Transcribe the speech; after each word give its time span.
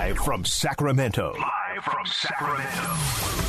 Live 0.00 0.16
from 0.16 0.46
Sacramento. 0.46 1.34
Live 1.38 1.84
from 1.84 2.06
Sacramento. 2.06 2.94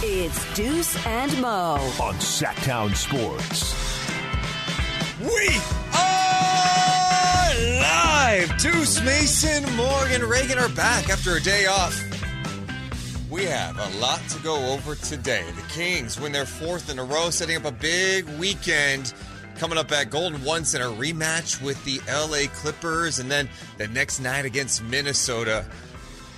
It's 0.04 0.54
Deuce 0.54 1.08
and 1.08 1.42
Mo. 1.42 1.76
On 2.02 2.14
Sactown 2.16 2.94
Sports. 2.94 3.74
We 5.22 5.48
are 5.96 7.54
live. 7.80 8.58
Deuce 8.58 9.02
Mason, 9.02 9.64
Morgan 9.78 10.28
Reagan 10.28 10.60
are 10.60 10.68
back 10.68 11.10
after 11.10 11.38
a 11.38 11.42
day 11.42 11.68
off. 11.68 11.98
We 13.30 13.46
have 13.46 13.78
a 13.80 14.00
lot 14.00 14.20
to 14.32 14.40
go 14.40 14.74
over 14.74 14.96
today. 14.96 15.46
The 15.56 15.74
Kings 15.74 16.20
win 16.20 16.34
their 16.34 16.46
fourth 16.46 16.92
in 16.92 17.00
a 17.00 17.04
row, 17.06 17.30
setting 17.30 17.56
up 17.56 17.64
a 17.64 17.72
big 17.72 18.28
weekend 18.38 19.14
coming 19.56 19.78
up 19.78 19.92
at 19.92 20.10
Golden 20.10 20.44
One 20.44 20.66
Center 20.66 20.90
rematch 20.90 21.62
with 21.62 21.82
the 21.86 22.02
LA 22.10 22.52
Clippers, 22.54 23.20
and 23.20 23.30
then 23.30 23.48
the 23.78 23.88
next 23.88 24.20
night 24.20 24.44
against 24.44 24.84
Minnesota. 24.84 25.66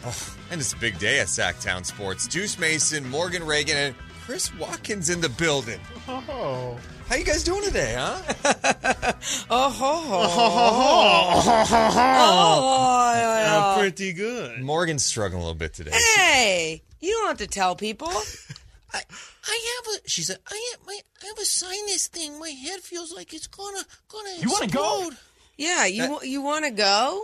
Oh, 0.05 0.35
and 0.51 0.59
it's 0.59 0.73
a 0.73 0.77
big 0.77 0.99
day 0.99 1.19
at 1.19 1.27
Sactown 1.27 1.85
Sports. 1.85 2.27
Deuce 2.27 2.59
Mason, 2.59 3.09
Morgan 3.09 3.45
Reagan, 3.45 3.77
and 3.77 3.95
Chris 4.25 4.53
Watkins 4.55 5.09
in 5.09 5.21
the 5.21 5.29
building. 5.29 5.79
Oh. 6.07 6.77
How 7.07 7.15
you 7.15 7.23
guys 7.25 7.43
doing 7.43 7.63
today, 7.63 7.95
huh? 7.97 9.13
Oh, 9.49 9.77
oh. 9.81 11.43
oh, 11.45 11.59
oh 11.85 13.73
I'm 13.75 13.79
pretty 13.79 14.11
good. 14.13 14.59
Morgan's 14.61 15.05
struggling 15.05 15.41
a 15.41 15.45
little 15.45 15.57
bit 15.57 15.73
today. 15.73 15.91
Hey, 16.15 16.83
you 16.99 17.11
don't 17.11 17.27
have 17.27 17.37
to 17.37 17.47
tell 17.47 17.75
people. 17.75 18.09
I, 18.93 19.01
I 19.45 19.81
have 19.85 19.95
a. 19.95 20.09
She 20.09 20.21
said, 20.23 20.39
I 20.51 20.71
have 20.73 20.85
my, 20.85 20.99
I 21.23 21.27
have 21.27 21.37
a 21.37 21.45
sinus 21.45 22.07
thing. 22.07 22.39
My 22.39 22.49
head 22.49 22.81
feels 22.81 23.13
like 23.13 23.33
it's 23.33 23.47
gonna, 23.47 23.83
gonna. 24.09 24.29
You 24.39 24.49
wanna 24.49 24.67
go? 24.67 25.07
explode." 25.07 25.17
Yeah, 25.57 25.85
you 25.85 26.03
uh, 26.03 26.19
That- 26.19 26.27
you 26.27 26.41
want 26.41 26.65
to 26.65 26.71
go? 26.71 27.23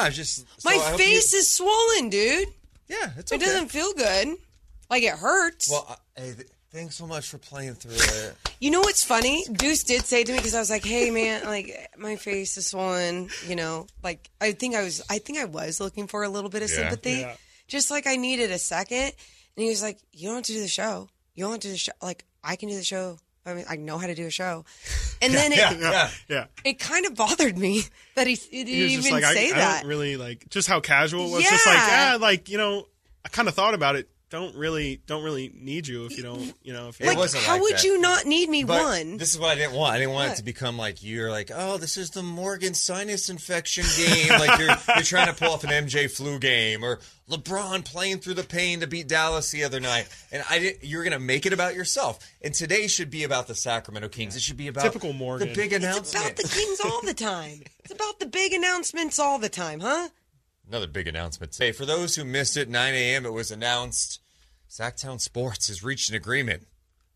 No, 0.00 0.06
it's 0.06 0.16
just 0.16 0.36
so 0.36 0.44
My 0.64 0.72
I 0.76 0.78
hope 0.90 0.98
face 0.98 1.32
you- 1.32 1.38
is 1.40 1.52
swollen, 1.54 2.08
dude. 2.10 2.48
Yeah, 2.88 3.10
it's 3.18 3.32
It 3.32 3.36
okay. 3.36 3.44
doesn't 3.44 3.68
feel 3.68 3.92
good. 3.94 4.36
Like 4.90 5.02
it 5.02 5.12
hurts. 5.14 5.68
Well, 5.70 5.86
uh, 5.88 5.96
hey, 6.16 6.34
th- 6.34 6.48
thanks 6.72 6.96
so 6.96 7.06
much 7.06 7.28
for 7.28 7.38
playing 7.38 7.74
through 7.74 7.96
it. 7.96 8.34
you 8.60 8.70
know 8.70 8.80
what's 8.80 9.04
funny? 9.04 9.44
Deuce 9.52 9.82
did 9.84 10.04
say 10.06 10.24
to 10.24 10.32
me 10.32 10.38
because 10.38 10.54
I 10.54 10.60
was 10.60 10.70
like, 10.70 10.84
"Hey, 10.84 11.10
man, 11.10 11.44
like 11.44 11.90
my 11.98 12.16
face 12.16 12.56
is 12.56 12.66
swollen." 12.68 13.28
You 13.46 13.56
know, 13.56 13.86
like 14.02 14.30
I 14.40 14.52
think 14.52 14.74
I 14.74 14.82
was, 14.82 15.02
I 15.10 15.18
think 15.18 15.38
I 15.38 15.44
was 15.44 15.80
looking 15.80 16.06
for 16.06 16.22
a 16.22 16.28
little 16.28 16.48
bit 16.50 16.62
of 16.62 16.70
Yeah. 16.70 16.76
sympathy, 16.76 17.10
Yeah. 17.20 17.36
just 17.66 17.90
like 17.90 18.06
I 18.06 18.16
needed 18.16 18.50
a 18.50 18.58
second. 18.58 19.12
And 19.56 19.64
he 19.64 19.68
was 19.68 19.82
like, 19.82 19.98
"You 20.12 20.28
don't 20.28 20.36
have 20.36 20.44
to 20.44 20.52
do 20.52 20.60
the 20.60 20.68
show. 20.68 21.08
You 21.34 21.44
don't 21.44 21.52
have 21.52 21.60
to 21.60 21.68
do 21.68 21.72
the 21.72 21.78
show. 21.78 21.92
Like 22.00 22.24
I 22.42 22.56
can 22.56 22.68
do 22.70 22.76
the 22.76 22.84
show. 22.84 23.18
I 23.48 23.54
mean, 23.54 23.64
I 23.68 23.76
know 23.76 23.98
how 23.98 24.06
to 24.06 24.14
do 24.14 24.26
a 24.26 24.30
show." 24.30 24.64
And 25.20 25.34
then 25.34 25.50
it, 25.52 25.58
yeah, 25.58 25.72
yeah. 25.80 26.10
Yeah. 26.28 26.44
it 26.64 26.78
kind 26.78 27.04
of 27.04 27.16
bothered 27.16 27.58
me 27.58 27.82
that 28.14 28.28
he, 28.28 28.34
he 28.36 28.62
didn't 28.62 28.88
He 28.88 28.94
just 28.96 29.08
even 29.08 29.20
like, 29.20 29.34
say 29.34 29.50
I, 29.50 29.54
I 29.54 29.58
that. 29.58 29.80
don't 29.80 29.88
really 29.88 30.16
like 30.16 30.48
just 30.48 30.68
how 30.68 30.78
casual 30.78 31.26
it 31.26 31.32
was. 31.32 31.42
Just 31.42 31.66
like, 31.66 31.74
Yeah. 31.76 32.10
yeah, 32.12 32.16
like, 32.18 32.48
you 32.48 32.56
know, 32.56 32.86
I 33.24 33.28
kind 33.28 33.48
of 33.48 33.54
thought 33.54 33.74
about 33.74 33.96
it. 33.96 34.08
Don't 34.30 34.54
really, 34.56 35.00
don't 35.06 35.24
really 35.24 35.50
need 35.54 35.86
you 35.86 36.04
if 36.04 36.18
you 36.18 36.22
don't, 36.22 36.52
you 36.62 36.74
know, 36.74 36.88
if 36.88 37.00
you 37.00 37.06
It 37.06 37.10
like, 37.10 37.16
wasn't 37.18 37.44
how 37.44 37.54
like 37.54 37.62
would 37.62 37.72
that. 37.76 37.84
you 37.84 37.98
not 37.98 38.26
need 38.26 38.50
me? 38.50 38.62
But 38.62 38.82
one. 38.84 39.16
this 39.16 39.32
is 39.32 39.38
what 39.40 39.52
I 39.52 39.54
didn't 39.54 39.72
want. 39.72 39.94
I 39.94 39.98
didn't 39.98 40.12
want 40.12 40.32
it 40.32 40.36
to 40.36 40.42
become 40.44 40.76
like 40.76 41.02
you're 41.02 41.30
like, 41.30 41.50
oh, 41.54 41.78
this 41.78 41.96
is 41.96 42.10
the 42.10 42.22
Morgan 42.22 42.74
sinus 42.74 43.30
infection 43.30 43.84
game. 43.96 44.28
like 44.38 44.58
you're 44.58 44.68
you're 44.96 45.02
trying 45.04 45.28
to 45.28 45.32
pull 45.32 45.52
off 45.54 45.64
an 45.64 45.70
MJ 45.70 46.10
flu 46.10 46.38
game 46.38 46.84
or 46.84 47.00
LeBron 47.30 47.86
playing 47.86 48.18
through 48.18 48.34
the 48.34 48.44
pain 48.44 48.80
to 48.80 48.86
beat 48.86 49.08
Dallas 49.08 49.50
the 49.50 49.64
other 49.64 49.80
night. 49.80 50.08
And 50.30 50.44
I 50.50 50.58
did, 50.58 50.78
you're 50.82 51.04
gonna 51.04 51.18
make 51.18 51.46
it 51.46 51.54
about 51.54 51.74
yourself. 51.74 52.18
And 52.42 52.52
today 52.52 52.86
should 52.86 53.08
be 53.10 53.24
about 53.24 53.46
the 53.46 53.54
Sacramento 53.54 54.08
Kings. 54.10 54.36
It 54.36 54.42
should 54.42 54.58
be 54.58 54.68
about 54.68 54.82
Typical 54.84 55.14
Morgan. 55.14 55.48
The 55.48 55.54
big 55.54 55.72
It's 55.72 55.82
announcement. 55.82 56.24
about 56.26 56.36
the 56.36 56.48
Kings 56.48 56.80
all 56.84 57.00
the 57.02 57.14
time. 57.14 57.62
It's 57.82 57.92
about 57.94 58.20
the 58.20 58.26
big 58.26 58.52
announcements 58.52 59.18
all 59.18 59.38
the 59.38 59.48
time, 59.48 59.80
huh? 59.80 60.08
Another 60.68 60.86
big 60.86 61.08
announcement 61.08 61.52
today. 61.52 61.72
For 61.72 61.86
those 61.86 62.14
who 62.16 62.24
missed 62.24 62.56
it, 62.58 62.68
9 62.68 62.94
a.m. 62.94 63.24
it 63.24 63.32
was 63.32 63.50
announced 63.50 64.20
Sactown 64.68 65.18
Sports 65.18 65.68
has 65.68 65.82
reached 65.82 66.10
an 66.10 66.16
agreement 66.16 66.66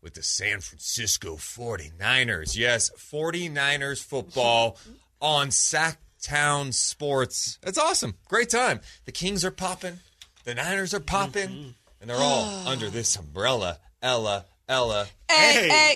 with 0.01 0.15
the 0.15 0.23
San 0.23 0.59
Francisco 0.59 1.35
49ers. 1.35 2.57
Yes, 2.57 2.89
49ers 2.97 4.03
football 4.03 4.79
on 5.21 5.49
Sactown 5.49 6.73
Sports. 6.73 7.59
That's 7.61 7.77
awesome. 7.77 8.15
Great 8.27 8.49
time. 8.49 8.79
The 9.05 9.11
Kings 9.11 9.45
are 9.45 9.51
popping, 9.51 9.99
the 10.45 10.55
Niners 10.55 10.95
are 10.95 10.99
popping, 10.99 11.49
mm-hmm. 11.49 11.69
and 12.01 12.09
they're 12.09 12.17
all 12.17 12.43
under 12.67 12.89
this 12.89 13.15
umbrella. 13.15 13.77
Ella, 14.01 14.45
Ella. 14.67 15.07
Hey, 15.29 15.53
Hey. 15.53 15.69
hey. 15.69 15.95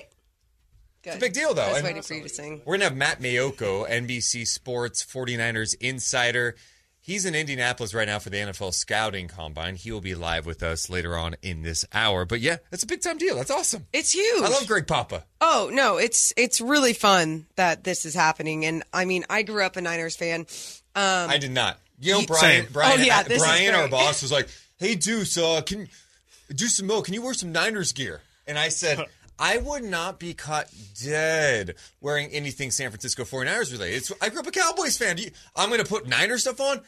Good. 1.02 1.10
It's 1.10 1.18
a 1.18 1.20
big 1.22 1.34
deal, 1.34 1.54
though. 1.56 1.64
I 1.64 1.74
was 1.74 1.84
waiting 1.84 2.02
for 2.04 2.14
you 2.14 2.24
to 2.24 2.30
sing. 2.30 2.62
We're 2.66 2.74
going 2.78 2.82
to 2.82 2.86
have 2.86 2.96
Matt 2.96 3.20
Maiocco, 3.20 3.90
NBC 3.90 4.46
Sports 4.46 5.04
49ers 5.04 5.76
insider. 5.80 6.56
He's 7.08 7.24
in 7.26 7.36
Indianapolis 7.36 7.94
right 7.94 8.06
now 8.06 8.20
for 8.20 8.30
the 8.30 8.36
NFL 8.36 8.74
scouting 8.74 9.30
combine. 9.30 9.76
He 9.76 9.94
will 9.94 10.02
be 10.02 10.14
live 10.14 10.46
with 10.46 10.62
us 10.62 10.90
later 10.90 11.18
on 11.18 11.38
in 11.42 11.62
this 11.62 11.86
hour. 11.94 12.26
But 12.26 12.42
yeah, 12.42 12.58
that's 12.70 12.84
a 12.84 12.86
big 12.86 13.00
time 13.02 13.18
deal. 13.18 13.38
That's 13.38 13.50
awesome. 13.50 13.88
It's 13.94 14.12
huge. 14.12 14.44
I 14.44 14.50
love 14.50 14.68
Greg 14.68 14.88
Papa. 14.88 15.24
Oh 15.40 15.70
no, 15.72 15.96
it's 15.96 16.34
it's 16.36 16.60
really 16.60 16.92
fun 16.92 17.46
that 17.56 17.86
this 17.86 18.04
is 18.06 18.14
happening, 18.14 18.66
and 18.66 18.84
I 18.92 19.06
mean, 19.06 19.24
I 19.30 19.44
grew 19.44 19.64
up 19.64 19.78
a 19.78 19.82
Niners 19.82 20.18
fan. 20.18 20.42
Um, 20.96 21.30
I 21.30 21.38
did 21.38 21.52
not. 21.52 21.80
You 22.02 22.12
know, 22.12 22.20
Ye- 22.20 22.26
Brian, 22.26 22.64
Same. 22.66 22.74
Brian, 22.74 23.00
Oh, 23.00 23.04
yeah, 23.04 23.24
this 23.24 23.42
Brian, 23.42 23.74
our 23.74 23.88
boss, 23.88 24.22
was 24.22 24.32
like, 24.34 24.50
"Hey, 24.78 24.96
Deuce, 24.96 25.38
uh, 25.38 25.62
can 25.66 25.88
Deuce 26.54 26.80
and 26.80 26.90
Mo, 26.90 27.02
can 27.04 27.14
you 27.14 27.22
wear 27.22 27.34
some 27.34 27.54
Niners 27.54 27.94
gear?" 27.94 28.20
And 28.46 28.60
I 28.60 28.68
said, 28.68 29.00
"I 29.40 29.60
would 29.60 29.86
not 29.86 30.20
be 30.20 30.34
caught 30.34 30.68
dead 31.02 31.76
wearing 32.02 32.28
anything 32.32 32.72
San 32.72 32.90
Francisco 32.92 33.24
49ers 33.24 33.72
related. 33.72 33.96
It's, 33.96 34.12
I 34.22 34.28
grew 34.28 34.42
up 34.42 34.48
a 34.48 34.52
Cowboys 34.52 34.98
fan. 34.98 35.18
You- 35.18 35.32
I'm 35.56 35.70
going 35.70 35.82
to 35.82 35.88
put 35.88 36.06
Niners 36.06 36.42
stuff 36.42 36.60
on." 36.60 36.82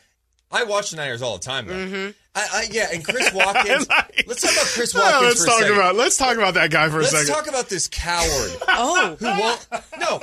I 0.51 0.63
watch 0.63 0.91
the 0.91 0.97
Niners 0.97 1.21
all 1.21 1.37
the 1.37 1.43
time, 1.43 1.67
though. 1.67 1.73
Mm-hmm. 1.73 2.11
I, 2.35 2.47
I, 2.53 2.67
yeah, 2.71 2.87
and 2.93 3.03
Chris 3.05 3.31
Watkins. 3.33 3.87
Like- 3.89 4.25
let's 4.27 4.41
talk 4.41 4.51
about 4.53 4.65
Chris 4.67 4.93
Yeah, 4.93 5.01
Watkins 5.01 5.23
let's 5.23 5.39
for 5.39 5.45
a 5.45 5.49
talk 5.49 5.59
second. 5.61 5.75
about 5.75 5.95
let's 5.95 6.17
talk 6.17 6.37
about 6.37 6.53
that 6.55 6.71
guy 6.71 6.89
for 6.89 6.99
a 6.99 7.05
second. 7.05 7.17
Let's 7.27 7.29
talk 7.29 7.47
about 7.47 7.69
this 7.69 7.87
coward 7.87 8.51
oh, 8.67 9.15
who 9.19 9.25
won't. 9.25 9.67
No, 9.99 10.19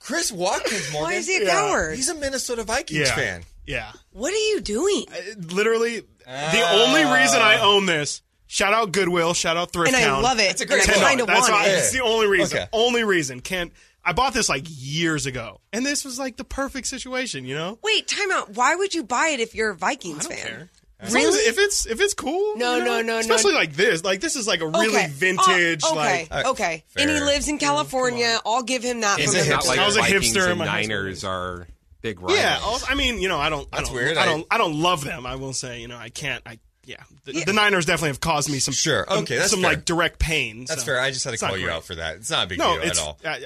Chris 0.00 0.30
Watkins, 0.32 0.92
Morgan. 0.92 1.10
why 1.10 1.14
is 1.14 1.26
he 1.26 1.36
a 1.36 1.44
Yeah. 1.44 1.50
coward? 1.50 1.96
He's 1.96 2.08
a 2.08 2.14
Minnesota 2.14 2.62
Vikings 2.64 3.00
yeah, 3.08 3.14
fan. 3.14 3.42
yeah. 3.66 3.92
what 4.12 4.32
are 4.32 4.36
you 4.36 4.60
doing? 4.60 5.04
Literally, 5.52 6.00
the 6.24 6.68
only 6.72 7.02
reason 7.04 7.40
I 7.40 7.60
own 7.60 7.86
this. 7.86 8.22
Shout 8.50 8.72
out 8.72 8.92
Goodwill. 8.92 9.34
Shout 9.34 9.58
out 9.58 9.72
Thrift 9.72 9.88
And 9.92 9.96
I 10.02 10.06
Town. 10.06 10.22
love 10.22 10.38
it. 10.38 10.50
It's 10.50 10.62
a 10.62 10.66
great 10.66 10.80
and 10.84 10.88
book. 10.94 11.02
I 11.02 11.06
kind 11.06 11.20
of 11.20 11.26
That's 11.26 11.40
want 11.50 11.52
why- 11.52 11.66
it. 11.68 11.72
It's 11.78 11.92
the 11.92 12.00
only 12.02 12.26
reason. 12.28 12.58
Okay. 12.58 12.66
Only 12.72 13.04
reason. 13.04 13.40
Can't. 13.40 13.72
I 14.04 14.12
bought 14.12 14.32
this 14.34 14.48
like 14.48 14.64
years 14.68 15.26
ago, 15.26 15.60
and 15.72 15.84
this 15.84 16.04
was 16.04 16.18
like 16.18 16.36
the 16.36 16.44
perfect 16.44 16.86
situation. 16.86 17.44
You 17.44 17.54
know. 17.54 17.78
Wait, 17.82 18.08
time 18.08 18.30
out. 18.32 18.50
Why 18.50 18.74
would 18.74 18.94
you 18.94 19.02
buy 19.04 19.28
it 19.28 19.40
if 19.40 19.54
you're 19.54 19.70
a 19.70 19.76
Vikings 19.76 20.26
I 20.26 20.28
don't 20.30 20.38
fan? 20.38 20.46
care. 20.48 20.68
As 21.00 21.14
long 21.14 21.22
as- 21.22 21.34
Really? 21.34 21.48
if 21.48 21.58
it's 21.58 21.86
if 21.86 22.00
it's 22.00 22.14
cool. 22.14 22.56
No, 22.56 22.76
you 22.76 22.80
know? 22.84 22.96
no, 22.96 23.02
no, 23.02 23.12
no. 23.12 23.18
Especially 23.18 23.52
like 23.54 23.72
this. 23.74 24.02
Like 24.02 24.20
this 24.20 24.34
is 24.34 24.48
like 24.48 24.60
a 24.62 24.66
really 24.66 24.88
Okay. 24.96 25.06
vintage. 25.08 25.82
Oh, 25.84 25.92
okay, 25.98 26.26
Like 26.30 26.46
okay. 26.46 26.84
And 26.96 27.08
he 27.10 27.20
lives 27.20 27.48
in 27.48 27.58
California. 27.58 28.38
I'll 28.44 28.62
give 28.64 28.82
him 28.82 29.02
that. 29.02 29.20
He's 29.20 29.32
for 29.32 29.38
a 29.40 29.44
the. 29.44 29.50
Not 29.50 29.66
like 29.66 29.78
I 29.78 29.86
was 29.86 29.96
a 29.96 30.00
Vikings 30.00 30.34
hipster 30.36 30.48
and 30.48 30.58
my 30.58 30.64
Niners 30.64 31.22
are 31.22 31.68
big 32.00 32.20
rivals. 32.20 32.38
yeah. 32.38 32.58
also- 32.64 32.86
I 32.88 32.94
mean, 32.96 33.20
you 33.20 33.28
know, 33.28 33.38
I 33.38 33.48
don't. 33.48 33.70
That's 33.70 33.82
I 33.82 33.84
don't, 33.86 33.94
weird. 33.94 34.16
I 34.16 34.22
I- 34.22 34.26
don't. 34.26 34.46
I 34.50 34.58
don't 34.58 34.80
love 34.80 35.04
them. 35.04 35.24
I 35.26 35.36
will 35.36 35.52
say. 35.52 35.80
You 35.80 35.86
know, 35.88 35.96
I 35.98 36.08
can't. 36.08 36.42
I 36.46 36.58
yeah. 36.84 36.96
The, 37.26 37.34
Yeah. 37.34 37.44
the 37.44 37.52
Niners 37.52 37.84
definitely 37.86 38.08
have 38.08 38.20
caused 38.20 38.50
me 38.50 38.58
some 38.58 38.74
Sure. 38.74 39.04
um, 39.08 39.18
Okay, 39.22 39.36
that's 39.36 39.50
some 39.50 39.60
fair. 39.60 39.70
like 39.74 39.84
direct 39.84 40.18
pain. 40.18 40.64
That's 40.64 40.80
so 40.80 40.86
fair. 40.86 41.00
I 41.00 41.10
just 41.12 41.22
had 41.22 41.30
to 41.30 41.34
it's 41.34 41.42
call 41.44 41.56
you 41.56 41.70
out 41.70 41.84
for 41.84 41.94
that. 41.94 42.16
It's 42.16 42.30
not 42.30 42.46
a 42.46 42.48
big 42.48 42.58
No, 42.58 42.72
deal 42.74 42.82
at 42.82 42.88
it's. 42.88 42.98
all. 43.00 43.18
I, 43.24 43.44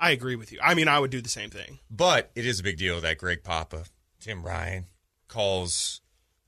I 0.00 0.10
agree 0.10 0.36
with 0.36 0.50
you. 0.50 0.58
I 0.62 0.74
mean, 0.74 0.88
I 0.88 0.98
would 0.98 1.10
do 1.10 1.20
the 1.20 1.28
same 1.28 1.50
thing. 1.50 1.78
But 1.90 2.30
it 2.34 2.46
is 2.46 2.58
a 2.58 2.62
big 2.62 2.78
deal 2.78 3.00
that 3.02 3.18
Greg 3.18 3.44
Papa, 3.44 3.84
Tim 4.20 4.42
Ryan, 4.42 4.86
calls 5.28 6.00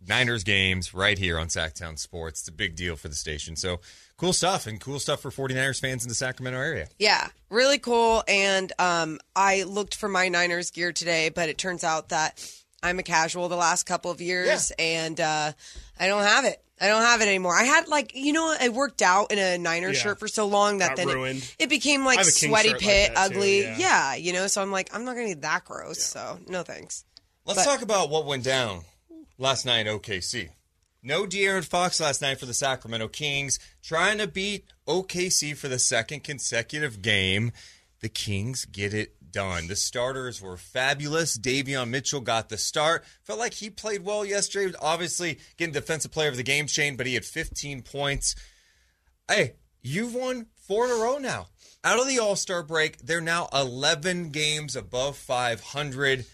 Niners 0.07 0.43
games 0.43 0.95
right 0.95 1.19
here 1.19 1.39
on 1.39 1.49
Sactown 1.49 1.99
Sports. 1.99 2.41
It's 2.41 2.49
a 2.49 2.53
big 2.53 2.75
deal 2.75 2.97
for 2.97 3.09
the 3.09 3.15
station. 3.15 3.55
So 3.55 3.81
cool 4.17 4.33
stuff 4.33 4.67
and 4.67 4.81
cool 4.81 4.99
stuff 4.99 5.21
for 5.21 5.31
49ers 5.31 5.81
fans 5.81 6.03
in 6.03 6.09
the 6.09 6.15
Sacramento 6.15 6.59
area. 6.59 6.89
Yeah, 6.99 7.29
really 7.51 7.79
cool. 7.79 8.25
And 8.27 8.73
um, 8.79 9.21
I 9.37 9.65
looked 9.65 9.95
for 9.95 10.09
my 10.09 10.29
Niners 10.29 10.71
gear 10.71 10.93
today, 10.93 11.29
but 11.29 11.49
it 11.49 11.59
turns 11.59 11.85
out 11.85 12.09
that 12.09 12.43
I'm 12.83 12.99
a 12.99 13.03
casual 13.05 13.49
the 13.49 13.57
last 13.57 13.85
couple 13.85 14.11
of 14.11 14.21
years, 14.21 14.73
and 14.79 15.21
uh, 15.21 15.53
I 16.01 16.07
don't 16.09 16.25
have 16.25 16.45
it. 16.45 16.61
I 16.83 16.89
don't 16.89 17.03
have 17.03 17.21
it 17.21 17.29
anymore. 17.29 17.55
I 17.55 17.63
had 17.63 17.89
like 17.89 18.13
you 18.15 18.33
know 18.33 18.55
I 18.61 18.69
worked 18.69 19.01
out 19.03 19.31
in 19.33 19.39
a 19.39 19.57
Niners 19.57 19.97
Yeah. 19.99 20.03
shirt 20.03 20.19
for 20.19 20.29
so 20.29 20.47
long 20.47 20.79
that 20.79 20.97
Got 20.97 21.07
then 21.07 21.09
it, 21.37 21.57
it 21.61 21.69
became 21.71 22.05
like 22.05 22.19
have 22.19 22.27
a 22.27 22.31
King 22.33 22.51
sweaty 22.51 22.69
shirt 22.71 22.83
like 22.83 22.89
pit, 22.89 23.09
too, 23.11 23.15
ugly. 23.17 23.61
yeah. 23.79 24.15
you 24.15 24.33
know. 24.33 24.47
So 24.49 24.61
I'm 24.61 24.71
like 24.73 24.95
I'm 24.95 25.05
not 25.05 25.15
gonna 25.15 25.29
be 25.29 25.35
that 25.35 25.65
gross. 25.65 26.03
So 26.03 26.39
no 26.49 26.63
thanks. 26.63 27.05
Let's 27.47 27.61
But- 27.65 27.71
talk 27.71 27.83
about 27.83 28.11
what 28.11 28.27
went 28.27 28.45
down 28.45 28.83
last 29.39 29.65
night 29.65 29.87
in 29.87 29.99
OKC. 29.99 30.51
No 31.05 31.25
De'Aaron 31.27 31.65
Fox 31.65 31.99
last 32.01 32.23
night 32.23 32.39
for 32.39 32.47
the 32.47 32.55
Sacramento 32.55 33.09
Kings, 33.09 33.59
trying 33.83 34.19
to 34.19 34.27
beat 34.29 34.65
OKC 34.87 35.57
for 35.57 35.67
the 35.69 35.79
second 35.81 36.23
consecutive 36.23 37.03
game. 37.03 37.51
The 38.01 38.09
Kings 38.09 38.65
get 38.65 38.93
it 38.95 39.15
done. 39.33 39.67
The 39.69 39.77
starters 39.77 40.41
were 40.41 40.57
fabulous. 40.57 41.37
Davion 41.39 41.89
Mitchell 41.89 42.21
got 42.21 42.49
the 42.49 42.59
start. 42.59 43.05
Felt 43.25 43.39
like 43.39 43.55
he 43.55 43.71
played 43.71 44.05
well 44.05 44.25
yesterday. 44.25 44.75
Obviously, 44.81 45.39
getting 45.57 45.73
defensive 45.73 46.11
player 46.13 46.29
of 46.29 46.37
the 46.37 46.43
game, 46.43 46.67
chain, 46.67 46.97
but 46.97 47.07
he 47.07 47.15
had 47.15 47.25
15 47.25 47.83
points. 47.83 48.35
Hey, 49.29 49.55
you've 49.83 50.15
won 50.15 50.47
four 50.67 50.85
in 50.87 50.91
a 50.93 50.95
row 50.95 51.19
now. 51.19 51.49
Out 51.85 51.99
of 51.99 52.07
the 52.07 52.19
All 52.21 52.37
Star 52.37 52.63
break, 52.63 52.99
they're 52.99 53.21
now 53.21 53.49
11 53.53 54.31
games 54.31 54.77
above 54.77 55.17
500. 55.17 56.25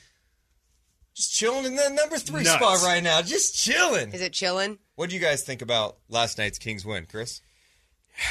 just 1.15 1.35
chilling 1.35 1.65
in 1.65 1.77
the 1.77 1.89
number 1.91 2.19
three 2.19 2.43
Nuts. 2.43 2.57
spot 2.57 2.83
right 2.83 3.03
now. 3.03 3.23
Just 3.23 3.57
chilling. 3.57 4.13
Is 4.13 4.21
it 4.21 4.33
chilling? 4.33 4.79
What 4.97 5.09
do 5.09 5.15
you 5.17 5.21
guys 5.23 5.43
think 5.43 5.63
about 5.63 5.97
last 6.09 6.37
night's 6.39 6.59
Kings 6.59 6.85
win, 6.85 7.07
Chris? 7.09 7.41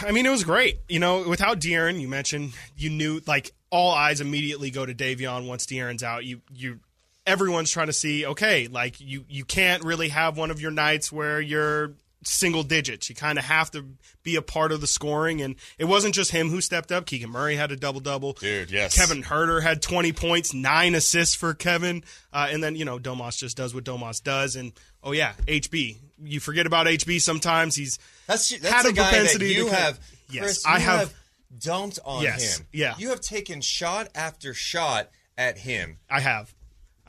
I 0.01 0.11
mean, 0.11 0.25
it 0.25 0.29
was 0.29 0.43
great. 0.43 0.81
You 0.89 0.99
know, 0.99 1.27
without 1.27 1.59
De'Aaron, 1.61 1.99
you 2.01 2.07
mentioned 2.09 2.53
you 2.75 2.89
knew 2.89 3.21
like 3.25 3.51
all 3.69 3.91
eyes 3.91 4.21
immediately 4.21 4.71
go 4.71 4.85
to 4.85 4.93
Davion 4.93 5.47
once 5.47 5.65
De'Aaron's 5.65 6.03
out. 6.03 6.23
You 6.25 6.41
you 6.53 6.79
everyone's 7.25 7.71
trying 7.71 7.87
to 7.87 7.93
see 7.93 8.25
okay, 8.25 8.67
like 8.67 8.99
you 8.99 9.25
you 9.29 9.45
can't 9.45 9.83
really 9.83 10.09
have 10.09 10.37
one 10.37 10.51
of 10.51 10.61
your 10.61 10.71
nights 10.71 11.11
where 11.11 11.41
you're 11.41 11.93
single 12.23 12.63
digits. 12.63 13.09
You 13.09 13.15
kind 13.15 13.37
of 13.37 13.45
have 13.45 13.69
to 13.71 13.85
be 14.23 14.35
a 14.35 14.41
part 14.41 14.71
of 14.71 14.81
the 14.81 14.87
scoring, 14.87 15.41
and 15.41 15.55
it 15.77 15.85
wasn't 15.85 16.15
just 16.15 16.31
him 16.31 16.49
who 16.49 16.61
stepped 16.61 16.91
up. 16.91 17.05
Keegan 17.05 17.29
Murray 17.29 17.55
had 17.55 17.71
a 17.71 17.75
double 17.75 17.99
double. 17.99 18.33
Dude, 18.33 18.71
yes. 18.71 18.95
Kevin 18.97 19.23
Huerter 19.23 19.61
had 19.61 19.81
20 19.81 20.11
points, 20.13 20.53
nine 20.53 20.95
assists 20.95 21.35
for 21.35 21.53
Kevin, 21.53 22.03
uh, 22.33 22.47
and 22.49 22.63
then 22.63 22.75
you 22.75 22.85
know 22.85 22.97
Domas 22.99 23.37
just 23.37 23.55
does 23.57 23.73
what 23.75 23.83
Domas 23.83 24.21
does, 24.23 24.55
and 24.55 24.73
oh 25.03 25.11
yeah, 25.11 25.33
HB. 25.47 25.97
You 26.23 26.39
forget 26.39 26.65
about 26.65 26.87
HB 26.87 27.21
sometimes. 27.21 27.75
He's 27.75 27.99
That's 28.25 28.49
that's 28.57 28.73
had 28.73 28.85
a 28.85 28.89
a 28.89 28.93
guy 28.93 29.11
that 29.11 29.39
you 29.39 29.65
to 29.65 29.69
kind- 29.69 29.75
have. 29.75 29.99
Yes, 30.29 30.43
Chris, 30.43 30.65
I 30.65 30.77
you 30.77 30.83
have- 30.83 31.13
dumped 31.55 31.99
on 32.05 32.23
Yes, 32.23 32.57
him. 32.57 32.67
yeah. 32.71 32.95
you 32.97 33.09
have 33.09 33.21
taken 33.21 33.61
shot 33.61 34.09
after 34.15 34.53
shot 34.53 35.09
at 35.37 35.59
him, 35.59 35.99
I 36.09 36.19
have. 36.19 36.53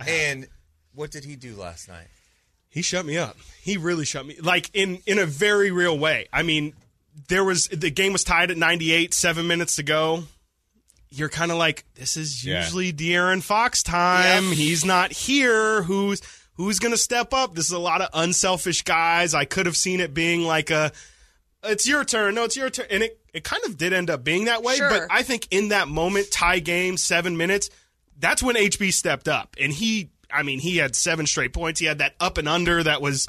and 0.07 0.47
what 0.95 1.11
did 1.11 1.25
he 1.25 1.37
do 1.37 1.55
last 1.57 1.89
night? 1.89 2.09
He 2.69 2.83
shut 2.83 3.07
me 3.07 3.17
up. 3.17 3.37
He 3.63 3.77
really 3.77 4.05
shut 4.05 4.27
me 4.27 4.37
like 4.43 4.71
in 4.75 4.99
in 5.07 5.19
a 5.19 5.27
very 5.27 5.71
real 5.71 5.99
way. 5.99 6.29
I 6.33 6.43
mean, 6.43 6.75
there 7.29 7.43
was 7.43 7.67
the 7.69 7.91
game 7.91 8.13
was 8.13 8.23
tied 8.25 8.51
at 8.51 8.57
98, 8.59 9.15
7 9.15 9.47
minutes 9.47 9.77
to 9.77 9.83
go. 9.83 10.25
You're 11.11 11.31
kind 11.31 11.51
of 11.51 11.57
like 11.57 11.85
this 11.95 12.17
is 12.19 12.45
Yeah. 12.45 12.63
usually 12.63 12.93
De'Aaron 12.93 13.43
Fox 13.43 13.83
time. 13.83 14.49
Yep. 14.49 14.55
He's 14.55 14.85
not 14.85 15.13
here. 15.13 15.83
Who's 15.83 16.21
who's 16.55 16.79
going 16.79 16.93
to 16.93 16.99
step 16.99 17.33
up? 17.33 17.55
This 17.55 17.65
is 17.67 17.73
a 17.73 17.79
lot 17.79 18.03
of 18.03 18.11
unselfish 18.13 18.83
guys. 18.83 19.33
I 19.33 19.47
could 19.47 19.65
have 19.67 19.77
seen 19.77 20.01
it 20.01 20.13
being 20.13 20.43
like 20.43 20.71
a 20.71 20.93
it's 21.65 21.89
your 21.89 22.05
turn. 22.05 22.35
No, 22.35 22.45
it's 22.45 22.57
your 22.57 22.69
turn. 22.71 22.87
And 22.91 23.03
it, 23.05 23.18
it 23.33 23.45
kind 23.45 23.63
of 23.65 23.77
did 23.77 23.93
end 23.93 24.11
up 24.11 24.25
being 24.25 24.47
that 24.47 24.63
way. 24.63 24.77
Sure. 24.77 24.89
But 24.89 25.03
I 25.11 25.23
think 25.23 25.49
in 25.51 25.69
that 25.69 25.89
moment, 25.89 26.31
tie 26.31 26.59
game, 26.59 26.97
seven 26.97 27.37
minutes, 27.37 27.71
that's 28.19 28.43
when 28.43 28.57
HB 28.57 28.93
stepped 28.93 29.29
up. 29.29 29.57
And 29.61 29.73
he, 29.73 30.11
I 30.31 30.43
mean, 30.43 30.59
he 30.59 30.77
had 30.77 30.97
seven 30.97 31.27
straight 31.27 31.53
points. 31.53 31.81
He 31.81 31.87
had 31.87 31.99
that 31.99 32.15
up 32.21 32.39
and 32.39 32.49
under 32.49 32.83
that 32.83 33.01
was 33.01 33.27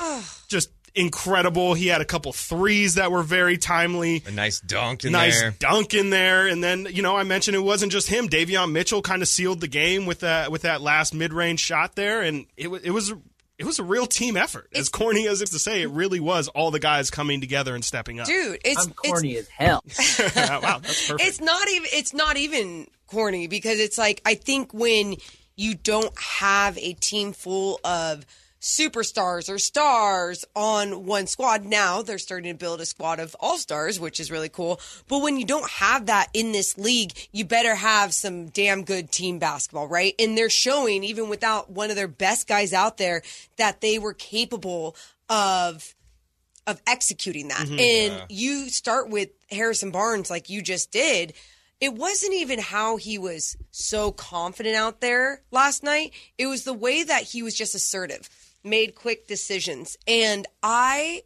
just 0.47 0.69
incredible. 0.95 1.73
He 1.73 1.87
had 1.87 2.01
a 2.01 2.05
couple 2.05 2.33
threes 2.33 2.95
that 2.95 3.11
were 3.11 3.23
very 3.23 3.57
timely. 3.57 4.23
A 4.25 4.31
nice 4.31 4.59
dunk 4.59 5.05
in 5.05 5.11
nice 5.11 5.39
there. 5.39 5.51
dunk 5.59 5.93
in 5.93 6.09
there, 6.09 6.47
and 6.47 6.63
then 6.63 6.87
you 6.89 7.01
know 7.01 7.15
I 7.15 7.23
mentioned 7.23 7.55
it 7.55 7.61
wasn't 7.61 7.91
just 7.91 8.07
him. 8.07 8.27
Davion 8.27 8.71
Mitchell 8.71 9.01
kind 9.01 9.21
of 9.21 9.27
sealed 9.27 9.61
the 9.61 9.67
game 9.67 10.05
with 10.05 10.21
that 10.21 10.51
with 10.51 10.63
that 10.63 10.81
last 10.81 11.13
mid 11.13 11.33
range 11.33 11.59
shot 11.59 11.95
there, 11.95 12.21
and 12.21 12.45
it 12.57 12.69
was 12.69 12.83
it 12.83 12.91
was 12.91 13.13
it 13.59 13.65
was 13.65 13.77
a 13.77 13.83
real 13.83 14.07
team 14.07 14.37
effort. 14.37 14.69
As 14.73 14.87
corny 14.87 15.27
as 15.27 15.41
it's 15.41 15.51
to 15.51 15.59
say, 15.59 15.81
it 15.81 15.89
really 15.89 16.21
was 16.21 16.47
all 16.47 16.71
the 16.71 16.79
guys 16.79 17.11
coming 17.11 17.41
together 17.41 17.75
and 17.75 17.83
stepping 17.83 18.19
up. 18.19 18.25
Dude, 18.25 18.61
it's 18.63 18.87
I'm 18.87 18.93
corny 18.93 19.35
as 19.35 19.49
hell. 19.49 19.83
wow, 20.35 20.79
that's 20.79 21.07
perfect. 21.07 21.27
it's 21.27 21.41
not 21.41 21.69
even 21.69 21.89
it's 21.91 22.13
not 22.13 22.37
even 22.37 22.87
corny 23.07 23.47
because 23.47 23.79
it's 23.79 23.97
like 23.97 24.21
I 24.25 24.35
think 24.35 24.73
when 24.73 25.15
you 25.57 25.75
don't 25.75 26.17
have 26.17 26.77
a 26.77 26.93
team 26.93 27.33
full 27.33 27.81
of 27.83 28.25
superstars 28.61 29.49
or 29.49 29.57
stars 29.57 30.43
on 30.55 31.05
one 31.05 31.27
squad 31.27 31.63
now 31.63 32.01
they're 32.01 32.17
starting 32.17 32.51
to 32.51 32.57
build 32.57 32.81
a 32.81 32.85
squad 32.85 33.19
of 33.19 33.35
all-stars 33.39 33.99
which 33.99 34.19
is 34.19 34.29
really 34.29 34.49
cool 34.49 34.81
but 35.07 35.21
when 35.21 35.37
you 35.37 35.45
don't 35.45 35.69
have 35.69 36.07
that 36.07 36.27
in 36.33 36.51
this 36.51 36.77
league 36.77 37.13
you 37.31 37.45
better 37.45 37.75
have 37.75 38.13
some 38.13 38.47
damn 38.49 38.83
good 38.83 39.11
team 39.11 39.39
basketball 39.39 39.87
right 39.87 40.13
and 40.19 40.37
they're 40.37 40.49
showing 40.49 41.03
even 41.03 41.29
without 41.29 41.69
one 41.69 41.89
of 41.89 41.95
their 41.95 42.07
best 42.07 42.47
guys 42.47 42.73
out 42.73 42.97
there 42.97 43.21
that 43.57 43.79
they 43.79 43.97
were 43.97 44.13
capable 44.13 44.95
of 45.29 45.95
of 46.69 46.81
executing 46.87 47.47
that. 47.49 47.67
Mm-hmm. 47.67 47.79
And 47.79 48.23
you 48.29 48.69
start 48.69 49.09
with 49.09 49.29
Harrison 49.49 49.91
Barnes 49.91 50.29
like 50.29 50.49
you 50.49 50.61
just 50.61 50.91
did. 50.91 51.33
It 51.81 51.93
wasn't 51.93 52.33
even 52.33 52.59
how 52.59 52.97
he 52.97 53.17
was 53.17 53.57
so 53.71 54.11
confident 54.11 54.75
out 54.75 55.01
there 55.01 55.41
last 55.51 55.81
night. 55.81 56.13
It 56.37 56.47
was 56.47 56.65
the 56.65 56.73
way 56.73 57.03
that 57.03 57.23
he 57.23 57.41
was 57.41 57.55
just 57.55 57.73
assertive, 57.73 58.29
made 58.63 58.95
quick 58.95 59.27
decisions. 59.27 59.97
And 60.07 60.47
I 60.61 61.23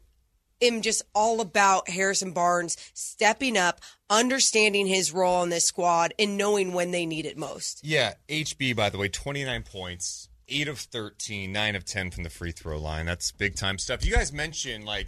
am 0.61 0.81
just 0.81 1.03
all 1.13 1.41
about 1.41 1.89
Harrison 1.89 2.31
Barnes 2.31 2.77
stepping 2.93 3.57
up, 3.57 3.81
understanding 4.09 4.87
his 4.87 5.11
role 5.11 5.43
in 5.43 5.49
this 5.49 5.65
squad, 5.65 6.13
and 6.17 6.37
knowing 6.37 6.73
when 6.73 6.91
they 6.91 7.05
need 7.05 7.25
it 7.25 7.37
most. 7.37 7.81
Yeah, 7.83 8.13
HB, 8.29 8.75
by 8.75 8.89
the 8.89 8.97
way, 8.97 9.09
29 9.09 9.63
points, 9.63 10.29
8 10.47 10.67
of 10.67 10.79
13, 10.79 11.51
9 11.51 11.75
of 11.75 11.85
10 11.85 12.11
from 12.11 12.23
the 12.23 12.29
free 12.29 12.51
throw 12.51 12.79
line. 12.79 13.05
That's 13.05 13.31
big 13.31 13.55
time 13.55 13.77
stuff. 13.77 14.05
You 14.05 14.13
guys 14.13 14.31
mentioned, 14.31 14.85
like, 14.85 15.07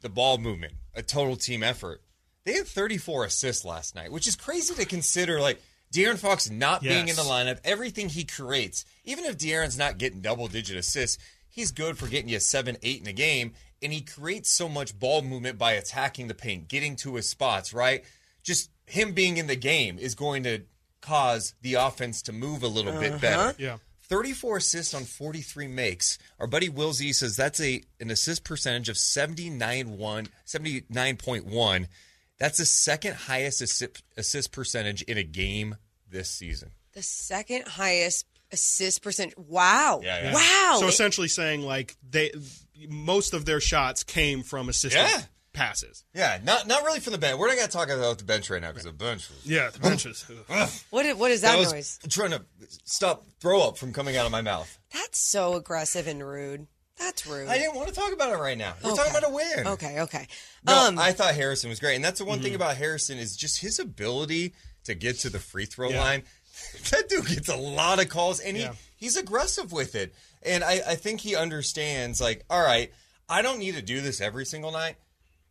the 0.00 0.08
ball 0.08 0.38
movement, 0.38 0.74
a 0.94 1.02
total 1.02 1.36
team 1.36 1.62
effort. 1.62 2.02
They 2.44 2.54
had 2.54 2.66
34 2.66 3.26
assists 3.26 3.64
last 3.64 3.94
night, 3.94 4.10
which 4.10 4.26
is 4.26 4.36
crazy 4.36 4.74
to 4.74 4.84
consider, 4.84 5.40
like, 5.40 5.62
De'Aaron 5.92 6.18
Fox 6.18 6.50
not 6.50 6.82
being 6.82 7.02
in 7.02 7.08
Yes. 7.08 7.16
the 7.16 7.22
lineup, 7.22 7.58
everything 7.64 8.08
he 8.08 8.24
creates, 8.24 8.84
even 9.04 9.24
if 9.24 9.36
De'Aaron's 9.36 9.76
not 9.76 9.98
getting 9.98 10.20
double 10.20 10.48
digit 10.48 10.76
assists, 10.76 11.22
he's 11.48 11.70
good 11.70 11.98
for 11.98 12.08
getting 12.08 12.30
you 12.30 12.40
7 12.40 12.78
8 12.82 13.00
in 13.02 13.06
a 13.06 13.12
game, 13.12 13.52
and 13.82 13.92
he 13.92 14.00
creates 14.00 14.50
so 14.50 14.68
much 14.68 14.98
ball 14.98 15.22
movement 15.22 15.58
by 15.58 15.72
attacking 15.72 16.28
the 16.28 16.34
paint, 16.34 16.68
getting 16.68 16.96
to 16.96 17.16
his 17.16 17.28
spots, 17.28 17.74
right? 17.74 18.04
Just 18.42 18.70
him 18.86 19.12
being 19.12 19.36
in 19.36 19.46
the 19.46 19.56
game 19.56 19.98
is 19.98 20.14
going 20.14 20.44
to 20.44 20.62
cause 21.02 21.54
the 21.60 21.74
offense 21.74 22.22
to 22.22 22.32
move 22.32 22.62
a 22.62 22.68
little 22.68 22.92
bit 22.92 23.12
uh-huh. 23.12 23.18
better. 23.18 23.54
Yeah. 23.62 23.78
34 24.04 24.58
assists 24.58 24.94
on 24.94 25.04
43 25.04 25.68
makes. 25.68 26.18
Our 26.38 26.46
buddy 26.46 26.68
Will 26.68 26.92
Z 26.92 27.12
says 27.14 27.36
that's 27.36 27.60
a 27.60 27.82
an 28.00 28.10
assist 28.10 28.44
percentage 28.44 28.88
of 28.88 28.96
79 28.96 29.96
one, 29.96 30.28
79.1. 30.46 31.86
That's 32.38 32.58
the 32.58 32.66
second 32.66 33.14
highest 33.14 33.62
assist, 33.62 34.02
assist 34.16 34.52
percentage 34.52 35.02
in 35.02 35.16
a 35.16 35.22
game 35.22 35.76
this 36.12 36.30
season. 36.30 36.70
The 36.92 37.02
second 37.02 37.66
highest 37.66 38.26
assist 38.52 39.02
percent. 39.02 39.36
Wow. 39.38 40.00
Yeah, 40.04 40.24
yeah. 40.24 40.34
Wow. 40.34 40.76
So 40.80 40.86
essentially 40.88 41.28
saying 41.28 41.62
like 41.62 41.96
they 42.08 42.30
most 42.88 43.32
of 43.34 43.44
their 43.44 43.60
shots 43.60 44.04
came 44.04 44.42
from 44.42 44.68
assisted 44.68 44.98
Yeah. 44.98 45.22
passes. 45.54 46.04
Yeah, 46.14 46.38
not 46.44 46.66
not 46.66 46.84
really 46.84 47.00
from 47.00 47.12
the 47.12 47.18
bench. 47.18 47.38
We're 47.38 47.48
not 47.48 47.56
going 47.56 47.66
to 47.68 47.72
talk 47.72 47.88
about 47.88 48.18
the 48.18 48.24
bench 48.24 48.50
right 48.50 48.60
now 48.60 48.68
because 48.68 48.84
the 48.84 48.92
bench 48.92 49.28
was. 49.30 49.46
Yeah, 49.46 49.70
the 49.70 49.78
benches. 49.78 50.24
Ugh. 50.50 50.70
what, 50.90 51.06
i- 51.06 51.12
what 51.14 51.30
is 51.30 51.40
that, 51.40 51.52
That 51.52 51.58
was 51.58 51.72
noise? 51.72 51.98
trying 52.10 52.30
to 52.32 52.44
stop 52.84 53.24
throw 53.40 53.62
up 53.66 53.78
from 53.78 53.92
coming 53.92 54.16
out 54.16 54.26
of 54.26 54.32
my 54.32 54.42
mouth. 54.42 54.78
That's 54.92 55.18
so 55.18 55.54
aggressive 55.54 56.06
and 56.06 56.26
rude. 56.26 56.66
That's 56.98 57.26
rude. 57.26 57.48
I 57.48 57.56
didn't 57.58 57.74
want 57.74 57.88
to 57.88 57.94
talk 57.94 58.12
about 58.12 58.32
it 58.32 58.36
right 58.38 58.56
now. 58.58 58.74
We're 58.84 58.90
Okay. 58.90 58.96
talking 59.02 59.16
about 59.16 59.30
a 59.30 59.34
win. 59.34 59.66
Okay, 59.66 60.00
okay. 60.02 60.28
No, 60.66 60.88
um, 60.88 60.98
I 60.98 61.12
thought 61.12 61.34
Harrison 61.34 61.70
was 61.70 61.80
great, 61.80 61.96
and 61.96 62.04
that's 62.04 62.18
the 62.18 62.24
one 62.26 62.40
thing 62.40 62.54
about 62.54 62.76
Harrison 62.76 63.18
is 63.18 63.34
just 63.34 63.60
his 63.60 63.78
ability 63.78 64.52
to 64.84 64.94
get 64.94 65.18
to 65.20 65.30
the 65.30 65.38
free 65.38 65.64
throw 65.66 65.90
Yeah. 65.90 66.00
line. 66.00 66.22
That 66.90 67.08
dude 67.08 67.26
gets 67.26 67.48
a 67.48 67.56
lot 67.56 67.98
of 68.00 68.08
calls, 68.10 68.38
and 68.38 68.56
he, 68.56 68.62
Yeah. 68.64 68.74
he's 68.96 69.16
aggressive 69.16 69.72
with 69.72 69.94
it. 69.94 70.14
And 70.42 70.62
I, 70.62 70.80
I 70.86 70.94
think 70.96 71.20
he 71.22 71.34
understands, 71.34 72.20
like, 72.20 72.44
all 72.50 72.62
right, 72.62 72.92
I 73.28 73.40
don't 73.42 73.58
need 73.58 73.74
to 73.74 73.82
do 73.82 74.00
this 74.02 74.20
every 74.20 74.44
single 74.44 74.70
night, 74.70 74.96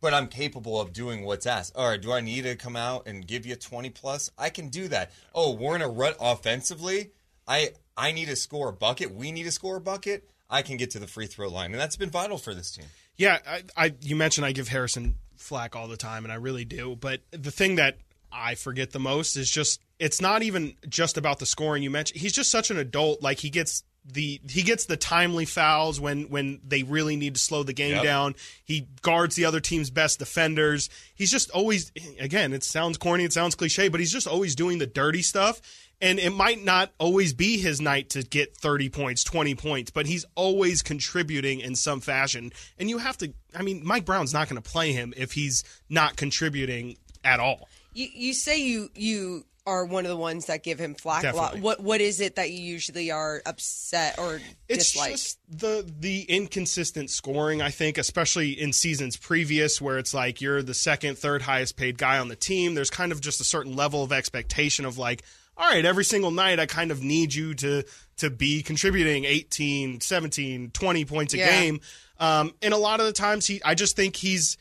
but 0.00 0.14
I'm 0.14 0.28
capable 0.28 0.80
of 0.80 0.92
doing 0.92 1.24
what's 1.24 1.44
asked. 1.46 1.74
All 1.74 1.88
right, 1.88 2.00
do 2.00 2.12
I 2.12 2.20
need 2.20 2.42
to 2.44 2.54
come 2.54 2.76
out 2.76 3.06
and 3.06 3.26
give 3.26 3.44
you 3.44 3.56
20 3.56 3.90
plus? 3.90 4.30
I 4.38 4.48
can 4.48 4.68
do 4.68 4.86
that. 4.88 5.10
Oh, 5.34 5.52
we're 5.52 5.74
in 5.74 5.82
a 5.82 5.88
rut 5.88 6.16
offensively. 6.20 7.10
I 7.48 7.70
I 7.96 8.12
need 8.12 8.26
to 8.28 8.36
score 8.36 8.68
a 8.68 8.72
bucket. 8.72 9.12
We 9.14 9.32
need 9.32 9.42
to 9.44 9.50
score 9.50 9.76
a 9.76 9.80
bucket. 9.80 10.28
I 10.48 10.62
can 10.62 10.76
get 10.76 10.90
to 10.92 10.98
the 11.00 11.06
free 11.08 11.26
throw 11.26 11.48
line, 11.48 11.72
and 11.72 11.80
that's 11.80 11.96
been 11.96 12.10
vital 12.10 12.38
for 12.38 12.54
this 12.54 12.70
team. 12.70 12.86
Yeah, 13.16 13.38
I, 13.46 13.62
I 13.76 13.94
you 14.00 14.14
mentioned 14.16 14.46
I 14.46 14.52
give 14.52 14.68
Harrison 14.68 15.16
flack 15.36 15.74
all 15.74 15.88
the 15.88 15.96
time, 15.96 16.24
and 16.24 16.32
I 16.32 16.36
really 16.36 16.64
do. 16.64 16.94
But 16.96 17.20
the 17.32 17.50
thing 17.50 17.74
that 17.76 17.98
I 18.32 18.54
forget 18.54 18.90
the 18.92 18.98
most 19.00 19.36
is 19.36 19.50
just 19.50 19.80
it's 19.98 20.20
not 20.20 20.42
even 20.42 20.74
just 20.88 21.16
about 21.16 21.38
the 21.38 21.46
scoring. 21.46 21.82
You 21.82 21.90
mentioned 21.90 22.20
he's 22.20 22.32
just 22.32 22.50
such 22.50 22.70
an 22.70 22.78
adult. 22.78 23.22
Like 23.22 23.38
he 23.38 23.50
gets 23.50 23.84
the 24.04 24.40
he 24.48 24.62
gets 24.62 24.86
the 24.86 24.96
timely 24.96 25.44
fouls 25.44 26.00
when 26.00 26.24
when 26.24 26.60
they 26.66 26.82
really 26.82 27.14
need 27.16 27.34
to 27.34 27.40
slow 27.40 27.62
the 27.62 27.72
game 27.72 27.92
Yep. 27.96 28.02
down. 28.04 28.34
He 28.64 28.88
guards 29.02 29.36
the 29.36 29.44
other 29.44 29.60
team's 29.60 29.90
best 29.90 30.18
defenders. 30.18 30.90
He's 31.14 31.30
just 31.30 31.50
always 31.50 31.92
again. 32.18 32.52
It 32.52 32.64
sounds 32.64 32.98
corny. 32.98 33.24
It 33.24 33.32
sounds 33.32 33.54
cliche, 33.54 33.88
but 33.88 34.00
he's 34.00 34.12
just 34.12 34.26
always 34.26 34.54
doing 34.56 34.78
the 34.78 34.86
dirty 34.86 35.22
stuff. 35.22 35.60
And 36.00 36.18
it 36.18 36.30
might 36.30 36.64
not 36.64 36.90
always 36.98 37.32
be 37.32 37.58
his 37.58 37.80
night 37.80 38.10
to 38.10 38.24
get 38.24 38.56
30 38.56 38.88
points, 38.88 39.22
20 39.22 39.54
points, 39.54 39.92
but 39.92 40.06
he's 40.06 40.24
always 40.34 40.82
contributing 40.82 41.60
in 41.60 41.76
some 41.76 42.00
fashion. 42.00 42.50
And 42.76 42.90
you 42.90 42.98
have 42.98 43.16
to, 43.18 43.32
I 43.54 43.62
mean, 43.62 43.82
Mike 43.86 44.04
Brown's 44.04 44.32
not 44.32 44.48
going 44.48 44.60
to 44.60 44.68
play 44.68 44.90
him 44.90 45.14
if 45.16 45.30
he's 45.30 45.62
not 45.88 46.16
contributing 46.16 46.96
at 47.22 47.38
all. 47.38 47.68
You, 47.94 48.08
you 48.12 48.34
say 48.34 48.60
you 48.60 48.90
you 48.94 49.44
are 49.64 49.84
one 49.84 50.04
of 50.04 50.08
the 50.10 50.16
ones 50.16 50.46
that 50.46 50.64
give 50.64 50.78
him 50.80 50.92
flack 50.94 51.22
a 51.22 51.36
lot. 51.36 51.56
What 51.60 51.80
what 51.80 52.00
is 52.00 52.20
it 52.20 52.34
that 52.34 52.50
you 52.50 52.58
usually 52.60 53.10
are 53.12 53.40
upset 53.46 54.18
or 54.18 54.40
It's 54.68 54.90
dislike? 54.92 55.12
just 55.12 55.38
the 55.48 55.88
the 56.00 56.22
inconsistent 56.22 57.10
scoring. 57.10 57.62
I 57.62 57.70
think, 57.70 57.96
especially 57.98 58.50
in 58.60 58.72
seasons 58.72 59.16
previous, 59.16 59.80
where 59.80 59.98
it's 59.98 60.12
like 60.12 60.40
you're 60.40 60.62
the 60.62 60.74
second, 60.74 61.16
third 61.16 61.42
highest 61.42 61.76
paid 61.76 61.96
guy 61.98 62.18
on 62.18 62.26
the 62.28 62.36
team. 62.36 62.74
There's 62.74 62.90
kind 62.90 63.12
of 63.12 63.20
just 63.20 63.40
a 63.40 63.44
certain 63.44 63.76
level 63.76 64.02
of 64.02 64.10
expectation 64.12 64.84
of 64.84 64.98
like, 64.98 65.22
all 65.56 65.70
right, 65.70 65.84
every 65.84 66.04
single 66.04 66.32
night 66.32 66.58
I 66.58 66.66
kind 66.66 66.90
of 66.90 67.02
need 67.02 67.32
you 67.32 67.54
to 67.54 67.84
to 68.16 68.30
be 68.30 68.62
contributing 68.62 69.24
18, 69.24 70.00
17, 70.00 70.70
20 70.72 71.04
points 71.04 71.34
a 71.34 71.38
Yeah. 71.38 71.46
game. 71.60 71.80
Um, 72.18 72.52
and 72.62 72.74
a 72.74 72.76
lot 72.76 73.00
of 73.00 73.06
the 73.06 73.12
times 73.12 73.46
he 73.46 73.60
I 73.64 73.74
just 73.76 73.94
think 73.94 74.16
he's 74.16 74.56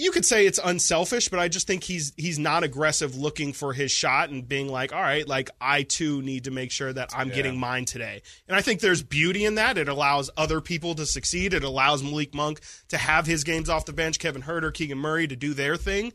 you 0.00 0.10
could 0.10 0.24
say 0.24 0.46
it's 0.46 0.58
unselfish, 0.62 1.28
but 1.28 1.38
I 1.38 1.48
just 1.48 1.66
think 1.66 1.84
he's 1.84 2.12
he's 2.16 2.38
not 2.38 2.62
aggressive 2.64 3.16
looking 3.16 3.52
for 3.52 3.72
his 3.72 3.92
shot 3.92 4.30
and 4.30 4.48
being 4.48 4.68
like, 4.68 4.92
all 4.92 5.00
right, 5.00 5.26
like 5.28 5.50
I 5.60 5.82
too 5.82 6.22
need 6.22 6.44
to 6.44 6.50
make 6.50 6.70
sure 6.70 6.92
that 6.92 7.10
I'm 7.14 7.28
getting 7.28 7.58
mine 7.58 7.84
today. 7.84 8.22
And 8.48 8.56
I 8.56 8.62
think 8.62 8.80
there's 8.80 9.02
beauty 9.02 9.44
in 9.44 9.56
that. 9.56 9.76
It 9.78 9.88
allows 9.88 10.30
other 10.36 10.60
people 10.60 10.94
to 10.94 11.06
succeed. 11.06 11.52
It 11.54 11.64
allows 11.64 12.02
Malik 12.02 12.34
Monk 12.34 12.60
to 12.88 12.96
have 12.96 13.26
his 13.26 13.44
games 13.44 13.68
off 13.68 13.84
the 13.84 13.92
bench, 13.92 14.18
Kevin 14.18 14.42
Huerter, 14.42 14.72
Keegan 14.72 14.98
Murray 14.98 15.26
to 15.28 15.36
do 15.36 15.52
their 15.54 15.76
thing. 15.76 16.12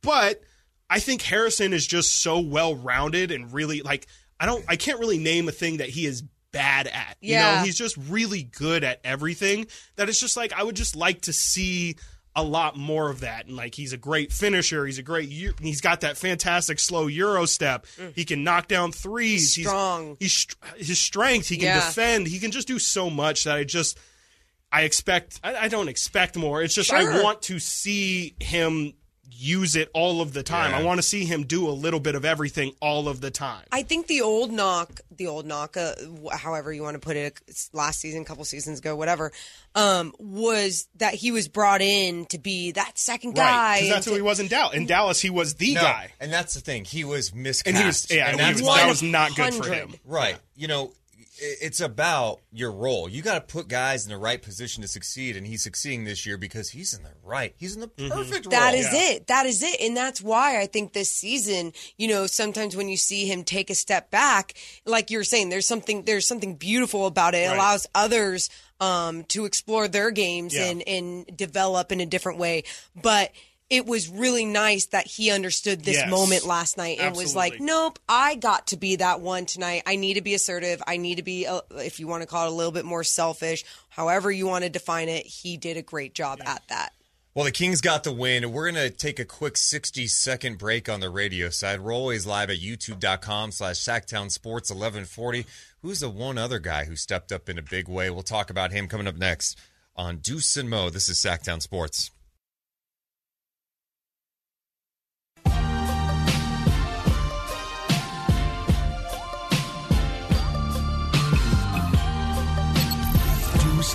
But 0.00 0.42
I 0.88 1.00
think 1.00 1.22
Harrison 1.22 1.72
is 1.72 1.86
just 1.86 2.12
so 2.20 2.38
well 2.40 2.74
rounded 2.74 3.30
and 3.30 3.52
really 3.52 3.80
like 3.82 4.06
I 4.38 4.46
don't 4.46 4.64
I 4.68 4.76
can't 4.76 5.00
really 5.00 5.18
name 5.18 5.48
a 5.48 5.52
thing 5.52 5.78
that 5.78 5.88
he 5.88 6.06
is 6.06 6.22
bad 6.52 6.86
at. 6.86 7.16
You 7.20 7.32
Yeah. 7.34 7.56
know, 7.56 7.62
he's 7.64 7.76
just 7.76 7.96
really 8.08 8.44
good 8.44 8.84
at 8.84 9.00
everything 9.02 9.66
that 9.96 10.08
it's 10.08 10.20
just 10.20 10.36
like 10.36 10.52
I 10.52 10.62
would 10.62 10.76
just 10.76 10.94
like 10.94 11.22
to 11.22 11.32
see 11.32 11.96
a 12.36 12.42
lot 12.42 12.76
more 12.76 13.10
of 13.10 13.20
that. 13.20 13.46
And 13.46 13.54
like 13.56 13.74
he's 13.74 13.92
a 13.92 13.96
great 13.96 14.32
finisher. 14.32 14.84
He's 14.86 14.98
a 14.98 15.02
great 15.02 15.28
he's 15.30 15.80
got 15.80 16.00
that 16.00 16.16
fantastic 16.16 16.78
slow 16.80 17.06
euro 17.06 17.46
step. 17.46 17.86
He 18.14 18.24
can 18.24 18.42
knock 18.42 18.66
down 18.68 18.90
threes. 18.92 19.56
Mm. 19.56 19.60
Strong. 19.62 20.16
he's, 20.18 20.46
he's 20.76 20.88
his 20.88 21.00
strength 21.00 21.48
he 21.48 21.56
can 21.56 21.66
Yeah. 21.66 21.86
defend. 21.86 22.26
He 22.26 22.38
can 22.40 22.50
just 22.50 22.66
do 22.68 22.78
so 22.78 23.08
much 23.10 23.44
that 23.44 23.54
i 23.56 23.64
just 23.64 23.98
i 24.72 24.82
expect 24.82 25.38
i, 25.44 25.54
I 25.54 25.68
don't 25.68 25.88
expect 25.88 26.36
more. 26.36 26.60
It's 26.62 26.74
just 26.74 26.92
i 26.92 27.22
want 27.22 27.42
to 27.42 27.58
see 27.60 28.34
him 28.40 28.94
use 29.36 29.74
it 29.76 29.90
all 29.94 30.20
of 30.20 30.32
the 30.32 30.42
time 30.42 30.70
Yeah. 30.70 30.78
i 30.78 30.82
want 30.82 30.98
to 30.98 31.02
see 31.02 31.24
him 31.24 31.44
do 31.44 31.68
a 31.68 31.72
little 31.72 32.00
bit 32.00 32.14
of 32.14 32.24
everything 32.24 32.72
all 32.80 33.08
of 33.08 33.20
the 33.20 33.30
time 33.30 33.64
I 33.72 33.82
think 33.82 34.06
the 34.06 34.20
old 34.20 34.52
knock, 34.52 35.00
the 35.10 35.26
old 35.26 35.46
knock, 35.46 35.76
uh, 35.76 35.94
however 36.32 36.72
you 36.72 36.82
want 36.82 36.94
to 36.94 37.00
put 37.00 37.16
it, 37.16 37.40
last 37.72 37.98
season, 38.00 38.24
couple 38.24 38.44
seasons 38.44 38.78
ago, 38.78 38.94
whatever, 38.94 39.32
um, 39.74 40.14
was 40.18 40.86
that 40.96 41.14
he 41.14 41.32
was 41.32 41.48
brought 41.48 41.82
in 41.82 42.26
to 42.26 42.38
be 42.38 42.70
that 42.72 42.96
second 42.98 43.34
guy. 43.34 43.42
right 43.42 43.76
because 43.80 43.94
that's 43.94 44.06
and 44.06 44.12
who 44.14 44.16
he 44.16 44.22
was 44.22 44.38
in 44.40 44.46
dallas 44.48 44.74
in 44.76 44.86
dallas 44.86 45.20
he 45.20 45.30
was 45.30 45.54
the 45.56 45.74
No, 45.74 45.80
guy 45.82 46.12
and 46.20 46.32
that's 46.32 46.54
the 46.54 46.60
thing. 46.60 46.84
He 46.84 47.02
was 47.04 47.34
miscast. 47.34 47.66
and 47.66 47.76
he 47.76 47.84
was 47.84 48.06
yeah 48.10 48.26
and 48.28 48.36
he 48.36 48.42
that's 48.46 48.60
was- 48.60 48.68
why 48.68 48.78
that 48.78 48.88
was 48.88 49.02
not 49.02 49.34
good 49.34 49.52
for 49.54 49.68
him 49.70 49.94
Right. 50.04 50.36
You 50.56 50.68
know, 50.68 50.84
i- 50.86 50.90
it's 51.60 51.80
about 51.80 52.40
your 52.52 52.72
role. 52.72 53.08
You 53.08 53.22
got 53.22 53.34
to 53.34 53.40
put 53.40 53.68
guys 53.68 54.04
in 54.04 54.10
the 54.10 54.18
right 54.18 54.40
position 54.40 54.82
to 54.82 54.88
succeed, 54.88 55.36
and 55.36 55.46
he's 55.46 55.62
succeeding 55.62 56.04
this 56.04 56.24
year 56.26 56.36
because 56.38 56.70
he's 56.70 56.94
in 56.94 57.02
the 57.02 57.10
right. 57.22 57.54
He's 57.58 57.74
in 57.74 57.80
the 57.80 57.88
perfect 57.88 58.50
That 58.50 58.72
role. 58.72 58.80
is 58.80 58.88
it. 58.92 59.26
That 59.26 59.46
is 59.46 59.62
it. 59.62 59.80
And 59.80 59.96
that's 59.96 60.20
why 60.22 60.60
I 60.60 60.66
think 60.66 60.92
this 60.92 61.10
season, 61.10 61.72
you 61.98 62.08
know, 62.08 62.26
sometimes 62.26 62.76
when 62.76 62.88
you 62.88 62.96
see 62.96 63.26
him 63.26 63.44
take 63.44 63.70
a 63.70 63.74
step 63.74 64.10
back, 64.10 64.54
like 64.86 65.10
you're 65.10 65.24
saying, 65.24 65.48
there's 65.50 65.66
something 65.66 66.02
there's 66.04 66.26
something 66.26 66.54
beautiful 66.56 67.06
about 67.06 67.34
it. 67.34 67.38
It 67.38 67.48
Right. 67.48 67.56
allows 67.56 67.86
others 67.94 68.50
um, 68.80 69.24
to 69.24 69.44
explore 69.44 69.86
their 69.88 70.10
games 70.10 70.54
Yeah. 70.54 70.64
and, 70.66 70.82
and 70.88 71.36
develop 71.36 71.92
in 71.92 72.00
a 72.00 72.06
different 72.06 72.38
way. 72.38 72.64
But 73.00 73.32
it 73.70 73.86
was 73.86 74.08
really 74.08 74.44
nice 74.44 74.86
that 74.86 75.06
he 75.06 75.30
understood 75.30 75.84
this 75.84 75.96
Yes. 75.96 76.10
moment 76.10 76.44
last 76.44 76.76
night 76.76 76.98
and 77.00 77.16
was 77.16 77.34
like, 77.34 77.60
nope, 77.60 77.98
I 78.08 78.34
got 78.34 78.68
to 78.68 78.76
be 78.76 78.96
that 78.96 79.20
one 79.20 79.46
tonight. 79.46 79.82
I 79.86 79.96
need 79.96 80.14
to 80.14 80.20
be 80.22 80.34
assertive. 80.34 80.82
I 80.86 80.96
need 80.98 81.16
to 81.16 81.22
be, 81.22 81.46
uh, 81.46 81.60
if 81.76 81.98
you 81.98 82.06
want 82.06 82.22
to 82.22 82.26
call 82.28 82.46
it 82.46 82.52
a 82.52 82.54
little 82.54 82.72
bit 82.72 82.84
more 82.84 83.02
selfish, 83.04 83.64
however 83.88 84.30
you 84.30 84.46
want 84.46 84.64
to 84.64 84.70
define 84.70 85.08
it. 85.08 85.26
He 85.26 85.56
did 85.56 85.76
a 85.76 85.82
great 85.82 86.14
job 86.14 86.40
at 86.44 86.62
that. 86.68 86.92
Well, 87.34 87.46
the 87.46 87.50
Kings 87.50 87.80
got 87.80 88.04
the 88.04 88.12
win. 88.12 88.52
We're 88.52 88.70
going 88.70 88.90
to 88.90 88.96
take 88.96 89.18
a 89.18 89.24
quick 89.24 89.56
60 89.56 90.06
second 90.06 90.56
break 90.58 90.88
on 90.88 91.00
the 91.00 91.10
radio 91.10 91.48
side. 91.50 91.80
We're 91.80 91.92
always 91.92 92.26
live 92.26 92.48
at 92.50 92.58
youtube.com 92.60 93.50
slash 93.50 93.76
Sactown 93.76 94.30
Sports 94.30 94.70
1140. 94.70 95.44
Who's 95.82 95.98
the 96.00 96.10
one 96.10 96.38
other 96.38 96.60
guy 96.60 96.84
who 96.84 96.94
stepped 96.94 97.32
up 97.32 97.48
in 97.48 97.58
a 97.58 97.62
big 97.62 97.88
way? 97.88 98.08
We'll 98.10 98.22
talk 98.22 98.50
about 98.50 98.70
him 98.70 98.86
coming 98.86 99.08
up 99.08 99.16
next 99.16 99.58
on 99.96 100.18
Deuce 100.18 100.56
and 100.56 100.70
Mo. 100.70 100.90
This 100.90 101.08
is 101.08 101.18
Sactown 101.18 101.60
Sports. 101.60 102.12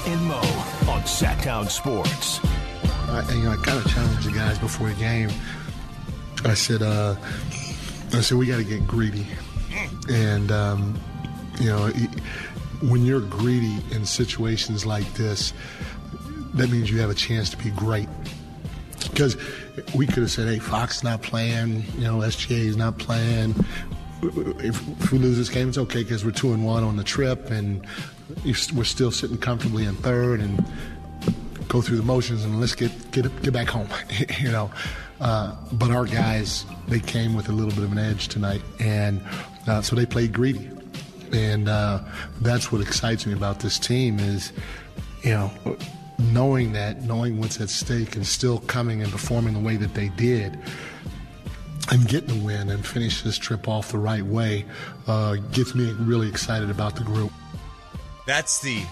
And 0.09 0.25
Mo 0.25 0.37
on 0.91 1.03
Sactown 1.03 1.69
Sports. 1.69 2.39
I, 3.09 3.31
you 3.31 3.43
know, 3.43 3.51
I 3.51 3.57
kind 3.57 3.77
of 3.77 3.91
challenged 3.91 4.27
the 4.27 4.31
guys 4.31 4.57
before 4.57 4.89
the 4.89 4.95
game. 4.95 5.29
I 6.43 6.55
said, 6.55 6.81
uh, 6.81 7.13
I 8.13 8.21
said 8.21 8.39
we 8.39 8.47
got 8.47 8.57
to 8.57 8.63
get 8.63 8.87
greedy, 8.87 9.27
and 10.09 10.51
um, 10.51 10.99
you 11.59 11.67
know, 11.67 11.89
when 12.81 13.05
you're 13.05 13.21
greedy 13.21 13.77
in 13.91 14.03
situations 14.03 14.83
like 14.83 15.13
this, 15.13 15.53
that 16.55 16.71
means 16.71 16.89
you 16.89 16.99
have 17.01 17.11
a 17.11 17.15
chance 17.15 17.51
to 17.51 17.57
be 17.57 17.69
great. 17.69 18.09
Because 19.11 19.37
we 19.93 20.07
could 20.07 20.23
have 20.23 20.31
said, 20.31 20.47
"Hey, 20.47 20.57
Fox 20.57 21.03
not 21.03 21.21
playing. 21.21 21.83
You 21.99 22.05
know, 22.05 22.17
SGA 22.21 22.65
is 22.65 22.77
not 22.77 22.97
playing. 22.97 23.53
If, 24.23 25.11
we 25.11 25.19
lose 25.19 25.37
this 25.37 25.49
game, 25.49 25.69
it's 25.69 25.77
okay 25.77 26.01
because 26.01 26.25
we're 26.25 26.31
two 26.31 26.51
and 26.51 26.65
one 26.65 26.83
on 26.83 26.97
the 26.97 27.03
trip, 27.03 27.51
and 27.51 27.85
we're 28.73 28.83
still 28.83 29.11
sitting 29.11 29.37
comfortably 29.37 29.85
in 29.85 29.95
third, 29.95 30.39
and 30.39 30.63
go 31.69 31.81
through 31.81 31.97
the 31.97 32.03
motions 32.03 32.43
and 32.43 32.59
let's 32.59 32.75
get 32.75 32.91
get 33.11 33.41
get 33.41 33.53
back 33.53 33.67
home, 33.67 33.87
you 34.39 34.51
know. 34.51 34.69
Uh, 35.21 35.55
but 35.73 35.91
our 35.91 36.05
guys, 36.05 36.65
they 36.87 36.99
came 36.99 37.33
with 37.33 37.49
a 37.49 37.51
little 37.51 37.71
bit 37.71 37.83
of 37.83 37.91
an 37.91 37.97
edge 37.97 38.29
tonight, 38.29 38.61
and 38.79 39.21
uh, 39.67 39.81
so 39.81 39.95
they 39.95 40.05
played 40.05 40.33
greedy, 40.33 40.69
and 41.31 41.67
uh, 41.67 41.99
that's 42.41 42.71
what 42.71 42.81
excites 42.81 43.25
me 43.25 43.33
about 43.33 43.59
this 43.59 43.77
team 43.77 44.19
is, 44.19 44.53
you 45.23 45.31
know, 45.31 45.51
knowing 46.17 46.71
that, 46.73 47.03
knowing 47.03 47.39
what's 47.39 47.59
at 47.59 47.69
stake, 47.69 48.15
and 48.15 48.25
still 48.25 48.59
coming 48.59 49.01
and 49.01 49.11
performing 49.11 49.53
the 49.53 49.59
way 49.59 49.75
that 49.75 49.93
they 49.93 50.09
did. 50.09 50.57
And 51.91 52.07
getting 52.07 52.39
the 52.39 52.45
win 52.45 52.69
and 52.69 52.85
finish 52.85 53.23
this 53.23 53.35
trip 53.35 53.67
off 53.67 53.91
the 53.91 53.97
right 53.97 54.21
way 54.21 54.63
uh, 55.07 55.37
gets 55.51 55.73
me 55.73 55.91
really 55.93 56.29
excited 56.29 56.69
about 56.69 56.95
the 56.95 57.03
group. 57.03 57.31
That's 58.29 58.59
the 58.59 58.83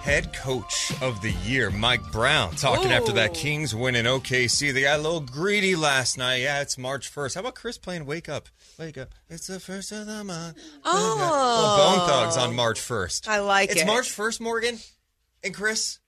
head 0.00 0.32
coach 0.32 0.90
of 1.02 1.20
the 1.20 1.32
year, 1.44 1.70
Mike 1.70 2.00
Brown, 2.12 2.52
talking 2.52 2.90
after 2.90 3.12
that 3.12 3.34
Kings 3.34 3.74
win 3.74 3.94
in 3.94 4.06
OKC. 4.06 4.72
They 4.72 4.80
got 4.80 5.00
a 5.00 5.02
little 5.02 5.20
greedy 5.20 5.76
last 5.76 6.16
night. 6.16 6.36
Yeah, 6.36 6.62
it's 6.62 6.78
March 6.78 7.14
1st. 7.14 7.34
How 7.34 7.40
about 7.40 7.56
Chris 7.56 7.76
playing 7.76 8.06
Wake 8.06 8.30
Up? 8.30 8.48
Wake 8.78 8.96
Up. 8.96 9.10
It's 9.28 9.48
the 9.48 9.60
first 9.60 9.92
of 9.92 10.06
the 10.06 10.24
month. 10.24 10.56
Oh. 10.82 11.16
Well, 11.18 11.98
Bone 11.98 12.08
Thugs 12.08 12.38
on 12.38 12.56
March 12.56 12.80
1st. 12.80 13.28
I 13.28 13.40
like 13.40 13.68
it's 13.68 13.80
it. 13.80 13.82
It's 13.82 13.86
March 13.86 14.08
1st, 14.08 14.40
Morgan 14.40 14.78
and 15.44 15.54
Chris. 15.54 15.98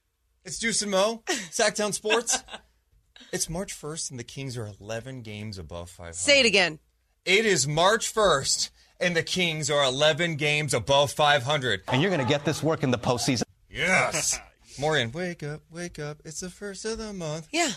It's 0.43 0.59
Deuce 0.59 0.81
and 0.81 0.93
Mo, 0.93 1.25
Sactown 1.51 1.93
Sports. 1.93 2.43
it's 3.35 3.51
March 3.51 3.79
1st, 3.79 4.13
and 4.13 4.19
the 4.19 4.25
Kings 4.25 4.57
are 4.57 4.71
11 4.81 5.21
games 5.21 5.59
above 5.59 5.91
500. 5.91 6.15
Say 6.15 6.41
it 6.41 6.47
again. 6.47 6.79
It 7.27 7.45
is 7.45 7.69
March 7.69 8.15
1st, 8.15 8.71
and 9.03 9.17
the 9.17 9.23
Kings 9.23 9.71
are 9.71 9.85
11 9.85 10.37
games 10.37 10.75
above 10.75 11.13
500. 11.13 11.83
and 11.89 12.01
you're 12.03 12.11
going 12.11 12.23
to 12.25 12.29
get 12.29 12.45
this 12.45 12.63
work 12.63 12.83
in 12.83 12.91
the 12.91 12.99
postseason. 12.99 13.43
Yes. 13.71 14.39
Morgan, 14.81 15.13
wake 15.13 15.43
up, 15.43 15.61
wake 15.71 15.99
up. 15.99 16.19
It's 16.25 16.41
the 16.41 16.51
first 16.51 16.85
of 16.85 16.99
the 16.99 17.13
month. 17.13 17.49
Yeah. 17.53 17.71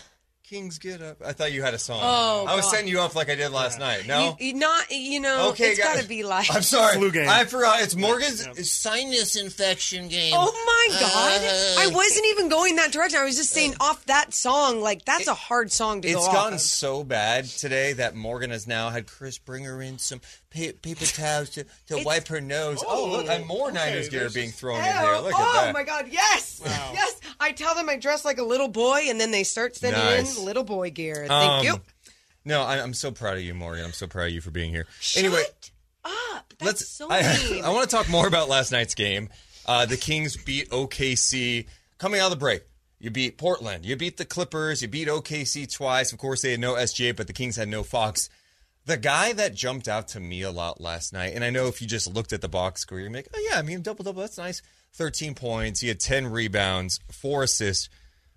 Kings 0.48 0.78
get 0.78 1.02
up. 1.02 1.16
I 1.26 1.32
thought 1.32 1.50
you 1.52 1.60
had 1.62 1.74
a 1.74 1.78
song. 1.78 1.98
Oh, 2.00 2.44
I 2.46 2.54
was 2.54 2.66
God. 2.66 2.70
setting 2.70 2.86
you 2.88 3.00
up 3.00 3.16
like 3.16 3.28
I 3.28 3.34
did 3.34 3.48
last 3.50 3.80
night. 3.80 4.06
No? 4.06 4.36
You, 4.38 4.46
you 4.46 4.54
not, 4.54 4.92
you 4.92 5.18
know, 5.18 5.48
okay, 5.50 5.70
it's 5.70 5.80
guys. 5.80 5.94
got 5.96 6.02
to 6.02 6.08
be 6.08 6.22
like. 6.22 6.46
I'm 6.54 6.62
sorry. 6.62 6.94
Flu 6.98 7.10
game. 7.10 7.28
I 7.28 7.44
forgot. 7.46 7.82
It's 7.82 7.96
Morgan's 7.96 8.70
sinus 8.70 9.34
infection 9.34 10.06
game. 10.06 10.34
Oh 10.36 10.52
my 10.88 11.00
God! 11.00 11.40
Uh, 11.42 11.80
I 11.80 11.88
wasn't 11.92 12.26
even 12.26 12.48
going 12.48 12.76
that 12.76 12.92
direction. 12.92 13.18
I 13.18 13.24
was 13.24 13.34
just 13.34 13.50
saying 13.50 13.74
off 13.80 14.06
that 14.06 14.32
song. 14.34 14.80
Like 14.80 15.04
that's 15.04 15.26
a 15.26 15.34
hard 15.34 15.72
song 15.72 16.02
to 16.02 16.12
go 16.12 16.16
It's 16.16 16.28
off. 16.28 16.32
gotten 16.32 16.54
of. 16.54 16.60
so 16.60 17.02
bad 17.02 17.46
today 17.46 17.94
that 17.94 18.14
Morgan 18.14 18.50
has 18.50 18.68
now 18.68 18.90
had 18.90 19.08
Chris 19.08 19.38
bring 19.38 19.64
her 19.64 19.82
in 19.82 19.98
some 19.98 20.20
pa- 20.50 20.76
paper 20.82 21.04
towels 21.06 21.50
to, 21.50 21.64
to 21.88 22.02
wipe 22.04 22.28
her 22.28 22.40
nose. 22.40 22.82
Oh, 22.86 23.08
look, 23.10 23.28
and 23.28 23.46
more 23.46 23.70
Niners 23.72 24.08
gear 24.08 24.20
there's 24.20 24.34
being 24.34 24.48
just- 24.48 24.60
thrown 24.60 24.82
Ew. 24.82 24.90
in 24.90 24.96
here. 24.96 25.16
Look 25.16 25.32
oh 25.36 25.58
at 25.58 25.64
that. 25.66 25.74
my 25.74 25.84
God! 25.84 26.06
Yes, 26.10 26.60
yes. 26.64 27.20
I 27.38 27.52
tell 27.52 27.74
them 27.74 27.88
I 27.88 27.96
dress 27.96 28.24
like 28.24 28.38
a 28.38 28.42
little 28.44 28.68
boy, 28.68 29.02
and 29.08 29.20
then 29.20 29.30
they 29.30 29.44
start 29.44 29.76
sending 29.76 30.00
Nice. 30.02 30.38
in 30.38 30.44
little 30.44 30.64
boy 30.64 30.90
gear. 30.90 31.26
Thank 31.28 31.32
Um, 31.32 31.64
you. 31.64 31.80
No, 32.44 32.62
I, 32.62 32.80
I'm 32.80 32.94
so 32.94 33.10
proud 33.10 33.36
of 33.38 33.42
you, 33.42 33.54
Morgan. 33.54 33.84
I'm 33.84 33.92
so 33.92 34.06
proud 34.06 34.26
of 34.28 34.32
you 34.32 34.40
for 34.40 34.50
being 34.52 34.70
here. 34.70 34.86
Shut 35.00 35.24
anyway, 35.24 35.42
up. 36.04 36.52
That's 36.58 36.64
let's. 36.64 36.88
so 36.88 37.08
I, 37.10 37.22
mean. 37.50 37.64
I 37.64 37.70
want 37.70 37.90
to 37.90 37.94
talk 37.96 38.08
more 38.08 38.26
about 38.26 38.48
last 38.48 38.70
night's 38.72 38.94
game. 38.94 39.28
Uh, 39.66 39.84
the 39.84 39.96
Kings 39.96 40.36
beat 40.36 40.70
OKC 40.70 41.66
coming 41.98 42.20
out 42.20 42.26
of 42.26 42.30
the 42.30 42.36
break. 42.36 42.62
You 42.98 43.10
beat 43.10 43.36
Portland. 43.36 43.84
You 43.84 43.96
beat 43.96 44.16
the 44.16 44.24
Clippers. 44.24 44.80
You 44.80 44.88
beat 44.88 45.08
OKC 45.08 45.70
twice. 45.70 46.12
Of 46.12 46.18
course, 46.18 46.40
they 46.42 46.52
had 46.52 46.60
no 46.60 46.74
SGA, 46.74 47.14
but 47.14 47.26
the 47.26 47.32
Kings 47.32 47.56
had 47.56 47.68
no 47.68 47.82
Fox. 47.82 48.30
The 48.86 48.96
guy 48.96 49.32
that 49.32 49.54
jumped 49.54 49.88
out 49.88 50.08
to 50.08 50.20
me 50.20 50.42
a 50.42 50.50
lot 50.50 50.80
last 50.80 51.12
night, 51.12 51.34
and 51.34 51.44
I 51.44 51.50
know 51.50 51.66
if 51.66 51.82
you 51.82 51.88
just 51.88 52.12
looked 52.12 52.32
at 52.32 52.40
the 52.40 52.48
box 52.48 52.80
score, 52.82 53.00
you're 53.00 53.10
like, 53.10 53.28
oh 53.34 53.48
yeah, 53.50 53.58
I 53.58 53.62
mean 53.62 53.82
double 53.82 54.04
double, 54.04 54.20
that's 54.20 54.38
nice. 54.38 54.62
13 54.94 55.34
points. 55.34 55.80
He 55.80 55.88
had 55.88 56.00
10 56.00 56.28
rebounds, 56.28 57.00
four 57.10 57.42
assists. 57.42 57.88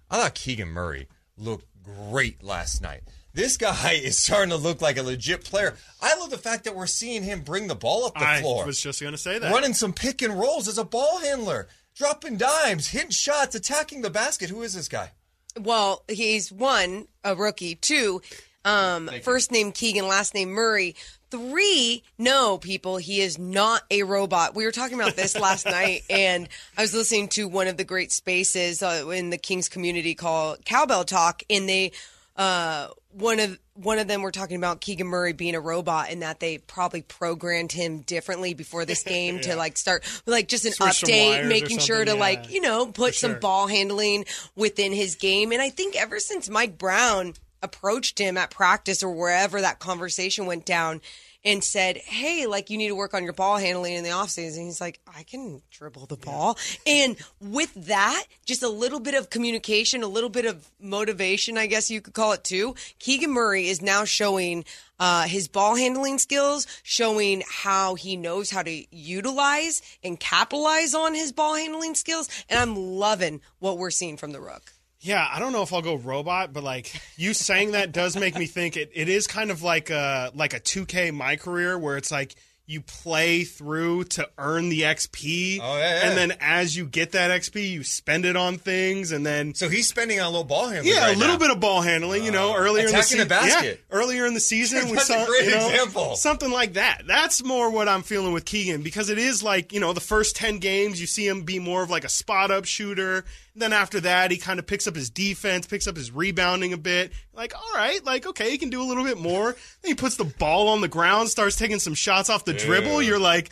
I 0.10 0.18
thought 0.18 0.34
Keegan 0.36 0.70
Murray 0.70 1.08
looked 1.38 1.68
great 1.84 2.44
last 2.44 2.82
night. 2.82 3.02
This 3.34 3.58
guy 3.58 3.92
is 4.04 4.18
starting 4.18 4.50
to 4.50 4.58
look 4.58 4.82
like 4.82 4.98
a 4.98 5.04
legit 5.04 5.44
player. 5.44 5.76
I 6.02 6.18
love 6.18 6.32
the 6.32 6.38
fact 6.38 6.64
that 6.66 6.76
we're 6.76 6.88
seeing 6.88 7.24
him 7.24 7.42
bring 7.42 7.68
the 7.68 7.76
ball 7.76 8.06
up 8.06 8.16
the 8.16 8.28
I 8.28 8.42
floor, 8.42 8.64
I 8.64 8.66
was 8.68 8.82
just 8.82 9.02
going 9.02 9.14
to 9.14 9.18
say 9.18 9.40
that. 9.40 9.52
running 9.52 9.74
some 9.74 9.94
pick 9.94 10.22
and 10.22 10.38
rolls 10.38 10.68
as 10.68 10.78
a 10.78 10.84
ball 10.84 11.20
handler, 11.20 11.68
dropping 11.96 12.38
dimes, 12.38 12.88
hitting 12.88 13.12
shots, 13.12 13.56
attacking 13.56 14.02
the 14.02 14.10
basket. 14.10 14.50
Who 14.50 14.64
is 14.64 14.74
this 14.74 14.88
guy? 14.88 15.12
Well, 15.60 16.04
he's 16.08 16.52
one, 16.52 17.08
a 17.24 17.36
rookie. 17.36 17.76
Two, 17.76 18.22
um, 18.70 19.10
first 19.24 19.52
name 19.52 19.72
Keegan, 19.72 20.08
last 20.08 20.34
name 20.34 20.50
Murray. 20.52 20.96
Three, 21.32 22.04
no, 22.18 22.58
people, 22.58 22.98
he 22.98 23.22
is 23.22 23.38
not 23.38 23.84
a 23.92 24.02
robot. 24.04 24.56
We 24.56 24.66
were 24.66 24.72
talking 24.72 25.00
about 25.00 25.16
this 25.16 25.38
last 25.38 25.66
night, 25.68 26.04
and 26.10 26.48
I 26.78 26.82
was 26.82 26.94
listening 26.94 27.28
to 27.30 27.48
one 27.48 27.68
of 27.68 27.78
the 27.78 27.84
great 27.84 28.12
spaces 28.12 28.82
uh, 28.82 29.08
in 29.14 29.30
the 29.30 29.38
Kings 29.38 29.70
community 29.70 30.16
called 30.16 30.66
Cowbell 30.66 31.04
Talk, 31.04 31.44
and 31.50 31.70
they, 31.70 31.92
uh, 32.36 32.88
one 33.12 33.40
of 33.40 33.60
one 33.74 33.98
of 34.00 34.08
them 34.08 34.22
were 34.22 34.32
talking 34.32 34.58
about 34.58 34.82
Keegan 34.82 35.08
Murray 35.08 35.34
being 35.34 35.56
a 35.56 35.60
robot, 35.62 36.08
and 36.10 36.22
that 36.22 36.40
they 36.40 36.58
probably 36.58 37.02
programmed 37.02 37.72
him 37.72 38.02
differently 38.02 38.54
before 38.54 38.86
this 38.86 39.04
game 39.16 39.40
to 39.42 39.56
like 39.56 39.78
start 39.78 40.04
like 40.26 40.48
just 40.48 40.66
an 40.66 40.72
Switch 40.72 41.04
update, 41.04 41.48
making 41.48 41.80
sure 41.80 42.04
to 42.04 42.12
something, 42.12 42.20
like 42.20 42.52
you 42.52 42.62
know 42.62 42.88
put 42.88 43.14
For 43.14 43.20
some 43.20 43.32
sure. 43.32 43.40
ball 43.40 43.68
handling 43.68 44.26
within 44.56 44.94
his 44.94 45.16
game. 45.16 45.52
And 45.52 45.62
I 45.62 45.70
think 45.70 45.96
ever 45.96 46.20
since 46.20 46.50
Mike 46.50 46.78
Brown 46.78 47.34
approached 47.62 48.20
him 48.20 48.38
at 48.38 48.52
practice 48.52 49.04
or 49.04 49.12
wherever 49.12 49.62
that 49.62 49.80
conversation 49.80 50.46
went 50.46 50.66
down 50.66 51.02
and 51.46 51.64
said, 51.64 51.98
Hey, 51.98 52.46
like 52.46 52.70
you 52.70 52.78
need 52.78 52.90
to 52.90 52.96
work 52.96 53.14
on 53.14 53.24
your 53.24 53.34
ball 53.34 53.58
handling 53.58 53.94
in 53.94 54.04
the 54.04 54.10
offseason. 54.10 54.66
He's 54.66 54.82
like, 54.82 55.00
I 55.08 55.24
can 55.24 55.62
dribble 55.72 56.08
the 56.08 56.18
ball. 56.18 56.58
And 56.86 57.16
with 57.40 57.74
that, 57.88 58.26
just 58.46 58.64
a 58.64 58.70
little 58.70 59.00
bit 59.00 59.14
of 59.14 59.30
communication, 59.30 60.04
a 60.04 60.08
little 60.08 60.30
bit 60.30 60.46
of 60.46 60.70
motivation, 60.80 61.58
I 61.58 61.68
guess 61.68 61.90
you 61.90 62.02
could 62.02 62.14
call 62.14 62.34
it 62.34 62.44
too. 62.44 62.76
Keegan 63.00 63.32
Murray 63.32 63.70
is 63.70 63.82
now 63.82 64.04
showing 64.04 64.66
uh, 65.00 65.24
his 65.24 65.48
ball 65.48 65.76
handling 65.78 66.18
skills, 66.18 66.68
showing 66.84 67.44
how 67.50 67.96
he 67.96 68.18
knows 68.18 68.50
how 68.50 68.64
to 68.64 68.96
utilize 68.96 69.82
and 70.04 70.20
capitalize 70.20 70.94
on 70.94 71.16
his 71.16 71.32
ball 71.32 71.56
handling 71.56 71.96
skills. 71.96 72.28
And 72.50 72.60
I'm 72.60 72.76
loving 72.76 73.42
what 73.60 73.78
we're 73.78 73.92
seeing 73.92 74.18
from 74.18 74.34
the 74.34 74.42
Rook. 74.42 74.74
Yeah, 75.02 75.26
I 75.32 75.40
don't 75.40 75.54
know 75.54 75.64
if 75.64 75.72
I'll 75.72 75.82
go 75.82 75.96
robot, 75.96 76.52
but 76.52 76.64
like 76.64 76.94
you 77.16 77.34
saying 77.34 77.72
that 77.72 77.92
does 77.92 78.18
make 78.18 78.38
me 78.38 78.46
think 78.46 78.76
it, 78.76 78.92
it 78.94 79.08
is 79.08 79.28
kind 79.28 79.50
of 79.52 79.64
like 79.64 79.90
a 79.90 80.32
like 80.36 80.54
a 80.54 80.60
2K 80.60 81.14
my 81.14 81.36
career 81.38 81.78
where 81.80 81.96
it's 81.96 82.12
like 82.12 82.36
you 82.70 82.82
play 82.82 83.44
through 83.46 84.04
to 84.04 84.30
earn 84.38 84.70
the 84.70 84.82
XP. 84.82 85.58
Oh, 85.60 85.78
yeah, 85.80 86.02
yeah. 86.04 86.08
And 86.08 86.16
then 86.16 86.38
as 86.40 86.78
you 86.78 86.86
get 86.86 87.14
that 87.14 87.32
XP, 87.32 87.68
you 87.68 87.84
spend 87.84 88.26
it 88.26 88.36
on 88.36 88.58
things 88.60 89.12
and 89.12 89.26
then 89.26 89.56
So 89.56 89.70
he's 89.70 89.88
spending 89.88 90.20
on 90.20 90.28
a 90.28 90.30
little 90.30 90.44
ball 90.44 90.68
handling. 90.70 90.94
yeah, 90.94 91.08
right 91.08 91.16
a 91.16 91.18
little 91.20 91.34
now. 91.34 91.40
bit 91.40 91.50
of 91.50 91.60
ball 91.60 91.82
handling, 91.82 92.24
you 92.24 92.30
know, 92.30 92.54
oh, 92.54 92.58
earlier 92.60 92.86
in 92.86 92.92
the 92.92 93.16
the 93.18 93.26
basket. 93.26 93.82
Yeah, 93.90 93.98
earlier 93.98 94.28
in 94.28 94.36
the 94.36 94.40
season, 94.40 94.88
we 94.92 95.00
saw 95.00 95.24
a 95.24 95.26
great 95.26 95.46
you 95.46 95.52
know, 95.52 95.68
example. 95.68 96.16
something 96.16 96.52
like 96.52 96.74
that. 96.74 97.02
That's 97.08 97.44
more 97.44 97.72
what 97.72 97.88
I'm 97.88 98.04
feeling 98.04 98.34
with 98.34 98.46
Keegan 98.46 98.84
because 98.84 99.10
it 99.10 99.18
is 99.18 99.42
like 99.42 99.74
you 99.74 99.80
know 99.80 99.94
the 99.94 100.00
first 100.00 100.36
ten 100.36 100.60
games 100.60 101.02
you 101.02 101.08
see 101.08 101.26
him 101.28 101.42
be 101.42 101.58
more 101.58 101.82
of 101.82 101.90
like 101.90 102.04
a 102.04 102.10
spot 102.10 102.52
up 102.52 102.66
shooter. 102.66 103.26
Then 103.56 103.74
after 103.74 104.00
that, 104.02 104.32
he 104.32 104.38
kind 104.38 104.60
of 104.60 104.68
picks 104.68 104.88
up 104.88 104.96
his 104.96 105.10
defense, 105.10 105.68
picks 105.68 105.88
up 105.88 105.96
his 105.98 106.12
rebounding 106.12 106.74
a 106.74 106.78
bit. 106.78 107.12
Like, 107.34 107.54
all 107.56 107.74
right, 107.76 108.04
like 108.06 108.26
okay, 108.28 108.50
he 108.52 108.58
can 108.58 108.70
do 108.70 108.82
a 108.82 108.86
little 108.88 109.04
bit 109.04 109.18
more. 109.18 109.54
Then 109.82 109.90
he 109.92 109.96
puts 109.96 110.16
the 110.18 110.24
ball 110.26 110.70
on 110.70 110.82
the 110.82 110.88
ground, 110.88 111.30
starts 111.30 111.56
taking 111.56 111.80
some 111.80 111.94
shots 111.94 112.30
off 112.30 112.46
the 112.46 112.54
dribble. 112.54 113.02
You're 113.02 113.20
like. 113.20 113.50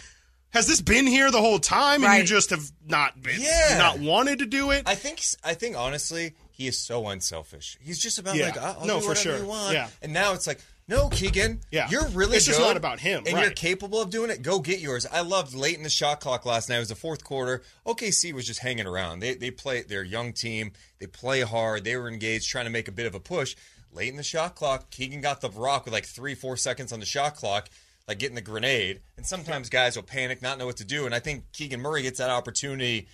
Has 0.52 0.66
this 0.66 0.80
been 0.80 1.06
here 1.06 1.30
the 1.30 1.42
whole 1.42 1.60
time, 1.60 2.06
and 2.06 2.18
you 2.20 2.24
just 2.24 2.52
have 2.52 2.72
not 2.88 3.22
been, 3.22 3.42
Yeah. 3.42 3.76
not 3.78 4.00
wanted 4.00 4.40
to 4.40 4.46
do 4.46 4.72
it? 4.72 4.84
I 4.88 4.96
think 4.96 5.22
I 5.44 5.54
think 5.54 5.76
honestly, 5.76 6.36
he 6.52 6.68
is 6.68 6.80
so 6.80 7.06
unselfish. 7.10 7.78
He's 7.82 8.00
just 8.00 8.18
about 8.18 8.36
Yeah. 8.38 8.46
like 8.46 8.58
uh, 8.58 8.76
I'll 8.80 8.86
No, 8.86 9.00
do 9.02 9.08
for 9.08 9.14
sure. 9.14 9.38
you 9.40 9.46
want. 9.46 9.74
Yeah. 9.74 9.90
And 10.02 10.14
now 10.14 10.32
it's 10.34 10.48
like, 10.48 10.62
no, 10.88 11.10
Keegan, 11.10 11.62
Yeah. 11.72 11.90
you're 11.90 12.08
really 12.08 12.38
It's 12.38 12.46
just 12.46 12.60
good, 12.60 12.66
not 12.68 12.78
about 12.78 13.00
him, 13.00 13.24
and 13.28 13.38
you're 13.38 13.52
capable 13.52 14.02
of 14.02 14.10
doing 14.10 14.30
it. 14.30 14.42
Go 14.42 14.60
get 14.60 14.80
yours. 14.80 15.06
I 15.06 15.22
loved 15.22 15.54
late 15.54 15.76
in 15.78 15.84
the 15.84 15.90
shot 15.90 16.20
clock 16.22 16.46
last 16.46 16.70
night. 16.70 16.78
It 16.78 16.80
was 16.80 16.90
the 16.90 16.96
fourth 16.96 17.24
quarter. 17.24 17.62
OKC 17.86 18.34
was 18.34 18.46
just 18.46 18.60
hanging 18.62 18.86
around. 18.88 19.20
They 19.20 19.36
they 19.36 19.52
play. 19.52 19.82
They're 19.82 20.02
a 20.02 20.08
young 20.08 20.34
team. 20.34 20.72
They 21.00 21.08
play 21.08 21.42
hard. 21.42 21.84
They 21.84 21.96
were 21.98 22.08
engaged, 22.08 22.48
trying 22.50 22.66
to 22.66 22.72
make 22.72 22.88
a 22.88 22.92
bit 22.92 23.06
of 23.06 23.16
a 23.16 23.20
push. 23.20 23.56
Late 23.92 24.10
in 24.10 24.18
the 24.18 24.24
shot 24.24 24.56
clock, 24.56 24.90
Keegan 24.90 25.22
got 25.22 25.42
the 25.42 25.50
rock 25.50 25.86
with 25.86 25.94
like 25.94 26.06
three, 26.06 26.36
four 26.36 26.56
seconds 26.58 26.92
on 26.94 27.00
the 27.00 27.06
shot 27.06 27.36
clock. 27.36 27.70
Like 28.08 28.20
getting 28.20 28.36
the 28.36 28.42
grenade, 28.42 29.02
and 29.18 29.26
sometimes 29.26 29.68
guys 29.70 29.98
will 29.98 30.04
panic, 30.04 30.42
not 30.42 30.58
know 30.58 30.66
what 30.66 30.78
to 30.78 30.86
do. 30.86 31.06
And 31.06 31.14
I 31.14 31.20
think 31.20 31.52
Keegan 31.52 31.82
Murray 31.82 32.04
gets 32.04 32.20
that 32.20 32.30
opportunity 32.30 33.10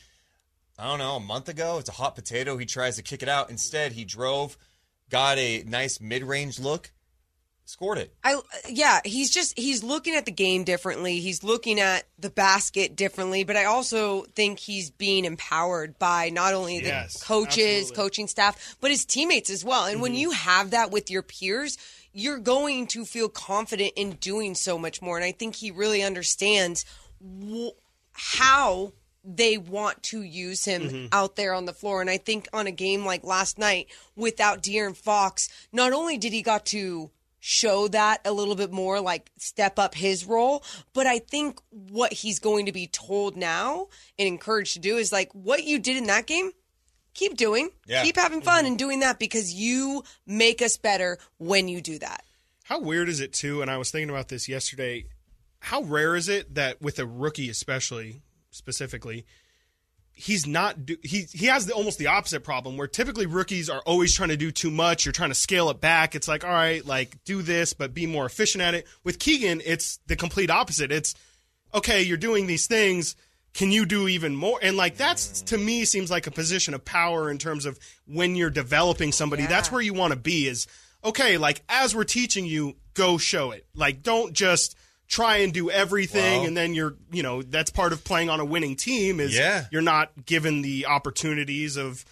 I 0.77 0.85
don't 0.85 0.99
know, 0.99 1.15
a 1.17 1.19
month 1.19 1.49
ago. 1.49 1.77
It's 1.79 1.89
a 1.89 1.93
hot 1.93 2.15
potato. 2.15 2.57
He 2.57 2.65
tries 2.65 2.95
to 2.95 3.03
kick 3.03 3.21
it 3.23 3.29
out. 3.29 3.49
Instead, 3.51 3.91
he 3.91 4.05
drove, 4.05 4.57
got 5.09 5.37
a 5.37 5.63
nice 5.67 5.99
mid 6.01 6.23
range 6.23 6.59
look, 6.59 6.91
scored 7.65 7.97
it. 7.97 8.13
I 8.23 8.39
yeah, 8.69 8.99
he's 9.05 9.31
just 9.31 9.57
he's 9.57 9.83
looking 9.83 10.15
at 10.15 10.25
the 10.25 10.31
game 10.31 10.63
differently. 10.63 11.19
He's 11.19 11.43
looking 11.43 11.79
at 11.79 12.03
the 12.19 12.29
basket 12.29 12.95
differently, 12.95 13.43
but 13.43 13.55
I 13.55 13.65
also 13.65 14.23
think 14.35 14.59
he's 14.59 14.89
being 14.89 15.25
empowered 15.25 15.97
by 15.99 16.29
not 16.29 16.53
only 16.53 16.79
the 16.79 16.87
Yes, 16.87 17.23
coaches, 17.23 17.89
absolutely. 17.89 17.95
coaching 17.95 18.27
staff, 18.27 18.75
but 18.81 18.91
his 18.91 19.05
teammates 19.05 19.49
as 19.49 19.63
well. 19.63 19.85
And 19.85 20.01
when 20.01 20.11
mm-hmm. 20.11 20.19
you 20.19 20.31
have 20.31 20.71
that 20.71 20.91
with 20.91 21.09
your 21.09 21.21
peers, 21.21 21.77
you're 22.11 22.39
going 22.39 22.87
to 22.87 23.05
feel 23.05 23.29
confident 23.29 23.93
in 23.95 24.11
doing 24.13 24.55
so 24.55 24.77
much 24.77 25.01
more. 25.01 25.17
And 25.17 25.25
I 25.25 25.31
think 25.31 25.55
he 25.55 25.71
really 25.71 26.03
understands 26.03 26.85
wh- 27.21 27.69
how 28.11 28.93
they 29.23 29.57
want 29.57 30.03
to 30.03 30.21
use 30.21 30.65
him 30.65 30.81
mm-hmm. 30.83 31.05
out 31.11 31.35
there 31.35 31.53
on 31.53 31.65
the 31.65 31.73
floor. 31.73 32.01
And 32.01 32.09
I 32.09 32.17
think 32.17 32.47
on 32.53 32.67
a 32.67 32.71
game 32.71 33.05
like 33.05 33.23
last 33.23 33.57
night 33.57 33.87
without 34.15 34.61
De'Aaron 34.61 34.95
Fox, 34.95 35.49
not 35.71 35.93
only 35.93 36.17
did 36.17 36.33
he 36.33 36.41
got 36.41 36.65
to 36.67 37.09
show 37.45 37.89
that 37.89 38.21
a 38.23 38.31
little 38.31 38.55
bit 38.55 38.71
more, 38.71 39.01
like 39.01 39.29
step 39.37 39.77
up 39.77 39.93
his 39.93 40.23
role, 40.23 40.63
but 40.93 41.05
I 41.05 41.19
think 41.19 41.59
what 41.69 42.13
he's 42.13 42.39
going 42.39 42.67
to 42.67 42.71
be 42.71 42.87
told 42.87 43.35
now 43.35 43.89
and 44.17 44.29
encouraged 44.29 44.75
to 44.75 44.79
do 44.79 44.95
is 44.95 45.11
like 45.11 45.29
what 45.33 45.65
you 45.65 45.77
did 45.77 45.97
in 45.97 46.05
that 46.05 46.25
game. 46.25 46.51
Keep 47.15 47.35
doing, 47.35 47.69
Yeah. 47.85 48.01
keep 48.01 48.15
having 48.15 48.41
fun 48.41 48.59
mm-hmm. 48.59 48.67
and 48.67 48.79
doing 48.79 49.01
that 49.01 49.19
because 49.19 49.53
you 49.53 50.05
make 50.25 50.61
us 50.61 50.77
better 50.77 51.17
when 51.37 51.67
you 51.67 51.81
do 51.81 51.99
that. 51.99 52.23
How 52.63 52.79
weird 52.79 53.09
is 53.09 53.19
it 53.19 53.33
too? 53.33 53.61
And 53.61 53.69
I 53.69 53.75
was 53.77 53.91
thinking 53.91 54.09
about 54.09 54.29
this 54.29 54.47
yesterday. 54.47 55.07
How 55.59 55.83
rare 55.83 56.15
is 56.15 56.29
it 56.29 56.55
that 56.55 56.81
with 56.81 56.97
a 56.97 57.05
rookie, 57.05 57.49
especially 57.49 58.21
specifically, 58.51 59.25
he's 60.15 60.45
not 60.45 60.85
do, 60.85 60.95
he 61.03 61.25
he 61.31 61.47
has 61.47 61.65
the, 61.65 61.73
almost 61.73 61.97
the 61.97 62.07
opposite 62.07 62.43
problem 62.43 62.77
where 62.77 62.87
typically 62.87 63.25
rookies 63.25 63.69
are 63.69 63.81
always 63.85 64.13
trying 64.13 64.29
to 64.29 64.37
do 64.37 64.51
too 64.51 64.71
much. 64.71 65.05
You're 65.05 65.13
trying 65.13 65.31
to 65.31 65.35
scale 65.35 65.69
it 65.69 65.81
back. 65.81 66.15
It's 66.15 66.27
like 66.27 66.43
all 66.43 66.51
right, 66.51 66.85
like 66.85 67.23
do 67.25 67.41
this, 67.41 67.73
but 67.73 67.93
be 67.93 68.05
more 68.05 68.25
efficient 68.25 68.61
at 68.61 68.73
it. 68.73 68.87
With 69.03 69.19
Keegan, 69.19 69.61
it's 69.65 69.99
the 70.07 70.15
complete 70.15 70.49
opposite. 70.49 70.91
It's 70.91 71.15
okay, 71.73 72.03
you're 72.03 72.17
doing 72.17 72.47
these 72.47 72.67
things. 72.67 73.15
Can 73.53 73.71
you 73.71 73.85
do 73.85 74.07
even 74.07 74.35
more? 74.35 74.59
And 74.61 74.77
like 74.77 74.97
that's 74.97 75.41
to 75.43 75.57
me 75.57 75.85
seems 75.85 76.09
like 76.09 76.27
a 76.27 76.31
position 76.31 76.73
of 76.73 76.85
power 76.85 77.29
in 77.29 77.37
terms 77.37 77.65
of 77.65 77.79
when 78.05 78.35
you're 78.35 78.49
developing 78.49 79.11
somebody. 79.11 79.45
That's 79.45 79.71
where 79.71 79.81
you 79.81 79.93
want 79.93 80.13
to 80.13 80.19
be. 80.19 80.47
Is 80.47 80.67
okay, 81.03 81.37
like 81.37 81.61
as 81.69 81.95
we're 81.95 82.03
teaching 82.03 82.45
you, 82.45 82.75
go 82.93 83.17
show 83.17 83.51
it. 83.51 83.65
Like 83.75 84.03
don't 84.03 84.33
just 84.33 84.75
try 85.07 85.37
and 85.37 85.53
do 85.53 85.69
everything 85.69 86.39
Well- 86.39 86.47
and 86.47 86.57
then 86.57 86.73
you're 86.73 86.95
you 87.11 87.21
know 87.23 87.41
that's 87.43 87.69
part 87.69 87.93
of 87.93 88.03
playing 88.03 88.29
on 88.29 88.39
a 88.39 88.45
winning 88.45 88.75
team 88.75 89.19
is 89.19 89.35
Yeah. 89.35 89.65
you're 89.71 89.81
not 89.81 90.25
given 90.25 90.61
the 90.61 90.85
opportunities 90.87 91.77
of 91.77 92.03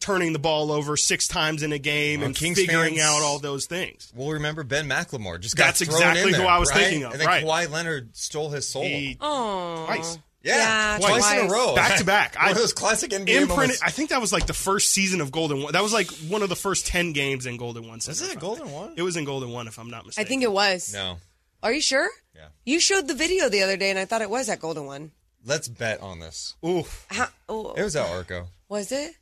turning 0.00 0.32
the 0.32 0.38
ball 0.40 0.72
over 0.72 0.96
six 0.96 1.28
times 1.28 1.62
in 1.62 1.72
a 1.72 1.78
game 1.78 2.20
Well, 2.20 2.26
and 2.26 2.36
Kings 2.36 2.58
figuring 2.58 2.96
fans- 2.96 3.08
out 3.08 3.22
all 3.22 3.38
those 3.38 3.66
things. 3.66 4.12
We'll 4.16 4.32
remember 4.32 4.64
Ben 4.64 4.88
McLemore. 4.88 5.40
Just 5.40 5.54
got 5.56 5.66
That's 5.66 5.78
thrown 5.84 5.94
exactly 5.96 6.22
in 6.22 6.28
who 6.34 6.38
there, 6.42 6.48
I 6.48 6.58
was 6.58 6.70
right? 6.70 6.80
thinking 6.80 7.04
of, 7.04 7.12
And 7.12 7.20
then 7.20 7.28
right. 7.28 7.44
Kawhi 7.44 7.70
Leonard 7.70 8.16
stole 8.16 8.50
his 8.50 8.66
soul. 8.68 8.82
He, 8.82 9.16
Oh, 9.20 9.84
twice. 9.86 10.18
yeah, 10.42 10.98
Yeah, 10.98 10.98
twice, 10.98 11.32
in 11.32 11.46
a 11.46 11.48
row, 11.48 11.76
Back 11.76 11.98
to 11.98 12.04
back. 12.04 12.34
One 12.34 12.46
I- 12.46 12.50
of 12.50 12.56
those 12.56 12.72
classic 12.72 13.12
NBA 13.12 13.42
imprinted. 13.42 13.48
moments. 13.48 13.80
I 13.82 13.90
think 13.90 14.10
that 14.10 14.20
was 14.20 14.32
like 14.32 14.46
the 14.48 14.52
first 14.54 14.90
season 14.90 15.20
of 15.20 15.30
Golden 15.30 15.62
One. 15.62 15.72
That 15.72 15.84
was 15.84 15.92
like 15.92 16.10
one 16.28 16.42
of 16.42 16.48
the 16.48 16.56
first 16.56 16.84
ten 16.88 17.12
games 17.12 17.46
in 17.46 17.56
Golden 17.56 17.84
One. 17.86 18.00
Was 18.04 18.20
it 18.20 18.26
a 18.26 18.30
if 18.32 18.36
I- 18.38 18.40
Golden 18.40 18.72
One? 18.72 18.94
It 18.96 19.02
was 19.02 19.16
in 19.16 19.24
Golden 19.24 19.50
One, 19.52 19.68
if 19.68 19.78
I'm 19.78 19.88
not 19.88 20.04
mistaken. 20.04 20.26
I 20.26 20.28
think 20.28 20.42
it 20.42 20.50
was. 20.50 20.92
No, 20.92 21.18
Are 21.62 21.72
you 21.72 21.80
sure? 21.80 22.10
Yeah. 22.34 22.46
You 22.64 22.80
showed 22.80 23.08
the 23.08 23.14
video 23.14 23.48
the 23.48 23.62
other 23.62 23.76
day, 23.76 23.90
and 23.90 23.98
I 23.98 24.04
thought 24.04 24.22
it 24.22 24.30
was 24.30 24.46
that 24.46 24.60
golden 24.60 24.86
one. 24.86 25.12
let's 25.44 25.68
bet 25.68 26.00
on 26.00 26.18
this. 26.20 26.54
Oof. 26.66 27.06
How, 27.10 27.28
oh, 27.48 27.72
It 27.74 27.82
was 27.82 27.96
at 27.96 28.08
Arco. 28.08 28.46
was 28.68 28.90
it? 28.92 29.12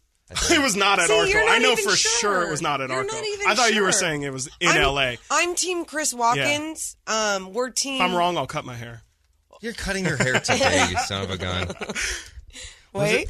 It 0.48 0.62
was 0.62 0.76
not 0.76 1.00
at 1.00 1.08
See, 1.08 1.18
Arco. 1.18 1.32
not 1.46 1.48
I 1.48 1.58
know 1.58 1.74
for 1.74 1.96
sure. 1.96 2.20
sure 2.20 2.42
it 2.46 2.50
was 2.50 2.62
not 2.62 2.80
at 2.80 2.88
You're 2.90 2.98
Arco. 2.98 3.12
not 3.16 3.24
even 3.26 3.48
I 3.48 3.54
thought 3.56 3.74
you 3.74 3.82
were 3.82 3.90
saying 3.90 4.22
it 4.22 4.32
was 4.32 4.46
in 4.60 4.68
I'm, 4.68 4.80
LA. 4.94 5.14
I'm 5.28 5.56
Team 5.56 5.84
Chris 5.84 6.14
Watkins. 6.14 6.96
Um, 7.08 7.52
we're 7.52 7.70
team. 7.70 7.96
If 7.96 8.02
I'm 8.08 8.14
wrong, 8.14 8.38
I'll 8.38 8.46
cut 8.46 8.64
my 8.64 8.76
hair. 8.76 9.02
You're 9.60 9.72
cutting 9.72 10.04
your 10.06 10.16
hair 10.16 10.38
today, 10.40 10.86
you 10.88 10.96
son 10.98 11.22
of 11.24 11.30
a 11.32 11.36
gun. 11.36 11.68
Wait, 12.92 13.28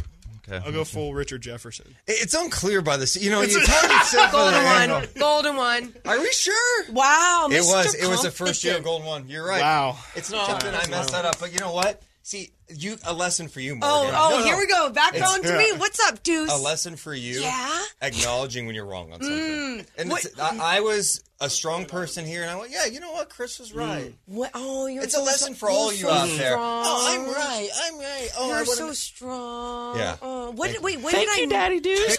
Okay. 0.50 0.66
I'll 0.66 0.72
go 0.72 0.84
full 0.84 1.14
Richard 1.14 1.42
Jefferson. 1.42 1.96
It's 2.06 2.34
unclear 2.34 2.82
by 2.82 2.96
this. 2.96 3.16
You 3.16 3.30
know, 3.30 3.42
you 3.42 3.64
talk 3.64 3.82
yourself 3.84 4.32
golden 4.32 4.54
on 4.54 4.62
the 4.62 4.68
one, 4.68 4.90
angle. 4.90 5.02
golden 5.18 5.56
one. 5.56 5.94
Are 6.06 6.18
we 6.18 6.30
sure? 6.32 6.84
Wow, 6.92 7.48
It 7.50 7.62
was. 7.62 7.94
It 7.94 8.08
was 8.08 8.22
the 8.22 8.30
first 8.30 8.64
year 8.64 8.76
of 8.78 8.84
Golden 8.84 9.06
One. 9.06 9.28
You're 9.28 9.46
right. 9.46 9.60
Wow. 9.60 9.98
It's 10.16 10.30
not 10.30 10.50
often 10.50 10.74
I 10.74 10.86
mess 10.88 11.10
that 11.12 11.24
up, 11.24 11.38
but 11.38 11.52
you 11.52 11.60
know 11.60 11.72
what? 11.72 12.02
See, 12.22 12.50
you 12.68 12.96
a 13.06 13.12
lesson 13.14 13.48
for 13.48 13.60
you, 13.60 13.72
Oh, 13.80 14.02
Morgan. 14.02 14.14
oh, 14.16 14.30
oh 14.34 14.38
No, 14.38 14.44
here 14.44 14.56
we 14.56 14.66
go. 14.66 14.90
Back 14.90 15.14
It's- 15.14 15.28
on 15.28 15.42
to 15.42 15.56
me. 15.56 15.72
What's 15.76 15.98
up, 16.06 16.22
Deuce? 16.22 16.52
A 16.52 16.56
lesson 16.58 16.96
for 16.96 17.14
you. 17.14 17.40
Yeah? 17.40 17.82
Acknowledging 18.02 18.66
when 18.66 18.74
you're 18.74 18.84
wrong 18.84 19.12
on 19.12 19.20
something. 19.22 19.38
Mm. 19.38 19.86
and 19.98 20.10
what- 20.10 20.24
it's- 20.26 20.38
I, 20.60 20.76
I 20.76 20.80
was 20.80 21.22
a 21.40 21.48
strong 21.48 21.86
person 21.86 22.26
here, 22.26 22.42
and 22.42 22.50
I 22.50 22.56
went, 22.56 22.70
yeah, 22.70 22.84
you 22.84 23.00
know 23.00 23.10
what? 23.12 23.30
Chris 23.30 23.58
was 23.58 23.72
mm. 23.72 23.78
right. 23.78 24.14
What? 24.26 24.50
Oh, 24.54 24.86
you're 24.86 25.02
It's 25.02 25.14
so 25.14 25.22
a 25.22 25.24
lesson 25.24 25.54
for 25.54 25.70
all 25.70 25.90
you 25.90 26.04
so 26.04 26.10
out 26.10 26.28
there. 26.36 26.56
Oh, 26.58 27.06
I'm 27.08 27.24
right. 27.34 27.68
I'm 27.84 27.98
right. 27.98 28.28
Oh, 28.38 28.44
I 28.44 28.48
You're 28.48 28.58
would've- 28.58 28.74
so 28.74 28.92
strong. 28.92 29.98
Yeah. 29.98 30.16
Oh, 30.20 30.39
what? 30.52 30.70
Thank 30.70 30.82
wait, 30.82 31.00
when 31.00 31.14
did 31.14 31.28
I? 31.28 31.46
Daddy 31.46 31.80
Deuce. 31.80 32.16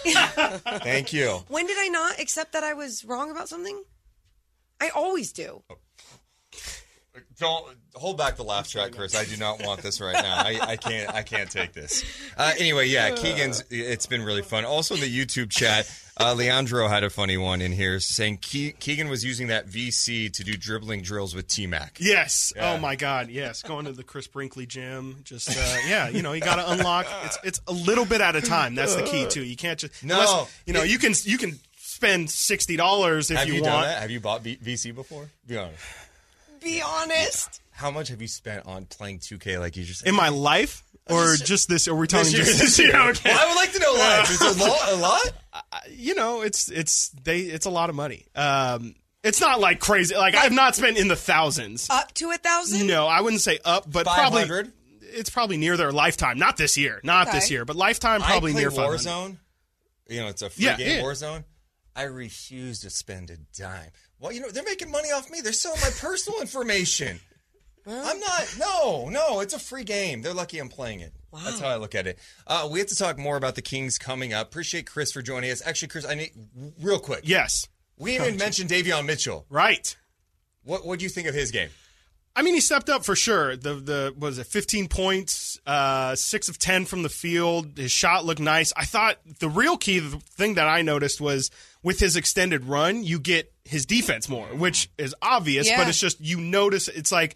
Thank 0.82 1.12
you. 1.12 1.40
When 1.48 1.66
did 1.66 1.78
I 1.78 1.88
not 1.88 2.18
accept 2.18 2.52
that 2.52 2.64
I 2.64 2.74
was 2.74 3.04
wrong 3.04 3.30
about 3.30 3.48
something? 3.48 3.82
I 4.80 4.88
always 4.90 5.32
do. 5.32 5.62
Oh. 5.70 5.76
Don't 7.38 7.76
hold 7.94 8.16
back 8.16 8.36
the 8.36 8.42
laugh 8.44 8.68
track, 8.68 8.92
Chris. 8.92 9.14
I 9.14 9.24
do 9.24 9.36
not 9.36 9.62
want 9.62 9.82
this 9.82 10.00
right 10.00 10.14
now. 10.14 10.36
I, 10.36 10.58
I 10.62 10.76
can't. 10.76 11.12
I 11.14 11.22
can't 11.22 11.50
take 11.50 11.72
this. 11.74 12.04
Uh, 12.38 12.52
anyway, 12.58 12.88
yeah, 12.88 13.10
Keegan's. 13.14 13.62
It's 13.70 14.06
been 14.06 14.22
really 14.22 14.40
fun. 14.42 14.64
Also, 14.64 14.94
in 14.94 15.00
the 15.02 15.10
YouTube 15.24 15.50
chat, 15.50 15.90
uh, 16.18 16.32
Leandro 16.34 16.88
had 16.88 17.04
a 17.04 17.10
funny 17.10 17.36
one 17.36 17.60
in 17.60 17.70
here 17.72 18.00
saying 18.00 18.38
Ke- 18.38 18.78
Keegan 18.78 19.08
was 19.10 19.24
using 19.24 19.48
that 19.48 19.66
VC 19.66 20.32
to 20.32 20.42
do 20.44 20.56
dribbling 20.56 21.02
drills 21.02 21.34
with 21.34 21.48
T 21.48 21.66
Mac. 21.66 21.98
Yes. 22.00 22.52
Yeah. 22.56 22.72
Oh 22.72 22.78
my 22.78 22.96
God. 22.96 23.28
Yes. 23.28 23.60
Going 23.62 23.84
to 23.84 23.92
the 23.92 24.04
Chris 24.04 24.26
Brickley 24.26 24.64
gym. 24.64 25.16
Just 25.24 25.50
uh, 25.50 25.76
yeah. 25.86 26.08
You 26.08 26.22
know, 26.22 26.32
you 26.32 26.40
got 26.40 26.56
to 26.56 26.70
unlock. 26.70 27.06
It's 27.24 27.38
it's 27.44 27.60
a 27.66 27.72
little 27.72 28.06
bit 28.06 28.22
at 28.22 28.36
a 28.36 28.40
time. 28.42 28.74
That's 28.74 28.94
the 28.94 29.02
key 29.02 29.26
too. 29.28 29.44
You 29.44 29.56
can't 29.56 29.78
just 29.78 30.02
No. 30.02 30.14
unless- 30.20 30.62
you 30.66 30.72
know, 30.72 30.82
you 30.82 30.98
can 30.98 31.12
you 31.24 31.36
can 31.36 31.58
spend 31.76 32.30
sixty 32.30 32.76
dollars 32.76 33.30
if 33.30 33.36
Have 33.36 33.48
you, 33.48 33.54
you, 33.54 33.62
done 33.62 33.72
want. 33.74 33.86
that? 33.86 34.00
Have 34.00 34.10
you 34.10 34.20
bought 34.20 34.42
v- 34.42 34.56
VC 34.56 34.94
before? 34.94 35.28
Be 35.46 35.58
honest. 35.58 35.78
Be 36.62 36.82
honest. 36.82 37.60
How 37.70 37.90
much 37.90 38.08
have 38.08 38.20
you 38.22 38.28
spent 38.28 38.66
on 38.66 38.84
playing 38.86 39.18
2K? 39.20 39.58
Like 39.58 39.76
you 39.76 39.84
just 39.84 40.06
In 40.06 40.14
my 40.14 40.28
life, 40.28 40.84
or 41.10 41.34
just 41.36 41.68
this? 41.68 41.88
Are 41.88 41.94
we 41.94 42.06
talking 42.06 42.24
This 42.26 42.34
year, 42.34 42.44
just 42.44 42.58
this 42.60 42.76
this 42.76 42.78
year? 42.78 42.88
year. 42.96 43.10
Okay. 43.10 43.30
Well, 43.30 43.40
I 43.40 43.48
would 43.48 43.56
like 43.56 43.72
to 43.72 43.78
know 43.80 43.92
life. 43.94 44.30
Is 44.30 44.40
it 44.42 44.56
a 44.56 44.64
lot? 44.64 44.92
A 44.92 44.96
lot? 44.96 45.22
You 45.90 46.14
know, 46.14 46.42
it's 46.42 46.70
it's 46.70 47.10
they 47.10 47.40
it's 47.40 47.66
a 47.66 47.70
lot 47.70 47.90
of 47.90 47.96
money. 47.96 48.24
Um, 48.34 48.94
it's 49.22 49.40
not 49.40 49.60
like 49.60 49.80
crazy. 49.80 50.14
Like 50.16 50.34
I've 50.34 50.52
not 50.52 50.74
spent 50.74 50.96
in 50.96 51.08
the 51.08 51.16
thousands. 51.16 51.88
Up 51.90 52.12
to 52.14 52.30
a 52.30 52.36
thousand? 52.38 52.86
No, 52.86 53.06
I 53.06 53.20
wouldn't 53.20 53.42
say 53.42 53.58
up, 53.64 53.90
but 53.90 54.06
probably 54.06 54.44
it's 55.02 55.28
probably 55.28 55.56
near 55.58 55.76
their 55.76 55.92
lifetime. 55.92 56.38
Not 56.38 56.56
this 56.56 56.76
year, 56.78 57.00
not 57.04 57.30
this 57.30 57.50
year, 57.50 57.64
but 57.64 57.76
lifetime 57.76 58.20
probably 58.22 58.52
I 58.52 58.54
play 58.54 58.62
near 58.62 58.70
500. 58.70 58.98
Warzone. 59.00 59.36
You 60.08 60.20
know, 60.20 60.28
it's 60.28 60.42
a 60.42 60.50
free 60.50 60.64
Yeah, 60.64 60.76
game, 60.76 60.98
yeah. 60.98 61.02
Warzone. 61.02 61.44
I 61.94 62.04
refuse 62.04 62.80
to 62.80 62.90
spend 62.90 63.30
a 63.30 63.36
dime. 63.56 63.90
Well, 64.22 64.30
you 64.30 64.40
know, 64.40 64.50
they're 64.50 64.62
making 64.62 64.88
money 64.88 65.10
off 65.10 65.28
me. 65.30 65.40
They're 65.40 65.52
selling 65.52 65.80
my 65.80 65.90
personal 65.98 66.40
information. 66.40 67.18
I'm 67.88 68.20
not. 68.20 68.56
No, 68.56 69.08
no, 69.08 69.40
it's 69.40 69.52
a 69.52 69.58
free 69.58 69.82
game. 69.82 70.22
They're 70.22 70.32
lucky 70.32 70.60
I'm 70.60 70.68
playing 70.68 71.00
it. 71.00 71.12
That's 71.44 71.58
how 71.58 71.66
I 71.68 71.76
look 71.76 71.96
at 71.96 72.06
it. 72.06 72.20
Uh, 72.46 72.68
we 72.70 72.78
have 72.78 72.86
to 72.88 72.94
talk 72.94 73.18
more 73.18 73.36
about 73.36 73.56
the 73.56 73.62
Kings 73.62 73.98
coming 73.98 74.32
up. 74.32 74.46
Appreciate 74.46 74.86
Chris 74.86 75.10
for 75.10 75.22
joining 75.22 75.50
us. 75.50 75.60
Actually, 75.66 75.88
Chris, 75.88 76.06
I 76.06 76.14
need 76.14 76.30
real 76.80 77.00
quick. 77.00 77.22
Yes, 77.24 77.66
We 77.98 78.14
even 78.14 78.36
mentioned 78.36 78.70
Davion 78.70 79.06
Mitchell. 79.06 79.44
right. 79.50 79.96
What 80.62 80.86
What 80.86 81.00
do 81.00 81.04
you 81.04 81.08
think 81.08 81.26
of 81.26 81.34
his 81.34 81.50
game? 81.50 81.70
I 82.34 82.42
mean, 82.42 82.54
he 82.54 82.60
stepped 82.60 82.88
up 82.88 83.04
for 83.04 83.14
sure. 83.14 83.56
The 83.56 83.74
the 83.74 84.14
what 84.16 84.28
was 84.28 84.38
it 84.38 84.46
15 84.46 84.88
points, 84.88 85.58
uh, 85.66 86.14
six 86.14 86.48
of 86.48 86.58
ten 86.58 86.86
from 86.86 87.02
the 87.02 87.08
field. 87.10 87.76
His 87.76 87.92
shot 87.92 88.24
looked 88.24 88.40
nice. 88.40 88.72
I 88.76 88.84
thought 88.86 89.18
the 89.40 89.48
real 89.50 89.76
key, 89.76 89.98
the 89.98 90.18
thing 90.18 90.54
that 90.54 90.66
I 90.66 90.80
noticed 90.82 91.20
was 91.20 91.50
with 91.82 92.00
his 92.00 92.16
extended 92.16 92.64
run, 92.64 93.04
you 93.04 93.18
get 93.18 93.52
his 93.64 93.84
defense 93.84 94.28
more, 94.28 94.46
which 94.46 94.90
is 94.98 95.14
obvious, 95.20 95.66
Yeah. 95.68 95.76
but 95.78 95.88
it's 95.88 96.00
just 96.00 96.20
you 96.20 96.40
notice 96.40 96.88
it's 96.88 97.12
like, 97.12 97.34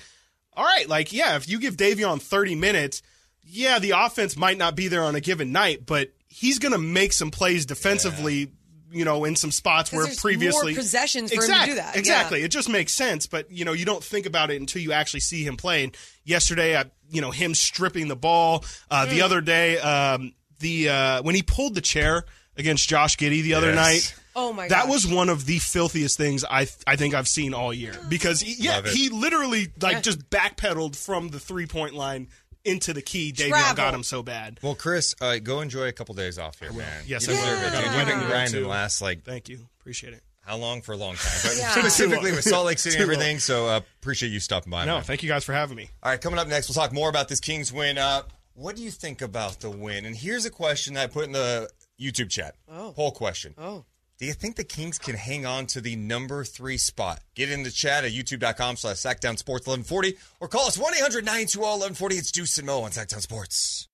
all 0.55 0.65
right, 0.65 0.89
like 0.89 1.13
yeah, 1.13 1.37
if 1.37 1.47
you 1.49 1.59
give 1.61 1.77
Davion 1.77 2.21
30 2.21 2.55
minutes, 2.55 3.03
yeah, 3.43 3.79
the 3.79 3.91
offense 3.91 4.37
might 4.37 4.57
not 4.57 4.75
be 4.77 4.89
there 4.89 5.05
on 5.05 5.15
a 5.15 5.21
given 5.21 5.53
night, 5.53 5.85
but 5.85 6.11
he's 6.29 6.59
going 6.59 6.73
to 6.73 6.79
make 6.79 7.13
some 7.13 7.31
plays 7.31 7.67
defensively. 7.67 8.51
You 8.97 9.05
know, 9.05 9.25
in 9.25 9.37
some 9.37 9.51
spots 9.51 9.93
where 9.93 10.07
previously 10.17 10.73
more 10.73 10.79
possessions 10.81 11.33
for 11.33 11.43
him 11.45 11.51
to 11.61 11.67
do 11.67 11.75
that. 11.77 11.95
Yeah. 11.95 11.99
Exactly, 11.99 12.43
it 12.43 12.49
just 12.51 12.69
makes 12.69 12.93
sense. 12.93 13.27
But 13.27 13.51
you 13.51 13.65
know, 13.65 13.73
you 13.73 13.85
don't 13.85 14.03
think 14.03 14.27
about 14.27 14.51
it 14.51 14.61
until 14.61 14.83
you 14.83 14.93
actually 14.93 15.21
see 15.21 15.45
him 15.45 15.57
play. 15.57 15.85
And 15.85 15.97
yesterday, 16.25 16.77
I, 16.77 16.85
you 17.11 17.21
know, 17.21 17.31
him 17.31 17.55
stripping 17.55 18.09
the 18.09 18.17
ball. 18.17 18.65
Uh, 18.91 19.07
Mm. 19.07 19.11
The 19.11 19.23
other 19.23 19.41
day, 19.41 19.79
um, 19.79 20.33
the 20.61 20.89
uh, 20.89 21.23
when 21.23 21.35
he 21.35 21.43
pulled 21.43 21.75
the 21.75 21.81
chair 21.81 22.25
against 22.57 22.89
Josh 22.89 23.17
Giddey 23.19 23.43
the 23.43 23.55
other 23.55 23.73
Yes. 23.73 23.77
night. 23.77 24.15
Oh 24.39 24.53
my 24.53 24.65
god 24.69 24.71
That 24.71 24.83
gosh. 24.87 24.93
was 25.05 25.07
one 25.07 25.29
of 25.31 25.47
the 25.47 25.59
filthiest 25.59 26.17
things 26.19 26.45
I 26.45 26.67
I 26.87 26.97
think 26.97 27.15
I've 27.15 27.29
seen 27.29 27.55
all 27.55 27.73
year 27.73 27.95
because 28.09 28.41
he, 28.41 28.55
yeah 28.59 28.83
he 28.83 29.09
literally 29.09 29.69
like 29.81 30.03
just 30.03 30.29
backpedaled 30.31 30.95
from 30.97 31.29
the 31.29 31.39
three 31.41 31.67
point 31.67 31.95
line 31.95 32.29
into 32.67 32.93
the 32.93 33.03
key. 33.03 33.33
Davion 33.33 33.77
got 33.77 33.95
him 33.95 34.03
so 34.03 34.23
bad. 34.23 34.59
Well, 34.63 34.75
Chris, 34.75 35.15
uh, 35.21 35.39
go 35.39 35.61
enjoy 35.61 35.89
a 35.89 35.93
couple 35.93 36.15
days 36.15 36.39
off 36.39 36.59
here, 36.61 36.73
man. 36.73 37.05
Yes, 37.07 37.27
you 37.27 37.35
I 37.35 37.37
will. 37.37 37.43
deserve 37.45 37.63
it. 37.63 37.77
Dude. 37.77 37.85
You've 37.85 37.93
to 38.01 38.07
been 38.07 38.21
go 38.21 38.27
grinding 38.29 38.63
to. 38.65 38.69
last 38.69 39.01
like 39.03 39.25
Thank 39.25 39.49
you, 39.49 39.67
appreciate 39.81 40.13
it. 40.13 40.23
how 40.41 40.57
long 40.57 40.83
for 40.83 40.93
a 40.93 40.97
long 40.97 41.15
time, 41.17 41.33
but 41.45 41.57
Yeah. 41.57 41.71
specifically 41.71 42.33
with 42.33 42.45
Salt 42.45 42.67
Lake 42.67 42.79
City 42.79 42.97
and 42.97 43.05
Too 43.05 43.07
long. 43.07 43.15
everything. 43.15 43.39
So 43.41 43.67
uh, 43.69 43.81
appreciate 44.01 44.31
you 44.31 44.41
stopping 44.41 44.71
by. 44.71 44.85
No, 44.85 44.95
man. 44.97 45.03
thank 45.05 45.23
you 45.23 45.29
guys 45.29 45.45
for 45.45 45.53
having 45.53 45.77
me. 45.77 45.89
All 46.03 46.11
right, 46.11 46.21
coming 46.21 46.39
up 46.39 46.49
next, 46.49 46.69
we'll 46.69 46.75
talk 46.75 46.93
more 46.93 47.09
about 47.09 47.29
this 47.29 47.41
Kings 47.41 47.73
win. 47.73 47.99
Uh, 47.99 48.23
what 48.55 48.75
do 48.77 48.83
you 48.83 48.91
think 48.91 49.23
about 49.23 49.61
the 49.61 49.71
win? 49.71 50.05
And 50.07 50.17
here's 50.17 50.45
a 50.47 50.51
question 50.51 50.97
I 50.97 51.07
put 51.09 51.25
in 51.27 51.33
the 51.33 51.69
YouTube 52.01 52.31
chat. 52.31 52.55
Oh. 52.71 52.93
Poll 52.97 53.11
question. 53.13 53.55
Oh. 53.59 53.85
Do 54.19 54.25
you 54.25 54.33
think 54.33 54.57
the 54.57 54.65
Kings 54.65 54.99
can 54.99 55.15
hang 55.15 55.45
on 55.45 55.67
to 55.67 55.81
the 55.83 55.95
number 55.95 56.43
three 56.43 56.79
spot? 56.79 57.21
Get 57.35 57.51
in 57.51 57.65
the 57.65 57.71
chat 57.71 58.05
at 58.05 58.13
youtube.com 58.13 58.77
slash 58.77 58.97
sactownsports 58.97 59.67
1140 59.67 60.17
or 60.41 60.49
call 60.49 60.67
us 60.67 60.79
1-800-920-1140. 60.79 62.19
It's 62.19 62.31
Deuce 62.31 62.57
and 62.57 62.67
Mo 62.67 62.81
on 62.81 62.93
Sactown 62.93 63.21
Sports. 63.21 63.89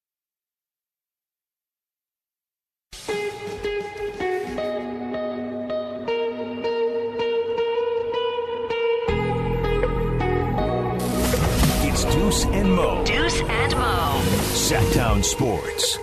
It's 11.85 12.05
Deuce 12.05 12.45
and 12.45 12.73
Mo. 12.73 13.05
Deuce 13.05 13.41
and 13.41 13.73
Mo. 13.75 14.23
Sactown 14.55 15.25
Sports. 15.25 15.99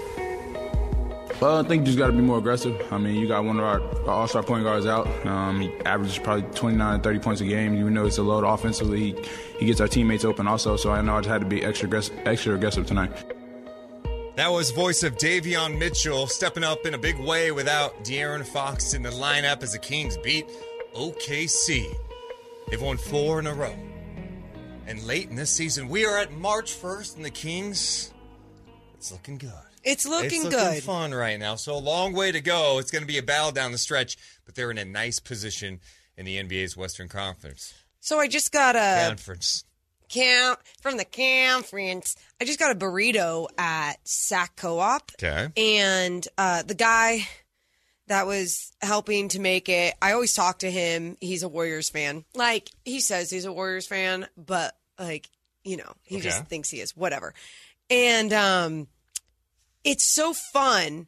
Well, 1.42 1.58
I 1.58 1.64
think 1.64 1.82
you 1.82 1.86
just 1.86 1.98
got 1.98 2.08
to 2.08 2.14
be 2.14 2.22
more 2.22 2.38
aggressive. 2.38 2.76
I 2.92 2.98
mean, 2.98 3.16
you 3.16 3.26
got 3.26 3.46
one 3.46 3.60
of 3.60 3.64
our, 3.64 3.80
our 3.80 4.10
all-star 4.10 4.44
point 4.44 4.66
guards 4.66 4.86
out. 4.86 5.08
Um, 5.26 5.62
he 5.62 5.72
averages 5.86 6.18
probably 6.18 6.44
29, 6.54 7.00
30 7.00 7.20
points 7.20 7.40
a 7.40 7.46
game. 7.46 7.76
Even 7.76 7.94
though 7.94 8.06
it's 8.06 8.18
a 8.18 8.24
load 8.24 8.44
offensively, 8.44 9.14
he, 9.14 9.16
he 9.60 9.66
gets 9.66 9.80
our 9.80 9.88
teammates 9.88 10.26
open 10.26 10.48
also. 10.48 10.76
So 10.76 10.92
I 10.92 11.02
know 11.02 11.16
I 11.16 11.20
just 11.20 11.30
had 11.30 11.40
to 11.40 11.48
be 11.48 11.64
extra 11.64 11.90
extra 12.26 12.56
aggressive 12.56 12.86
tonight. 12.86 13.12
That 14.36 14.52
was 14.52 14.72
voice 14.72 15.04
of 15.04 15.18
Davion 15.18 15.78
Mitchell 15.78 16.28
stepping 16.28 16.66
up 16.66 16.86
in 16.86 16.94
a 16.94 16.98
big 16.98 17.18
way 17.18 17.52
without 17.52 18.04
De'Aaron 18.04 18.46
Fox 18.46 18.94
in 18.94 19.04
the 19.04 19.10
lineup 19.10 19.64
as 19.64 19.72
the 19.72 19.80
Kings 19.80 20.18
beat 20.18 20.46
OKC. 20.94 21.94
They've 22.70 22.82
won 22.82 22.98
four 22.98 23.40
in 23.40 23.48
a 23.48 23.54
row. 23.54 23.76
And 24.88 25.02
late 25.04 25.30
in 25.30 25.36
this 25.36 25.52
season, 25.52 25.88
we 25.88 26.06
are 26.06 26.18
at 26.18 26.34
March 26.34 26.74
1st, 26.74 27.18
and 27.18 27.26
the 27.26 27.30
Kings, 27.30 28.12
it's 28.96 29.12
looking 29.12 29.38
good. 29.38 29.69
It's 29.84 30.06
looking 30.06 30.26
it's 30.42 30.44
looking 30.46 30.60
good. 30.60 30.84
fun 30.84 31.14
right 31.14 31.40
now. 31.40 31.56
So 31.56 31.74
a 31.76 31.78
long 31.78 32.14
way 32.14 32.32
to 32.32 32.42
go. 32.42 32.80
It's 32.80 32.92
going 32.92 33.04
to 33.04 33.08
be 33.08 33.18
a 33.18 33.24
battle 33.24 33.52
down 33.52 33.72
the 33.72 33.78
stretch, 33.78 34.18
but 34.46 34.56
they're 34.56 34.72
in 34.72 34.78
a 34.78 34.86
nice 34.86 35.20
position 35.20 35.80
in 36.18 36.26
the 36.26 36.38
NBA's 36.38 36.76
Western 36.76 37.08
Conference. 37.08 37.74
So 38.02 38.20
I 38.20 38.28
just 38.28 38.52
got 38.52 38.76
a 38.76 39.06
Conference. 39.08 39.64
cam 40.10 40.56
from 40.82 40.98
the 40.98 41.06
conference. 41.06 42.16
I 42.42 42.46
just 42.46 42.60
got 42.60 42.72
a 42.72 42.76
burrito 42.76 43.48
at 43.58 43.94
Sac 44.08 44.56
Co-op. 44.56 45.12
Okay. 45.22 45.48
And 45.56 46.28
uh, 46.38 46.64
the 46.64 46.76
guy 46.76 47.28
that 48.08 48.26
was 48.26 48.72
helping 48.82 49.28
to 49.30 49.40
make 49.40 49.70
it, 49.70 49.94
I 50.02 50.14
always 50.14 50.34
talk 50.34 50.60
to 50.60 50.72
him. 50.72 51.16
He's 51.22 51.44
a 51.44 51.50
Warriors 51.50 51.90
fan. 51.90 52.26
Like 52.34 52.70
he 52.86 53.00
says 53.02 53.30
he's 53.30 53.46
a 53.46 53.54
Warriors 53.54 53.86
fan, 53.88 54.28
but 54.38 54.76
like 54.98 55.30
you 55.64 55.78
know, 55.78 55.92
he 56.04 56.16
Okay. 56.16 56.24
just 56.24 56.46
thinks 56.48 56.70
he 56.70 56.80
is. 56.80 56.96
Whatever. 56.96 57.34
And 57.90 58.32
um, 58.34 58.88
it's 59.84 60.04
so 60.04 60.34
fun 60.34 61.08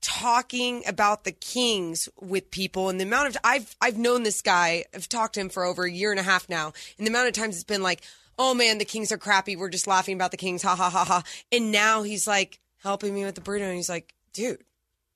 talking 0.00 0.84
about 0.86 1.24
the 1.24 1.32
Kings 1.32 2.08
with 2.20 2.50
people 2.50 2.88
and 2.88 3.00
the 3.00 3.04
amount 3.04 3.28
of 3.28 3.36
I've 3.42 3.74
I've 3.80 3.98
known 3.98 4.22
this 4.22 4.42
guy. 4.42 4.84
I've 4.94 5.08
talked 5.08 5.34
to 5.34 5.40
him 5.40 5.48
for 5.48 5.64
over 5.64 5.84
a 5.84 5.90
year 5.90 6.10
and 6.10 6.20
a 6.20 6.24
half 6.24 6.48
now. 6.48 6.72
And 6.98 7.06
the 7.06 7.10
amount 7.10 7.28
of 7.28 7.34
times 7.34 7.56
it's 7.56 7.64
been 7.64 7.82
like, 7.82 8.02
"Oh 8.38 8.54
man, 8.54 8.78
the 8.78 8.84
Kings 8.84 9.10
are 9.10 9.18
crappy. 9.18 9.56
We're 9.56 9.68
just 9.68 9.86
laughing 9.86 10.14
about 10.14 10.30
the 10.30 10.36
Kings. 10.36 10.62
Ha 10.62 10.76
ha 10.76 10.90
ha 10.90 11.04
ha." 11.04 11.22
And 11.50 11.72
now 11.72 12.02
he's 12.02 12.26
like 12.26 12.60
helping 12.82 13.14
me 13.14 13.24
with 13.24 13.34
the 13.34 13.40
burrito 13.40 13.66
and 13.66 13.76
he's 13.76 13.88
like, 13.88 14.14
"Dude, 14.32 14.62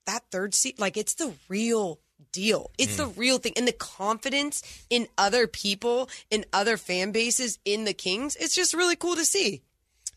that 0.07 0.24
third 0.31 0.55
seat, 0.55 0.81
like 0.81 0.96
it's 0.96 1.14
the 1.14 1.35
real 1.48 2.00
deal. 2.33 2.70
It's 2.79 2.96
the 2.96 3.07
mm. 3.07 3.16
real 3.16 3.38
thing. 3.38 3.53
And 3.57 3.66
the 3.66 3.72
confidence 3.72 4.62
in 4.88 5.09
other 5.16 5.46
people, 5.46 6.09
in 6.31 6.44
other 6.53 6.76
fan 6.76 7.12
bases, 7.12 7.59
in 7.64 7.85
the 7.85 7.94
Kings, 7.94 8.37
it's 8.37 8.55
just 8.55 8.74
really 8.74 8.96
cool 8.96 9.16
to 9.16 9.24
see. 9.24 9.62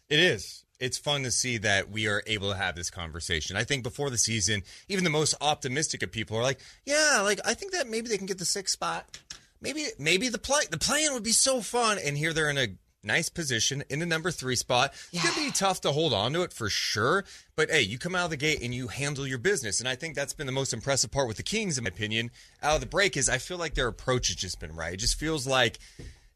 It 0.09 0.19
is. 0.19 0.62
It's 0.83 0.97
fun 0.97 1.23
to 1.23 1.31
see 1.31 1.57
that 1.59 1.89
we 1.89 2.07
are 2.07 2.21
able 2.27 2.51
to 2.51 2.57
have 2.57 2.75
this 2.75 2.89
conversation. 2.89 3.55
I 3.55 3.63
think 3.63 3.83
before 3.83 4.09
the 4.09 4.17
season, 4.17 4.63
even 4.89 5.05
the 5.05 5.09
most 5.09 5.33
optimistic 5.39 6.03
of 6.03 6.11
people 6.11 6.37
are 6.37 6.43
like, 6.43 6.59
"Yeah, 6.85 7.21
like 7.23 7.39
I 7.45 7.53
think 7.53 7.71
that 7.71 7.87
maybe 7.87 8.09
they 8.09 8.17
can 8.17 8.25
get 8.25 8.37
the 8.37 8.45
sixth 8.45 8.73
spot. 8.73 9.17
Maybe 9.61 9.85
maybe 9.97 10.27
the 10.27 10.37
play 10.37 10.63
the 10.69 10.77
play-in 10.77 11.13
would 11.13 11.23
be 11.23 11.31
so 11.31 11.61
fun." 11.61 11.99
And 11.99 12.17
here 12.17 12.33
they're 12.33 12.49
in 12.49 12.57
a 12.57 12.75
nice 13.03 13.29
position 13.29 13.83
in 13.89 13.99
the 13.99 14.05
number 14.05 14.31
three 14.31 14.55
spot. 14.55 14.93
It's 15.11 15.23
going 15.23 15.35
to 15.35 15.45
be 15.45 15.51
tough 15.51 15.81
to 15.81 15.91
hold 15.91 16.13
on 16.13 16.33
to 16.33 16.41
it 16.41 16.53
for 16.53 16.69
sure. 16.69 17.25
But 17.55 17.69
hey, 17.69 17.81
you 17.81 17.97
come 17.97 18.15
out 18.15 18.25
of 18.25 18.29
the 18.31 18.37
gate 18.37 18.61
and 18.61 18.73
you 18.73 18.87
handle 18.87 19.27
your 19.27 19.37
business. 19.37 19.79
And 19.79 19.87
I 19.87 19.95
think 19.95 20.15
that's 20.15 20.33
been 20.33 20.47
the 20.47 20.53
most 20.53 20.73
impressive 20.73 21.11
part 21.11 21.27
with 21.27 21.37
the 21.37 21.43
Kings, 21.43 21.77
in 21.77 21.83
my 21.83 21.89
opinion, 21.89 22.31
out 22.61 22.75
of 22.75 22.81
the 22.81 22.87
break 22.87 23.17
is 23.17 23.29
I 23.29 23.37
feel 23.37 23.57
like 23.57 23.73
their 23.75 23.87
approach 23.87 24.27
has 24.27 24.37
just 24.37 24.59
been 24.59 24.75
right. 24.75 24.93
It 24.93 24.97
just 24.97 25.19
feels 25.19 25.45
like 25.45 25.79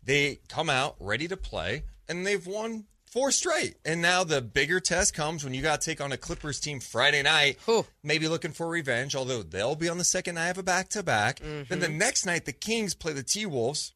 they 0.04 0.40
come 0.48 0.70
out 0.70 0.96
ready 1.00 1.28
to 1.28 1.38
play 1.38 1.84
and 2.08 2.26
they've 2.26 2.46
won 2.46 2.86
four 3.12 3.32
straight. 3.32 3.76
And 3.84 4.02
now 4.02 4.24
the 4.24 4.41
bigger 4.41 4.80
test 4.80 5.13
comes 5.13 5.43
when 5.43 5.54
you 5.54 5.62
got 5.62 5.82
to 5.82 5.86
take 5.89 6.02
on 6.02 6.12
a 6.12 6.17
Clippers 6.17 6.60
team 6.60 6.80
Friday 6.80 7.24
night, 7.24 7.58
maybe 8.04 8.28
looking 8.28 8.52
for 8.52 8.67
revenge, 8.67 9.15
although 9.15 9.43
they'll 9.43 9.76
be 9.76 9.89
on 9.89 9.98
the 9.98 10.04
second 10.04 10.36
night 10.36 10.50
of 10.50 10.58
a 10.58 10.63
back 10.63 10.89
to 10.89 11.04
back. 11.04 11.39
Then 11.39 11.65
the 11.67 11.88
mm-hmm. 11.88 11.98
next 11.98 12.26
night, 12.26 12.46
the 12.46 12.54
Kings 12.54 12.93
play 12.93 13.13
the 13.13 13.24
T 13.24 13.46
Wolves. 13.46 13.93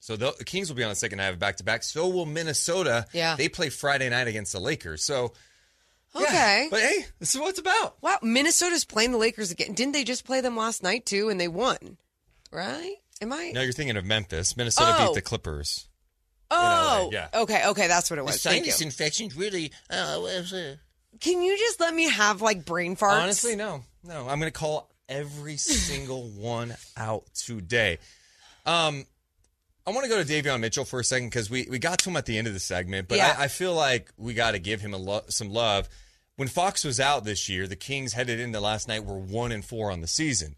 So 0.00 0.16
the 0.16 0.32
Kings 0.44 0.68
will 0.68 0.76
be 0.76 0.84
on 0.84 0.90
the 0.90 0.96
second 0.96 1.18
night 1.18 1.28
of 1.28 1.34
a 1.34 1.38
back 1.38 1.56
to 1.56 1.64
back. 1.64 1.82
So 1.82 2.08
will 2.08 2.26
Minnesota. 2.26 3.06
Yeah. 3.12 3.36
They 3.36 3.48
play 3.48 3.68
Friday 3.68 4.08
night 4.08 4.28
against 4.28 4.52
the 4.52 4.60
Lakers. 4.60 5.04
So, 5.04 5.32
yeah. 6.14 6.22
Okay. 6.22 6.68
But 6.70 6.80
hey, 6.80 7.06
this 7.18 7.34
is 7.34 7.40
what 7.40 7.50
it's 7.50 7.58
about. 7.58 7.96
Wow, 8.00 8.18
Minnesota's 8.22 8.84
playing 8.84 9.12
the 9.12 9.18
Lakers 9.18 9.50
again. 9.50 9.74
Didn't 9.74 9.92
they 9.92 10.04
just 10.04 10.24
play 10.24 10.40
them 10.40 10.56
last 10.56 10.82
night 10.82 11.04
too, 11.04 11.28
and 11.28 11.40
they 11.40 11.48
won? 11.48 11.98
Right? 12.50 12.94
Am 13.20 13.32
I? 13.32 13.50
No, 13.52 13.60
you're 13.60 13.72
thinking 13.72 13.96
of 13.96 14.04
Memphis. 14.04 14.56
Minnesota 14.56 14.94
Oh. 14.96 15.06
beat 15.08 15.14
the 15.16 15.20
Clippers. 15.20 15.87
Oh, 16.50 17.10
yeah. 17.12 17.28
okay, 17.34 17.66
okay, 17.68 17.86
that's 17.88 18.10
what 18.10 18.18
it 18.18 18.24
was. 18.24 18.42
Thank 18.42 18.66
you. 18.66 18.72
infections 18.80 19.36
really. 19.36 19.72
Uh, 19.90 20.20
Can 21.20 21.42
you 21.42 21.56
just 21.58 21.80
let 21.80 21.94
me 21.94 22.08
have 22.08 22.42
like 22.42 22.64
brain 22.64 22.96
farts? 22.96 23.22
Honestly, 23.22 23.56
no, 23.56 23.84
no. 24.04 24.20
I'm 24.28 24.38
going 24.38 24.50
to 24.52 24.58
call 24.58 24.90
every 25.08 25.56
single 25.56 26.22
one 26.36 26.74
out 26.96 27.24
today. 27.34 27.98
Um, 28.66 29.04
I 29.86 29.90
want 29.90 30.04
to 30.04 30.10
go 30.10 30.22
to 30.22 30.28
Davion 30.30 30.60
Mitchell 30.60 30.84
for 30.84 31.00
a 31.00 31.04
second 31.04 31.28
because 31.28 31.48
we, 31.48 31.66
we 31.70 31.78
got 31.78 31.98
to 32.00 32.10
him 32.10 32.16
at 32.16 32.26
the 32.26 32.36
end 32.36 32.46
of 32.46 32.52
the 32.52 32.60
segment, 32.60 33.08
but 33.08 33.16
Yeah. 33.16 33.34
I, 33.38 33.44
I 33.44 33.48
feel 33.48 33.72
like 33.74 34.12
we 34.18 34.34
got 34.34 34.50
to 34.50 34.58
give 34.58 34.80
him 34.82 34.92
a 34.92 34.98
lo- 34.98 35.24
some 35.28 35.48
love. 35.50 35.88
When 36.36 36.46
Fox 36.46 36.84
was 36.84 37.00
out 37.00 37.24
this 37.24 37.48
year, 37.48 37.66
the 37.66 37.74
Kings 37.74 38.12
headed 38.12 38.38
into 38.38 38.60
last 38.60 38.86
night 38.86 39.04
were 39.04 39.18
one 39.18 39.50
and 39.50 39.64
four 39.64 39.90
on 39.90 40.02
the 40.02 40.06
season, 40.06 40.54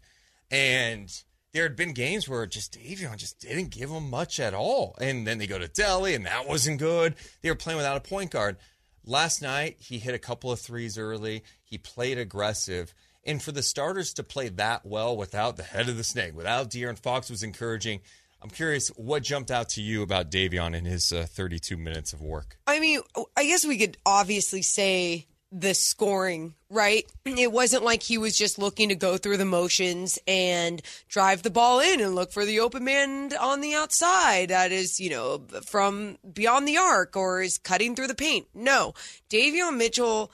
and 0.51 1.09
there 1.53 1.63
had 1.63 1.75
been 1.75 1.93
games 1.93 2.29
where 2.29 2.45
just 2.45 2.77
Davion 2.79 3.17
just 3.17 3.39
didn't 3.39 3.71
give 3.71 3.89
them 3.89 4.09
much 4.09 4.39
at 4.39 4.53
all, 4.53 4.95
and 4.99 5.27
then 5.27 5.37
they 5.37 5.47
go 5.47 5.59
to 5.59 5.67
Delly, 5.67 6.15
and 6.15 6.25
that 6.25 6.47
wasn't 6.47 6.79
good. 6.79 7.15
They 7.41 7.49
were 7.49 7.55
playing 7.55 7.77
without 7.77 7.97
a 7.97 8.01
point 8.01 8.31
guard. 8.31 8.57
Last 9.05 9.41
night, 9.41 9.77
he 9.79 9.97
hit 9.97 10.13
a 10.13 10.19
couple 10.19 10.51
of 10.51 10.59
threes 10.59 10.97
early. 10.97 11.43
He 11.63 11.77
played 11.77 12.17
aggressive. 12.17 12.93
And 13.23 13.41
for 13.41 13.51
the 13.51 13.63
starters 13.63 14.13
to 14.13 14.23
play 14.23 14.49
that 14.49 14.85
well 14.85 15.15
without 15.17 15.57
the 15.57 15.63
head 15.63 15.89
of 15.89 15.97
the 15.97 16.03
snake, 16.03 16.35
without 16.35 16.69
De'Aaron 16.69 16.97
Fox 16.97 17.29
was 17.29 17.43
encouraging. 17.43 18.01
I'm 18.41 18.49
curious, 18.49 18.89
what 18.89 19.21
jumped 19.21 19.51
out 19.51 19.69
to 19.69 19.81
you 19.81 20.01
about 20.01 20.31
Davion 20.31 20.75
in 20.75 20.85
his 20.85 21.11
uh, 21.11 21.27
32 21.29 21.77
minutes 21.77 22.13
of 22.13 22.21
work? 22.21 22.57
I 22.65 22.79
mean, 22.79 23.01
I 23.37 23.45
guess 23.45 23.65
we 23.65 23.77
could 23.77 23.97
obviously 24.05 24.63
say 24.63 25.27
the 25.51 25.73
scoring, 25.73 26.53
right? 26.69 27.05
It 27.25 27.51
wasn't 27.51 27.83
like 27.83 28.03
he 28.03 28.17
was 28.17 28.37
just 28.37 28.57
looking 28.57 28.89
to 28.89 28.95
go 28.95 29.17
through 29.17 29.37
the 29.37 29.45
motions 29.45 30.17
and 30.25 30.81
drive 31.09 31.43
the 31.43 31.49
ball 31.49 31.81
in 31.81 31.99
and 31.99 32.15
look 32.15 32.31
for 32.31 32.45
the 32.45 32.61
open 32.61 32.85
man 32.85 33.33
on 33.37 33.59
the 33.59 33.73
outside 33.73 34.49
that 34.49 34.71
is, 34.71 34.99
you 34.99 35.09
know, 35.09 35.43
from 35.65 36.17
beyond 36.33 36.67
the 36.67 36.77
arc 36.77 37.17
or 37.17 37.41
is 37.41 37.57
cutting 37.57 37.95
through 37.95 38.07
the 38.07 38.15
paint. 38.15 38.47
No, 38.53 38.93
Davion 39.29 39.77
Mitchell 39.77 40.31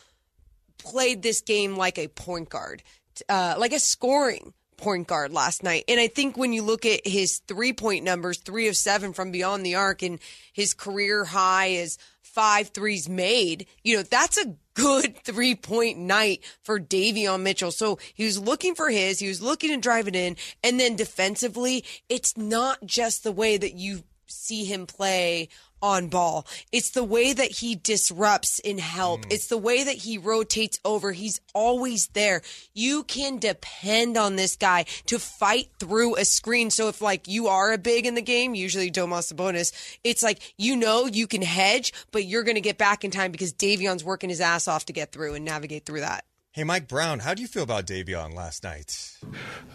played 0.78 1.24
this 1.24 1.42
game 1.42 1.76
like 1.76 1.98
a 1.98 2.08
point 2.10 2.50
guard, 2.50 2.84
uh, 3.28 3.56
like 3.58 3.74
a 3.74 3.80
scoring 3.80 4.54
point 4.78 5.08
guard 5.08 5.34
last 5.34 5.64
night. 5.64 5.84
And 5.88 6.00
I 6.00 6.08
think 6.08 6.38
when 6.38 6.54
you 6.54 6.62
look 6.62 6.86
at 6.86 7.06
his 7.08 7.40
three 7.48 7.74
point 7.74 8.04
numbers, 8.04 8.38
three 8.38 8.68
of 8.68 8.76
seven 8.76 9.14
from 9.14 9.32
beyond 9.32 9.66
the 9.66 9.74
arc, 9.74 10.04
and 10.04 10.20
his 10.54 10.76
career 10.76 11.26
high 11.26 11.68
is 11.68 11.98
five 12.22 12.68
threes 12.68 13.10
made, 13.10 13.66
you 13.84 13.98
know, 13.98 14.04
that's 14.04 14.38
a 14.38 14.56
good 14.78 15.18
three 15.24 15.56
point 15.56 15.98
night 15.98 16.44
for 16.62 16.80
Davion 16.80 17.42
Mitchell. 17.42 17.72
So 17.72 17.98
he 18.14 18.26
was 18.26 18.40
looking 18.40 18.76
for 18.76 18.90
his, 18.90 19.20
he 19.20 19.28
was 19.28 19.42
looking 19.42 19.72
to 19.72 19.78
drive 19.78 20.08
it 20.08 20.16
in. 20.16 20.38
And 20.64 20.80
then 20.80 20.96
defensively, 20.96 21.84
it's 22.08 22.38
not 22.38 22.86
just 22.86 23.24
the 23.24 23.32
way 23.32 23.58
that 23.58 23.74
you 23.74 24.04
see 24.28 24.66
him 24.66 24.86
play 24.86 25.50
on 25.82 26.08
ball. 26.08 26.46
It's 26.72 26.92
the 26.92 27.04
way 27.04 27.34
that 27.34 27.52
he 27.52 27.76
disrupts 27.76 28.60
in 28.60 28.78
help. 28.78 29.26
It's 29.30 29.48
the 29.48 29.58
way 29.58 29.84
that 29.84 29.96
he 29.96 30.18
rotates 30.18 30.80
over. 30.84 31.12
He's 31.12 31.40
always 31.54 32.08
there. 32.08 32.42
You 32.74 33.04
can 33.04 33.40
depend 33.40 34.18
on 34.18 34.36
this 34.36 34.56
guy 34.56 34.86
to 35.08 35.20
fight 35.20 35.70
through 35.80 36.16
a 36.16 36.26
screen. 36.26 36.70
So 36.70 36.88
if 36.88 37.02
like 37.02 37.28
you 37.28 37.48
are 37.48 37.74
a 37.74 37.78
big 37.78 38.06
in 38.06 38.16
the 38.16 38.22
game, 38.22 38.56
usually 38.56 38.92
Domas 38.92 39.34
Sabonis, 39.34 39.72
it's 40.04 40.24
like 40.24 40.54
you 40.58 40.76
know 40.76 41.06
you 41.06 41.28
can 41.28 41.42
hedge, 41.42 41.94
but 42.12 42.26
you're 42.26 42.44
going 42.44 42.56
to 42.56 42.62
get 42.62 42.78
back 42.78 43.04
in 43.04 43.12
time 43.12 43.32
because 43.32 43.54
Davion's 43.54 44.04
working 44.04 44.30
his 44.30 44.42
ass 44.42 44.68
off 44.68 44.86
to 44.86 44.94
get 44.94 45.12
through 45.12 45.36
and 45.36 45.46
navigate 45.46 45.86
through 45.86 46.02
that. 46.02 46.26
Hey, 46.58 46.64
Mike 46.64 46.88
Brown, 46.88 47.20
how 47.20 47.36
do 47.36 47.44
you 47.44 47.48
feel 47.48 47.62
about 47.62 47.86
Davion 47.86 48.34
last 48.34 48.64
night? 48.64 49.16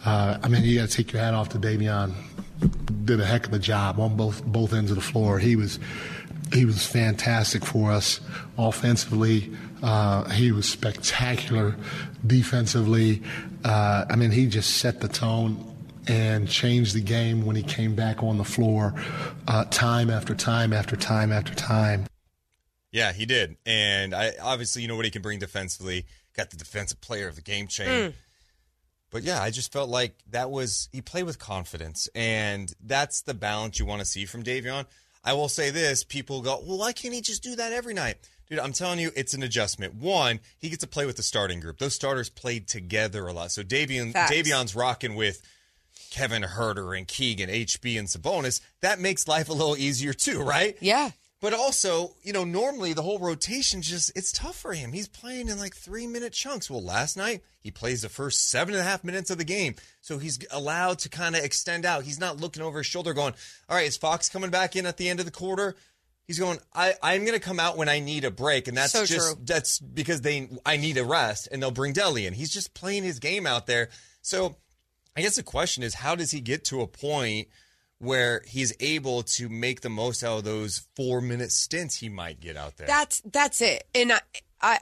Uh, 0.04 0.38
I 0.42 0.48
mean, 0.48 0.64
you 0.64 0.80
got 0.80 0.88
to 0.88 0.96
take 0.96 1.12
your 1.12 1.22
hat 1.22 1.32
off 1.32 1.50
to 1.50 1.58
Davion. 1.60 2.12
Did 3.04 3.20
a 3.20 3.24
heck 3.24 3.46
of 3.46 3.52
a 3.52 3.58
job 3.58 3.98
on 3.98 4.16
both 4.16 4.44
both 4.44 4.72
ends 4.72 4.90
of 4.90 4.96
the 4.96 5.02
floor. 5.02 5.38
He 5.38 5.56
was 5.56 5.78
he 6.52 6.64
was 6.64 6.86
fantastic 6.86 7.64
for 7.64 7.90
us 7.90 8.20
offensively. 8.58 9.50
Uh, 9.82 10.28
he 10.30 10.52
was 10.52 10.68
spectacular 10.68 11.74
defensively. 12.26 13.22
Uh, 13.64 14.04
I 14.08 14.16
mean, 14.16 14.30
he 14.30 14.46
just 14.46 14.76
set 14.78 15.00
the 15.00 15.08
tone 15.08 15.68
and 16.06 16.48
changed 16.48 16.94
the 16.94 17.00
game 17.00 17.44
when 17.44 17.56
he 17.56 17.62
came 17.62 17.94
back 17.94 18.22
on 18.22 18.38
the 18.38 18.44
floor, 18.44 18.94
uh, 19.46 19.64
time 19.66 20.10
after 20.10 20.34
time 20.34 20.72
after 20.72 20.96
time 20.96 21.32
after 21.32 21.54
time. 21.54 22.06
Yeah, 22.90 23.12
he 23.12 23.24
did. 23.24 23.56
And 23.64 24.14
I 24.14 24.32
obviously 24.40 24.82
you 24.82 24.88
know 24.88 24.96
what 24.96 25.04
he 25.04 25.10
can 25.10 25.22
bring 25.22 25.38
defensively. 25.38 26.04
Got 26.34 26.50
the 26.50 26.56
defensive 26.56 27.00
player 27.00 27.28
of 27.28 27.36
the 27.36 27.42
game 27.42 27.66
chain. 27.66 28.14
But 29.12 29.22
yeah, 29.22 29.40
I 29.42 29.50
just 29.50 29.72
felt 29.72 29.90
like 29.90 30.16
that 30.30 30.50
was 30.50 30.88
he 30.90 31.02
played 31.02 31.24
with 31.24 31.38
confidence, 31.38 32.08
and 32.14 32.72
that's 32.82 33.20
the 33.22 33.34
balance 33.34 33.78
you 33.78 33.84
want 33.84 34.00
to 34.00 34.06
see 34.06 34.24
from 34.24 34.42
Davion. 34.42 34.86
I 35.22 35.34
will 35.34 35.50
say 35.50 35.70
this: 35.70 36.02
people 36.02 36.40
go, 36.40 36.60
"Well, 36.66 36.78
why 36.78 36.92
can't 36.92 37.14
he 37.14 37.20
just 37.20 37.42
do 37.42 37.54
that 37.54 37.72
every 37.72 37.94
night?" 37.94 38.16
Dude, 38.48 38.58
I'm 38.58 38.72
telling 38.72 38.98
you, 38.98 39.12
it's 39.14 39.34
an 39.34 39.42
adjustment. 39.42 39.94
One, 39.94 40.40
he 40.58 40.68
gets 40.68 40.80
to 40.80 40.86
play 40.88 41.06
with 41.06 41.16
the 41.16 41.22
starting 41.22 41.60
group; 41.60 41.78
those 41.78 41.94
starters 41.94 42.30
played 42.30 42.66
together 42.66 43.26
a 43.26 43.32
lot. 43.34 43.52
So 43.52 43.62
Davion, 43.62 44.12
Facts. 44.12 44.32
Davion's 44.32 44.74
rocking 44.74 45.14
with 45.14 45.42
Kevin 46.10 46.42
Huerter 46.42 46.96
and 46.96 47.06
Keegan, 47.06 47.50
HB, 47.50 47.98
and 47.98 48.08
Sabonis. 48.08 48.62
That 48.80 48.98
makes 48.98 49.28
life 49.28 49.50
a 49.50 49.52
little 49.52 49.76
easier 49.76 50.14
too, 50.14 50.40
right? 50.40 50.76
Yeah. 50.80 51.10
But 51.42 51.52
also, 51.54 52.14
you 52.22 52.32
know, 52.32 52.44
normally 52.44 52.92
the 52.92 53.02
whole 53.02 53.18
rotation 53.18 53.82
just 53.82 54.12
it's 54.16 54.30
tough 54.30 54.56
for 54.56 54.72
him. 54.72 54.92
He's 54.92 55.08
playing 55.08 55.48
in 55.48 55.58
like 55.58 55.74
three 55.74 56.06
minute 56.06 56.32
chunks. 56.32 56.70
Well, 56.70 56.80
last 56.82 57.16
night 57.16 57.42
he 57.60 57.72
plays 57.72 58.02
the 58.02 58.08
first 58.08 58.48
seven 58.48 58.74
and 58.74 58.80
a 58.80 58.84
half 58.84 59.02
minutes 59.02 59.28
of 59.28 59.38
the 59.38 59.44
game. 59.44 59.74
So 60.02 60.18
he's 60.18 60.38
allowed 60.52 61.00
to 61.00 61.08
kind 61.08 61.34
of 61.34 61.42
extend 61.44 61.84
out. 61.84 62.04
He's 62.04 62.20
not 62.20 62.40
looking 62.40 62.62
over 62.62 62.78
his 62.78 62.86
shoulder 62.86 63.12
going, 63.12 63.34
All 63.68 63.74
right, 63.76 63.88
is 63.88 63.96
Fox 63.96 64.28
coming 64.28 64.50
back 64.50 64.76
in 64.76 64.86
at 64.86 64.98
the 64.98 65.08
end 65.08 65.18
of 65.18 65.26
the 65.26 65.32
quarter? 65.32 65.74
He's 66.28 66.38
going, 66.38 66.60
I, 66.72 66.94
I'm 67.02 67.24
gonna 67.24 67.40
come 67.40 67.58
out 67.58 67.76
when 67.76 67.88
I 67.88 67.98
need 67.98 68.24
a 68.24 68.30
break. 68.30 68.68
And 68.68 68.76
that's 68.76 68.92
So 68.92 69.04
just 69.04 69.34
true. 69.34 69.44
that's 69.44 69.80
because 69.80 70.20
they 70.20 70.48
I 70.64 70.76
need 70.76 70.96
a 70.96 71.04
rest 71.04 71.48
and 71.50 71.60
they'll 71.60 71.72
bring 71.72 71.92
Delly 71.92 72.24
in. 72.24 72.34
He's 72.34 72.50
just 72.52 72.72
playing 72.72 73.02
his 73.02 73.18
game 73.18 73.48
out 73.48 73.66
there. 73.66 73.88
So 74.22 74.54
I 75.16 75.22
guess 75.22 75.34
the 75.34 75.42
question 75.42 75.82
is 75.82 75.94
how 75.94 76.14
does 76.14 76.30
he 76.30 76.40
get 76.40 76.64
to 76.66 76.82
a 76.82 76.86
point 76.86 77.48
where 78.02 78.42
he's 78.48 78.74
able 78.80 79.22
to 79.22 79.48
make 79.48 79.80
the 79.80 79.88
most 79.88 80.24
out 80.24 80.38
of 80.38 80.44
those 80.44 80.88
four 80.96 81.20
minute 81.20 81.52
stints 81.52 81.96
he 81.96 82.08
might 82.08 82.40
get 82.40 82.56
out 82.56 82.76
there. 82.76 82.88
That's 82.88 83.20
that's 83.20 83.60
it. 83.60 83.84
And 83.94 84.12
I 84.12 84.20
I 84.60 84.78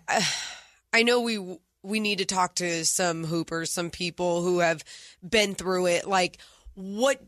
I- 0.95 1.03
know 1.03 1.21
we 1.21 1.59
we 1.83 2.01
need 2.01 2.19
to 2.19 2.25
talk 2.25 2.55
to 2.57 2.85
some 2.87 3.25
hoopers, 3.25 3.71
some 3.71 3.91
people 3.91 4.43
who 4.43 4.61
have 4.61 4.83
been 5.23 5.55
through 5.55 5.87
it. 5.87 6.07
Like 6.09 6.39
what 6.75 7.23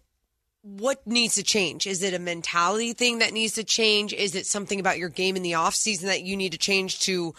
what 0.63 1.07
needs 1.07 1.35
to 1.35 1.43
change? 1.43 1.87
Is 1.87 2.03
it 2.03 2.15
a 2.15 2.19
mentality 2.19 2.95
thing 2.95 3.19
that 3.19 3.35
needs 3.35 3.55
to 3.55 3.65
change? 3.65 4.15
Is 4.15 4.35
it 4.35 4.47
something 4.47 4.81
about 4.81 4.97
your 4.99 5.11
game 5.11 5.37
in 5.37 5.43
the 5.43 5.55
off 5.55 5.75
season 5.75 6.09
that 6.09 6.23
you 6.23 6.39
need 6.39 6.53
to 6.53 6.59
change 6.59 7.01
to 7.01 7.35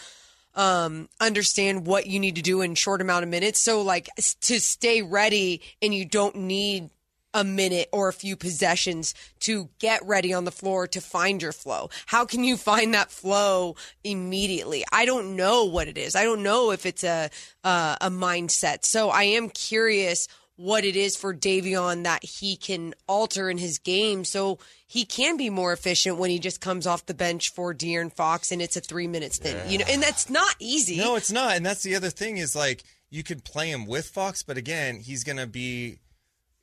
um 0.53 1.09
understand 1.19 1.87
what 1.87 2.05
you 2.05 2.19
need 2.19 2.35
to 2.35 2.43
do 2.43 2.61
in 2.61 2.75
short 2.75 3.01
amount 3.01 3.23
of 3.23 3.29
minutes? 3.29 3.59
So 3.59 3.81
like 3.81 4.09
to 4.41 4.59
stay 4.59 5.01
ready 5.01 5.63
and 5.81 5.91
you 5.91 6.05
don't 6.05 6.35
need 6.35 6.91
a 7.34 7.43
minute 7.43 7.89
or 7.91 8.08
a 8.08 8.13
few 8.13 8.36
possessions 8.36 9.13
to 9.41 9.69
get 9.80 10.06
ready 10.06 10.34
on 10.34 10.46
the 10.46 10.52
floor 10.52 10.88
to 10.88 11.02
find 11.02 11.41
your 11.41 11.52
flow. 11.52 11.89
How 12.06 12.26
can 12.26 12.43
you 12.43 12.58
find 12.58 12.93
that 12.93 13.12
flow 13.12 13.76
immediately? 14.04 14.84
I 14.91 15.06
don't 15.06 15.36
know 15.36 15.65
what 15.65 15.88
it 15.88 15.98
is. 15.98 16.15
I 16.15 16.24
don't 16.24 16.43
know 16.43 16.72
if 16.72 16.86
it's 16.86 17.04
a 17.04 17.30
uh, 17.63 17.96
a 18.02 18.10
mindset. 18.10 18.86
So 18.86 19.10
I 19.10 19.24
am 19.24 19.50
curious 19.50 20.28
what 20.56 20.86
it 20.86 20.96
is 20.96 21.15
for 21.15 21.34
Davion 21.34 22.04
that 22.04 22.24
he 22.24 22.56
can 22.56 22.93
alter 23.08 23.50
in 23.50 23.58
his 23.58 23.80
game 23.80 24.24
so 24.24 24.60
he 24.86 25.04
can 25.04 25.36
be 25.36 25.50
more 25.50 25.74
efficient 25.74 26.17
when 26.17 26.30
he 26.30 26.38
just 26.38 26.62
comes 26.62 26.86
off 26.86 27.08
the 27.08 27.13
bench 27.13 27.52
for 27.52 27.74
De'Aaron 27.74 28.13
Fox 28.13 28.52
and 28.52 28.62
it's 28.62 28.78
a 28.78 28.82
three 28.82 29.08
minute 29.08 29.34
stint. 29.34 29.67
You 29.67 29.80
know, 29.80 29.86
and 29.89 30.02
that's 30.02 30.30
not 30.30 30.56
easy. 30.60 30.98
no, 30.98 31.15
it's 31.15 31.32
not. 31.32 31.56
And 31.56 31.65
that's 31.65 31.84
the 31.84 31.96
other 31.96 32.12
thing 32.12 32.38
is 32.38 32.56
like 32.56 32.84
you 33.10 33.24
could 33.24 33.43
play 33.43 33.69
him 33.69 33.86
with 33.86 34.08
Fox, 34.08 34.43
but 34.43 34.58
again, 34.58 35.00
he's 35.00 35.24
gonna 35.24 35.48
be 35.48 35.98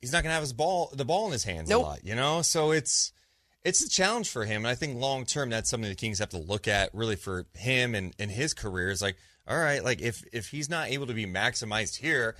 he's 0.01 0.11
not 0.11 0.23
gonna 0.23 0.33
have 0.33 0.43
his 0.43 0.53
ball 0.53 0.91
the 0.93 1.05
ball 1.05 1.27
in 1.27 1.31
his 1.31 1.43
hands 1.43 1.69
Nope. 1.69 1.83
a 1.83 1.87
lot, 1.87 2.05
you 2.05 2.15
know? 2.15 2.41
So 2.41 2.71
it's 2.71 3.13
it's 3.63 3.83
a 3.83 3.89
challenge 3.89 4.29
for 4.29 4.43
him. 4.43 4.57
And 4.65 4.67
I 4.67 4.75
think 4.75 4.99
long 4.99 5.25
term, 5.25 5.49
that's 5.49 5.69
something 5.69 5.89
the 5.89 5.95
Kings 5.95 6.19
have 6.19 6.29
to 6.29 6.37
look 6.39 6.67
at 6.67 6.93
really 6.93 7.15
for 7.15 7.45
him 7.55 7.93
and, 7.95 8.13
and 8.19 8.31
his 8.31 8.53
career 8.53 8.89
is 8.89 9.01
like, 9.01 9.17
all 9.47 9.57
right, 9.57 9.83
like 9.83 10.01
if, 10.01 10.23
if 10.33 10.49
he's 10.49 10.69
not 10.69 10.89
able 10.89 11.07
to 11.07 11.13
be 11.13 11.25
maximized 11.25 11.97
here, 11.97 12.35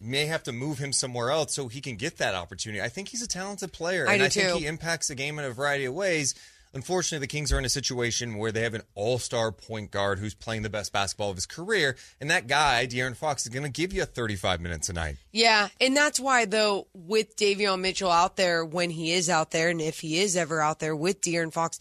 may 0.00 0.26
have 0.26 0.42
to 0.44 0.52
move 0.52 0.78
him 0.78 0.92
somewhere 0.92 1.30
else 1.30 1.54
so 1.54 1.68
he 1.68 1.80
can 1.80 1.96
get 1.96 2.18
that 2.18 2.34
opportunity. 2.34 2.82
I 2.82 2.88
think 2.88 3.08
he's 3.08 3.22
a 3.22 3.28
talented 3.28 3.72
player. 3.72 4.06
I 4.08 4.12
and 4.14 4.20
do 4.20 4.26
I 4.26 4.28
think 4.28 4.48
too. 4.48 4.58
he 4.58 4.66
impacts 4.66 5.08
the 5.08 5.14
game 5.14 5.38
in 5.38 5.44
a 5.44 5.50
variety 5.50 5.86
of 5.86 5.94
ways. 5.94 6.34
Unfortunately, 6.76 7.24
the 7.24 7.26
Kings 7.26 7.50
are 7.54 7.58
in 7.58 7.64
a 7.64 7.70
situation 7.70 8.36
where 8.36 8.52
they 8.52 8.60
have 8.60 8.74
an 8.74 8.82
all 8.94 9.18
star 9.18 9.50
point 9.50 9.90
guard 9.90 10.18
who's 10.18 10.34
playing 10.34 10.60
the 10.60 10.68
best 10.68 10.92
basketball 10.92 11.30
of 11.30 11.36
his 11.36 11.46
career. 11.46 11.96
And 12.20 12.30
that 12.30 12.48
guy, 12.48 12.86
De'Aaron 12.86 13.16
Fox, 13.16 13.46
is 13.46 13.48
going 13.48 13.62
to 13.62 13.70
give 13.70 13.94
you 13.94 14.04
35 14.04 14.60
minutes 14.60 14.90
a 14.90 14.92
night. 14.92 15.16
Yeah, 15.32 15.68
and 15.80 15.96
that's 15.96 16.20
why 16.20 16.44
though 16.44 16.86
with 16.92 17.34
Davion 17.38 17.80
Mitchell 17.80 18.10
out 18.10 18.36
there 18.36 18.62
when 18.62 18.90
he 18.90 19.12
is 19.12 19.30
out 19.30 19.52
there, 19.52 19.70
and 19.70 19.80
if 19.80 20.00
he 20.00 20.18
is 20.18 20.36
ever 20.36 20.60
out 20.60 20.78
there 20.78 20.94
with 20.94 21.22
De'Aaron 21.22 21.50
Fox, 21.50 21.80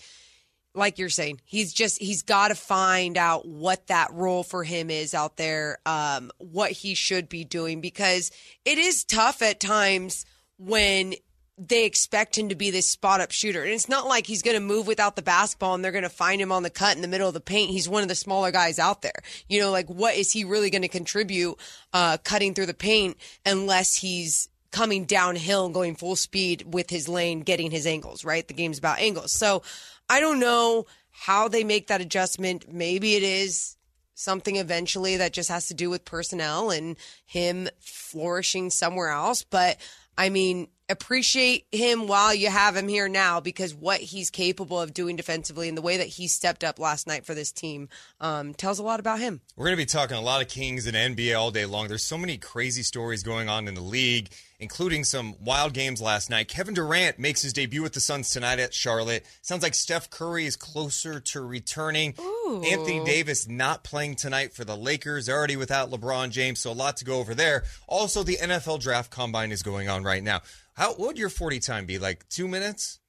like 0.73 0.97
you're 0.97 1.09
saying, 1.09 1.41
he's 1.43 1.73
just 1.73 2.01
he's 2.01 2.21
got 2.21 2.47
to 2.47 2.55
find 2.55 3.17
out 3.17 3.45
what 3.45 3.87
that 3.87 4.13
role 4.13 4.43
for 4.43 4.63
him 4.63 4.89
is 4.89 5.13
out 5.13 5.35
there, 5.35 5.77
um, 5.85 6.31
what 6.37 6.71
he 6.71 6.95
should 6.95 7.27
be 7.27 7.43
doing 7.43 7.81
because 7.81 8.31
it 8.63 8.77
is 8.77 9.03
tough 9.03 9.41
at 9.41 9.59
times 9.59 10.25
when 10.57 11.15
they 11.57 11.85
expect 11.85 12.37
him 12.37 12.49
to 12.49 12.55
be 12.55 12.69
this 12.69 12.87
spot 12.87 13.21
up 13.21 13.31
shooter. 13.31 13.63
And 13.63 13.71
it's 13.71 13.87
not 13.87 14.07
like 14.07 14.27
he's 14.27 14.41
going 14.41 14.55
to 14.55 14.61
move 14.61 14.87
without 14.87 15.15
the 15.15 15.21
basketball 15.21 15.73
and 15.73 15.83
they're 15.83 15.93
going 15.93 16.03
to 16.03 16.09
find 16.09 16.41
him 16.41 16.51
on 16.51 16.63
the 16.63 16.69
cut 16.69 16.95
in 16.95 17.01
the 17.01 17.07
middle 17.07 17.29
of 17.29 17.33
the 17.33 17.39
paint. 17.39 17.71
He's 17.71 17.87
one 17.87 18.03
of 18.03 18.09
the 18.09 18.15
smaller 18.15 18.51
guys 18.51 18.77
out 18.77 19.01
there. 19.01 19.23
You 19.47 19.61
know, 19.61 19.71
like 19.71 19.87
what 19.87 20.15
is 20.15 20.31
he 20.31 20.43
really 20.43 20.69
going 20.69 20.81
to 20.81 20.89
contribute 20.89 21.57
uh, 21.93 22.17
cutting 22.23 22.53
through 22.53 22.65
the 22.65 22.73
paint 22.73 23.17
unless 23.45 23.95
he's 23.95 24.49
coming 24.71 25.05
downhill 25.05 25.65
and 25.65 25.73
going 25.73 25.95
full 25.95 26.17
speed 26.17 26.73
with 26.73 26.89
his 26.89 27.07
lane, 27.07 27.39
getting 27.39 27.71
his 27.71 27.87
angles, 27.87 28.25
right? 28.25 28.45
The 28.45 28.53
game's 28.53 28.77
about 28.77 28.99
angles. 28.99 29.31
So 29.31 29.63
I 30.09 30.19
don't 30.19 30.41
know 30.41 30.85
how 31.11 31.47
they 31.47 31.63
make 31.63 31.87
that 31.87 32.01
adjustment. 32.01 32.71
Maybe 32.71 33.15
it 33.15 33.23
is 33.23 33.77
something 34.15 34.57
eventually 34.57 35.15
that 35.17 35.31
just 35.31 35.49
has 35.49 35.67
to 35.67 35.73
do 35.73 35.89
with 35.89 36.03
personnel 36.03 36.69
and 36.69 36.97
him 37.25 37.69
flourishing 37.79 38.69
somewhere 38.69 39.09
else. 39.09 39.43
But 39.43 39.77
I 40.17 40.27
mean, 40.27 40.67
appreciate 40.87 41.65
him 41.71 42.07
while 42.07 42.33
you 42.33 42.49
have 42.49 42.75
him 42.75 42.87
here 42.87 43.07
now 43.07 43.39
because 43.39 43.73
what 43.73 43.99
he's 43.99 44.29
capable 44.29 44.79
of 44.79 44.93
doing 44.93 45.15
defensively 45.15 45.67
and 45.67 45.77
the 45.77 45.81
way 45.81 45.97
that 45.97 46.07
he 46.07 46.27
stepped 46.27 46.63
up 46.63 46.79
last 46.79 47.07
night 47.07 47.25
for 47.25 47.33
this 47.33 47.51
team 47.51 47.89
um, 48.19 48.53
tells 48.53 48.79
a 48.79 48.83
lot 48.83 48.99
about 48.99 49.19
him. 49.19 49.41
We're 49.55 49.65
going 49.65 49.77
to 49.77 49.81
be 49.81 49.85
talking 49.85 50.17
a 50.17 50.21
lot 50.21 50.41
of 50.41 50.47
Kings 50.47 50.85
and 50.85 50.95
NBA 50.95 51.37
all 51.37 51.51
day 51.51 51.65
long. 51.65 51.87
There's 51.87 52.03
so 52.03 52.17
many 52.17 52.37
crazy 52.37 52.83
stories 52.83 53.23
going 53.23 53.49
on 53.49 53.67
in 53.67 53.73
the 53.73 53.81
league, 53.81 54.29
including 54.59 55.03
some 55.03 55.35
wild 55.43 55.73
games 55.73 56.01
last 56.01 56.29
night. 56.29 56.47
Kevin 56.47 56.73
Durant 56.73 57.17
makes 57.17 57.41
his 57.41 57.53
debut 57.53 57.81
with 57.81 57.93
the 57.93 57.99
Suns 57.99 58.29
tonight 58.29 58.59
at 58.59 58.73
Charlotte. 58.73 59.25
Sounds 59.41 59.63
like 59.63 59.73
Steph 59.73 60.09
Curry 60.09 60.45
is 60.45 60.55
closer 60.55 61.19
to 61.19 61.41
returning. 61.41 62.13
Anthony 62.45 63.03
Davis 63.03 63.47
not 63.47 63.83
playing 63.83 64.15
tonight 64.15 64.53
for 64.53 64.63
the 64.63 64.77
Lakers, 64.77 65.27
already 65.29 65.57
without 65.57 65.89
LeBron 65.89 66.29
James, 66.29 66.59
so 66.59 66.71
a 66.71 66.73
lot 66.73 66.97
to 66.97 67.05
go 67.05 67.19
over 67.19 67.33
there. 67.33 67.63
Also, 67.87 68.23
the 68.23 68.37
NFL 68.37 68.79
draft 68.81 69.11
combine 69.11 69.51
is 69.51 69.63
going 69.63 69.89
on 69.89 70.03
right 70.03 70.23
now. 70.23 70.41
How 70.75 70.89
what 70.91 70.99
would 70.99 71.17
your 71.17 71.29
40 71.29 71.59
time 71.59 71.85
be? 71.85 71.97
Like 71.99 72.27
two 72.29 72.47
minutes? 72.47 72.99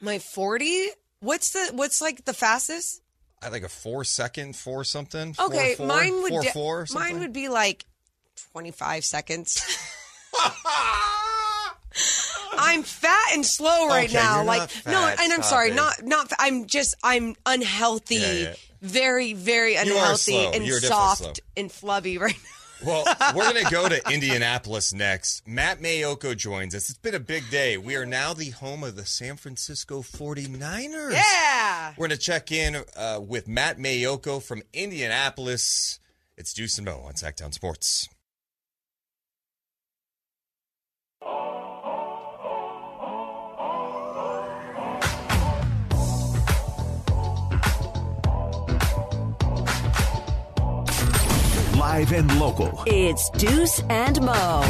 My 0.00 0.18
40? 0.18 0.88
What's 1.20 1.50
the 1.52 1.70
what's 1.74 2.00
like 2.00 2.24
the 2.24 2.34
fastest? 2.34 3.00
I 3.42 3.48
like 3.48 3.62
a 3.62 3.68
four 3.68 4.04
second, 4.04 4.56
four 4.56 4.82
something. 4.84 5.32
Four, 5.34 5.46
Okay, 5.46 5.74
four, 5.74 5.86
mine 5.86 6.22
would 6.22 6.30
four, 6.32 6.42
de- 6.42 6.52
four, 6.52 6.86
mine 6.94 7.20
would 7.20 7.32
be 7.32 7.48
like 7.48 7.84
25 8.52 9.04
seconds. 9.04 9.62
I'm 12.58 12.82
fat 12.82 13.28
and 13.34 13.44
slow 13.44 13.88
right 13.88 14.08
Okay, 14.08 14.18
now. 14.18 14.42
like 14.44 14.70
no, 14.86 15.14
and 15.20 15.32
I'm 15.32 15.42
sorry, 15.42 15.70
it. 15.70 15.74
not 15.74 16.02
not. 16.02 16.30
I'm 16.38 16.66
just 16.66 16.94
I'm 17.02 17.34
unhealthy, 17.44 18.16
Yeah, 18.16 18.32
yeah. 18.32 18.54
very 18.82 19.32
very 19.34 19.76
unhealthy 19.76 20.36
and 20.36 20.66
soft 20.66 21.18
slow. 21.20 21.32
and 21.56 21.70
flubby 21.70 22.18
right 22.20 22.34
now. 22.34 22.50
Well, 22.84 23.04
we're 23.34 23.50
going 23.50 23.64
to 23.64 23.70
go 23.70 23.88
to 23.88 24.00
Indianapolis 24.12 24.92
next. 24.92 25.46
Matt 25.46 25.80
Maiocco 25.80 26.36
joins 26.36 26.74
us. 26.74 26.90
It's 26.90 26.98
been 26.98 27.14
a 27.14 27.20
big 27.20 27.48
day. 27.50 27.78
We 27.78 27.96
are 27.96 28.06
now 28.06 28.34
the 28.34 28.50
home 28.50 28.84
of 28.84 28.96
the 28.96 29.06
San 29.06 29.36
Francisco 29.36 30.02
49ers. 30.02 31.12
Yeah. 31.12 31.90
We're 31.96 32.08
going 32.08 32.18
to 32.18 32.24
check 32.24 32.52
in 32.52 32.76
uh, 32.96 33.20
with 33.26 33.48
Matt 33.48 33.78
Maiocco 33.78 34.42
from 34.42 34.62
Indianapolis. 34.72 36.00
It's 36.36 36.52
Deuce 36.52 36.76
and 36.78 36.84
Mo 36.84 37.00
on 37.06 37.14
Sactown 37.14 37.52
Sports. 37.54 38.08
Live 51.86 52.12
and 52.12 52.40
local. 52.40 52.82
It's 52.86 53.30
Deuce 53.30 53.80
and 53.90 54.20
Mo. 54.20 54.60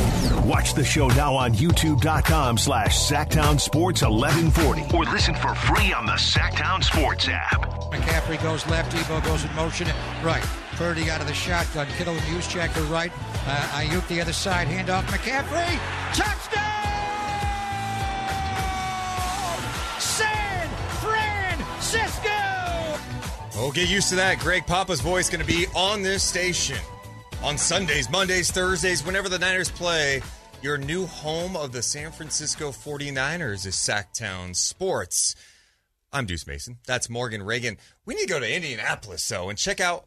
Watch 0.44 0.74
the 0.74 0.85
show 0.85 1.09
now 1.09 1.35
on 1.35 1.55
youtube.com 1.55 2.59
slash 2.59 2.94
Sactown 2.94 3.59
Sports 3.59 4.02
1140. 4.02 4.94
Or 4.94 5.05
listen 5.11 5.35
for 5.35 5.55
free 5.55 5.94
on 5.94 6.05
the 6.05 6.12
Sactown 6.12 6.85
Sports 6.85 7.26
app. 7.31 7.62
McCaffrey 7.90 8.40
goes 8.42 8.66
left. 8.66 8.92
Deebo 8.94 9.24
goes 9.24 9.42
in 9.46 9.55
motion. 9.55 9.88
Right. 10.22 10.44
Purdy 10.72 11.09
out 11.09 11.22
of 11.22 11.26
the 11.26 11.33
shotgun. 11.33 11.87
Kittle 11.96 12.12
and 12.12 12.22
Juszczyk 12.24 12.76
are 12.76 12.92
right. 12.92 13.11
Uh, 13.46 13.81
Aiyuk 13.81 14.07
the 14.09 14.20
other 14.20 14.35
side. 14.35 14.68
Handoff. 14.68 15.05
McCaffrey. 15.05 15.79
Touchdown! 16.12 16.62
San 19.98 20.68
Francisco! 21.00 22.29
Oh, 23.59 23.72
get 23.74 23.88
used 23.88 24.11
to 24.11 24.16
that. 24.16 24.38
Greg 24.38 24.66
Papa's 24.66 25.00
voice 25.00 25.31
going 25.31 25.40
to 25.40 25.46
be 25.46 25.66
on 25.74 26.02
this 26.02 26.22
station 26.22 26.76
on 27.42 27.59
Sundays, 27.59 28.11
Mondays, 28.11 28.51
Thursdays, 28.51 29.05
whenever 29.05 29.29
the 29.29 29.38
Niners 29.38 29.70
play. 29.70 30.22
Your 30.62 30.79
new 30.79 31.07
home 31.07 31.57
of 31.57 31.72
the 31.72 31.83
San 31.83 32.11
Francisco 32.11 32.70
49ers 32.70 33.66
is 33.66 33.75
Sactown 33.77 34.57
Sports. 34.57 35.37
I'm 36.12 36.27
Deuce 36.27 36.46
Mason. 36.46 36.79
That's 36.87 37.11
Morgan 37.11 37.42
Reagan. 37.42 37.77
We 38.05 38.14
need 38.14 38.22
to 38.22 38.29
go 38.29 38.40
to 38.40 38.55
Indianapolis, 38.55 39.29
though, 39.29 39.49
and 39.49 39.59
check 39.59 39.81
out, 39.81 40.07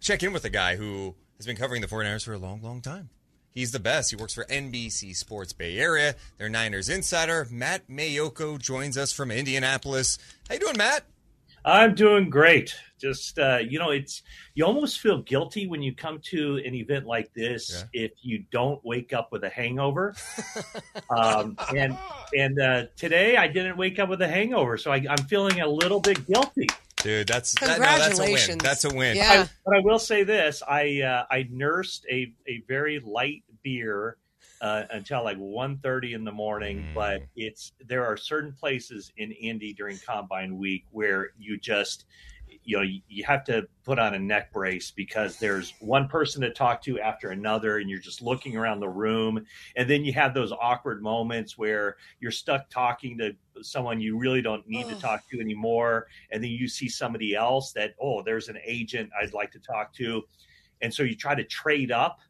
check 0.00 0.22
in 0.22 0.32
with 0.32 0.44
a 0.44 0.50
guy 0.50 0.76
who 0.76 1.14
has 1.36 1.46
been 1.46 1.56
covering 1.56 1.80
the 1.80 1.86
49ers 1.86 2.24
for 2.24 2.32
a 2.32 2.38
long, 2.38 2.60
long 2.60 2.80
time. 2.80 3.10
He's 3.50 3.70
the 3.70 3.78
best. 3.78 4.10
He 4.10 4.16
works 4.16 4.34
for 4.34 4.44
NBC 4.46 5.14
Sports 5.14 5.52
Bay 5.52 5.78
Area. 5.78 6.16
Their 6.38 6.48
Niners 6.48 6.88
insider, 6.88 7.46
Matt 7.50 7.88
Maiocco, 7.88 8.58
joins 8.58 8.98
us 8.98 9.12
from 9.12 9.30
Indianapolis. 9.30 10.18
How 10.48 10.54
you 10.54 10.60
doing, 10.60 10.76
Matt? 10.76 11.04
I'm 11.64 11.94
doing 11.94 12.28
great. 12.28 12.74
Just 13.00 13.38
uh, 13.38 13.58
you 13.58 13.78
know, 13.78 13.90
it's 13.90 14.22
you 14.54 14.64
almost 14.64 15.00
feel 15.00 15.22
guilty 15.22 15.66
when 15.66 15.82
you 15.82 15.94
come 15.94 16.20
to 16.24 16.56
an 16.64 16.74
event 16.74 17.06
like 17.06 17.32
this 17.34 17.84
if 17.92 18.12
you 18.22 18.44
don't 18.50 18.82
wake 18.84 19.12
up 19.12 19.32
with 19.32 19.44
a 19.44 19.48
hangover. 19.48 20.14
um, 21.10 21.56
and 21.74 21.96
and 22.36 22.60
uh, 22.60 22.84
today 22.96 23.36
I 23.36 23.48
didn't 23.48 23.76
wake 23.76 23.98
up 23.98 24.08
with 24.08 24.22
a 24.22 24.28
hangover, 24.28 24.76
so 24.76 24.92
I, 24.92 25.04
I'm 25.08 25.24
feeling 25.26 25.60
a 25.60 25.68
little 25.68 26.00
bit 26.00 26.26
guilty. 26.26 26.68
Dude, 26.96 27.28
that's 27.28 27.52
that, 27.60 27.78
no, 27.78 27.84
that's 27.84 28.18
a 28.18 28.22
win. 28.22 28.36
Congratulations. 28.36 28.62
That's 28.62 28.84
a 28.84 28.94
win. 28.94 29.16
Yeah. 29.16 29.46
But 29.66 29.76
I 29.76 29.80
will 29.80 29.98
say 29.98 30.24
this: 30.24 30.62
I 30.66 31.02
uh, 31.02 31.24
I 31.30 31.46
nursed 31.50 32.06
a 32.10 32.32
a 32.48 32.62
very 32.66 33.00
light 33.00 33.42
beer 33.62 34.16
uh, 34.64 34.86
until 34.92 35.22
like 35.22 35.36
1.30 35.38 36.14
in 36.14 36.24
the 36.24 36.32
morning. 36.32 36.86
But 36.94 37.22
it's 37.36 37.72
there 37.86 38.04
are 38.06 38.16
certain 38.16 38.52
places 38.52 39.12
in 39.18 39.30
Indy 39.32 39.74
during 39.74 39.98
Combine 39.98 40.56
Week 40.56 40.86
where 40.90 41.32
you 41.38 41.58
just 41.58 42.06
you 42.62 42.78
know 42.78 42.82
you, 42.82 43.02
you 43.08 43.24
have 43.24 43.44
to 43.44 43.68
put 43.84 43.98
on 43.98 44.14
a 44.14 44.18
neck 44.18 44.54
brace 44.54 44.90
because 44.90 45.38
there's 45.38 45.74
one 45.80 46.08
person 46.08 46.40
to 46.40 46.50
talk 46.50 46.80
to 46.84 46.98
after 46.98 47.28
another 47.28 47.76
and 47.76 47.90
you're 47.90 47.98
just 47.98 48.22
looking 48.22 48.56
around 48.56 48.80
the 48.80 48.88
room. 48.88 49.44
And 49.76 49.88
then 49.88 50.02
you 50.02 50.14
have 50.14 50.32
those 50.32 50.50
awkward 50.50 51.02
moments 51.02 51.58
where 51.58 51.96
you're 52.20 52.30
stuck 52.30 52.70
talking 52.70 53.18
to 53.18 53.36
someone 53.60 54.00
you 54.00 54.16
really 54.16 54.40
don't 54.40 54.66
need 54.66 54.88
to 54.88 54.98
talk 54.98 55.28
to 55.28 55.40
anymore. 55.40 56.06
And 56.30 56.42
then 56.42 56.52
you 56.52 56.68
see 56.68 56.88
somebody 56.88 57.34
else 57.34 57.72
that 57.72 57.94
oh 58.00 58.22
there's 58.22 58.48
an 58.48 58.58
agent 58.64 59.10
I'd 59.20 59.34
like 59.34 59.52
to 59.52 59.58
talk 59.58 59.92
to. 59.96 60.22
And 60.80 60.92
so 60.92 61.02
you 61.02 61.16
try 61.16 61.34
to 61.34 61.44
trade 61.44 61.92
up 61.92 62.20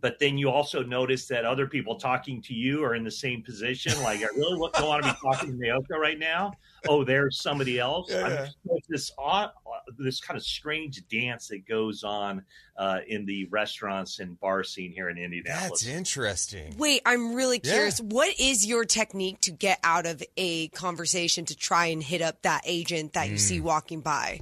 but 0.00 0.18
then 0.18 0.36
you 0.38 0.50
also 0.50 0.82
notice 0.82 1.26
that 1.28 1.44
other 1.44 1.66
people 1.66 1.96
talking 1.96 2.42
to 2.42 2.54
you 2.54 2.84
are 2.84 2.94
in 2.94 3.02
the 3.04 3.10
same 3.10 3.42
position. 3.42 3.92
Like, 4.02 4.20
I 4.20 4.26
really 4.36 4.70
don't 4.74 4.86
want 4.86 5.04
to 5.04 5.10
be 5.12 5.16
talking 5.22 5.50
to 5.50 5.56
Maiocco 5.56 5.98
right 5.98 6.18
now. 6.18 6.52
Oh, 6.88 7.02
there's 7.02 7.40
somebody 7.40 7.78
else. 7.78 8.10
Yeah, 8.10 8.24
I'm 8.24 8.30
yeah. 8.32 8.44
just- 8.44 8.56
it's 8.66 8.86
this 8.88 9.12
odd, 9.18 9.50
this 9.98 10.20
kind 10.20 10.36
of 10.36 10.44
strange 10.44 11.02
dance 11.08 11.48
that 11.48 11.66
goes 11.66 12.04
on 12.04 12.44
uh, 12.76 12.98
in 13.08 13.24
the 13.26 13.46
restaurants 13.46 14.20
and 14.20 14.38
bar 14.38 14.62
scene 14.64 14.92
here 14.92 15.08
in 15.08 15.16
Indianapolis. 15.18 15.80
That's 15.82 15.86
interesting. 15.86 16.74
Wait, 16.76 17.00
I'm 17.06 17.34
really 17.34 17.60
Yeah. 17.64 17.72
curious. 17.72 18.00
What 18.00 18.38
is 18.38 18.66
your 18.66 18.84
technique 18.84 19.40
to 19.42 19.50
get 19.50 19.78
out 19.82 20.06
of 20.06 20.22
a 20.36 20.68
conversation 20.68 21.44
to 21.46 21.56
try 21.56 21.86
and 21.86 22.02
hit 22.02 22.20
up 22.22 22.42
that 22.42 22.62
agent 22.66 23.14
that 23.14 23.28
you 23.28 23.36
Mm. 23.36 23.40
see 23.40 23.60
walking 23.60 24.00
by? 24.02 24.40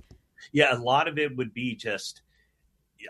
Yeah, 0.53 0.77
a 0.77 0.79
lot 0.79 1.09
of 1.09 1.19
it 1.19 1.37
would 1.37 1.55
be 1.55 1.75
just. 1.75 2.21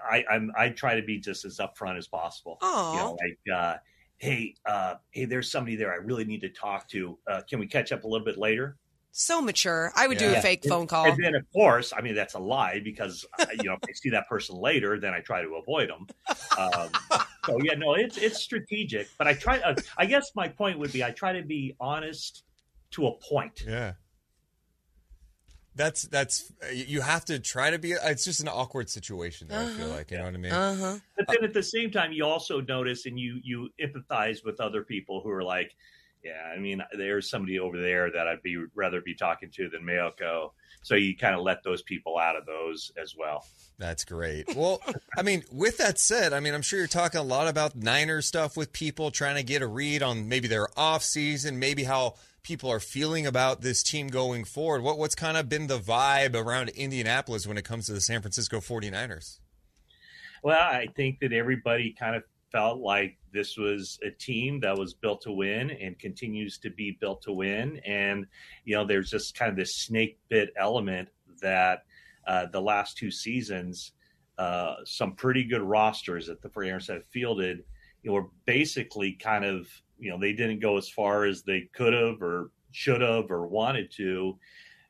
I, 0.02 0.24
I'm 0.30 0.52
I 0.56 0.70
try 0.70 0.94
to 0.96 1.02
be 1.02 1.18
just 1.18 1.44
as 1.44 1.58
upfront 1.58 1.98
as 1.98 2.08
possible. 2.08 2.58
Aw. 2.62 2.92
You 2.92 2.98
know, 2.98 3.16
like, 3.20 3.56
uh, 3.56 3.76
hey, 4.18 4.54
uh, 4.66 4.94
hey, 5.10 5.24
there's 5.24 5.50
somebody 5.50 5.76
there 5.76 5.92
I 5.92 5.96
really 5.96 6.24
need 6.24 6.40
to 6.42 6.48
talk 6.48 6.88
to. 6.90 7.18
Uh, 7.30 7.42
can 7.48 7.58
we 7.58 7.66
catch 7.66 7.92
up 7.92 8.04
a 8.04 8.08
little 8.08 8.24
bit 8.24 8.38
later? 8.38 8.76
So 9.16 9.40
mature. 9.40 9.92
I 9.94 10.08
would 10.08 10.18
do 10.18 10.32
a 10.34 10.40
fake 10.40 10.64
And- 10.64 10.70
phone 10.72 10.86
call. 10.88 11.06
And 11.06 11.22
then, 11.22 11.36
of 11.36 11.44
course, 11.52 11.92
I 11.96 12.00
mean, 12.00 12.16
that's 12.16 12.34
a 12.34 12.40
lie 12.40 12.80
because, 12.82 13.24
uh, 13.38 13.46
you 13.52 13.64
know, 13.64 13.74
if 13.74 13.78
I 13.88 13.92
see 13.92 14.10
that 14.10 14.28
person 14.28 14.56
later, 14.56 14.98
then 14.98 15.14
I 15.14 15.20
try 15.20 15.40
to 15.40 15.54
avoid 15.54 15.88
them. 15.88 16.08
Um, 16.58 16.88
so, 17.46 17.58
yeah, 17.62 17.74
no, 17.74 17.94
it's 17.94 18.16
it's 18.18 18.40
strategic. 18.42 19.06
But 19.16 19.28
I 19.28 19.34
try, 19.34 19.58
uh, 19.60 19.76
I 19.96 20.06
guess 20.06 20.32
my 20.34 20.48
point 20.48 20.80
would 20.80 20.92
be 20.92 21.04
I 21.04 21.12
try 21.12 21.32
to 21.32 21.42
be 21.42 21.76
honest 21.78 22.42
to 22.92 23.06
a 23.06 23.12
point. 23.18 23.62
Yeah. 23.64 23.92
That's 25.76 26.02
that's 26.02 26.52
you 26.72 27.00
have 27.00 27.24
to 27.26 27.38
try 27.40 27.70
to 27.70 27.78
be. 27.78 27.92
It's 27.92 28.24
just 28.24 28.40
an 28.40 28.48
awkward 28.48 28.88
situation. 28.88 29.48
Though, 29.48 29.60
I 29.60 29.66
feel 29.70 29.88
like 29.88 30.10
you 30.10 30.18
know 30.18 30.24
what 30.24 30.34
I 30.34 30.38
mean. 30.38 30.52
Uh-huh. 30.52 30.98
But 31.16 31.26
then 31.28 31.42
at 31.42 31.52
the 31.52 31.62
same 31.62 31.90
time, 31.90 32.12
you 32.12 32.24
also 32.24 32.60
notice 32.60 33.06
and 33.06 33.18
you 33.18 33.40
you 33.42 33.70
empathize 33.80 34.44
with 34.44 34.60
other 34.60 34.82
people 34.82 35.20
who 35.20 35.30
are 35.30 35.42
like, 35.42 35.74
yeah, 36.24 36.52
I 36.54 36.58
mean, 36.58 36.82
there's 36.96 37.28
somebody 37.28 37.58
over 37.58 37.80
there 37.80 38.10
that 38.10 38.26
I'd 38.26 38.42
be 38.42 38.56
rather 38.74 39.00
be 39.00 39.14
talking 39.14 39.50
to 39.50 39.68
than 39.68 39.82
Maiocco. 39.82 40.52
So 40.82 40.94
you 40.94 41.16
kind 41.16 41.34
of 41.34 41.42
let 41.42 41.62
those 41.62 41.82
people 41.82 42.18
out 42.18 42.36
of 42.36 42.46
those 42.46 42.92
as 43.00 43.14
well. 43.16 43.46
That's 43.78 44.04
great. 44.04 44.54
Well, 44.54 44.80
I 45.18 45.22
mean, 45.22 45.44
with 45.50 45.78
that 45.78 45.98
said, 45.98 46.32
I 46.32 46.40
mean, 46.40 46.54
I'm 46.54 46.62
sure 46.62 46.78
you're 46.78 46.88
talking 46.88 47.20
a 47.20 47.24
lot 47.24 47.48
about 47.48 47.74
Niner 47.74 48.22
stuff 48.22 48.56
with 48.56 48.72
people 48.72 49.10
trying 49.10 49.36
to 49.36 49.42
get 49.42 49.62
a 49.62 49.66
read 49.66 50.02
on 50.02 50.28
maybe 50.28 50.46
their 50.46 50.68
off 50.78 51.02
season, 51.02 51.58
maybe 51.58 51.84
how 51.84 52.14
people 52.44 52.70
are 52.70 52.78
feeling 52.78 53.26
about 53.26 53.62
this 53.62 53.82
team 53.82 54.06
going 54.06 54.44
forward. 54.44 54.82
What 54.82 54.98
what's 54.98 55.16
kind 55.16 55.36
of 55.36 55.48
been 55.48 55.66
the 55.66 55.80
vibe 55.80 56.36
around 56.36 56.68
Indianapolis 56.68 57.46
when 57.46 57.58
it 57.58 57.64
comes 57.64 57.86
to 57.86 57.92
the 57.92 58.00
San 58.00 58.20
Francisco 58.20 58.60
49ers? 58.60 59.40
Well, 60.44 60.60
I 60.60 60.86
think 60.94 61.18
that 61.20 61.32
everybody 61.32 61.96
kind 61.98 62.14
of 62.14 62.22
felt 62.52 62.78
like 62.78 63.16
this 63.32 63.56
was 63.56 63.98
a 64.04 64.10
team 64.10 64.60
that 64.60 64.78
was 64.78 64.94
built 64.94 65.22
to 65.22 65.32
win 65.32 65.72
and 65.72 65.98
continues 65.98 66.56
to 66.58 66.70
be 66.70 66.96
built 67.00 67.22
to 67.22 67.32
win. 67.32 67.80
And, 67.84 68.26
you 68.64 68.76
know, 68.76 68.86
there's 68.86 69.10
just 69.10 69.36
kind 69.36 69.50
of 69.50 69.56
this 69.56 69.74
snake 69.74 70.20
bit 70.28 70.52
element 70.56 71.08
that 71.42 71.84
uh, 72.28 72.46
the 72.52 72.60
last 72.60 72.96
two 72.96 73.10
seasons, 73.10 73.92
uh, 74.38 74.76
some 74.84 75.14
pretty 75.14 75.44
good 75.44 75.62
rosters 75.62 76.28
that 76.28 76.42
the 76.42 76.48
49ers 76.48 76.92
have 76.92 77.04
fielded, 77.06 77.64
you 78.02 78.10
know, 78.10 78.14
were 78.14 78.28
basically 78.44 79.12
kind 79.12 79.44
of, 79.44 79.66
you 80.04 80.10
know, 80.10 80.18
they 80.18 80.34
didn't 80.34 80.60
go 80.60 80.76
as 80.76 80.88
far 80.88 81.24
as 81.24 81.42
they 81.42 81.62
could 81.74 81.94
have 81.94 82.20
or 82.20 82.50
should 82.72 83.00
have 83.00 83.30
or 83.30 83.46
wanted 83.46 83.90
to. 83.92 84.38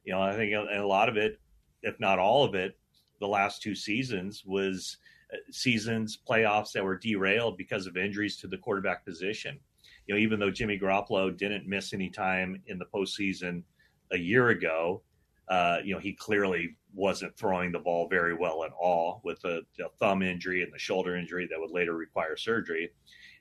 You 0.04 0.12
know, 0.12 0.20
I 0.20 0.34
think 0.34 0.52
a 0.52 0.80
a 0.80 0.86
lot 0.86 1.08
of 1.08 1.16
it, 1.16 1.40
if 1.82 1.98
not 2.00 2.18
all 2.18 2.44
of 2.44 2.54
it, 2.56 2.76
the 3.20 3.28
last 3.28 3.62
two 3.62 3.76
seasons 3.76 4.42
was 4.44 4.96
uh, 5.32 5.36
seasons, 5.52 6.18
playoffs 6.28 6.72
that 6.72 6.84
were 6.84 6.98
derailed 6.98 7.56
because 7.56 7.86
of 7.86 7.96
injuries 7.96 8.36
to 8.38 8.48
the 8.48 8.58
quarterback 8.58 9.04
position. 9.04 9.58
You 10.06 10.14
know, 10.14 10.20
even 10.20 10.40
though 10.40 10.50
Jimmy 10.50 10.78
Garoppolo 10.78 11.34
didn't 11.34 11.68
miss 11.68 11.92
any 11.92 12.10
time 12.10 12.60
in 12.66 12.78
the 12.78 12.86
postseason 12.86 13.62
a 14.10 14.18
year 14.18 14.48
ago, 14.48 15.02
uh, 15.48 15.78
you 15.84 15.94
know, 15.94 16.00
he 16.00 16.12
clearly 16.12 16.76
wasn't 16.92 17.36
throwing 17.36 17.70
the 17.70 17.78
ball 17.78 18.08
very 18.08 18.34
well 18.34 18.64
at 18.64 18.72
all 18.72 19.20
with 19.24 19.40
the, 19.42 19.62
the 19.78 19.88
thumb 20.00 20.22
injury 20.22 20.62
and 20.62 20.72
the 20.72 20.78
shoulder 20.78 21.16
injury 21.16 21.46
that 21.50 21.58
would 21.58 21.70
later 21.70 21.94
require 21.94 22.36
surgery. 22.36 22.90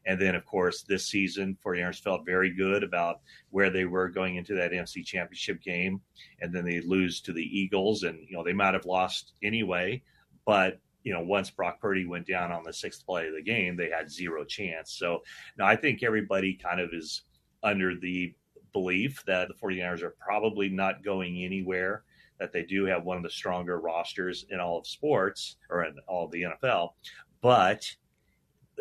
And 0.06 0.20
then, 0.20 0.36
of 0.36 0.46
course, 0.46 0.84
this 0.84 1.08
season, 1.08 1.58
49ers 1.66 2.02
felt 2.02 2.26
very 2.26 2.50
good 2.50 2.84
about 2.84 3.22
where 3.52 3.70
they 3.70 3.86
were 3.86 4.10
going 4.10 4.36
into 4.36 4.54
that 4.56 4.72
NFC 4.72 5.06
championship 5.06 5.62
game. 5.62 6.02
And 6.42 6.54
then 6.54 6.66
they 6.66 6.82
lose 6.82 7.22
to 7.22 7.34
the 7.34 7.42
Eagles, 7.42 8.04
and, 8.04 8.20
you 8.28 8.36
know, 8.36 8.44
they 8.44 8.54
might 8.54 8.74
have 8.74 8.86
lost 8.86 9.34
anyway. 9.44 10.04
But, 10.46 10.80
you 11.04 11.14
know, 11.14 11.22
once 11.22 11.50
Brock 11.50 11.80
Purdy 11.80 12.06
went 12.06 12.28
down 12.28 12.52
on 12.52 12.64
the 12.64 12.74
sixth 12.74 13.06
play 13.06 13.28
of 13.28 13.34
the 13.34 13.42
game, 13.42 13.78
they 13.78 13.90
had 13.90 14.12
zero 14.12 14.44
chance. 14.44 14.94
So 14.94 15.24
now 15.58 15.66
I 15.66 15.76
think 15.76 16.04
everybody 16.04 16.54
kind 16.54 16.82
of 16.82 16.90
is 16.94 17.24
under 17.64 17.96
the 17.96 18.34
belief 18.74 19.24
that 19.26 19.48
the 19.48 19.54
49ers 19.54 20.02
are 20.02 20.16
probably 20.20 20.68
not 20.68 21.04
going 21.04 21.44
anywhere, 21.44 22.04
that 22.40 22.52
they 22.52 22.64
do 22.64 22.86
have 22.86 23.04
one 23.06 23.18
of 23.18 23.24
the 23.24 23.30
stronger 23.30 23.80
rosters 23.80 24.46
in 24.50 24.60
all 24.60 24.80
of 24.80 24.88
sports 24.88 25.58
or 25.70 25.86
in 25.86 25.96
all 26.08 26.26
of 26.26 26.32
the 26.32 26.44
NFL. 26.44 26.94
But 27.42 27.86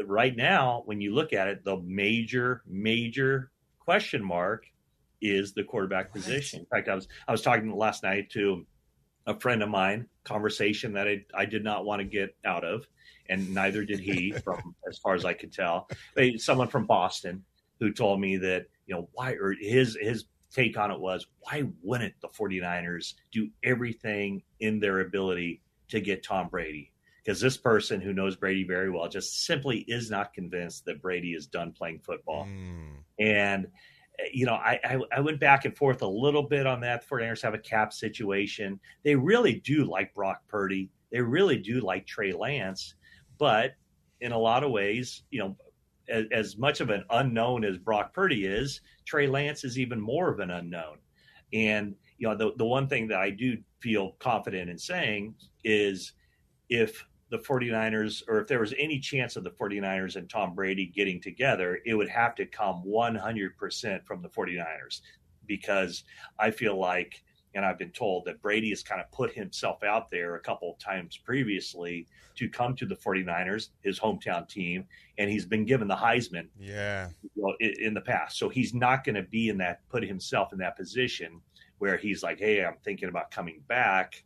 right 0.06 0.34
now, 0.36 0.82
when 0.86 1.00
you 1.00 1.14
look 1.14 1.32
at 1.32 1.48
it, 1.48 1.64
the 1.64 1.78
major, 1.78 2.62
major 2.66 3.50
question 3.78 4.24
mark 4.24 4.66
is 5.20 5.52
the 5.52 5.62
quarterback 5.64 6.12
position. 6.12 6.60
In 6.60 6.66
fact, 6.66 6.88
I 6.88 6.94
was 6.94 7.08
I 7.26 7.32
was 7.32 7.42
talking 7.42 7.70
last 7.70 8.02
night 8.02 8.30
to 8.30 8.66
a 9.26 9.38
friend 9.38 9.62
of 9.62 9.68
mine, 9.68 10.06
conversation 10.24 10.94
that 10.94 11.06
I, 11.06 11.24
I 11.34 11.44
did 11.44 11.62
not 11.62 11.84
want 11.84 12.00
to 12.00 12.04
get 12.04 12.34
out 12.44 12.64
of, 12.64 12.86
and 13.28 13.54
neither 13.54 13.84
did 13.84 14.00
he, 14.00 14.32
from 14.44 14.74
as 14.88 14.98
far 14.98 15.14
as 15.14 15.24
I 15.24 15.32
could 15.32 15.52
tell. 15.52 15.88
But 16.14 16.40
someone 16.40 16.68
from 16.68 16.86
Boston 16.86 17.44
who 17.78 17.92
told 17.92 18.20
me 18.20 18.36
that, 18.38 18.66
you 18.86 18.94
know, 18.94 19.08
why 19.12 19.32
or 19.32 19.52
his 19.52 19.96
his 20.00 20.24
take 20.52 20.76
on 20.76 20.90
it 20.90 21.00
was 21.00 21.26
why 21.40 21.64
wouldn't 21.82 22.14
the 22.20 22.28
49ers 22.28 23.14
do 23.32 23.48
everything 23.64 24.42
in 24.60 24.80
their 24.80 25.00
ability 25.00 25.62
to 25.88 26.00
get 26.00 26.22
Tom 26.22 26.48
Brady? 26.48 26.91
Because 27.22 27.40
this 27.40 27.56
person 27.56 28.00
who 28.00 28.12
knows 28.12 28.36
Brady 28.36 28.64
very 28.64 28.90
well 28.90 29.08
just 29.08 29.44
simply 29.44 29.78
is 29.88 30.10
not 30.10 30.34
convinced 30.34 30.84
that 30.86 31.00
Brady 31.00 31.34
is 31.34 31.46
done 31.46 31.72
playing 31.72 32.00
football. 32.00 32.44
And 33.18 33.66
uh, 34.18 34.24
you 34.32 34.44
know, 34.44 34.54
I, 34.54 34.78
I 34.84 35.00
I 35.16 35.20
went 35.20 35.40
back 35.40 35.64
and 35.64 35.76
forth 35.76 36.02
a 36.02 36.06
little 36.06 36.42
bit 36.42 36.66
on 36.66 36.80
that. 36.80 37.08
The 37.08 37.14
49ers 37.14 37.42
have 37.42 37.54
a 37.54 37.58
cap 37.58 37.92
situation. 37.92 38.80
They 39.04 39.14
really 39.14 39.54
do 39.60 39.84
like 39.84 40.14
Brock 40.14 40.42
Purdy. 40.48 40.90
They 41.10 41.20
really 41.20 41.58
do 41.58 41.80
like 41.80 42.06
Trey 42.06 42.32
Lance, 42.32 42.94
but 43.38 43.74
in 44.20 44.32
a 44.32 44.38
lot 44.38 44.64
of 44.64 44.70
ways, 44.70 45.22
you 45.30 45.40
know, 45.40 45.56
as, 46.08 46.26
as 46.32 46.56
much 46.56 46.80
of 46.80 46.90
an 46.90 47.04
unknown 47.10 47.64
as 47.64 47.78
Brock 47.78 48.12
Purdy 48.12 48.44
is, 48.46 48.80
Trey 49.04 49.26
Lance 49.26 49.64
is 49.64 49.78
even 49.78 50.00
more 50.00 50.30
of 50.30 50.40
an 50.40 50.50
unknown. 50.50 50.98
And 51.52 51.94
you 52.18 52.28
know, 52.28 52.36
the 52.36 52.52
the 52.56 52.64
one 52.64 52.88
thing 52.88 53.08
that 53.08 53.18
I 53.18 53.30
do 53.30 53.58
feel 53.80 54.12
confident 54.18 54.70
in 54.70 54.78
saying 54.78 55.34
is 55.64 56.12
if 56.68 57.04
the 57.32 57.38
49ers 57.38 58.22
or 58.28 58.42
if 58.42 58.46
there 58.46 58.60
was 58.60 58.74
any 58.78 59.00
chance 59.00 59.36
of 59.36 59.42
the 59.42 59.50
49ers 59.50 60.16
and 60.16 60.28
Tom 60.28 60.54
Brady 60.54 60.84
getting 60.86 61.18
together, 61.18 61.80
it 61.86 61.94
would 61.94 62.10
have 62.10 62.34
to 62.34 62.44
come 62.44 62.84
100% 62.86 64.04
from 64.04 64.20
the 64.20 64.28
49ers 64.28 65.00
because 65.46 66.04
I 66.38 66.50
feel 66.50 66.78
like 66.78 67.24
and 67.54 67.64
I've 67.66 67.78
been 67.78 67.90
told 67.90 68.24
that 68.26 68.40
Brady 68.40 68.70
has 68.70 68.82
kind 68.82 69.00
of 69.00 69.10
put 69.12 69.32
himself 69.32 69.82
out 69.82 70.10
there 70.10 70.36
a 70.36 70.40
couple 70.40 70.72
of 70.72 70.78
times 70.78 71.18
previously 71.18 72.06
to 72.36 72.48
come 72.48 72.74
to 72.76 72.86
the 72.86 72.96
49ers, 72.96 73.68
his 73.82 74.00
hometown 74.00 74.48
team, 74.48 74.86
and 75.18 75.28
he's 75.30 75.44
been 75.44 75.66
given 75.66 75.86
the 75.86 75.96
Heisman 75.96 76.48
Yeah. 76.58 77.08
in 77.60 77.92
the 77.92 78.00
past. 78.00 78.38
So 78.38 78.48
he's 78.48 78.72
not 78.72 79.04
going 79.04 79.16
to 79.16 79.22
be 79.22 79.50
in 79.50 79.58
that, 79.58 79.86
put 79.90 80.02
himself 80.02 80.54
in 80.54 80.58
that 80.60 80.76
position 80.78 81.42
where 81.76 81.98
he's 81.98 82.22
like, 82.22 82.38
hey, 82.38 82.64
I'm 82.64 82.76
thinking 82.84 83.10
about 83.10 83.30
coming 83.30 83.60
back. 83.68 84.24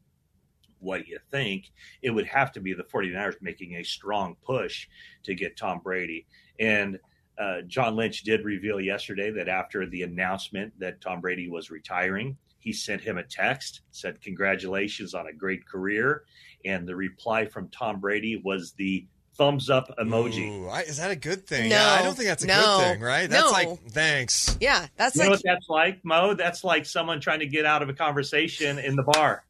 What 0.81 1.05
do 1.05 1.11
you 1.11 1.18
think? 1.31 1.70
It 2.03 2.11
would 2.11 2.27
have 2.27 2.53
to 2.53 2.61
be 2.61 2.72
the 2.74 2.85
49ers 2.85 3.37
making 3.41 3.77
a 3.77 3.83
strong 3.83 4.37
push 4.45 4.89
to 5.24 5.35
get 5.35 5.57
Tom 5.57 5.81
Brady. 5.83 6.27
And 6.61 6.99
uh, 7.39 7.62
John 7.66 7.97
Lynch 7.97 8.22
did 8.22 8.45
reveal 8.45 8.81
yesterday 8.81 9.31
that 9.33 9.49
after 9.49 9.87
the 9.87 10.03
announcement 10.03 10.72
that 10.81 11.01
Tom 11.01 11.20
Brady 11.20 11.49
was 11.49 11.70
retiring, 11.70 12.37
he 12.59 12.72
sent 12.72 13.01
him 13.03 13.18
a 13.18 13.22
text, 13.22 13.83
said, 13.91 14.20
Congratulations 14.22 15.14
on 15.14 15.27
a 15.29 15.33
great 15.33 15.66
career. 15.66 16.24
And 16.64 16.87
the 16.89 16.97
reply 16.97 17.47
from 17.47 17.68
Tom 17.68 18.01
Brady 18.01 18.41
was 18.43 18.72
the 18.72 19.07
thumbs 19.37 19.68
up 19.68 19.95
emoji. 19.99 20.49
Ooh, 20.51 20.66
I, 20.68 20.81
is 20.81 20.97
that 20.97 21.11
a 21.11 21.16
good 21.16 21.47
thing? 21.47 21.68
No. 21.68 21.77
yeah, 21.77 21.93
I 21.93 22.03
don't 22.03 22.14
think 22.16 22.27
that's 22.29 22.43
a 22.43 22.47
No. 22.47 22.55
good 22.79 22.85
thing, 22.95 23.01
right? 23.03 23.29
That's 23.29 23.45
No. 23.45 23.51
like 23.53 23.79
thanks. 23.91 24.57
Yeah, 24.61 24.87
that's 24.97 25.14
You 25.14 25.24
know 25.24 25.29
like 25.29 25.37
what 25.37 25.43
that's 25.45 25.68
like, 25.68 26.05
Mo? 26.05 26.35
That's 26.35 26.64
like 26.64 26.87
someone 26.87 27.20
trying 27.20 27.41
to 27.41 27.47
get 27.47 27.66
out 27.66 27.83
of 27.83 27.89
a 27.91 27.93
conversation 27.93 28.79
in 28.79 28.97
the 28.97 29.03
bar. 29.03 29.45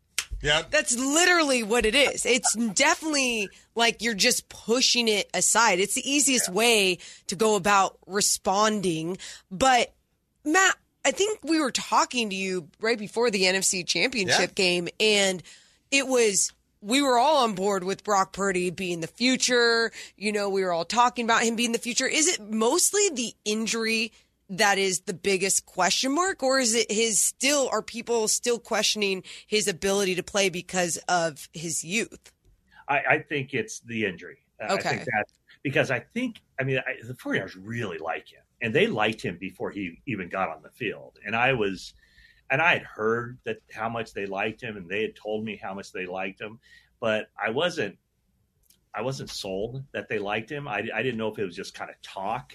Yeah. 0.47 0.63
That's 0.71 0.97
literally 0.97 1.63
what 1.63 1.85
it 1.85 1.95
is. 1.95 2.25
It's 2.25 2.55
definitely 2.55 3.49
like 3.75 4.01
you're 4.01 4.15
just 4.15 4.49
pushing 4.49 5.09
it 5.09 5.29
aside. 5.35 5.81
It's 5.81 5.95
the 5.95 6.09
easiest 6.09 6.49
way 6.49 6.99
to 7.27 7.35
go 7.37 7.57
about 7.57 7.99
responding. 8.07 9.19
But 9.51 9.93
Matt, 10.45 10.77
I 11.05 11.11
think 11.11 11.41
we 11.43 11.61
were 11.61 11.73
talking 11.73 12.31
to 12.31 12.37
you 12.37 12.69
right 12.81 12.99
before 12.99 13.31
the 13.31 13.43
NFC 13.43 13.85
Championship 13.87 14.51
Yeah. 14.51 14.65
game, 14.65 14.89
and 15.01 15.43
it 15.91 16.07
was 16.07 16.53
we 16.83 17.03
were 17.03 17.19
all 17.19 17.39
on 17.39 17.55
board 17.55 17.83
with 17.83 18.05
Brock 18.05 18.33
Purdy 18.33 18.71
being 18.71 19.01
the 19.01 19.07
future. 19.09 19.91
You 20.17 20.31
know, 20.31 20.49
we 20.49 20.63
were 20.63 20.73
all 20.73 20.85
talking 20.85 21.25
about 21.25 21.43
him 21.43 21.57
being 21.57 21.73
the 21.73 21.79
future. 21.79 22.07
Is 22.07 22.29
it 22.29 22.41
mostly 22.41 23.09
the 23.13 23.35
injury 23.45 24.13
that 24.49 24.79
is 24.79 25.01
the 25.01 25.15
biggest 25.15 25.67
question 25.67 26.15
mark, 26.15 26.43
or 26.43 26.59
is 26.59 26.75
it 26.75 26.91
his 26.91 27.21
still? 27.23 27.69
Are 27.71 27.83
people 27.83 28.29
still 28.29 28.59
questioning 28.59 29.23
his 29.47 29.69
ability 29.69 30.15
to 30.17 30.23
play 30.23 30.49
because 30.49 30.99
of 31.09 31.49
his 31.53 31.85
youth? 31.85 32.33
I, 32.89 33.03
I 33.09 33.19
think 33.19 33.55
it's 33.55 33.81
the 33.81 34.05
injury. 34.05 34.39
Uh, 34.63 34.71
I 34.77 34.83
Okay. 34.83 34.91
think 34.91 35.05
that 35.05 35.27
because 35.63 35.91
I 35.91 36.01
think 36.01 36.41
I 36.61 36.65
mean 36.65 36.79
I, 36.79 36.95
the 37.07 37.15
49ers 37.15 37.57
really 37.61 37.99
like 37.99 38.29
him, 38.33 38.43
and 38.61 38.75
they 38.75 38.87
liked 38.87 39.23
him 39.23 39.37
before 39.39 39.71
he 39.71 40.01
even 40.07 40.29
got 40.29 40.49
on 40.49 40.63
the 40.63 40.71
field. 40.71 41.19
And 41.25 41.35
I 41.35 41.53
was, 41.53 41.95
and 42.51 42.63
I 42.63 42.75
had 42.75 42.83
heard 42.83 43.39
that 43.45 43.59
how 43.73 43.89
much 43.89 44.13
they 44.13 44.27
liked 44.27 44.63
him, 44.63 44.77
and 44.77 44.89
they 44.89 45.03
had 45.03 45.17
told 45.17 45.45
me 45.45 45.57
how 45.61 45.75
much 45.75 45.93
they 45.93 46.07
liked 46.07 46.41
him, 46.41 46.59
but 47.01 47.29
I 47.43 47.51
wasn't, 47.51 47.99
I 48.95 49.03
wasn't 49.03 49.31
sold 49.31 49.85
that 49.93 50.09
they 50.09 50.19
liked 50.19 50.51
him. 50.51 50.69
I, 50.69 50.89
I 50.95 51.03
didn't 51.03 51.19
know 51.19 51.29
if 51.33 51.39
it 51.39 51.45
was 51.45 51.57
just 51.57 51.75
kind 51.75 51.91
of 51.91 52.01
talk, 52.03 52.55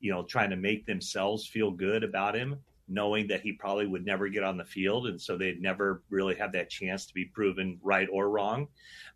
you 0.00 0.10
know, 0.12 0.22
trying 0.24 0.50
to 0.50 0.56
make 0.56 0.86
themselves 0.86 1.46
feel 1.46 1.70
good 1.70 2.04
about 2.04 2.34
him. 2.34 2.58
knowing 2.88 3.26
that 3.28 3.42
he 3.42 3.52
probably 3.52 3.86
would 3.86 4.04
never 4.04 4.28
get 4.28 4.42
on 4.42 4.56
the 4.56 4.64
field, 4.64 5.06
and 5.06 5.20
so 5.20 5.36
they'd 5.36 5.60
never 5.60 6.02
really 6.10 6.34
have 6.34 6.52
that 6.52 6.70
chance 6.70 7.06
to 7.06 7.14
be 7.14 7.26
proven 7.26 7.78
right 7.82 8.08
or 8.10 8.30
wrong. 8.30 8.68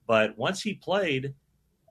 But 0.06 0.36
once 0.36 0.62
he 0.62 0.74
played, 0.74 1.34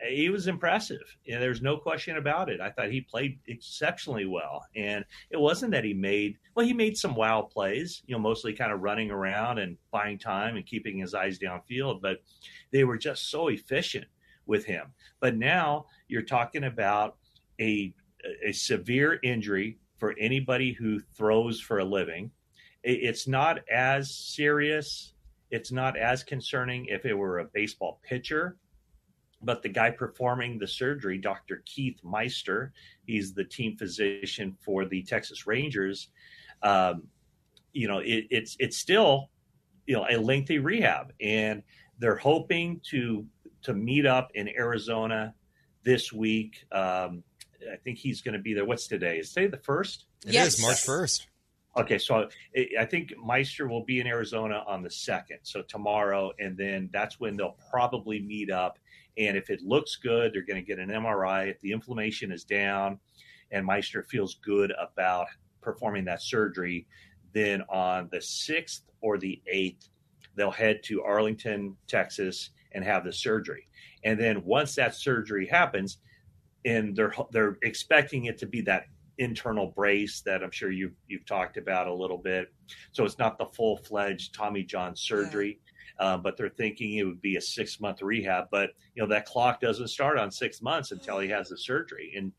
he 0.07 0.29
was 0.29 0.47
impressive. 0.47 1.17
And 1.27 1.41
there's 1.41 1.61
no 1.61 1.77
question 1.77 2.17
about 2.17 2.49
it. 2.49 2.59
I 2.59 2.71
thought 2.71 2.91
he 2.91 3.01
played 3.01 3.39
exceptionally 3.47 4.25
well. 4.25 4.65
And 4.75 5.05
it 5.29 5.39
wasn't 5.39 5.71
that 5.73 5.83
he 5.83 5.93
made, 5.93 6.37
well, 6.55 6.65
he 6.65 6.73
made 6.73 6.97
some 6.97 7.15
wow 7.15 7.41
plays, 7.43 8.01
you 8.07 8.15
know, 8.15 8.21
mostly 8.21 8.53
kind 8.53 8.71
of 8.71 8.81
running 8.81 9.11
around 9.11 9.59
and 9.59 9.77
buying 9.91 10.17
time 10.17 10.55
and 10.55 10.65
keeping 10.65 10.97
his 10.97 11.13
eyes 11.13 11.37
downfield, 11.37 12.01
but 12.01 12.17
they 12.71 12.83
were 12.83 12.97
just 12.97 13.29
so 13.29 13.49
efficient 13.49 14.05
with 14.47 14.65
him. 14.65 14.87
But 15.19 15.37
now 15.37 15.85
you're 16.07 16.23
talking 16.23 16.63
about 16.63 17.17
a, 17.59 17.93
a 18.43 18.51
severe 18.51 19.19
injury 19.23 19.77
for 19.97 20.15
anybody 20.19 20.73
who 20.73 20.99
throws 21.15 21.59
for 21.59 21.79
a 21.79 21.85
living. 21.85 22.31
It's 22.83 23.27
not 23.27 23.59
as 23.69 24.15
serious. 24.15 25.13
It's 25.51 25.71
not 25.71 25.97
as 25.97 26.23
concerning 26.23 26.85
if 26.85 27.05
it 27.05 27.13
were 27.13 27.39
a 27.39 27.45
baseball 27.45 27.99
pitcher 28.03 28.57
but 29.43 29.61
the 29.61 29.69
guy 29.69 29.89
performing 29.89 30.57
the 30.57 30.67
surgery, 30.67 31.17
Dr. 31.17 31.63
Keith 31.65 31.99
Meister, 32.03 32.71
he's 33.05 33.33
the 33.33 33.43
team 33.43 33.75
physician 33.77 34.55
for 34.61 34.85
the 34.85 35.03
Texas 35.03 35.47
Rangers. 35.47 36.09
Um, 36.61 37.03
you 37.73 37.87
know, 37.87 37.99
it, 37.99 38.25
it's 38.29 38.55
it's 38.59 38.77
still 38.77 39.29
you 39.87 39.95
know 39.95 40.05
a 40.09 40.17
lengthy 40.17 40.59
rehab, 40.59 41.13
and 41.19 41.63
they're 41.97 42.17
hoping 42.17 42.81
to 42.91 43.25
to 43.63 43.73
meet 43.73 44.05
up 44.05 44.31
in 44.35 44.49
Arizona 44.49 45.33
this 45.83 46.13
week. 46.13 46.65
Um, 46.71 47.23
I 47.71 47.77
think 47.77 47.97
he's 47.97 48.21
going 48.21 48.33
to 48.33 48.41
be 48.41 48.53
there. 48.53 48.65
What's 48.65 48.87
today? 48.87 49.19
Is 49.19 49.33
today 49.33 49.47
the 49.47 49.57
first? 49.57 50.05
It 50.25 50.33
yes. 50.33 50.55
is 50.55 50.61
March 50.61 50.81
first. 50.81 51.27
Okay, 51.77 51.97
so 51.97 52.27
eh, 52.55 52.65
I 52.79 52.85
think 52.85 53.13
Meister 53.23 53.67
will 53.67 53.85
be 53.85 53.99
in 53.99 54.07
Arizona 54.07 54.63
on 54.67 54.83
the 54.83 54.89
second, 54.89 55.39
so 55.43 55.61
tomorrow, 55.61 56.31
and 56.39 56.57
then 56.57 56.89
that's 56.91 57.19
when 57.19 57.37
they'll 57.37 57.57
probably 57.69 58.19
meet 58.19 58.51
up 58.51 58.77
and 59.17 59.37
if 59.37 59.49
it 59.49 59.61
looks 59.61 59.97
good, 59.97 60.33
they're 60.33 60.41
going 60.41 60.63
to 60.63 60.65
get 60.65 60.79
an 60.79 60.89
MRI. 60.89 61.49
If 61.49 61.59
the 61.59 61.71
inflammation 61.71 62.31
is 62.31 62.43
down 62.43 62.99
and 63.51 63.65
Meister 63.65 64.03
feels 64.03 64.35
good 64.35 64.73
about 64.79 65.27
performing 65.61 66.05
that 66.05 66.21
surgery, 66.21 66.87
then 67.33 67.61
on 67.69 68.09
the 68.11 68.17
6th 68.17 68.81
or 69.01 69.17
the 69.17 69.41
8th, 69.53 69.89
they'll 70.35 70.51
head 70.51 70.81
to 70.83 71.03
Arlington, 71.03 71.75
Texas, 71.87 72.51
and 72.71 72.83
have 72.83 73.03
the 73.03 73.11
surgery. 73.11 73.67
And 74.03 74.19
then 74.19 74.43
once 74.45 74.75
that 74.75 74.95
surgery 74.95 75.45
happens, 75.45 75.97
and 76.65 76.95
they're 76.95 77.13
they're 77.31 77.57
expecting 77.63 78.25
it 78.25 78.37
to 78.39 78.45
be 78.45 78.61
that 78.61 78.85
internal 79.17 79.67
brace 79.67 80.21
that 80.21 80.43
I'm 80.43 80.51
sure 80.51 80.71
you've 80.71 80.95
you've 81.07 81.25
talked 81.25 81.57
about 81.57 81.87
a 81.87 81.93
little 81.93 82.17
bit. 82.17 82.51
So 82.91 83.05
it's 83.05 83.19
not 83.19 83.37
the 83.37 83.45
full 83.45 83.77
fledged 83.77 84.33
Tommy 84.33 84.63
John 84.63 84.95
surgery. 84.95 85.59
Yeah 85.63 85.71
uh, 86.01 86.17
but 86.17 86.35
they're 86.35 86.49
thinking 86.49 86.95
it 86.95 87.03
would 87.03 87.21
be 87.21 87.35
a 87.35 87.41
six 87.41 87.79
month 87.79 88.01
rehab. 88.01 88.45
But 88.51 88.71
you 88.95 89.03
know 89.03 89.09
that 89.09 89.25
clock 89.25 89.61
doesn't 89.61 89.87
start 89.87 90.17
on 90.17 90.31
six 90.31 90.61
months 90.61 90.91
until 90.91 91.19
he 91.19 91.29
has 91.29 91.49
the 91.49 91.57
surgery. 91.57 92.13
And 92.17 92.31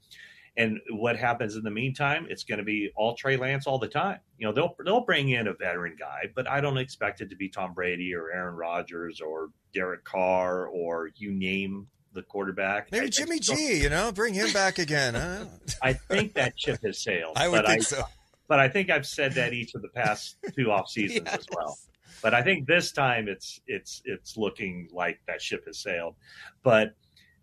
and 0.57 0.81
what 0.91 1.17
happens 1.17 1.57
in 1.57 1.63
the 1.63 1.71
meantime? 1.71 2.27
It's 2.29 2.45
going 2.45 2.59
to 2.59 2.65
be 2.65 2.91
all 2.95 3.15
Trey 3.15 3.39
Lance 3.39 3.67
all 3.67 3.79
the 3.79 3.89
time. 3.89 4.19
You 4.39 4.47
know 4.47 4.53
they'll 4.53 4.75
they'll 4.85 5.05
bring 5.05 5.31
in 5.31 5.47
a 5.47 5.55
veteran 5.55 5.97
guy, 5.99 6.25
but 6.35 6.49
I 6.49 6.61
don't 6.61 6.77
expect 6.77 7.21
it 7.21 7.31
to 7.31 7.37
be 7.37 7.49
Tom 7.49 7.73
Brady 7.73 8.15
or 8.15 8.33
Aaron 8.33 8.57
Rodgers 8.57 9.21
or 9.21 9.51
Derek 9.73 10.05
Carr 10.05 10.67
or 10.67 11.11
you 11.15 11.33
name 11.33 11.87
the 12.15 12.23
quarterback. 12.23 12.91
Maybe 12.93 13.07
I, 13.07 13.09
Jimmy 13.09 13.37
I 13.37 13.39
G. 13.39 13.83
You 13.83 13.91
know, 13.91 14.13
bring 14.13 14.35
him 14.35 14.53
back 14.53 14.79
again. 14.79 15.15
Huh? 15.15 15.45
I 15.83 15.93
think 15.95 16.35
that 16.35 16.59
ship 16.59 16.81
has 16.85 17.03
sailed. 17.03 17.37
I 17.37 17.49
would 17.49 17.67
think 17.67 17.81
I, 17.81 17.85
so. 17.85 18.03
But 18.49 18.61
I 18.61 18.69
think 18.69 18.91
I've 18.91 19.07
said 19.07 19.33
that 19.35 19.53
each 19.53 19.75
of 19.75 19.83
the 19.83 19.89
past 19.89 20.37
two 20.55 20.71
off 20.71 20.89
seasons 20.91 21.23
yes. 21.27 21.39
as 21.39 21.47
well. 21.55 21.79
But 22.23 22.35
I 22.35 22.43
think 22.43 22.67
this 22.67 22.93
time 22.93 23.29
it's 23.29 23.61
it's 23.67 24.03
it's 24.05 24.37
looking 24.37 24.89
like 24.93 25.21
that 25.27 25.43
ship 25.43 25.65
has 25.67 25.79
sailed. 25.79 26.15
But 26.63 26.95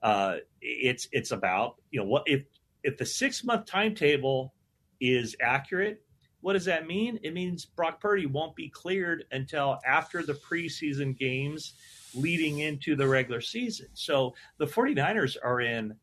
uh, 0.02 0.38
it's 0.62 1.08
it's 1.12 1.32
about 1.32 1.76
you 1.92 2.00
know 2.00 2.06
what 2.06 2.24
if 2.26 2.44
if 2.84 2.98
the 2.98 3.06
six 3.06 3.44
month 3.44 3.66
timetable 3.66 4.54
is 5.00 5.36
accurate. 5.42 6.02
What 6.42 6.54
does 6.54 6.66
that 6.66 6.88
mean? 6.88 7.20
It 7.22 7.34
means 7.34 7.66
Brock 7.66 8.00
Purdy 8.00 8.26
won't 8.26 8.56
be 8.56 8.70
cleared 8.70 9.26
until 9.30 9.78
after 9.86 10.24
the 10.24 10.34
preseason 10.34 11.18
games 11.18 11.74
leading 12.14 12.60
into 12.60 12.96
the 12.96 13.08
regular 13.08 13.42
season. 13.42 13.88
So 13.94 14.34
the 14.58 14.66
49ers 14.66 15.38
are 15.44 15.62
in 15.62 15.96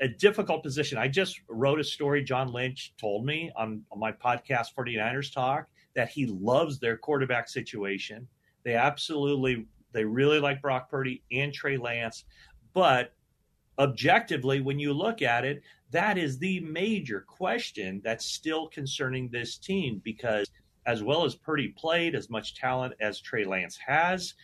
a 0.00 0.08
difficult 0.08 0.62
position. 0.62 0.98
I 0.98 1.08
just 1.08 1.40
wrote 1.48 1.78
a 1.78 1.84
story 1.84 2.24
John 2.24 2.52
Lynch 2.52 2.94
told 2.98 3.24
me 3.24 3.52
on, 3.56 3.82
on 3.92 3.98
my 3.98 4.12
podcast 4.12 4.68
49ers 4.76 5.32
Talk 5.32 5.66
that 5.94 6.08
he 6.08 6.26
loves 6.26 6.78
their 6.78 6.96
quarterback 6.96 7.48
situation. 7.48 8.26
They 8.64 8.74
absolutely, 8.74 9.66
they 9.92 10.04
really 10.04 10.40
like 10.40 10.62
Brock 10.62 10.90
Purdy 10.90 11.22
and 11.30 11.52
Trey 11.52 11.76
Lance. 11.76 12.24
But 12.72 13.12
objectively, 13.78 14.60
when 14.60 14.78
you 14.78 14.92
look 14.92 15.20
at 15.20 15.44
it, 15.44 15.62
that 15.90 16.16
is 16.16 16.38
the 16.38 16.60
major 16.60 17.24
question 17.26 18.00
that's 18.04 18.24
still 18.24 18.68
concerning 18.68 19.28
this 19.28 19.58
team 19.58 20.00
because 20.04 20.48
as 20.86 21.02
well 21.02 21.24
as 21.24 21.34
Purdy 21.34 21.68
played, 21.68 22.14
as 22.14 22.30
much 22.30 22.54
talent 22.54 22.94
as 23.00 23.20
Trey 23.20 23.44
Lance 23.44 23.78
has, 23.86 24.34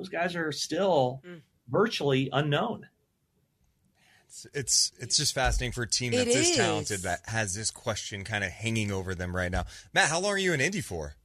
those 0.00 0.08
guys 0.08 0.34
are 0.34 0.50
still 0.50 1.20
mm. 1.26 1.42
virtually 1.68 2.30
unknown. 2.32 2.88
It's, 4.26 4.46
it's 4.54 4.92
it's 4.98 5.16
just 5.18 5.34
fascinating 5.34 5.72
for 5.72 5.82
a 5.82 5.88
team 5.88 6.12
that's 6.12 6.32
this 6.32 6.56
talented 6.56 7.00
that 7.00 7.20
has 7.26 7.54
this 7.54 7.70
question 7.70 8.24
kind 8.24 8.42
of 8.42 8.50
hanging 8.50 8.90
over 8.90 9.14
them 9.14 9.36
right 9.36 9.52
now. 9.52 9.64
Matt, 9.92 10.08
how 10.08 10.20
long 10.20 10.32
are 10.32 10.38
you 10.38 10.54
in 10.54 10.60
Indy 10.60 10.80
for? 10.80 11.16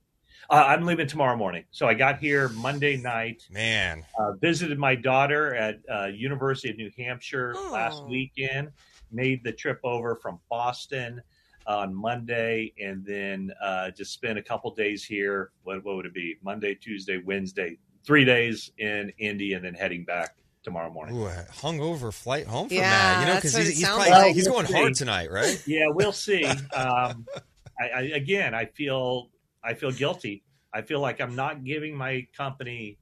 Uh, 0.50 0.66
I'm 0.68 0.84
leaving 0.86 1.08
tomorrow 1.08 1.38
morning, 1.38 1.64
so 1.72 1.88
I 1.88 1.94
got 1.94 2.20
here 2.20 2.50
Monday 2.50 2.98
night. 2.98 3.48
Man, 3.50 4.06
uh, 4.20 4.34
visited 4.34 4.78
my 4.78 4.94
daughter 4.94 5.56
at 5.56 5.80
uh, 5.90 6.06
University 6.08 6.70
of 6.70 6.76
New 6.76 6.92
Hampshire 6.98 7.54
oh. 7.56 7.70
last 7.72 8.04
weekend. 8.06 8.72
Made 9.10 9.42
the 9.44 9.54
trip 9.54 9.80
over 9.84 10.16
from 10.16 10.40
Boston 10.50 11.22
on 11.66 11.96
Monday, 11.96 12.74
and 12.84 13.06
then 13.06 13.52
uh, 13.62 13.92
just 13.92 14.12
spent 14.14 14.38
a 14.38 14.42
couple 14.42 14.74
days 14.74 15.06
here. 15.06 15.52
What, 15.64 15.84
what 15.86 15.96
would 15.96 16.06
it 16.06 16.14
be? 16.14 16.36
Monday, 16.44 16.76
Tuesday, 16.76 17.22
Wednesday, 17.24 17.78
three 18.06 18.26
days 18.26 18.72
in 18.78 19.12
Indy, 19.18 19.54
and 19.54 19.64
then 19.64 19.74
heading 19.74 20.04
back 20.04 20.36
tomorrow 20.64 20.92
morning. 20.92 21.16
Ooh, 21.18 21.26
a 21.26 21.46
hungover 21.54 22.14
flight 22.14 22.48
home 22.48 22.68
from 22.68 22.78
yeah, 22.78 22.90
Matt. 22.90 23.20
You 23.22 23.28
know, 23.28 23.36
because 23.36 23.56
he's, 23.56 23.78
he's, 23.78 23.86
probably, 23.86 24.10
like. 24.10 24.36
he's 24.36 24.48
going 24.48 24.66
hard 24.66 24.96
tonight, 24.96 25.32
right? 25.32 25.62
Yeah, 25.66 25.88
we'll 25.90 26.12
see. 26.12 26.46
Um, 26.76 27.26
I, 27.80 27.90
I, 27.90 28.02
again, 28.14 28.54
I 28.56 28.66
feel 28.66 29.30
I 29.64 29.74
feel 29.74 29.92
guilty. 29.92 30.44
I 30.74 30.82
feel 30.82 31.00
like 31.00 31.20
I'm 31.22 31.36
not 31.36 31.64
giving 31.64 31.96
my 31.96 32.28
company 32.36 32.98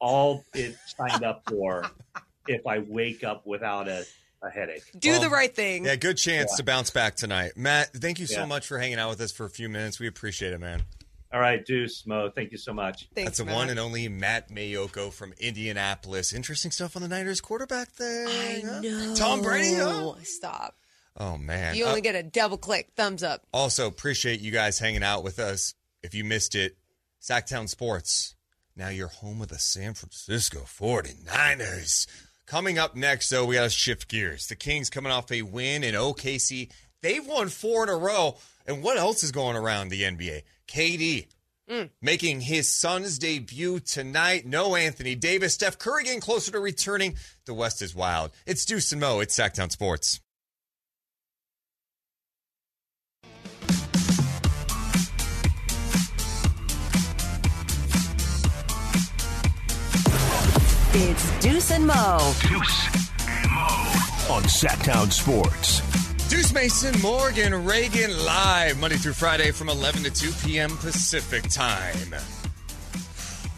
all 0.00 0.44
it 0.54 0.76
signed 0.86 1.24
up 1.24 1.42
for 1.48 1.84
if 2.48 2.66
I 2.66 2.80
wake 2.80 3.24
up 3.24 3.46
without 3.46 3.88
a, 3.88 4.04
a 4.42 4.50
headache. 4.50 4.82
Do 4.98 5.12
well, 5.12 5.20
the 5.20 5.30
right 5.30 5.54
thing. 5.54 5.84
Yeah, 5.84 5.96
good 5.96 6.16
chance 6.16 6.52
yeah. 6.52 6.56
to 6.56 6.64
bounce 6.64 6.90
back 6.90 7.16
tonight. 7.16 7.52
Matt, 7.56 7.92
thank 7.92 8.18
you 8.18 8.26
so 8.26 8.40
yeah. 8.40 8.46
much 8.46 8.66
for 8.66 8.78
hanging 8.78 8.98
out 8.98 9.10
with 9.10 9.20
us 9.20 9.32
for 9.32 9.46
a 9.46 9.50
few 9.50 9.68
minutes. 9.68 10.00
We 10.00 10.08
appreciate 10.08 10.52
it, 10.52 10.60
man. 10.60 10.82
All 11.32 11.40
right, 11.40 11.64
Deuce, 11.64 12.06
Mo, 12.06 12.30
thank 12.34 12.52
you 12.52 12.58
so 12.58 12.74
much. 12.74 13.08
Thanks, 13.14 13.38
That's 13.38 13.48
the 13.48 13.54
one 13.54 13.70
and 13.70 13.78
only 13.78 14.06
Matt 14.08 14.50
Maiocco 14.50 15.10
from 15.10 15.32
Indianapolis. 15.38 16.34
Interesting 16.34 16.70
stuff 16.70 16.94
on 16.94 17.00
the 17.00 17.08
Niners 17.08 17.40
quarterback 17.40 17.88
thing. 17.88 18.26
I 18.28 18.62
huh? 18.64 18.80
know. 18.80 19.14
Tom 19.14 19.40
Brady, 19.40 19.76
huh? 19.76 20.14
Stop. 20.24 20.76
Oh, 21.16 21.38
man. 21.38 21.74
You 21.74 21.86
only 21.86 22.00
uh, 22.00 22.02
get 22.02 22.14
a 22.16 22.22
double 22.22 22.58
click, 22.58 22.90
thumbs 22.96 23.22
up. 23.22 23.46
Also, 23.52 23.86
appreciate 23.86 24.40
you 24.40 24.50
guys 24.50 24.78
hanging 24.78 25.02
out 25.02 25.24
with 25.24 25.38
us. 25.38 25.74
If 26.02 26.14
you 26.14 26.22
missed 26.22 26.54
it, 26.54 26.76
Sactown 27.22 27.66
Sports. 27.66 28.34
Now 28.76 28.88
you're 28.88 29.08
home 29.08 29.38
with 29.38 29.50
the 29.50 29.58
San 29.58 29.94
Francisco 29.94 30.60
49ers. 30.60 32.06
Coming 32.46 32.78
up 32.78 32.94
next, 32.94 33.30
though, 33.30 33.46
we 33.46 33.54
got 33.54 33.64
to 33.64 33.70
shift 33.70 34.08
gears. 34.08 34.48
The 34.48 34.56
Kings 34.56 34.90
coming 34.90 35.12
off 35.12 35.32
a 35.32 35.40
win 35.40 35.82
in 35.82 35.94
OKC. 35.94 36.70
They've 37.00 37.26
won 37.26 37.48
four 37.48 37.84
in 37.84 37.88
a 37.88 37.96
row. 37.96 38.36
And 38.66 38.82
what 38.82 38.96
else 38.96 39.22
is 39.22 39.32
going 39.32 39.56
around 39.56 39.88
the 39.88 40.02
NBA? 40.02 40.42
KD 40.72 41.26
mm. 41.70 41.90
making 42.00 42.40
his 42.40 42.68
Suns 42.68 43.18
debut 43.18 43.80
tonight. 43.80 44.46
No 44.46 44.74
Anthony 44.74 45.14
Davis. 45.14 45.54
Steph 45.54 45.78
Curry 45.78 46.04
getting 46.04 46.20
closer 46.20 46.50
to 46.52 46.60
returning. 46.60 47.16
The 47.44 47.54
West 47.54 47.82
is 47.82 47.94
wild. 47.94 48.30
It's 48.46 48.64
Deuce 48.64 48.92
and 48.92 49.00
Mo. 49.00 49.20
It's 49.20 49.36
Sactown 49.36 49.70
Sports. 49.70 50.20
It's 60.94 61.40
Deuce 61.40 61.70
and 61.70 61.86
Mo. 61.86 62.34
Deuce 62.42 62.86
and 63.26 63.50
Mo 63.50 64.34
on 64.34 64.42
Sactown 64.44 65.10
Sports. 65.10 66.11
Deuce 66.32 66.54
Mason, 66.54 66.98
Morgan, 67.02 67.66
Reagan, 67.66 68.10
live 68.24 68.80
Monday 68.80 68.96
through 68.96 69.12
Friday 69.12 69.50
from 69.50 69.68
11 69.68 70.04
to 70.04 70.10
2 70.10 70.32
p.m. 70.42 70.70
Pacific 70.78 71.42
time. 71.50 72.14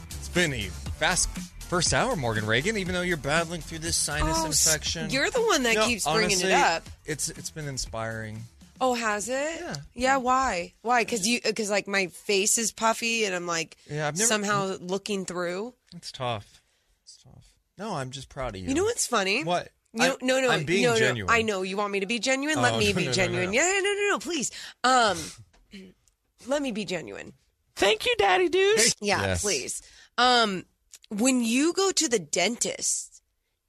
It's 0.09 0.29
been 0.31 0.53
a 0.53 0.63
fast 0.99 1.29
first 1.69 1.95
hour, 1.95 2.17
Morgan 2.17 2.45
Reagan, 2.45 2.77
even 2.77 2.93
though 2.93 3.03
you're 3.03 3.17
battling 3.17 3.61
through 3.61 3.79
this 3.79 3.95
sinus 3.95 4.39
oh, 4.41 4.47
infection. 4.47 5.09
You're 5.11 5.31
the 5.31 5.43
one 5.43 5.63
that 5.63 5.77
no, 5.77 5.87
keeps 5.87 6.03
bringing 6.03 6.25
honestly, 6.25 6.51
it 6.51 6.55
up. 6.55 6.83
It's 7.07 7.29
It's 7.29 7.51
been 7.51 7.69
inspiring. 7.69 8.41
Oh, 8.81 8.95
has 8.95 9.29
it? 9.29 9.61
Yeah. 9.61 9.75
Yeah. 9.95 10.17
Why? 10.17 10.73
Why? 10.83 11.03
Because 11.05 11.29
you 11.29 11.39
because 11.45 11.71
like 11.71 11.87
my 11.87 12.09
face 12.09 12.59
is 12.59 12.73
puffy 12.73 13.25
and 13.25 13.37
I'm 13.37 13.47
like 13.47 13.77
Yeah, 13.89 14.09
I've 14.09 14.19
never- 14.19 14.27
somehow 14.27 14.77
looking 14.81 15.27
through. 15.27 15.75
It's 15.95 16.11
tough. 16.11 16.61
It's 17.05 17.19
tough. 17.19 17.47
No, 17.79 17.95
I'm 17.95 18.11
just 18.11 18.29
proud 18.29 18.57
of 18.57 18.63
you. 18.63 18.69
You 18.69 18.75
know 18.75 18.83
what's 18.83 19.07
funny? 19.07 19.45
What? 19.45 19.69
No, 19.95 20.05
I'm- 20.05 20.17
no, 20.23 20.41
no. 20.41 20.51
I'm 20.51 20.65
being 20.65 20.83
no, 20.85 20.97
no. 21.15 21.27
I 21.29 21.43
know 21.43 21.63
you 21.63 21.77
want 21.77 21.93
me 21.93 22.01
to 22.01 22.07
be 22.07 22.19
genuine. 22.19 22.61
Let 22.61 22.75
Oh, 22.75 22.79
me 22.79 22.89
no, 22.93 22.97
be 22.97 23.03
no, 23.05 23.09
no, 23.11 23.13
genuine. 23.15 23.47
no. 23.47 23.53
Yeah, 23.53 23.81
no, 23.83 23.93
no, 23.95 24.09
no. 24.11 24.19
Please. 24.19 24.51
Um, 24.83 25.19
let 26.47 26.63
me 26.63 26.73
be 26.73 26.85
genuine. 26.85 27.33
Thank 27.77 28.07
you, 28.07 28.15
Daddy 28.19 28.49
Deuce. 28.49 28.95
Yeah, 29.01 29.23
Yes. 29.23 29.43
please. 29.43 29.83
Um, 30.19 30.65
when 31.11 31.43
you 31.43 31.73
go 31.73 31.91
to 31.93 32.09
the 32.09 32.19
dentist 32.19 33.23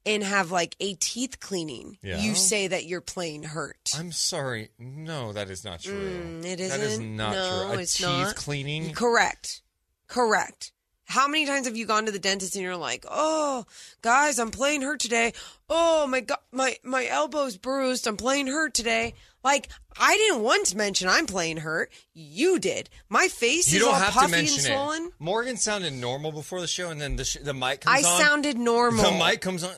and 0.05 0.23
have 0.23 0.51
like 0.51 0.75
a 0.79 0.93
teeth 0.95 1.39
cleaning, 1.39 1.97
Yeah. 2.03 2.19
you 2.19 2.35
say 2.35 2.67
that 2.67 2.85
you're 2.85 3.01
playing 3.01 3.43
hurt. 3.43 3.91
I'm 3.97 4.11
sorry. 4.11 4.69
No, 4.77 5.33
that 5.33 5.49
is 5.49 5.63
not 5.63 5.81
true. 5.81 5.93
Mm, 5.93 6.45
it 6.45 6.57
That 6.57 6.79
is 6.79 6.93
isn't? 6.93 7.15
not 7.15 7.33
No, 7.33 7.67
true. 7.69 7.77
A 7.79 7.81
it's 7.81 7.97
teeth 7.97 8.05
not. 8.07 8.35
cleaning. 8.35 8.93
Correct. 8.93 9.61
Correct. 10.07 10.71
How 11.05 11.27
many 11.27 11.45
times 11.45 11.67
have 11.67 11.77
you 11.77 11.85
gone 11.85 12.05
to 12.07 12.11
the 12.11 12.19
dentist 12.19 12.55
and 12.55 12.63
you're 12.63 12.75
like, 12.75 13.05
"Oh, 13.09 13.65
guys, 14.01 14.39
I'm 14.39 14.51
playing 14.51 14.81
hurt 14.81 14.99
today. 14.99 15.33
Oh 15.69 16.07
my 16.07 16.21
god, 16.21 16.39
my 16.51 16.77
my 16.83 17.05
elbow's 17.07 17.57
bruised. 17.57 18.07
I'm 18.07 18.17
playing 18.17 18.47
hurt 18.47 18.73
today." 18.73 19.13
Like 19.43 19.69
I 19.99 20.17
didn't 20.17 20.41
once 20.41 20.73
mention 20.73 21.07
I'm 21.07 21.27
playing 21.27 21.57
hurt. 21.57 21.91
You 22.15 22.57
did. 22.57 22.89
My 23.09 23.27
face 23.27 23.71
You 23.71 23.77
is 23.77 23.83
don't 23.85 23.93
all 23.93 23.99
have 23.99 24.13
puffy 24.13 24.31
to 24.31 24.37
mention 24.37 24.57
and 24.57 24.65
it. 24.65 24.71
swollen. 24.71 25.11
Morgan 25.19 25.57
sounded 25.57 25.93
normal 25.93 26.31
before 26.31 26.59
the 26.61 26.67
show, 26.67 26.89
and 26.89 26.99
then 26.99 27.15
the 27.15 27.23
sh- 27.25 27.37
the 27.43 27.53
mic 27.53 27.83
I 27.87 28.01
comes 28.01 28.05
on. 28.07 28.11
I 28.21 28.23
sounded 28.23 28.57
normal. 28.57 29.03
The 29.03 29.11
mic 29.23 29.41
comes 29.41 29.63
on. 29.63 29.75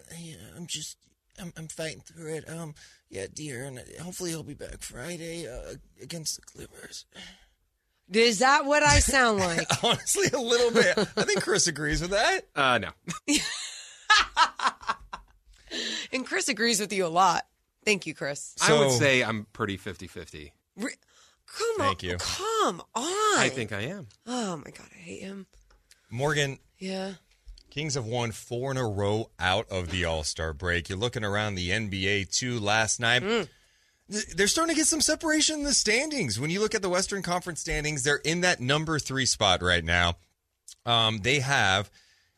I'm 0.55 0.67
just, 0.67 0.95
I'm, 1.38 1.51
I'm 1.57 1.67
fighting 1.67 1.99
through 2.01 2.36
it. 2.36 2.49
Um, 2.49 2.75
yeah, 3.09 3.25
dear, 3.34 3.65
and 3.65 3.82
hopefully 4.01 4.30
he'll 4.30 4.43
be 4.43 4.53
back 4.53 4.80
Friday 4.82 5.45
uh, 5.47 5.73
against 6.01 6.38
the 6.38 6.41
Clippers. 6.43 7.05
Is 8.11 8.39
that 8.39 8.65
what 8.65 8.83
I 8.83 8.99
sound 8.99 9.39
like? 9.41 9.67
Honestly, 9.83 10.27
a 10.33 10.39
little 10.41 10.71
bit. 10.71 10.97
I 11.17 11.23
think 11.23 11.41
Chris 11.43 11.67
agrees 11.67 12.01
with 12.01 12.11
that. 12.11 12.41
Uh, 12.55 12.77
no. 12.79 12.89
and 16.11 16.25
Chris 16.25 16.47
agrees 16.49 16.79
with 16.79 16.91
you 16.93 17.05
a 17.05 17.07
lot. 17.09 17.45
Thank 17.85 18.05
you, 18.05 18.13
Chris. 18.13 18.55
I 18.61 18.73
would 18.77 18.91
So- 18.91 18.97
say 18.99 19.23
I'm 19.23 19.45
pretty 19.53 19.77
50 19.77 20.07
50. 20.07 20.53
Re- 20.77 20.91
come 21.45 21.75
Thank 21.77 22.03
on, 22.03 22.09
you. 22.09 22.17
come 22.17 22.81
on. 22.95 23.37
I 23.39 23.49
think 23.53 23.71
I 23.71 23.81
am. 23.81 24.07
Oh 24.25 24.57
my 24.57 24.71
god, 24.71 24.87
I 24.93 24.97
hate 24.99 25.21
him. 25.21 25.47
Morgan, 26.09 26.59
Yeah. 26.77 27.13
Kings 27.69 27.95
have 27.95 28.05
won 28.05 28.31
four 28.31 28.71
in 28.71 28.77
a 28.77 28.87
row 28.87 29.29
out 29.39 29.67
of 29.69 29.89
the 29.91 30.05
All 30.05 30.23
Star 30.23 30.53
break. 30.53 30.89
You're 30.89 30.97
looking 30.97 31.23
around 31.23 31.55
the 31.55 31.69
NBA 31.69 32.25
too. 32.35 32.59
Last 32.59 32.99
night, 32.99 33.19
Th- 33.19 33.47
they're 34.09 34.47
starting 34.47 34.73
to 34.73 34.79
get 34.79 34.87
some 34.87 35.01
separation 35.01 35.57
in 35.57 35.63
the 35.63 35.73
standings. 35.73 36.39
When 36.39 36.49
you 36.49 36.59
look 36.59 36.75
at 36.75 36.81
the 36.81 36.89
Western 36.89 37.21
Conference 37.21 37.59
standings, 37.59 38.03
they're 38.03 38.17
in 38.17 38.41
that 38.41 38.59
number 38.59 38.99
three 38.99 39.25
spot 39.25 39.61
right 39.61 39.83
now. 39.83 40.15
Um, 40.85 41.19
they 41.19 41.39
have 41.39 41.91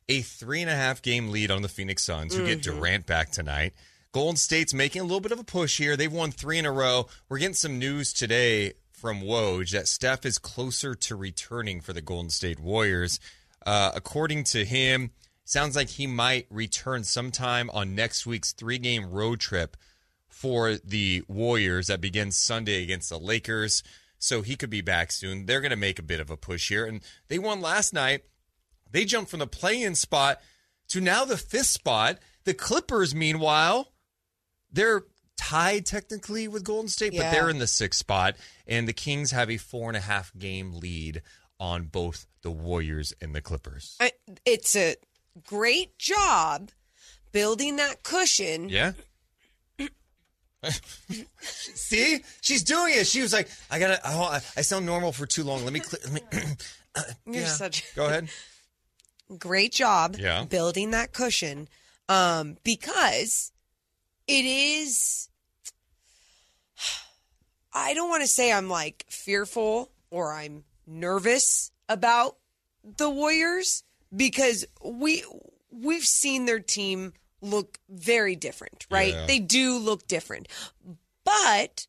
a 0.07 0.21
three 0.21 0.61
and 0.61 0.69
a 0.69 0.75
half 0.75 1.01
game 1.01 1.29
lead 1.29 1.51
on 1.51 1.61
the 1.61 1.69
Phoenix 1.69 2.03
Suns, 2.03 2.35
who 2.35 2.45
get 2.45 2.63
Durant 2.63 3.05
back 3.05 3.31
tonight. 3.31 3.73
Golden 4.11 4.37
State's 4.37 4.73
making 4.73 5.01
a 5.01 5.03
little 5.03 5.19
bit 5.19 5.31
of 5.31 5.39
a 5.39 5.43
push 5.43 5.77
here. 5.77 5.95
They've 5.95 6.11
won 6.11 6.31
three 6.31 6.57
in 6.57 6.65
a 6.65 6.71
row. 6.71 7.07
We're 7.29 7.37
getting 7.37 7.53
some 7.53 7.77
news 7.77 8.11
today 8.11 8.73
from 8.91 9.21
Woj 9.21 9.69
that 9.71 9.87
Steph 9.87 10.25
is 10.25 10.39
closer 10.39 10.95
to 10.95 11.15
returning 11.15 11.79
for 11.79 11.93
the 11.93 12.01
Golden 12.01 12.31
State 12.31 12.59
Warriors. 12.59 13.19
Uh, 13.65 13.91
according 13.93 14.45
to 14.45 14.65
him, 14.65 15.11
sounds 15.45 15.75
like 15.75 15.89
he 15.89 16.07
might 16.07 16.47
return 16.49 17.03
sometime 17.03 17.69
on 17.69 17.93
next 17.93 18.25
week's 18.25 18.51
three 18.51 18.79
game 18.79 19.11
road 19.11 19.39
trip 19.39 19.77
for 20.29 20.75
the 20.75 21.23
Warriors 21.27 21.87
that 21.87 22.01
begins 22.01 22.37
Sunday 22.37 22.83
against 22.83 23.09
the 23.09 23.19
Lakers. 23.19 23.83
So 24.17 24.41
he 24.41 24.55
could 24.55 24.69
be 24.69 24.81
back 24.81 25.11
soon. 25.11 25.45
They're 25.45 25.61
going 25.61 25.71
to 25.71 25.77
make 25.77 25.99
a 25.99 26.03
bit 26.03 26.19
of 26.19 26.29
a 26.29 26.37
push 26.37 26.69
here. 26.69 26.85
And 26.85 27.01
they 27.27 27.39
won 27.39 27.61
last 27.61 27.93
night. 27.93 28.23
They 28.91 29.05
jumped 29.05 29.31
from 29.31 29.39
the 29.39 29.47
play 29.47 29.81
in 29.81 29.95
spot 29.95 30.39
to 30.89 30.99
now 30.99 31.25
the 31.25 31.37
fifth 31.37 31.67
spot. 31.67 32.19
The 32.43 32.53
Clippers, 32.53 33.13
meanwhile, 33.13 33.93
they're 34.71 35.03
tied 35.37 35.85
technically 35.85 36.47
with 36.47 36.63
Golden 36.63 36.89
State, 36.89 37.13
but 37.15 37.31
they're 37.31 37.49
in 37.49 37.59
the 37.59 37.67
sixth 37.67 37.99
spot. 37.99 38.35
And 38.67 38.87
the 38.87 38.93
Kings 38.93 39.31
have 39.31 39.49
a 39.49 39.57
four 39.57 39.89
and 39.89 39.97
a 39.97 40.01
half 40.01 40.31
game 40.37 40.73
lead 40.73 41.21
on 41.59 41.85
both 41.85 42.25
the 42.41 42.51
Warriors 42.51 43.13
and 43.21 43.33
the 43.33 43.41
Clippers. 43.41 43.95
I, 43.99 44.11
it's 44.45 44.75
a 44.75 44.95
great 45.45 45.97
job 45.97 46.71
building 47.31 47.77
that 47.77 48.03
cushion. 48.03 48.69
Yeah. 48.69 48.93
See, 51.41 52.19
she's 52.41 52.63
doing 52.63 52.93
it. 52.95 53.07
She 53.07 53.21
was 53.21 53.31
like, 53.33 53.49
"I 53.71 53.79
gotta. 53.79 53.99
Oh, 54.05 54.23
I, 54.23 54.35
I 54.57 54.61
sound 54.61 54.85
normal 54.85 55.11
for 55.11 55.25
too 55.25 55.43
long. 55.43 55.63
Let 55.63 55.71
me. 55.73 55.79
Cl- 55.79 56.13
let 56.13 56.33
me 56.33 56.39
uh, 56.95 57.01
You're 57.25 57.35
yeah. 57.43 57.47
such 57.47 57.95
Go 57.95 58.07
ahead. 58.07 58.29
great 59.37 59.71
job 59.71 60.15
Yeah. 60.19 60.43
building 60.43 60.91
that 60.91 61.13
cushion 61.13 61.67
um, 62.09 62.57
because 62.63 63.51
it 64.27 64.43
is 64.45 65.29
i 67.73 67.93
don't 67.93 68.09
want 68.09 68.21
to 68.23 68.27
say 68.27 68.51
i'm 68.51 68.67
like 68.69 69.05
fearful 69.09 69.91
or 70.09 70.33
i'm 70.33 70.63
nervous 70.87 71.71
about 71.87 72.35
the 72.97 73.09
warriors 73.09 73.83
because 74.15 74.65
we 74.83 75.23
we've 75.71 76.03
seen 76.03 76.45
their 76.45 76.59
team 76.59 77.13
look 77.41 77.79
very 77.89 78.35
different 78.35 78.85
right 78.89 79.13
Yeah. 79.13 79.25
they 79.25 79.39
do 79.39 79.77
look 79.77 80.07
different 80.07 80.47
but 81.23 81.87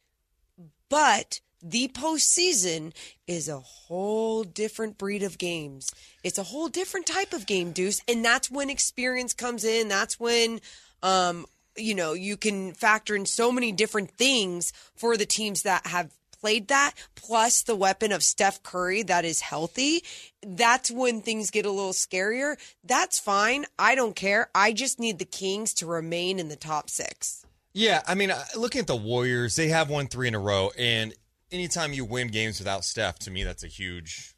but 0.89 1.41
the 1.63 1.89
postseason 1.89 2.93
is 3.27 3.49
a 3.49 3.61
whole 3.61 4.45
different 4.45 4.97
breed 4.97 5.23
of 5.23 5.37
games. 5.37 5.95
It's 6.25 6.39
a 6.39 6.43
whole 6.43 6.69
different 6.69 7.05
type 7.07 7.33
of 7.35 7.47
game, 7.47 7.73
Deuce. 7.73 8.01
And 8.09 8.25
that's 8.25 8.51
when 8.51 8.71
experience 8.71 9.35
comes 9.35 9.63
in. 9.63 9.89
That's 9.89 10.19
when, 10.19 10.61
um, 11.03 11.45
you 11.77 11.95
know, 11.95 12.15
you 12.15 12.39
can 12.39 12.73
factor 12.73 13.15
in 13.15 13.27
so 13.27 13.53
many 13.53 13.73
different 13.73 14.11
things 14.13 14.73
for 14.97 15.19
the 15.19 15.27
teams 15.27 15.63
that 15.63 15.87
have 15.87 16.11
played 16.41 16.69
that, 16.69 16.95
plus 17.15 17.63
the 17.63 17.77
weapon 17.77 18.13
of 18.13 18.23
Steph 18.23 18.63
Curry 18.63 19.03
that 19.05 19.25
is 19.25 19.41
healthy. 19.41 20.03
That's 20.43 20.91
when 20.91 21.21
things 21.21 21.51
get 21.51 21.67
a 21.67 21.71
little 21.71 21.93
scarier. 21.93 22.57
That's 22.83 23.19
fine. 23.19 23.67
I 23.79 23.95
don't 23.95 24.17
care. 24.17 24.49
I 24.55 24.73
just 24.73 24.99
need 24.99 25.19
the 25.19 25.25
Kings 25.25 25.75
to 25.75 25.87
remain 25.87 26.39
in 26.39 26.49
the 26.49 26.57
top 26.57 26.89
six. 26.91 27.45
Yeah, 27.73 28.03
I 28.07 28.15
mean, 28.15 28.31
uh, 28.31 28.43
looking 28.57 28.81
at 28.81 28.87
the 28.87 28.97
Warriors, 28.97 29.55
they 29.55 29.69
have 29.69 29.89
won 29.91 30.09
three 30.09 30.27
in 30.29 30.35
a 30.35 30.41
row, 30.41 30.71
and 30.77 31.15
anytime 31.53 31.93
you 31.93 32.05
win 32.05 32.29
games 32.29 32.59
without 32.59 32.85
Steph, 32.85 33.19
to 33.21 33.31
me, 33.31 33.45
that's 33.45 33.63
a 33.63 33.69
huge 33.69 34.35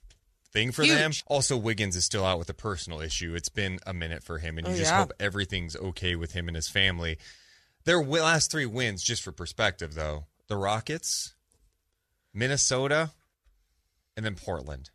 thing 0.53 0.71
for 0.71 0.85
them. 0.85 1.13
Also, 1.29 1.57
Wiggins 1.57 1.97
is 1.97 2.05
still 2.05 2.27
out 2.27 2.39
with 2.39 2.51
a 2.51 2.55
personal 2.55 3.01
issue. 3.01 3.35
It's 3.35 3.49
been 3.49 3.79
a 3.87 3.95
minute 3.95 4.23
for 4.23 4.37
him, 4.39 4.59
and 4.59 4.67
you 4.67 4.75
Oh, 4.75 4.77
just 4.77 4.91
yeah. 4.91 4.99
hope 4.99 5.13
everything's 5.19 5.75
okay 5.77 6.15
with 6.15 6.33
him 6.33 6.47
and 6.47 6.55
his 6.57 6.69
family. 6.69 7.17
Their 7.85 8.05
last 8.05 8.51
three 8.51 8.67
wins, 8.67 9.03
just 9.03 9.23
for 9.23 9.33
perspective, 9.33 9.95
though, 9.95 10.27
the 10.49 10.57
Rockets, 10.59 11.33
Minnesota, 12.35 13.11
and 14.17 14.25
then 14.25 14.35
Portland. 14.35 14.91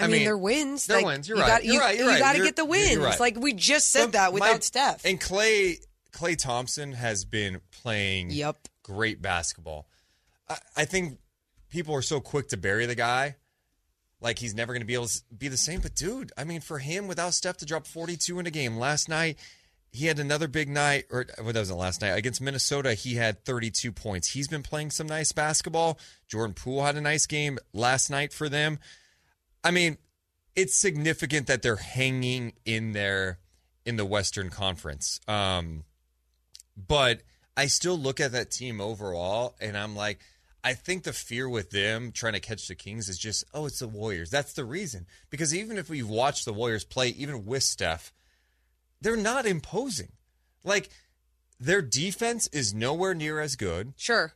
I, 0.00 0.06
mean, 0.06 0.22
they're 0.24 0.38
wins. 0.38 0.86
They're 0.86 0.98
Like, 0.98 1.06
wins. 1.06 1.28
You're 1.28 1.38
you 1.38 1.42
right. 1.42 1.48
Got, 1.48 1.64
you're 1.64 1.74
you, 1.74 1.80
right. 1.80 1.96
You're 1.96 2.04
you 2.06 2.10
right. 2.12 2.20
got 2.20 2.32
to 2.36 2.42
get 2.42 2.54
the 2.56 2.64
wins. 2.64 2.98
right. 2.98 3.18
Like 3.18 3.36
we 3.38 3.52
just 3.52 3.90
said 3.90 4.06
But 4.06 4.12
that 4.12 4.32
without 4.32 4.52
my- 4.52 4.58
Steph. 4.60 5.04
And 5.04 5.20
Clay 5.20 5.78
Klay 6.12 6.38
Thompson 6.38 6.92
has 6.92 7.24
been 7.24 7.60
playing 7.82 8.30
Yep. 8.30 8.56
great 8.84 9.20
basketball. 9.20 9.88
I, 10.48 10.56
I 10.76 10.84
think 10.84 11.18
people 11.68 11.94
are 11.96 12.02
so 12.02 12.20
quick 12.20 12.48
to 12.50 12.56
bury 12.56 12.86
the 12.86 12.94
guy. 12.94 13.36
Like 14.20 14.38
he's 14.38 14.54
never 14.54 14.72
going 14.72 14.82
to 14.82 14.86
be 14.86 14.94
able 14.94 15.06
to 15.08 15.20
be 15.36 15.48
the 15.48 15.56
same. 15.56 15.80
But 15.80 15.94
dude, 15.96 16.32
I 16.36 16.44
mean, 16.44 16.60
for 16.60 16.78
him 16.78 17.08
without 17.08 17.34
Steph 17.34 17.56
to 17.58 17.66
drop 17.66 17.86
42 17.86 18.38
in 18.38 18.46
a 18.46 18.50
game 18.50 18.76
last 18.76 19.08
night, 19.08 19.36
he 19.90 20.06
had 20.06 20.18
another 20.18 20.48
big 20.48 20.68
night, 20.68 21.06
or 21.10 21.26
what 21.40 21.54
that 21.54 21.60
wasn't 21.60 21.78
last 21.78 22.02
night 22.02 22.16
against 22.16 22.40
Minnesota. 22.40 22.94
He 22.94 23.14
had 23.14 23.44
32 23.44 23.92
points. 23.92 24.28
He's 24.28 24.48
been 24.48 24.62
playing 24.62 24.90
some 24.90 25.06
nice 25.06 25.32
basketball. 25.32 25.98
Jordan 26.26 26.54
Poole 26.54 26.84
had 26.84 26.96
a 26.96 27.00
nice 27.00 27.26
game 27.26 27.58
last 27.72 28.10
night 28.10 28.32
for 28.32 28.48
them. 28.48 28.78
I 29.64 29.70
mean, 29.70 29.96
it's 30.54 30.76
significant 30.76 31.46
that 31.46 31.62
they're 31.62 31.76
hanging 31.76 32.52
in 32.64 32.92
there 32.92 33.38
in 33.86 33.96
the 33.96 34.04
Western 34.04 34.50
Conference. 34.50 35.20
Um, 35.26 35.84
but 36.76 37.22
I 37.56 37.66
still 37.66 37.98
look 37.98 38.20
at 38.20 38.32
that 38.32 38.50
team 38.50 38.80
overall 38.80 39.56
and 39.60 39.76
I'm 39.76 39.96
like, 39.96 40.20
I 40.62 40.74
think 40.74 41.04
the 41.04 41.12
fear 41.12 41.48
with 41.48 41.70
them 41.70 42.12
trying 42.12 42.34
to 42.34 42.40
catch 42.40 42.68
the 42.68 42.74
Kings 42.74 43.08
is 43.08 43.18
just, 43.18 43.44
oh, 43.54 43.66
it's 43.66 43.78
the 43.78 43.88
Warriors. 43.88 44.30
That's 44.30 44.52
the 44.52 44.64
reason. 44.64 45.06
Because 45.30 45.54
even 45.54 45.78
if 45.78 45.88
we've 45.88 46.08
watched 46.08 46.44
the 46.44 46.52
Warriors 46.52 46.84
play, 46.84 47.08
even 47.10 47.46
with 47.46 47.62
Steph, 47.62 48.12
they're 49.00 49.16
not 49.16 49.46
imposing. 49.46 50.12
Like, 50.64 50.90
their 51.60 51.82
defense 51.82 52.46
is 52.48 52.74
nowhere 52.74 53.14
near 53.14 53.40
as 53.40 53.56
good. 53.56 53.92
Sure. 53.96 54.32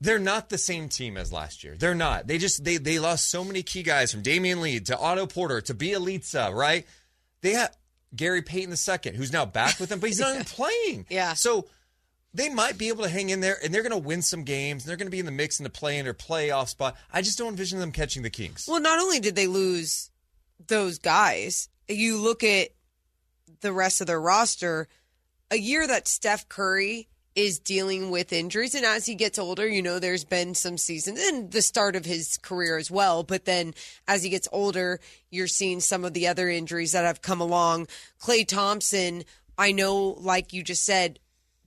They're 0.00 0.18
not 0.18 0.48
the 0.48 0.58
same 0.58 0.88
team 0.88 1.16
as 1.16 1.32
last 1.32 1.62
year. 1.62 1.76
They're 1.78 1.94
not. 1.94 2.26
They 2.26 2.38
just 2.38 2.64
they 2.64 2.76
they 2.76 2.98
lost 2.98 3.30
so 3.30 3.44
many 3.44 3.62
key 3.62 3.84
guys 3.84 4.10
from 4.10 4.22
Damion 4.22 4.60
Lee 4.60 4.80
to 4.80 4.98
Otto 4.98 5.26
Porter 5.26 5.60
to 5.60 5.74
Bjelica, 5.74 6.52
right? 6.52 6.84
They 7.40 7.52
have 7.52 7.76
Gary 8.14 8.42
Payton 8.42 8.74
II, 8.74 9.16
who's 9.16 9.32
now 9.32 9.46
back 9.46 9.78
with 9.78 9.90
them, 9.90 10.00
but 10.00 10.08
he's 10.08 10.18
not 10.20 10.32
even 10.32 10.44
playing. 10.44 11.06
Yeah. 11.08 11.34
So 11.34 11.66
they 12.34 12.48
might 12.48 12.78
be 12.78 12.88
able 12.88 13.04
to 13.04 13.08
hang 13.08 13.30
in 13.30 13.40
there 13.40 13.58
and 13.62 13.72
they're 13.72 13.82
going 13.82 13.92
to 13.92 13.98
win 13.98 14.22
some 14.22 14.44
games. 14.44 14.82
And 14.82 14.90
they're 14.90 14.96
going 14.96 15.06
to 15.06 15.12
be 15.12 15.20
in 15.20 15.26
the 15.26 15.32
mix 15.32 15.60
in 15.60 15.64
the 15.64 15.70
play 15.70 15.98
in 15.98 16.06
or 16.06 16.14
playoff 16.14 16.68
spot. 16.68 16.96
I 17.12 17.22
just 17.22 17.38
don't 17.38 17.48
envision 17.48 17.78
them 17.78 17.92
catching 17.92 18.22
the 18.22 18.30
Kings. 18.30 18.66
Well, 18.68 18.80
not 18.80 18.98
only 18.98 19.20
did 19.20 19.36
they 19.36 19.46
lose 19.46 20.10
those 20.66 20.98
guys, 20.98 21.68
you 21.88 22.18
look 22.18 22.42
at 22.42 22.68
the 23.62 23.72
rest 23.72 24.00
of 24.00 24.06
their 24.06 24.20
roster, 24.20 24.88
a 25.50 25.56
year 25.56 25.86
that 25.86 26.08
Steph 26.08 26.48
Curry 26.48 27.08
is 27.34 27.58
dealing 27.58 28.10
with 28.10 28.32
injuries. 28.32 28.74
And 28.74 28.84
as 28.84 29.06
he 29.06 29.14
gets 29.14 29.38
older, 29.38 29.66
you 29.66 29.80
know, 29.80 29.98
there's 29.98 30.24
been 30.24 30.54
some 30.54 30.76
seasons 30.76 31.18
and 31.20 31.50
the 31.50 31.62
start 31.62 31.96
of 31.96 32.04
his 32.04 32.36
career 32.38 32.76
as 32.76 32.90
well. 32.90 33.22
But 33.22 33.46
then 33.46 33.74
as 34.06 34.22
he 34.22 34.28
gets 34.28 34.48
older, 34.52 35.00
you're 35.30 35.46
seeing 35.46 35.80
some 35.80 36.04
of 36.04 36.12
the 36.12 36.28
other 36.28 36.48
injuries 36.48 36.92
that 36.92 37.04
have 37.04 37.22
come 37.22 37.40
along. 37.40 37.88
Klay 38.20 38.46
Thompson, 38.46 39.24
I 39.56 39.72
know, 39.72 40.16
like 40.18 40.52
you 40.52 40.62
just 40.62 40.84
said, 40.84 41.18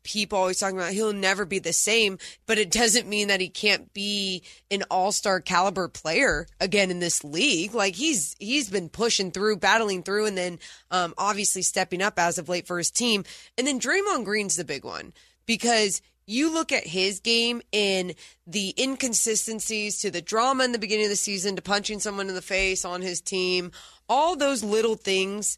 people 0.05 0.37
always 0.37 0.59
talking 0.59 0.77
about 0.77 0.93
he'll 0.93 1.11
never 1.11 1.43
be 1.43 1.59
the 1.59 1.73
same, 1.73 2.17
but 2.45 2.57
it 2.57 2.71
doesn't 2.71 3.09
mean 3.09 3.27
that 3.27 3.41
he 3.41 3.49
can't 3.49 3.93
be 3.93 4.43
an 4.71 4.83
all-star 4.89 5.41
caliber 5.41 5.89
player 5.89 6.47
again 6.61 6.89
in 6.89 6.99
this 6.99 7.23
league. 7.23 7.73
Like 7.73 7.95
he's 7.95 8.35
he's 8.39 8.69
been 8.69 8.87
pushing 8.87 9.31
through, 9.31 9.57
battling 9.57 10.03
through, 10.03 10.27
and 10.27 10.37
then 10.37 10.59
um, 10.91 11.13
obviously 11.17 11.63
stepping 11.63 12.01
up 12.01 12.17
as 12.17 12.37
of 12.37 12.47
late 12.47 12.67
for 12.67 12.77
his 12.77 12.91
team. 12.91 13.25
And 13.57 13.67
then 13.67 13.79
Draymond 13.79 14.23
Green's 14.23 14.55
the 14.55 14.63
big 14.63 14.85
one 14.85 15.11
because 15.45 16.01
you 16.27 16.51
look 16.51 16.71
at 16.71 16.87
his 16.87 17.19
game 17.19 17.61
in 17.71 18.13
the 18.47 18.73
inconsistencies 18.79 19.99
to 20.01 20.09
the 20.09 20.21
drama 20.21 20.63
in 20.63 20.71
the 20.71 20.79
beginning 20.79 21.05
of 21.05 21.11
the 21.11 21.15
season 21.15 21.55
to 21.55 21.61
punching 21.61 21.99
someone 21.99 22.29
in 22.29 22.35
the 22.35 22.41
face 22.41 22.85
on 22.85 23.01
his 23.01 23.21
team, 23.21 23.71
all 24.09 24.35
those 24.35 24.63
little 24.63 24.95
things 24.95 25.57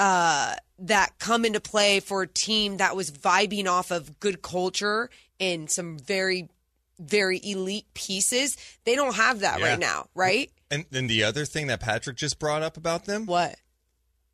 uh, 0.00 0.54
that 0.78 1.18
come 1.18 1.44
into 1.44 1.60
play 1.60 2.00
for 2.00 2.22
a 2.22 2.26
team 2.26 2.78
that 2.78 2.96
was 2.96 3.10
vibing 3.10 3.66
off 3.68 3.90
of 3.90 4.18
good 4.18 4.40
culture 4.40 5.10
and 5.38 5.70
some 5.70 5.98
very, 5.98 6.48
very 6.98 7.38
elite 7.44 7.86
pieces. 7.94 8.56
They 8.84 8.94
don't 8.96 9.14
have 9.16 9.40
that 9.40 9.60
Yeah. 9.60 9.66
right 9.70 9.78
now, 9.78 10.08
right? 10.14 10.50
And 10.70 10.86
then 10.90 11.06
the 11.06 11.22
other 11.24 11.44
thing 11.44 11.66
that 11.66 11.80
Patrick 11.80 12.16
just 12.16 12.38
brought 12.38 12.62
up 12.62 12.76
about 12.78 13.04
them 13.04 13.26
What? 13.26 13.56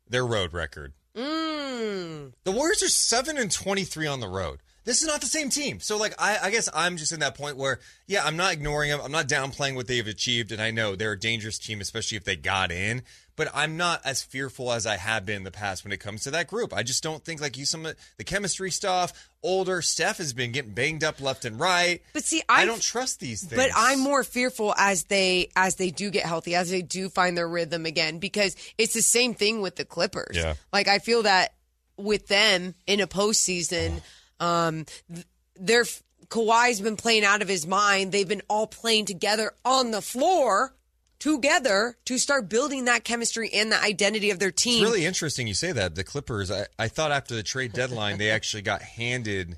their 0.09 0.25
road 0.25 0.53
record. 0.53 0.93
Mm. 1.15 2.33
The 2.43 2.51
Warriors 2.51 2.81
are 2.83 2.87
seven 2.89 3.37
and 3.37 3.51
twenty 3.51 3.83
three 3.83 4.07
on 4.07 4.19
the 4.19 4.27
road. 4.27 4.59
This 4.85 5.01
is 5.01 5.07
not 5.07 5.19
the 5.19 5.27
same 5.27 5.49
team. 5.49 5.81
So, 5.81 5.97
like, 5.97 6.13
I, 6.17 6.37
I 6.43 6.49
guess 6.49 6.69
I'm 6.73 6.95
just 6.95 7.11
in 7.11 7.19
that 7.19 7.35
point 7.35 7.57
where, 7.57 7.79
yeah, 8.07 8.23
I'm 8.23 8.37
not 8.37 8.53
ignoring 8.53 8.89
them. 8.89 9.01
I'm 9.03 9.11
not 9.11 9.27
downplaying 9.27 9.75
what 9.75 9.87
they've 9.87 10.07
achieved, 10.07 10.53
and 10.53 10.61
I 10.61 10.71
know 10.71 10.95
they're 10.95 11.11
a 11.11 11.19
dangerous 11.19 11.59
team, 11.59 11.81
especially 11.81 12.15
if 12.15 12.23
they 12.23 12.37
got 12.37 12.71
in. 12.71 13.03
But 13.37 13.47
I'm 13.53 13.77
not 13.77 14.01
as 14.03 14.21
fearful 14.21 14.73
as 14.73 14.85
I 14.85 14.97
have 14.97 15.25
been 15.25 15.37
in 15.37 15.43
the 15.43 15.51
past 15.51 15.85
when 15.85 15.93
it 15.93 15.99
comes 16.01 16.23
to 16.23 16.31
that 16.31 16.47
group. 16.47 16.73
I 16.73 16.83
just 16.83 17.01
don't 17.03 17.23
think 17.23 17.39
like 17.39 17.55
you 17.55 17.65
some 17.65 17.85
of 17.85 17.95
the 18.17 18.23
chemistry 18.25 18.69
stuff. 18.71 19.13
Older 19.43 19.81
Steph 19.81 20.17
has 20.17 20.33
been 20.33 20.51
getting 20.51 20.71
banged 20.73 21.03
up 21.03 21.21
left 21.21 21.45
and 21.45 21.59
right. 21.59 22.01
But 22.13 22.25
see, 22.25 22.41
I 22.49 22.61
I've- 22.61 22.65
don't 22.67 22.81
trust 22.81 23.19
these 23.21 23.41
things. 23.43 23.55
But 23.61 23.69
I'm 23.75 23.99
more 24.01 24.23
fearful 24.25 24.73
as 24.75 25.03
they 25.05 25.49
as 25.55 25.75
they 25.75 25.91
do 25.91 26.09
get 26.09 26.25
healthy, 26.25 26.55
as 26.55 26.69
they 26.69 26.81
do 26.81 27.07
find 27.09 27.37
their 27.37 27.47
rhythm 27.47 27.85
again, 27.85 28.17
because 28.17 28.55
it's 28.77 28.93
the 28.93 29.01
same 29.03 29.33
thing 29.35 29.61
with 29.61 29.75
the 29.77 29.85
Clippers. 29.85 30.35
Yeah. 30.35 30.55
Like 30.73 30.87
I 30.87 30.99
feel 30.99 31.21
that 31.23 31.53
with 31.95 32.27
them 32.27 32.73
in 32.87 32.99
a 32.99 33.07
postseason, 33.07 34.01
um, 34.39 34.85
th- 35.13 35.25
their 35.55 35.85
Kawhi's 36.29 36.81
been 36.81 36.97
playing 36.97 37.23
out 37.23 37.41
of 37.41 37.47
his 37.47 37.65
mind. 37.65 38.11
They've 38.11 38.27
been 38.27 38.41
all 38.49 38.67
playing 38.67 39.05
together 39.05 39.51
on 39.63 39.91
the 39.91 40.01
floor 40.01 40.73
together 41.19 41.97
to 42.05 42.17
start 42.17 42.49
building 42.49 42.85
that 42.85 43.03
chemistry 43.03 43.49
and 43.53 43.71
the 43.71 43.81
identity 43.81 44.29
of 44.29 44.39
their 44.39 44.51
team. 44.51 44.83
It's 44.83 44.91
really 44.91 45.05
interesting 45.05 45.47
you 45.47 45.53
say 45.53 45.71
that. 45.71 45.95
The 45.95 46.03
Clippers, 46.03 46.51
I, 46.51 46.65
I 46.77 46.87
thought 46.87 47.11
after 47.11 47.35
the 47.35 47.43
trade 47.43 47.73
deadline, 47.73 48.17
they 48.17 48.29
actually 48.31 48.61
got 48.63 48.81
handed 48.81 49.57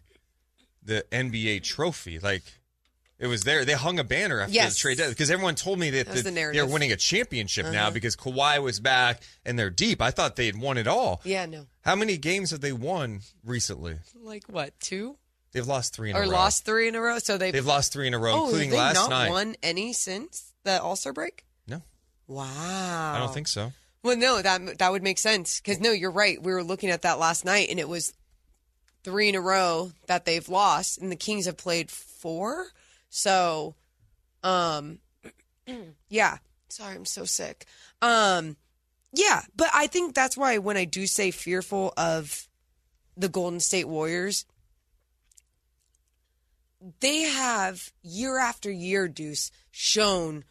the 0.84 1.05
NBA 1.12 1.64
trophy. 1.64 2.20
Like, 2.20 2.43
it 3.20 3.28
was 3.28 3.43
there. 3.43 3.66
They 3.66 3.74
hung 3.74 3.99
a 3.99 4.03
banner 4.05 4.39
after 4.39 4.53
Yes. 4.53 4.76
the 4.76 4.80
trade 4.80 4.97
deadline 4.97 5.12
because 5.14 5.30
everyone 5.30 5.55
told 5.55 5.78
me 5.78 5.89
that, 5.89 6.07
That 6.07 6.16
the- 6.16 6.22
the 6.24 6.32
they're 6.53 6.66
winning 6.66 6.91
a 6.93 6.95
championship 6.95 7.66
now 7.66 7.84
Uh-huh. 7.88 7.91
because 7.91 8.16
Kawhi 8.16 8.62
was 8.64 8.80
back 8.80 9.22
and 9.45 9.60
they're 9.60 9.70
deep. 9.70 10.01
I 10.01 10.12
thought 10.12 10.38
they 10.38 10.45
had 10.45 10.57
won 10.57 10.78
it 10.78 10.88
all. 10.88 11.22
yeah, 11.26 11.45
no. 11.45 11.68
How 11.82 11.95
many 11.95 12.18
games 12.18 12.51
have 12.51 12.62
they 12.62 12.72
won 12.74 13.22
recently? 13.43 13.97
Like 14.16 14.43
what, 14.47 14.80
two? 14.80 15.18
They've 15.51 15.68
lost 15.68 15.93
three 15.95 16.12
in 16.12 16.16
or 16.16 16.20
a 16.22 16.26
row. 16.26 16.32
lost 16.32 16.64
three 16.64 16.88
in 16.88 16.95
a 16.95 17.01
row. 17.01 17.18
So 17.20 17.38
they've, 17.38 17.51
They've 17.51 17.66
lost 17.66 17.91
three 17.91 18.05
in 18.07 18.14
a 18.14 18.20
row, 18.20 18.34
oh, 18.34 18.43
including 18.45 18.70
have 18.70 18.78
they 18.78 18.78
last 18.78 18.95
not 18.95 19.10
night. 19.10 19.30
won 19.32 19.55
any 19.64 19.91
since 19.93 20.53
the 20.64 20.82
All 20.82 20.95
Star 20.95 21.12
break? 21.12 21.43
Wow. 22.30 23.13
I 23.15 23.19
don't 23.19 23.34
think 23.34 23.47
so. 23.47 23.73
Well, 24.03 24.15
no, 24.15 24.41
that 24.41 24.77
that 24.77 24.91
would 24.91 25.03
make 25.03 25.17
sense 25.17 25.59
because 25.59 25.80
no, 25.82 25.91
you're 25.91 26.11
right. 26.11 26.41
We 26.41 26.53
were 26.53 26.63
looking 26.63 26.91
at 26.91 27.01
that 27.01 27.19
last 27.19 27.43
night, 27.43 27.69
and 27.69 27.80
it 27.80 27.89
was 27.89 28.13
three 29.03 29.27
in 29.27 29.36
a 29.36 29.41
row 29.41 29.91
that 30.07 30.25
they've 30.25 30.47
lost, 30.47 30.99
and 30.99 31.11
the 31.11 31.17
Kings 31.17 31.47
have 31.47 31.57
played 31.57 31.89
four. 31.89 32.67
So, 33.09 33.75
um, 34.43 34.99
yeah. 36.09 36.38
Sorry, 36.69 36.95
I'm 36.95 37.05
so 37.05 37.25
sick. 37.25 37.65
Um, 38.01 38.55
yeah, 39.11 39.41
but 39.55 39.69
I 39.73 39.88
think 39.88 40.13
that's 40.13 40.38
why 40.38 40.59
when 40.59 40.77
I 40.77 40.86
do 40.86 41.07
say 41.07 41.32
fearful 41.32 41.93
of 41.97 42.47
the 43.17 43.27
Golden 43.27 43.59
State 43.59 43.88
Warriors, 43.88 44.45
they 46.99 47.21
have 47.21 47.91
year 48.03 48.38
after 48.38 48.69
year, 48.69 49.07
Deuce, 49.07 49.49
shown 49.71 50.45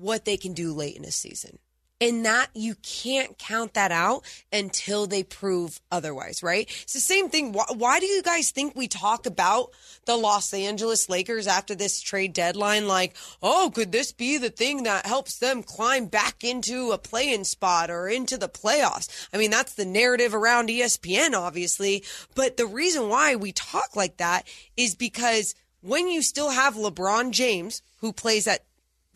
what 0.00 0.24
they 0.24 0.36
can 0.36 0.52
do 0.52 0.72
late 0.72 0.96
in 0.96 1.04
a 1.04 1.10
season. 1.10 1.58
And 1.98 2.26
that 2.26 2.48
you 2.52 2.74
can't 2.82 3.38
count 3.38 3.72
that 3.72 3.90
out 3.90 4.22
until 4.52 5.06
they 5.06 5.22
prove 5.22 5.80
otherwise, 5.90 6.42
right? 6.42 6.68
It's 6.82 6.92
the 6.92 7.00
same 7.00 7.30
thing. 7.30 7.52
Why, 7.52 7.64
why 7.74 8.00
do 8.00 8.06
you 8.06 8.22
guys 8.22 8.50
think 8.50 8.76
we 8.76 8.86
talk 8.86 9.24
about 9.24 9.70
the 10.04 10.14
Los 10.14 10.52
Angeles 10.52 11.08
Lakers 11.08 11.46
after 11.46 11.74
this 11.74 12.02
trade 12.02 12.34
deadline? 12.34 12.86
Like, 12.86 13.16
oh, 13.42 13.72
could 13.74 13.92
this 13.92 14.12
be 14.12 14.36
the 14.36 14.50
thing 14.50 14.82
that 14.82 15.06
helps 15.06 15.38
them 15.38 15.62
climb 15.62 16.04
back 16.04 16.44
into 16.44 16.92
a 16.92 16.98
play-in 16.98 17.46
spot 17.46 17.90
or 17.90 18.08
into 18.08 18.36
the 18.36 18.48
playoffs? 18.48 19.28
I 19.32 19.38
mean, 19.38 19.50
that's 19.50 19.72
the 19.72 19.86
narrative 19.86 20.34
around 20.34 20.68
ESPN, 20.68 21.32
obviously. 21.32 22.04
But 22.34 22.58
the 22.58 22.66
reason 22.66 23.08
why 23.08 23.36
we 23.36 23.52
talk 23.52 23.96
like 23.96 24.18
that 24.18 24.46
is 24.76 24.94
because 24.94 25.54
when 25.80 26.08
you 26.08 26.20
still 26.20 26.50
have 26.50 26.74
LeBron 26.74 27.30
James, 27.30 27.80
who 28.00 28.12
plays 28.12 28.46
at 28.46 28.64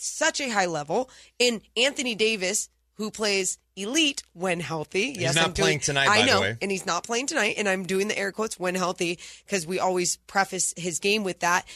such 0.01 0.40
a 0.40 0.48
high 0.48 0.66
level, 0.66 1.11
and 1.38 1.61
Anthony 1.76 2.14
Davis, 2.14 2.68
who 2.94 3.11
plays 3.11 3.59
elite 3.76 4.22
when 4.34 4.61
healthy. 4.61 5.12
He's 5.14 5.34
not 5.34 5.46
I'm 5.46 5.53
doing- 5.53 5.64
playing 5.64 5.80
tonight, 5.80 6.09
I 6.09 6.18
by 6.20 6.26
the 6.26 6.26
know, 6.32 6.40
way. 6.42 6.57
and 6.61 6.70
he's 6.70 6.84
not 6.84 7.05
playing 7.05 7.26
tonight. 7.28 7.55
And 7.57 7.68
I'm 7.68 7.84
doing 7.84 8.09
the 8.09 8.18
air 8.18 8.30
quotes 8.32 8.59
when 8.61 8.74
healthy 8.74 9.18
because 9.46 9.66
we 9.66 9.78
always 9.78 10.16
preface 10.16 10.74
his 10.76 10.98
game 10.98 11.24
with 11.24 11.40
that. 11.40 11.66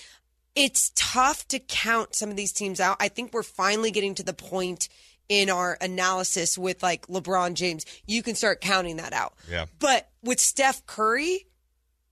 It's 0.55 0.93
tough 0.95 1.49
to 1.49 1.59
count 1.59 2.15
some 2.15 2.31
of 2.31 2.37
these 2.37 2.53
teams 2.53 2.79
out. 2.79 2.97
I 3.01 3.09
think 3.09 3.33
we're 3.33 3.43
finally 3.43 3.91
getting 3.91 4.15
to 4.17 4.23
the 4.23 4.35
point 4.35 4.89
in 5.29 5.49
our 5.49 5.79
analysis 5.81 6.59
with 6.59 6.83
like 6.83 7.07
LeBron 7.07 7.55
James. 7.55 7.87
You 8.07 8.23
can 8.23 8.35
start 8.35 8.61
counting 8.61 8.97
that 8.99 9.13
out. 9.15 9.33
Yeah. 9.51 9.65
But 9.79 10.11
with 10.23 10.39
Steph 10.39 10.85
Curry 10.87 11.47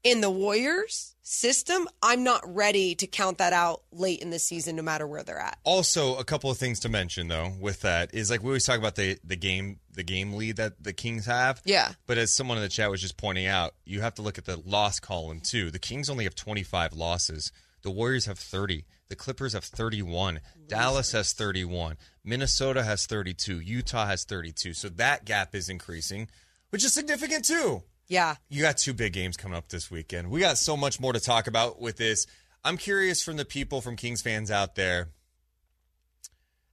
in 0.05 0.21
the 0.21 0.31
Warriors 0.31 1.15
system, 1.23 1.89
I'm 2.03 2.25
not 2.25 2.43
ready 2.55 2.95
to 2.97 3.07
count 3.07 3.39
that 3.39 3.53
out 3.53 3.83
late 3.93 4.21
in 4.21 4.31
the 4.31 4.39
season, 4.39 4.77
no 4.77 4.83
matter 4.83 5.07
where 5.07 5.23
they're 5.23 5.39
at. 5.39 5.59
Also, 5.65 6.17
a 6.17 6.25
couple 6.25 6.51
of 6.51 6.59
things 6.59 6.81
to 6.81 6.89
mention 6.89 7.29
though 7.29 7.53
with 7.61 7.83
that 7.83 8.15
is 8.15 8.31
like 8.31 8.43
we 8.43 8.49
always 8.49 8.65
talk 8.65 8.79
about 8.79 8.97
the 8.97 9.19
the 9.25 9.37
game 9.37 9.79
the 9.93 10.03
game 10.03 10.35
lead 10.35 10.57
that 10.57 10.83
the 10.83 10.93
Kings 10.93 11.27
have. 11.27 11.61
Yeah. 11.65 11.93
But 12.07 12.19
as 12.19 12.33
someone 12.35 12.59
in 12.59 12.63
the 12.63 12.69
chat 12.69 12.91
was 12.91 13.01
just 13.01 13.17
pointing 13.17 13.47
out, 13.47 13.75
you 13.85 14.01
have 14.01 14.15
to 14.15 14.23
look 14.23 14.39
at 14.39 14.45
the 14.45 14.57
loss 14.57 15.01
column 15.01 15.41
too. 15.41 15.71
The 15.71 15.79
Kings 15.79 16.11
only 16.11 16.25
have 16.25 16.35
25 16.35 16.95
losses. 16.95 17.53
The 17.83 17.91
Warriors 17.91 18.27
have 18.27 18.39
30. 18.39 18.85
The 19.09 19.17
Clippers 19.17 19.53
have 19.53 19.65
31. 19.65 20.41
Dallas 20.69 21.13
has 21.13 21.33
31. 21.33 21.99
Minnesota 22.25 22.83
has 22.83 23.07
32. 23.07 23.61
Utah 23.61 24.07
has 24.07 24.25
32. 24.25 24.73
So 24.73 24.89
that 24.89 25.25
gap 25.27 25.55
is 25.55 25.69
increasing, 25.69 26.29
which 26.71 26.85
is 26.85 26.95
significant 26.95 27.45
too. 27.45 27.83
Yeah. 28.09 28.37
You 28.49 28.63
got 28.63 28.79
two 28.79 28.93
big 28.93 29.13
games 29.13 29.37
coming 29.37 29.57
up 29.57 29.69
this 29.69 29.91
weekend. 29.91 30.31
We 30.31 30.41
got 30.41 30.59
so 30.59 30.77
much 30.77 31.01
more 31.01 31.13
to 31.13 31.21
talk 31.21 31.47
about 31.47 31.81
with 31.81 31.97
this. 31.97 32.27
I'm 32.65 32.77
curious 32.77 33.23
from 33.23 33.37
the 33.37 33.45
people 33.45 33.81
from 33.81 33.97
Kings 33.97 34.23
fans 34.23 34.51
out 34.51 34.75
there. 34.75 35.09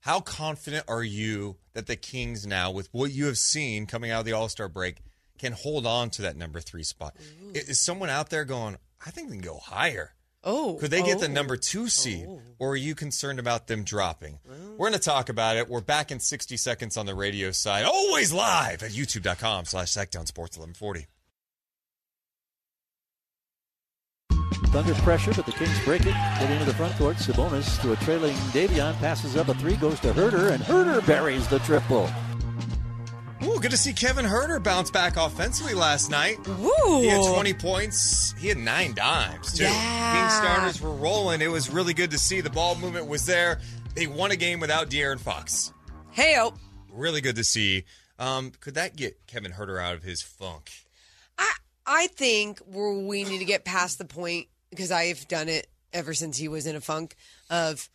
How 0.01 0.19
confident 0.21 0.85
are 0.87 1.03
you 1.03 1.57
that 1.73 1.87
the 1.87 1.95
Kings 1.95 2.45
now, 2.47 2.71
with 2.71 2.89
what 2.91 3.11
you 3.11 3.25
have 3.25 3.37
seen 3.37 3.85
coming 3.85 4.11
out 4.11 4.21
of 4.21 4.25
the 4.25 4.33
All 4.33 4.49
Star 4.49 4.69
break, 4.69 5.01
can 5.37 5.53
hold 5.53 5.85
on 5.85 6.09
to 6.11 6.21
that 6.23 6.37
number 6.37 6.59
three 6.59 6.83
spot? 6.83 7.15
I- 7.55 7.57
Is 7.57 7.79
someone 7.79 8.09
out 8.09 8.29
there 8.29 8.45
going, 8.45 8.77
I 9.05 9.11
think 9.11 9.29
they 9.29 9.35
can 9.35 9.43
go 9.43 9.57
higher? 9.57 10.13
Oh. 10.43 10.77
Could 10.79 10.91
they 10.91 11.03
get 11.03 11.19
the 11.19 11.27
oh. 11.27 11.31
number 11.31 11.57
two 11.57 11.89
seed? 11.89 12.25
Oh. 12.29 12.41
Or 12.59 12.71
are 12.71 12.77
you 12.77 12.95
concerned 12.95 13.39
about 13.39 13.67
them 13.67 13.83
dropping? 13.83 14.39
We're 14.47 14.89
going 14.89 14.93
to 14.93 14.99
talk 14.99 15.27
about 15.29 15.57
it. 15.57 15.67
We're 15.67 15.81
back 15.81 16.11
in 16.11 16.19
60 16.19 16.55
seconds 16.55 16.95
on 16.95 17.05
the 17.05 17.15
radio 17.15 17.51
side, 17.51 17.85
always 17.85 18.31
live 18.31 18.83
at 18.83 18.91
youtube.com 18.91 19.65
slash 19.65 19.91
Sactown 19.93 20.27
Sports 20.27 20.57
1140. 20.57 21.07
Thunder 24.69 24.93
pressure, 24.95 25.33
but 25.33 25.45
the 25.45 25.51
Kings 25.51 25.83
break 25.83 26.01
it. 26.01 26.13
Get 26.39 26.49
into 26.51 26.65
the 26.65 26.73
front 26.73 26.95
court. 26.95 27.17
Sabonis 27.17 27.81
to 27.81 27.93
a 27.93 27.95
trailing 27.97 28.35
Davion. 28.53 28.97
Passes 28.99 29.35
up 29.35 29.49
a 29.49 29.53
three, 29.55 29.75
goes 29.75 29.99
to 30.01 30.13
Huerter, 30.13 30.51
and 30.51 30.63
Huerter 30.63 31.05
buries 31.05 31.47
the 31.47 31.59
triple. 31.59 32.09
Ooh, 33.43 33.59
good 33.59 33.71
to 33.71 33.77
see 33.77 33.93
Kevin 33.93 34.25
Huerter 34.25 34.61
bounce 34.61 34.91
back 34.91 35.15
offensively 35.17 35.73
last 35.73 36.11
night. 36.11 36.37
Woo! 36.47 37.01
He 37.01 37.07
had 37.07 37.33
20 37.33 37.53
points. 37.53 38.33
He 38.37 38.49
had 38.49 38.57
nine 38.57 38.93
dimes, 38.93 39.53
too. 39.53 39.63
Yeah. 39.63 40.13
King 40.13 40.29
starters 40.29 40.81
were 40.81 40.93
rolling. 40.93 41.41
It 41.41 41.47
was 41.47 41.69
really 41.69 41.93
good 41.93 42.11
to 42.11 42.17
see. 42.17 42.41
The 42.41 42.49
ball 42.49 42.75
movement 42.75 43.07
was 43.07 43.25
there. 43.25 43.59
They 43.95 44.07
won 44.07 44.31
a 44.31 44.35
game 44.35 44.59
without 44.59 44.89
De'Aaron 44.89 45.19
Fox. 45.19 45.73
Hey, 46.11 46.35
oh. 46.37 46.53
Really 46.91 47.21
good 47.21 47.37
to 47.37 47.43
see. 47.43 47.85
Um, 48.19 48.51
could 48.59 48.75
that 48.75 48.95
get 48.95 49.25
Kevin 49.25 49.53
Huerter 49.53 49.81
out 49.81 49.95
of 49.95 50.03
his 50.03 50.21
funk? 50.21 50.69
I 51.37 51.51
I 51.85 52.07
think 52.07 52.61
we're, 52.67 52.99
we 52.99 53.23
need 53.23 53.39
to 53.39 53.45
get 53.45 53.63
past 53.63 53.97
the 53.97 54.05
point 54.05 54.47
because 54.69 54.91
I've 54.91 55.27
done 55.27 55.49
it 55.49 55.67
ever 55.93 56.13
since 56.13 56.37
he 56.37 56.47
was 56.47 56.65
in 56.65 56.75
a 56.75 56.81
funk 56.81 57.15
of 57.49 57.89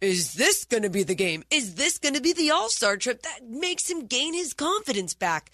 is 0.00 0.34
this 0.34 0.64
going 0.64 0.82
to 0.82 0.90
be 0.90 1.02
the 1.02 1.14
game? 1.14 1.44
Is 1.50 1.76
this 1.76 1.98
going 1.98 2.14
to 2.14 2.20
be 2.20 2.32
the 2.32 2.50
All 2.50 2.68
Star 2.68 2.96
trip 2.96 3.22
that 3.22 3.48
makes 3.48 3.88
him 3.88 4.06
gain 4.06 4.34
his 4.34 4.52
confidence 4.52 5.14
back? 5.14 5.50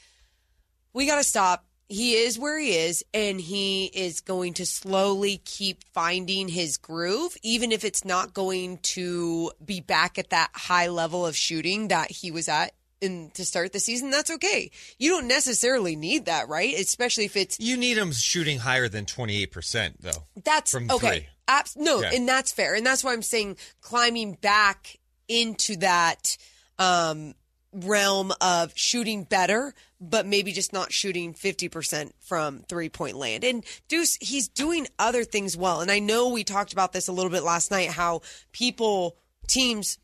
We 0.93 1.07
got 1.07 1.17
to 1.17 1.25
stop. 1.25 1.65
He 1.89 2.15
is 2.15 2.39
where 2.39 2.59
he 2.59 2.77
is, 2.77 3.05
and 3.13 3.41
he 3.41 3.87
is 3.87 4.21
going 4.21 4.55
to 4.55 4.67
slowly 4.67 5.41
keep 5.45 5.83
finding 5.93 6.49
his 6.49 6.77
groove, 6.77 7.37
even 7.43 7.73
if 7.73 7.85
it's 7.85 8.05
not 8.05 8.33
going 8.33 8.79
to 8.79 9.51
be 9.65 9.81
back 9.81 10.17
at 10.17 10.31
that 10.31 10.51
high 10.55 10.87
level 10.87 11.27
of 11.27 11.37
shooting 11.37 11.89
that 11.89 12.11
he 12.11 12.31
was 12.31 12.49
at 12.49 12.73
in 13.01 13.31
to 13.35 13.45
start 13.45 13.73
the 13.73 13.81
season. 13.81 14.11
That's 14.11 14.31
okay. 14.31 14.71
You 14.99 15.11
don't 15.11 15.27
necessarily 15.29 15.97
need 15.97 16.27
that, 16.27 16.49
right? 16.49 16.75
Especially 16.79 17.25
if 17.25 17.37
it's 17.37 17.59
You 17.59 17.77
need 17.77 17.97
him 17.99 18.13
shooting 18.13 18.59
higher 18.59 18.89
than 18.89 19.07
28%, 19.07 19.95
though. 20.01 20.25
that's 20.45 20.71
from 20.73 20.91
okay. 20.91 21.29
Abs- 21.49 21.77
no, 21.77 22.01
Yeah. 22.03 22.11
and 22.15 22.29
that's 22.29 22.53
fair, 22.53 22.75
and 22.75 22.87
that's 22.87 23.03
why 23.03 23.13
I'm 23.13 23.23
saying 23.23 23.57
climbing 23.81 24.35
back 24.35 24.99
into 25.29 25.77
that 25.79 26.37
um, 26.79 27.35
realm 27.73 28.33
of 28.41 28.73
shooting 28.77 29.25
better, 29.25 29.75
but 30.01 30.27
maybe 30.27 30.53
just 30.53 30.73
not 30.73 30.93
shooting 30.93 31.35
50% 31.35 32.13
from 32.21 32.61
three 32.69 32.89
point 32.89 33.17
land. 33.17 33.45
And 33.45 33.65
Deuce, 33.89 34.17
he's 34.21 34.49
doing 34.49 34.87
other 34.99 35.25
things 35.25 35.57
well. 35.57 35.81
And 35.81 35.91
I 35.91 35.99
know 35.99 36.29
we 36.29 36.43
talked 36.45 36.73
about 36.73 36.93
this 36.93 37.07
a 37.09 37.13
little 37.13 37.31
bit 37.31 37.43
last 37.43 37.71
night 37.71 37.91
how 37.91 38.23
people, 38.53 39.17
teams 39.47 39.99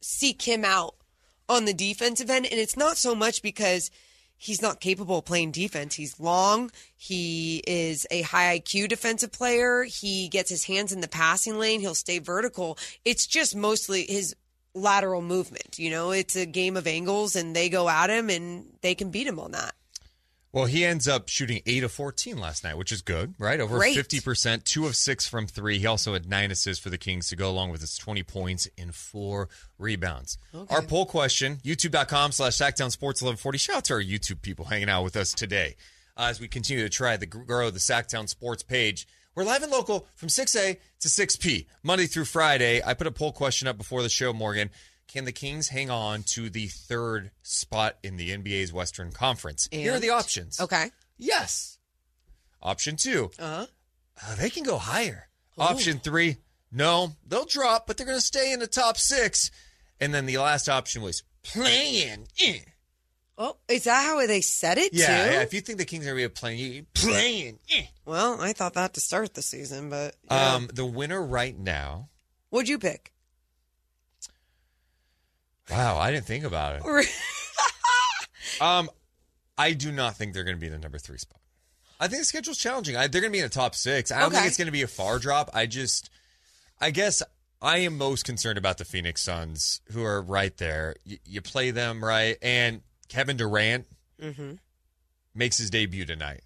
seek 0.00 0.42
him 0.42 0.64
out 0.64 0.94
on 1.48 1.64
the 1.64 1.74
defensive 1.74 2.30
end. 2.30 2.46
And 2.46 2.58
it's 2.58 2.76
not 2.76 2.96
so 2.96 3.14
much 3.14 3.42
because 3.42 3.90
he's 4.36 4.62
not 4.62 4.80
capable 4.80 5.18
of 5.18 5.24
playing 5.24 5.52
defense. 5.52 5.94
He's 5.94 6.18
long. 6.18 6.70
He 6.96 7.62
is 7.66 8.06
a 8.10 8.22
high 8.22 8.58
IQ 8.58 8.88
defensive 8.88 9.32
player. 9.32 9.84
He 9.84 10.28
gets 10.28 10.50
his 10.50 10.64
hands 10.64 10.92
in 10.92 11.00
the 11.00 11.08
passing 11.08 11.58
lane. 11.58 11.80
He'll 11.80 11.94
stay 11.94 12.18
vertical. 12.18 12.78
It's 13.04 13.26
just 13.26 13.54
mostly 13.54 14.04
his 14.08 14.34
lateral 14.74 15.22
movement. 15.22 15.78
You 15.78 15.90
know, 15.90 16.10
it's 16.10 16.36
a 16.36 16.46
game 16.46 16.76
of 16.76 16.86
angles 16.86 17.36
and 17.36 17.54
they 17.54 17.68
go 17.68 17.88
at 17.88 18.10
him 18.10 18.30
and 18.30 18.66
they 18.80 18.94
can 18.94 19.10
beat 19.10 19.26
him 19.26 19.38
on 19.38 19.52
that. 19.52 19.74
Well, 20.52 20.66
he 20.66 20.84
ends 20.84 21.08
up 21.08 21.30
shooting 21.30 21.62
8 21.64 21.84
of 21.84 21.92
14 21.92 22.38
last 22.38 22.62
night, 22.62 22.76
which 22.76 22.92
is 22.92 23.00
good, 23.00 23.34
right? 23.38 23.58
Over 23.58 23.78
Great. 23.78 23.96
50%, 23.96 24.64
2 24.64 24.86
of 24.86 24.94
6 24.94 25.26
from 25.26 25.46
3. 25.46 25.78
He 25.78 25.86
also 25.86 26.12
had 26.12 26.28
9 26.28 26.50
assists 26.50 26.82
for 26.82 26.90
the 26.90 26.98
Kings 26.98 27.28
to 27.28 27.36
go 27.36 27.48
along 27.50 27.70
with 27.70 27.80
his 27.80 27.96
20 27.96 28.22
points 28.24 28.68
and 28.76 28.94
4 28.94 29.48
rebounds. 29.78 30.36
Our 30.68 30.82
poll 30.82 31.06
question, 31.06 31.56
youtube.com 31.64 32.32
slash 32.32 32.58
Sactown 32.58 32.90
Sports 32.90 33.22
1140. 33.22 33.58
Shout 33.58 33.76
out 33.76 33.84
to 33.86 33.94
our 33.94 34.02
YouTube 34.02 34.42
people 34.42 34.66
hanging 34.66 34.90
out 34.90 35.04
with 35.04 35.16
us 35.16 35.32
today 35.32 35.76
uh, 36.18 36.24
as 36.24 36.38
we 36.38 36.48
continue 36.48 36.82
to 36.82 36.90
try 36.90 37.16
to 37.16 37.26
grow 37.26 37.70
the 37.70 37.78
Sactown 37.78 38.28
Sports 38.28 38.62
page. 38.62 39.06
We're 39.34 39.44
live 39.44 39.62
and 39.62 39.72
local 39.72 40.06
from 40.14 40.28
6A 40.28 40.76
to 41.00 41.08
6P, 41.08 41.64
Monday 41.82 42.04
through 42.04 42.26
Friday. 42.26 42.82
I 42.84 42.92
put 42.92 43.06
a 43.06 43.10
poll 43.10 43.32
question 43.32 43.66
up 43.66 43.78
before 43.78 44.02
the 44.02 44.10
show, 44.10 44.34
Morgan. 44.34 44.68
Can 45.12 45.24
the 45.26 45.32
Kings 45.32 45.68
hang 45.68 45.90
on 45.90 46.22
to 46.28 46.48
the 46.48 46.68
third 46.68 47.30
spot 47.42 47.96
in 48.02 48.16
the 48.16 48.30
NBA's 48.30 48.72
Western 48.72 49.12
Conference? 49.12 49.68
Here 49.70 49.94
are 49.94 50.00
the 50.00 50.10
options. 50.10 50.58
Okay. 50.60 50.90
Yes. 51.18 51.78
Option 52.62 52.96
two, 52.96 53.30
Uh-huh. 53.38 53.66
uh, 54.24 54.34
they 54.36 54.48
can 54.48 54.62
go 54.62 54.78
higher. 54.78 55.28
Option 55.58 55.98
three, 55.98 56.36
no, 56.70 57.14
they'll 57.26 57.44
drop, 57.44 57.86
but 57.86 57.96
they're 57.96 58.06
going 58.06 58.18
to 58.18 58.24
stay 58.24 58.52
in 58.52 58.60
the 58.60 58.66
top 58.66 58.96
six. 58.96 59.50
And 60.00 60.14
then 60.14 60.26
the 60.26 60.38
last 60.38 60.68
option 60.68 61.02
was 61.02 61.22
playing. 61.42 62.26
Oh, 63.36 63.56
is 63.68 63.84
that 63.84 64.04
how 64.04 64.24
they 64.26 64.40
said 64.40 64.78
it 64.78 64.92
Yeah, 64.94 65.06
too? 65.06 65.30
yeah, 65.32 65.42
if 65.42 65.52
you 65.52 65.60
think 65.60 65.78
the 65.78 65.84
Kings 65.84 66.06
are 66.06 66.10
going 66.14 66.22
to 66.24 66.28
be 66.28 66.34
playing, 66.34 66.86
playing. 66.94 67.58
eh. 67.70 67.86
Well, 68.04 68.40
I 68.40 68.52
thought 68.52 68.74
that 68.74 68.94
to 68.94 69.00
start 69.00 69.34
the 69.34 69.42
season, 69.42 69.90
but 69.90 70.16
yeah. 70.30 70.54
Um, 70.54 70.70
the 70.72 70.86
winner 70.86 71.22
right 71.22 71.58
now. 71.58 72.08
what'd 72.50 72.68
you 72.68 72.78
pick? 72.78 73.12
Wow, 75.72 75.98
I 75.98 76.10
didn't 76.12 76.26
think 76.26 76.44
about 76.44 76.76
it. 76.84 77.06
Um, 78.60 78.90
I 79.56 79.72
do 79.72 79.90
not 79.90 80.16
think 80.16 80.34
they're 80.34 80.44
going 80.44 80.56
to 80.56 80.60
be 80.60 80.66
in 80.66 80.72
the 80.72 80.78
number 80.78 80.98
three 80.98 81.18
spot. 81.18 81.40
I 81.98 82.06
think 82.08 82.20
the 82.20 82.24
schedule's 82.26 82.58
challenging. 82.58 82.96
I, 82.96 83.06
they're 83.06 83.20
going 83.20 83.32
to 83.32 83.36
be 83.36 83.40
in 83.40 83.44
the 83.44 83.48
top 83.48 83.74
six. 83.74 84.12
I 84.12 84.20
don't 84.20 84.30
think 84.32 84.46
it's 84.46 84.56
going 84.58 84.66
to 84.66 84.72
be 84.72 84.82
a 84.82 84.86
far 84.88 85.18
drop. 85.18 85.50
I 85.54 85.66
just, 85.66 86.10
I 86.80 86.90
guess 86.90 87.22
I 87.60 87.78
am 87.78 87.96
most 87.96 88.24
concerned 88.24 88.58
about 88.58 88.78
the 88.78 88.84
Phoenix 88.84 89.22
Suns, 89.22 89.80
who 89.92 90.04
are 90.04 90.20
right 90.20 90.56
there. 90.58 90.96
Y- 91.08 91.18
you 91.24 91.40
play 91.40 91.70
them 91.70 92.04
right, 92.04 92.36
and 92.42 92.82
Kevin 93.08 93.36
Durant 93.36 93.86
Mm-hmm. 94.22 94.52
makes 95.34 95.58
his 95.58 95.70
debut 95.70 96.04
tonight. 96.04 96.42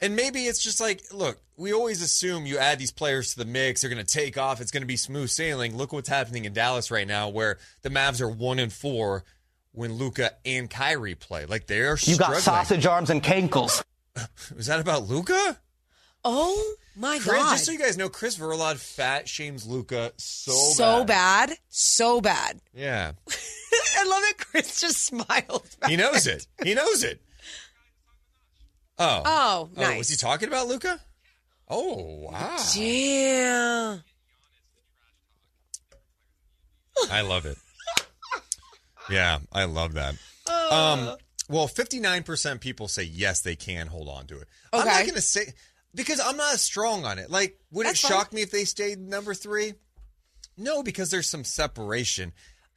And 0.00 0.16
maybe 0.16 0.46
it's 0.46 0.62
just 0.62 0.80
like, 0.80 1.02
look, 1.12 1.38
we 1.56 1.72
always 1.74 2.00
assume 2.00 2.46
you 2.46 2.56
add 2.58 2.78
these 2.78 2.90
players 2.90 3.32
to 3.34 3.38
the 3.38 3.44
mix, 3.44 3.82
they're 3.82 3.90
going 3.90 4.04
to 4.04 4.12
take 4.12 4.38
off, 4.38 4.60
it's 4.60 4.70
going 4.70 4.82
to 4.82 4.86
be 4.86 4.96
smooth 4.96 5.28
sailing. 5.28 5.76
Look 5.76 5.92
what's 5.92 6.08
happening 6.08 6.46
in 6.46 6.52
Dallas 6.54 6.90
right 6.90 7.06
now, 7.06 7.28
where 7.28 7.58
the 7.82 7.90
Mavs 7.90 8.20
are 8.22 8.28
one 8.28 8.58
and 8.58 8.72
four 8.72 9.24
when 9.72 9.92
Luka 9.94 10.32
and 10.46 10.70
Kyrie 10.70 11.14
play. 11.14 11.44
Like 11.44 11.66
they're 11.66 11.98
You 12.02 12.16
got 12.16 12.36
sausage 12.38 12.86
arms 12.86 13.10
and 13.10 13.22
cankles. 13.22 13.82
Was 14.56 14.66
that 14.66 14.80
about 14.80 15.06
Luka? 15.06 15.58
Oh 16.24 16.74
my 16.96 17.18
Chris, 17.18 17.36
god! 17.36 17.52
just 17.52 17.64
so 17.66 17.72
you 17.72 17.78
guys 17.78 17.96
know, 17.96 18.08
Chris 18.10 18.36
Verlod 18.36 18.76
fat 18.76 19.26
shames 19.28 19.66
Luka 19.66 20.12
so 20.18 20.52
so 20.52 21.04
bad. 21.04 21.48
bad, 21.50 21.58
so 21.70 22.20
bad. 22.20 22.60
Yeah, 22.74 23.12
I 23.98 24.04
love 24.04 24.22
it. 24.24 24.36
Chris 24.38 24.80
just 24.80 24.98
smiled. 25.04 25.66
he 25.88 25.96
knows 25.96 26.26
it. 26.26 26.46
He 26.62 26.74
knows 26.74 27.04
it. 27.04 27.22
Oh, 29.00 29.68
Oh, 29.76 29.96
was 29.98 30.08
he 30.08 30.16
talking 30.16 30.48
about 30.48 30.68
Luka? 30.68 31.00
Oh, 31.68 32.28
wow. 32.30 32.56
Damn. 32.74 34.02
I 37.10 37.20
love 37.22 37.46
it. 37.46 37.56
Yeah, 39.08 39.40
I 39.50 39.64
love 39.64 39.94
that. 39.94 40.14
Um, 40.48 41.16
well, 41.48 41.66
59% 41.66 42.60
people 42.60 42.86
say 42.86 43.02
yes, 43.02 43.40
they 43.40 43.56
can 43.56 43.88
hold 43.88 44.08
on 44.08 44.26
to 44.28 44.38
it. 44.38 44.46
I'm 44.72 44.84
not 44.84 44.94
Okay. 44.94 45.02
going 45.02 45.14
to 45.16 45.20
say 45.20 45.52
because 45.96 46.20
I'm 46.20 46.36
not 46.36 46.54
as 46.54 46.62
strong 46.62 47.04
on 47.04 47.18
it. 47.18 47.28
Like, 47.28 47.58
would 47.72 47.86
That's 47.86 47.98
it 48.04 48.06
fine. 48.06 48.10
shock 48.18 48.32
me 48.32 48.42
if 48.42 48.52
they 48.52 48.64
stayed 48.64 49.00
number 49.00 49.34
three? 49.34 49.74
No, 50.56 50.84
because 50.84 51.10
there's 51.10 51.28
some 51.28 51.42
separation. 51.42 52.32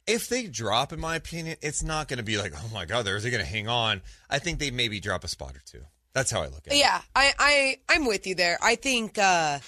If 0.08 0.28
they 0.28 0.48
drop, 0.48 0.92
in 0.92 0.98
my 0.98 1.14
opinion, 1.14 1.56
it's 1.62 1.84
not 1.84 2.08
going 2.08 2.16
to 2.18 2.24
be 2.24 2.36
like, 2.36 2.52
oh 2.56 2.70
my 2.72 2.84
god, 2.84 3.04
they're, 3.04 3.20
they're 3.20 3.30
going 3.30 3.44
to 3.44 3.48
hang 3.48 3.68
on. 3.68 4.02
I 4.28 4.40
think 4.40 4.58
they 4.58 4.72
maybe 4.72 4.98
drop 4.98 5.22
a 5.22 5.28
spot 5.28 5.54
or 5.54 5.62
two. 5.64 5.82
That's 6.14 6.30
how 6.30 6.42
I 6.42 6.46
look 6.46 6.66
at 6.66 6.72
it. 6.72 6.78
Yeah, 6.78 7.00
I, 7.14 7.34
I, 7.38 7.76
I'm 7.88 8.06
with 8.06 8.26
you 8.26 8.34
there. 8.34 8.56
I 8.62 8.76
think 8.76 9.18
uh, 9.18 9.58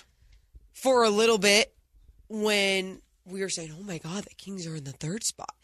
for 0.72 1.04
a 1.04 1.10
little 1.10 1.38
bit 1.38 1.74
when 2.28 3.02
we 3.24 3.40
were 3.40 3.48
saying, 3.48 3.74
"Oh 3.78 3.82
my 3.82 3.98
God, 3.98 4.24
the 4.24 4.34
Kings 4.34 4.66
are 4.66 4.76
in 4.76 4.84
the 4.84 4.92
third 4.92 5.24
spot," 5.24 5.54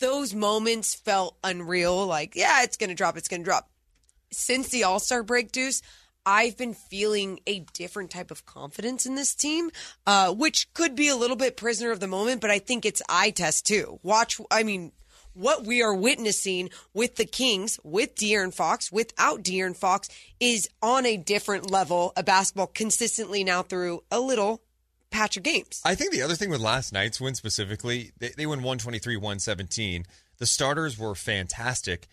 those 0.00 0.34
moments 0.34 0.94
felt 0.94 1.36
unreal. 1.44 2.04
Like, 2.06 2.34
yeah, 2.34 2.64
it's 2.64 2.76
to 2.76 2.94
drop. 2.94 3.16
It's 3.16 3.28
to 3.28 3.38
drop. 3.38 3.70
Since 4.32 4.70
the 4.70 4.84
All 4.84 4.98
Star 4.98 5.22
break, 5.22 5.52
Deuce, 5.52 5.80
I've 6.26 6.56
been 6.56 6.74
feeling 6.74 7.40
a 7.46 7.60
different 7.74 8.10
type 8.10 8.30
of 8.30 8.46
confidence 8.46 9.06
in 9.06 9.14
this 9.14 9.34
team, 9.34 9.70
uh, 10.06 10.32
which 10.32 10.72
could 10.74 10.94
be 10.94 11.08
a 11.08 11.16
little 11.16 11.36
bit 11.36 11.56
prisoner 11.56 11.90
of 11.90 12.00
the 12.00 12.08
moment, 12.08 12.40
but 12.40 12.50
I 12.50 12.58
think 12.58 12.84
it's 12.84 13.02
eye 13.08 13.30
test 13.30 13.66
too. 13.66 14.00
Watch, 14.02 14.40
I 14.50 14.62
mean, 14.62 14.92
what 15.34 15.64
we 15.64 15.82
are 15.82 15.94
witnessing 15.94 16.70
with 16.92 17.16
the 17.16 17.24
Kings, 17.24 17.78
with 17.84 18.14
De'Aaron 18.14 18.54
Fox, 18.54 18.90
without 18.90 19.42
De'Aaron 19.42 19.76
Fox, 19.76 20.08
is 20.40 20.68
on 20.82 21.04
a 21.04 21.16
different 21.16 21.70
level 21.70 22.12
of 22.16 22.24
basketball 22.24 22.68
consistently 22.68 23.44
now 23.44 23.62
through 23.62 24.02
a 24.10 24.20
little 24.20 24.62
patch 25.10 25.36
of 25.36 25.42
games. 25.42 25.80
I 25.84 25.94
think 25.94 26.12
the 26.12 26.22
other 26.22 26.34
thing 26.34 26.50
with 26.50 26.60
last 26.60 26.92
night's 26.92 27.20
win 27.20 27.34
specifically, 27.34 28.12
they, 28.18 28.30
they 28.30 28.46
won 28.46 28.58
123 28.58 29.16
117. 29.16 30.06
The 30.38 30.46
starters 30.46 30.98
were 30.98 31.14
fantastic, 31.14 32.08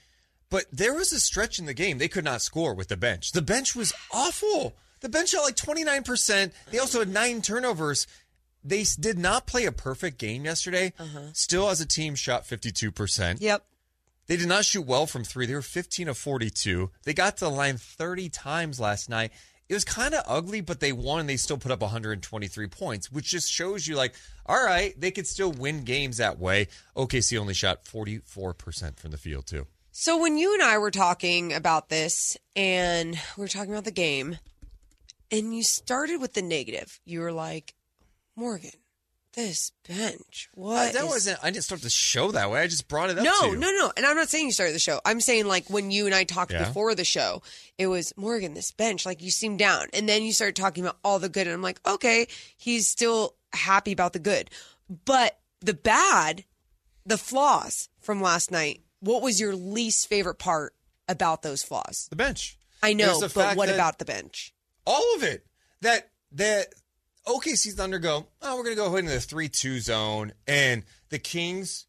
but 0.49 0.65
there 0.72 0.93
was 0.93 1.11
a 1.11 1.19
stretch 1.19 1.57
in 1.57 1.65
the 1.65 1.74
game 1.74 1.97
they 1.97 2.07
could 2.07 2.24
not 2.26 2.41
score 2.41 2.76
with 2.76 2.89
the 2.89 2.97
bench. 2.97 3.32
The 3.32 3.41
bench 3.41 3.76
was 3.76 3.93
awful. 4.13 4.76
The 4.99 5.09
bench 5.09 5.30
shot 5.30 5.43
like 5.43 5.55
29%. 5.55 6.51
They 6.69 6.78
also 6.78 6.99
had 6.99 7.09
nine 7.09 7.41
turnovers. 7.41 8.05
They 8.64 8.86
did 8.99 9.18
not 9.18 9.47
play 9.47 9.66
a 9.66 9.72
perfect 9.72 10.18
game 10.18 10.45
yesterday. 10.45 10.93
Uh-huh. 10.99 11.34
Still, 11.34 11.70
as 11.70 11.82
a 11.82 11.88
team, 11.88 12.16
shot 12.16 12.43
52%. 12.43 13.38
Yep. 13.41 13.66
They 14.28 14.38
did 14.38 14.47
not 14.47 14.66
shoot 14.66 14.86
well 14.86 15.07
from 15.07 15.24
three. 15.24 15.45
They 15.45 15.55
were 15.55 15.62
15 15.62 16.07
of 16.07 16.18
42. 16.18 16.91
They 17.03 17.14
got 17.14 17.38
to 17.38 17.45
the 17.45 17.51
line 17.51 17.78
30 17.78 18.30
times 18.30 18.80
last 18.80 19.09
night. 19.09 19.32
It 19.68 19.74
was 19.74 19.84
kind 19.84 20.14
of 20.14 20.24
ugly, 20.28 20.62
but 20.62 20.80
they 20.80 20.91
won 20.91 21.22
and 21.22 21.30
they 21.30 21.38
still 21.38 21.57
put 21.57 21.72
up 21.72 21.82
123 21.82 22.68
points, 22.68 23.12
which 23.12 23.30
just 23.30 23.49
shows 23.49 23.88
you, 23.88 23.95
like, 23.95 24.14
all 24.45 24.64
right, 24.64 24.93
they 24.99 25.12
could 25.12 25.28
still 25.28 25.51
win 25.51 25.84
games 25.84 26.18
that 26.18 26.39
way. 26.39 26.68
OKC 26.95 27.38
only 27.39 27.53
shot 27.53 27.86
44% 27.86 28.97
from 28.97 29.12
the 29.12 29.18
field, 29.18 29.47
too. 29.47 29.68
So 29.93 30.18
when 30.18 30.38
you 30.38 30.53
and 30.53 30.64
I 30.64 30.78
were 30.78 30.91
talking 30.91 31.53
about 31.53 31.89
this, 31.89 32.38
and 32.55 33.18
we 33.38 33.41
were 33.41 33.47
talking 33.47 33.72
about 33.72 33.86
the 33.86 33.91
game, 33.91 34.38
and 35.32 35.55
you 35.55 35.64
started 35.64 36.20
with 36.20 36.34
the 36.34 36.41
negative, 36.41 36.99
you 37.05 37.22
were 37.22 37.32
like, 37.32 37.74
Morgan, 38.36 38.71
this 39.34 39.71
bench, 39.88 40.49
what? 40.53 40.89
Uh, 40.89 40.91
that 40.93 41.03
is- 41.05 41.09
wasn't. 41.09 41.39
I 41.43 41.51
didn't 41.51 41.63
start 41.63 41.82
the 41.82 41.89
show 41.89 42.32
that 42.32 42.49
way. 42.51 42.61
I 42.61 42.67
just 42.67 42.88
brought 42.88 43.09
it 43.09 43.17
up. 43.17 43.23
No, 43.23 43.39
to 43.41 43.47
you. 43.47 43.55
no, 43.57 43.71
no. 43.71 43.91
And 43.95 44.05
I'm 44.05 44.15
not 44.15 44.29
saying 44.29 44.45
you 44.47 44.51
started 44.51 44.73
the 44.75 44.79
show. 44.79 44.99
I'm 45.05 45.21
saying 45.21 45.47
like 45.47 45.69
when 45.69 45.89
you 45.91 46.05
and 46.05 46.13
I 46.15 46.23
talked 46.23 46.51
Yeah. 46.51 46.65
before 46.65 46.95
the 46.95 47.05
show, 47.05 47.41
it 47.77 47.88
was 47.88 48.13
Morgan, 48.17 48.53
this 48.53 48.71
bench, 48.71 49.05
like 49.05 49.21
you 49.21 49.32
seemed 49.32 49.59
down. 49.59 49.88
And 49.93 50.07
then 50.07 50.23
you 50.23 50.34
started 50.34 50.55
talking 50.55 50.84
about 50.84 50.97
all 51.03 51.19
the 51.19 51.29
good. 51.29 51.47
And 51.47 51.53
I'm 51.53 51.61
like, 51.61 51.79
okay, 51.88 52.27
he's 52.57 52.88
still 52.88 53.36
happy 53.53 53.91
about 53.93 54.13
the 54.13 54.19
good. 54.19 54.49
But 55.05 55.39
the 55.61 55.73
bad, 55.73 56.43
the 57.05 57.17
flaws 57.17 57.88
from 58.01 58.21
last 58.21 58.51
night, 58.51 58.82
what 58.99 59.21
was 59.21 59.39
your 59.39 59.55
least 59.55 60.07
favorite 60.07 60.36
part 60.39 60.73
about 61.07 61.41
those 61.41 61.63
flaws? 61.63 62.07
The 62.09 62.15
bench. 62.15 62.57
I 62.84 62.93
know, 62.93 63.19
but 63.34 63.55
what 63.55 63.69
about 63.69 63.99
the 63.99 64.05
bench? 64.05 64.53
all 64.86 65.15
of 65.15 65.21
it. 65.23 65.45
That 65.82 66.09
that 66.32 66.73
OKC 67.28 67.74
Thunder 67.74 67.99
go, 67.99 68.28
oh, 68.41 68.57
we're 68.57 68.63
gonna 68.63 68.76
go 68.76 68.88
ahead 68.88 68.99
into 68.99 69.11
the 69.11 69.22
three 69.22 69.49
two 69.49 69.80
zone, 69.80 70.34
and 70.47 70.84
the 71.09 71.19
Kings 71.19 71.86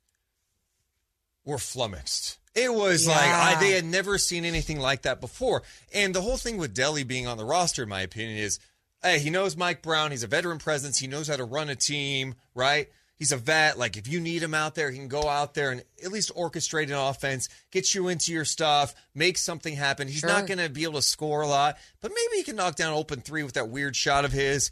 were 1.45 1.59
flummoxed. 1.59 2.39
It 2.55 2.73
was 2.73 3.07
like 3.09 3.31
I, 3.31 3.59
they 3.59 3.71
had 3.71 3.85
never 3.85 4.19
seen 4.19 4.45
anything 4.45 4.79
like 4.79 5.03
that 5.03 5.21
before. 5.23 5.63
And 5.95 6.15
the 6.15 6.21
whole 6.21 6.37
thing 6.37 6.59
with 6.59 6.77
Delly 6.77 7.07
being 7.07 7.27
on 7.27 7.39
the 7.39 7.47
roster, 7.47 7.85
in 7.85 7.89
my 7.89 8.03
opinion, 8.03 8.37
is 8.37 8.59
hey, 9.03 9.19
he 9.19 9.31
knows 9.31 9.57
Mike 9.57 9.83
Brown. 9.83 10.11
He's 10.11 10.23
a 10.23 10.29
veteran 10.29 10.59
presence. 10.59 10.99
He 10.99 11.07
knows 11.07 11.29
how 11.29 11.37
to 11.37 11.45
run 11.45 11.71
a 11.71 11.75
team, 11.75 12.35
right? 12.55 12.89
He's 13.17 13.33
a 13.33 13.37
vet. 13.37 13.79
Like 13.79 13.97
if 13.97 14.07
you 14.07 14.21
need 14.21 14.43
him 14.43 14.53
out 14.53 14.75
there, 14.75 14.91
he 14.91 14.99
can 14.99 15.09
go 15.09 15.29
out 15.29 15.55
there 15.55 15.71
and 15.71 15.83
at 16.05 16.13
least 16.13 16.35
orchestrate 16.35 16.89
an 16.89 16.95
offense, 16.95 17.49
get 17.71 17.95
you 17.95 18.09
into 18.09 18.33
your 18.33 18.45
stuff, 18.45 18.95
make 19.15 19.39
something 19.39 19.75
happen. 19.75 20.09
He's 20.09 20.25
not 20.25 20.47
going 20.47 20.59
to 20.59 20.69
be 20.69 20.83
able 20.83 20.95
to 20.95 21.03
score 21.03 21.41
a 21.41 21.47
lot, 21.47 21.79
but 22.01 22.11
maybe 22.11 22.37
he 22.39 22.43
can 22.43 22.57
knock 22.57 22.77
down 22.77 22.93
open 22.93 23.21
three 23.21 23.45
with 23.45 23.55
that 23.55 23.69
weird 23.69 23.97
shot 23.97 24.25
of 24.25 24.33
his. 24.33 24.71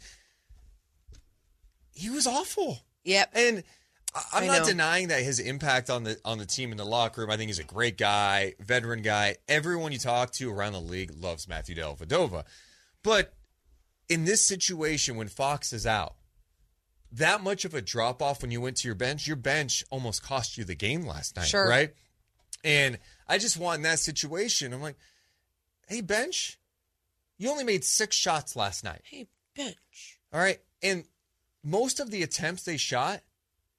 He 2.01 2.09
was 2.09 2.25
awful. 2.27 2.79
Yep. 3.03 3.31
And 3.33 3.63
I'm 4.33 4.47
not 4.47 4.65
denying 4.65 5.07
that 5.09 5.21
his 5.23 5.39
impact 5.39 5.89
on 5.89 6.03
the 6.03 6.17
on 6.25 6.37
the 6.37 6.45
team 6.45 6.71
in 6.71 6.77
the 6.77 6.85
locker 6.85 7.21
room. 7.21 7.31
I 7.31 7.37
think 7.37 7.49
he's 7.49 7.59
a 7.59 7.63
great 7.63 7.97
guy, 7.97 8.55
veteran 8.59 9.01
guy. 9.01 9.37
Everyone 9.47 9.91
you 9.91 9.99
talk 9.99 10.31
to 10.33 10.51
around 10.51 10.73
the 10.73 10.81
league 10.81 11.11
loves 11.15 11.47
Matthew 11.47 11.75
Dellavedova. 11.75 12.43
But 13.03 13.33
in 14.09 14.25
this 14.25 14.45
situation, 14.45 15.15
when 15.15 15.27
Fox 15.29 15.71
is 15.71 15.87
out, 15.87 16.15
that 17.13 17.41
much 17.41 17.63
of 17.65 17.73
a 17.73 17.81
drop 17.81 18.21
off 18.21 18.41
when 18.41 18.51
you 18.51 18.59
went 18.61 18.77
to 18.77 18.87
your 18.87 18.95
bench, 18.95 19.27
your 19.27 19.37
bench 19.37 19.83
almost 19.89 20.21
cost 20.23 20.57
you 20.57 20.63
the 20.65 20.75
game 20.75 21.05
last 21.05 21.35
night, 21.35 21.47
Sure. 21.47 21.67
right? 21.67 21.93
And 22.63 22.99
I 23.27 23.37
just 23.37 23.57
want 23.57 23.77
in 23.77 23.83
that 23.83 23.99
situation, 23.99 24.73
I'm 24.73 24.81
like, 24.81 24.97
hey, 25.87 26.01
bench, 26.01 26.59
you 27.37 27.49
only 27.49 27.63
made 27.63 27.83
six 27.83 28.15
shots 28.15 28.55
last 28.55 28.83
night. 28.83 29.01
Hey, 29.05 29.27
bench. 29.55 30.19
All 30.33 30.39
right. 30.39 30.59
And 30.83 31.05
most 31.63 31.99
of 31.99 32.11
the 32.11 32.23
attempts 32.23 32.63
they 32.63 32.77
shot, 32.77 33.21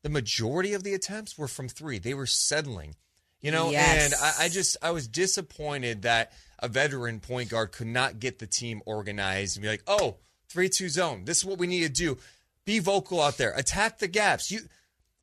the 0.03 0.09
majority 0.09 0.72
of 0.74 0.83
the 0.85 0.95
attempts 0.95 1.37
were 1.39 1.49
from 1.49 1.68
three. 1.68 1.99
They 1.99 2.14
were 2.14 2.26
settling, 2.26 2.95
you 3.41 3.51
know, 3.51 3.70
Yes. 3.70 4.12
and 4.12 4.14
I, 4.22 4.47
I 4.47 4.49
just, 4.49 4.76
I 4.83 4.91
was 4.91 5.07
disappointed 5.09 6.03
that 6.03 6.33
a 6.59 6.68
veteran 6.68 7.20
point 7.20 7.51
guard 7.51 7.72
could 7.72 7.87
not 7.89 8.20
get 8.20 8.39
the 8.39 8.47
team 8.47 8.83
organized 8.87 9.57
and 9.57 9.62
be 9.62 9.68
like, 9.68 9.83
oh, 9.87 10.16
3 10.49 10.68
2 10.68 10.89
zone. 10.89 11.24
This 11.24 11.39
is 11.39 11.45
what 11.45 11.59
we 11.59 11.66
need 11.66 11.83
to 11.83 11.89
do. 11.89 12.18
Be 12.64 12.78
vocal 12.78 13.20
out 13.20 13.39
there, 13.39 13.53
attack 13.55 13.99
the 13.99 14.07
gaps. 14.09 14.51
You, 14.51 14.61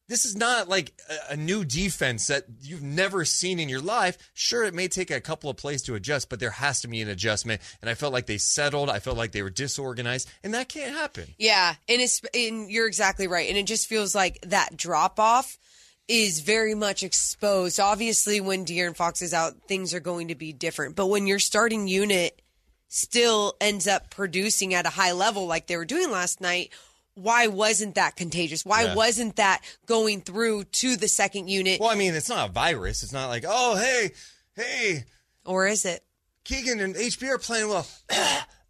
this 0.09 0.25
is 0.25 0.35
not 0.35 0.67
like 0.67 0.91
a, 1.29 1.37
new 1.37 1.63
defense 1.63 2.27
that 2.27 2.43
you've 2.61 2.81
never 2.81 3.23
seen 3.23 3.59
in 3.59 3.69
your 3.69 3.79
life. 3.79 4.17
Sure, 4.33 4.63
it 4.63 4.73
may 4.73 4.87
take 4.87 5.11
a 5.11 5.21
couple 5.21 5.49
of 5.49 5.55
plays 5.55 5.83
to 5.83 5.95
adjust, 5.95 6.29
but 6.29 6.39
there 6.39 6.49
has 6.49 6.81
to 6.81 6.87
be 6.87 7.01
an 7.01 7.07
adjustment. 7.07 7.61
And 7.79 7.89
I 7.89 7.93
felt 7.93 8.11
like 8.11 8.25
they 8.25 8.39
settled. 8.39 8.89
I 8.89 8.99
felt 8.99 9.17
like 9.17 9.31
they 9.31 9.43
were 9.43 9.51
disorganized, 9.51 10.27
and 10.43 10.53
that 10.55 10.67
can't 10.67 10.93
happen. 10.95 11.25
Yeah, 11.37 11.75
and 11.87 12.01
it's 12.01 12.21
and 12.33 12.69
you're 12.69 12.87
exactly 12.87 13.27
right, 13.27 13.47
and 13.47 13.57
it 13.57 13.67
just 13.67 13.87
feels 13.87 14.13
like 14.13 14.41
that 14.41 14.75
drop 14.75 15.19
off 15.19 15.57
is 16.07 16.39
very 16.39 16.73
much 16.73 17.03
exposed. 17.03 17.79
Obviously, 17.79 18.41
when 18.41 18.65
De'Aaron 18.65 18.95
Fox 18.95 19.21
is 19.21 19.33
out, 19.33 19.61
things 19.67 19.93
are 19.93 19.99
going 19.99 20.29
to 20.29 20.35
be 20.35 20.51
different. 20.51 20.95
But 20.95 21.05
when 21.05 21.27
your 21.27 21.37
starting 21.37 21.87
unit 21.87 22.41
still 22.87 23.55
ends 23.61 23.87
up 23.87 24.09
producing 24.09 24.73
at 24.73 24.87
a 24.87 24.89
high 24.89 25.11
level 25.11 25.45
like 25.45 25.67
they 25.67 25.77
were 25.77 25.85
doing 25.85 26.09
last 26.09 26.41
night, 26.41 26.71
why 27.21 27.47
wasn't 27.47 27.95
that 27.95 28.15
contagious? 28.15 28.65
Why 28.65 28.83
Yeah. 28.83 28.95
wasn't 28.95 29.35
that 29.37 29.61
going 29.85 30.21
through 30.21 30.65
to 30.65 30.95
the 30.95 31.07
second 31.07 31.47
unit? 31.49 31.79
Well, 31.79 31.89
I 31.89 31.95
mean, 31.95 32.13
it's 32.15 32.29
not 32.29 32.49
a 32.49 32.51
virus. 32.51 33.03
It's 33.03 33.13
not 33.13 33.27
like, 33.29 33.45
oh, 33.47 33.75
hey, 33.77 34.11
hey, 34.55 35.05
or 35.45 35.67
is 35.67 35.85
it? 35.85 36.03
Keegan 36.43 36.79
and 36.79 36.95
HB 36.95 37.29
are 37.29 37.37
playing 37.37 37.69
well. 37.69 37.85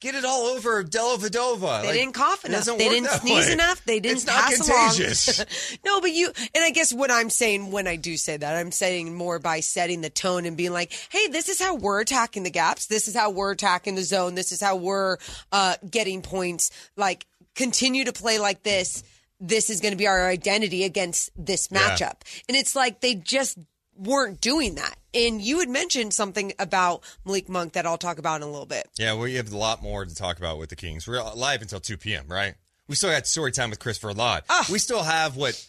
Get 0.00 0.14
it 0.14 0.24
all 0.26 0.42
over 0.48 0.84
Dellavedova. 0.84 1.80
They 1.80 1.86
Like, 1.88 1.92
didn't 1.94 2.12
cough 2.12 2.44
enough. 2.44 2.66
They 2.66 2.76
didn't 2.76 3.08
sneeze 3.08 3.46
way. 3.46 3.52
enough. 3.54 3.82
They 3.86 4.00
didn't 4.00 4.18
It's 4.18 4.26
not 4.26 4.34
pass 4.50 4.56
contagious. 4.58 5.38
along. 5.38 5.46
no, 5.86 6.00
but 6.02 6.12
you 6.12 6.30
and 6.54 6.62
I 6.62 6.70
guess 6.70 6.92
what 6.92 7.10
I'm 7.10 7.30
saying 7.30 7.70
when 7.70 7.86
I 7.86 7.96
do 7.96 8.18
say 8.18 8.36
that, 8.36 8.54
I'm 8.54 8.70
saying 8.70 9.14
more 9.14 9.38
by 9.38 9.60
setting 9.60 10.02
the 10.02 10.10
tone 10.10 10.44
and 10.44 10.58
being 10.58 10.72
like, 10.72 10.92
"Hey, 11.08 11.28
this 11.28 11.48
is 11.48 11.58
how 11.58 11.76
we're 11.76 12.00
attacking 12.00 12.42
the 12.42 12.50
gaps. 12.50 12.84
This 12.86 13.08
is 13.08 13.16
how 13.16 13.30
we're 13.30 13.52
attacking 13.52 13.94
the 13.94 14.02
zone. 14.02 14.34
This 14.34 14.52
is 14.52 14.60
how 14.60 14.76
we're 14.76 15.16
uh, 15.52 15.76
getting 15.90 16.20
points. 16.20 16.70
Like, 16.96 17.24
continue 17.54 18.04
to 18.04 18.12
play 18.12 18.38
like 18.38 18.62
this. 18.62 19.02
This 19.40 19.68
is 19.70 19.80
going 19.80 19.92
to 19.92 19.98
be 19.98 20.06
our 20.06 20.28
identity 20.28 20.84
against 20.84 21.30
this 21.36 21.68
Yeah. 21.70 21.78
matchup." 21.96 22.20
And 22.48 22.56
it's 22.56 22.74
like 22.76 23.00
they 23.00 23.14
just 23.14 23.58
weren't 23.96 24.40
doing 24.40 24.74
that. 24.76 24.96
And 25.12 25.40
you 25.40 25.60
had 25.60 25.68
mentioned 25.68 26.12
something 26.12 26.52
about 26.58 27.04
Malik 27.24 27.48
Monk 27.48 27.74
that 27.74 27.86
I'll 27.86 27.98
talk 27.98 28.18
about 28.18 28.36
in 28.36 28.42
a 28.42 28.50
little 28.50 28.66
bit. 28.66 28.88
Yeah, 28.98 29.14
we 29.14 29.34
have 29.34 29.52
a 29.52 29.56
lot 29.56 29.82
more 29.82 30.04
to 30.04 30.14
talk 30.14 30.38
about 30.38 30.58
with 30.58 30.70
the 30.70 30.76
Kings. 30.76 31.06
We're 31.06 31.22
live 31.34 31.62
until 31.62 31.78
2 31.78 31.96
p.m., 31.96 32.26
right? 32.26 32.54
We 32.88 32.96
still 32.96 33.10
got 33.10 33.26
story 33.26 33.52
time 33.52 33.70
with 33.70 33.78
Christopher 33.78 34.12
Verlod. 34.12 34.42
Ah. 34.48 34.66
We 34.70 34.78
still 34.80 35.04
have 35.04 35.36
what 35.36 35.64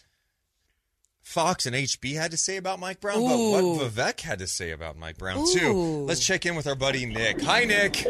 Fox 1.22 1.66
and 1.66 1.74
HB 1.76 2.14
had 2.16 2.30
to 2.32 2.36
say 2.36 2.56
about 2.56 2.78
Mike 2.80 3.00
Brown, 3.00 3.18
Ooh. 3.18 3.52
but 3.52 3.64
what 3.64 3.92
Vivek 3.92 4.20
had 4.20 4.38
to 4.40 4.46
say 4.46 4.70
about 4.72 4.96
Mike 4.98 5.18
Brown, 5.18 5.44
too. 5.52 6.04
Let's 6.06 6.24
check 6.24 6.46
in 6.46 6.56
with 6.56 6.66
our 6.66 6.74
buddy 6.74 7.06
Nick. 7.06 7.40
Hi, 7.42 7.64
Nick. 7.64 8.06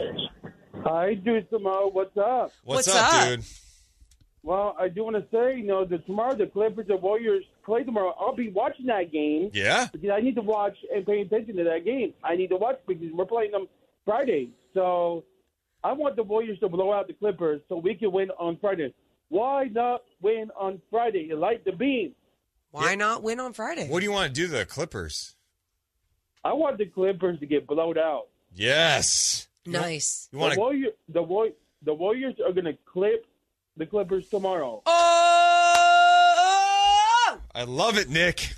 Hi, 0.85 1.15
dude, 1.15 1.51
Samo. 1.51 1.93
What's 1.93 2.17
up? 2.17 2.53
What's, 2.65 2.87
What's 2.87 2.89
up, 2.95 3.15
up? 3.15 3.29
dude? 3.29 3.45
Well, 4.47 4.77
I 4.79 4.87
do 4.87 5.03
want 5.03 5.17
to 5.17 5.25
say, 5.33 5.57
you 5.57 5.65
know, 5.65 5.85
that 5.85 6.07
tomorrow 6.07 6.37
the 6.37 6.47
Clippers 6.47 6.87
and 6.89 7.03
Warriors 7.03 7.45
play 7.65 7.83
tomorrow. 7.83 8.15
I'll 8.17 8.37
be 8.37 8.49
watching 8.49 8.87
that 8.87 9.11
game. 9.11 9.51
Yeah? 9.53 9.89
Because 9.93 10.11
I 10.11 10.21
need 10.21 10.37
to 10.37 10.41
watch 10.41 10.77
and 10.95 11.05
pay 11.05 11.23
attention 11.23 11.57
to 11.57 11.65
that 11.65 11.85
game. 11.85 12.15
I 12.23 12.37
need 12.37 12.51
to 12.51 12.57
watch 12.57 12.79
because 12.87 13.09
we're 13.13 13.25
playing 13.25 13.51
them 13.51 13.67
Friday. 14.05 14.51
So 14.73 15.25
I 15.83 15.93
want 15.95 16.15
the 16.15 16.23
Warriors 16.23 16.61
to 16.61 16.69
blow 16.69 16.93
out 16.93 17.09
the 17.09 17.15
Clippers 17.15 17.61
so 17.69 17.77
we 17.79 17.97
can 17.97 18.13
win 18.13 18.31
on 18.39 18.57
Friday. 18.61 18.95
Why 19.31 19.65
not 19.65 20.05
win 20.23 20.53
on 20.57 20.81
Friday? 20.93 21.29
Light 21.35 21.65
the 21.65 21.73
beam. 21.73 22.15
Why 22.71 22.95
not 22.95 23.25
win 23.25 23.41
on 23.41 23.53
Friday? 23.53 23.89
What 23.89 23.99
do 23.99 24.05
you 24.05 24.13
want 24.13 24.33
to 24.33 24.33
do 24.33 24.47
to 24.47 24.59
the 24.59 24.65
Clippers? 24.65 25.35
I 26.45 26.53
want 26.53 26.79
the 26.79 26.87
Clippers 26.87 27.41
to 27.41 27.47
get 27.47 27.67
blowed 27.67 27.99
out. 27.99 28.29
Yes. 28.55 29.49
Nice. 29.67 30.29
You 30.31 30.39
want 30.39 30.53
the, 30.53 30.55
to 30.55 30.61
Warrior, 30.61 30.89
the, 31.09 31.23
War, 31.25 31.49
the 31.83 31.95
Warriors 31.95 32.37
are 32.47 32.53
going 32.53 32.67
to 32.67 32.79
clip 32.85 33.27
the 33.77 33.87
Clippers 33.87 34.29
tomorrow. 34.29 34.83
Oh! 34.87 34.93
I 37.55 37.65
love 37.65 37.99
it, 37.99 38.09
Nick. 38.09 38.53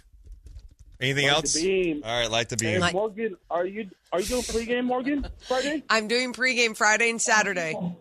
Anything 1.01 1.27
Light 1.27 1.35
else? 1.37 1.55
the 1.55 1.63
beam. 1.63 2.03
All 2.05 2.21
right, 2.21 2.31
light 2.31 2.49
the 2.49 2.57
beam. 2.57 2.81
Like- 2.81 2.93
Morgan, 2.93 3.37
are 3.51 3.65
you 3.67 3.89
are 4.13 4.21
you 4.21 4.27
doing 4.27 4.43
pregame, 4.43 4.85
Morgan? 4.85 5.27
Friday? 5.47 5.83
I'm 5.91 6.09
doing 6.09 6.33
pregame 6.33 6.77
Friday 6.77 7.11
and 7.11 7.23
Saturday. 7.23 7.75
All 7.75 7.95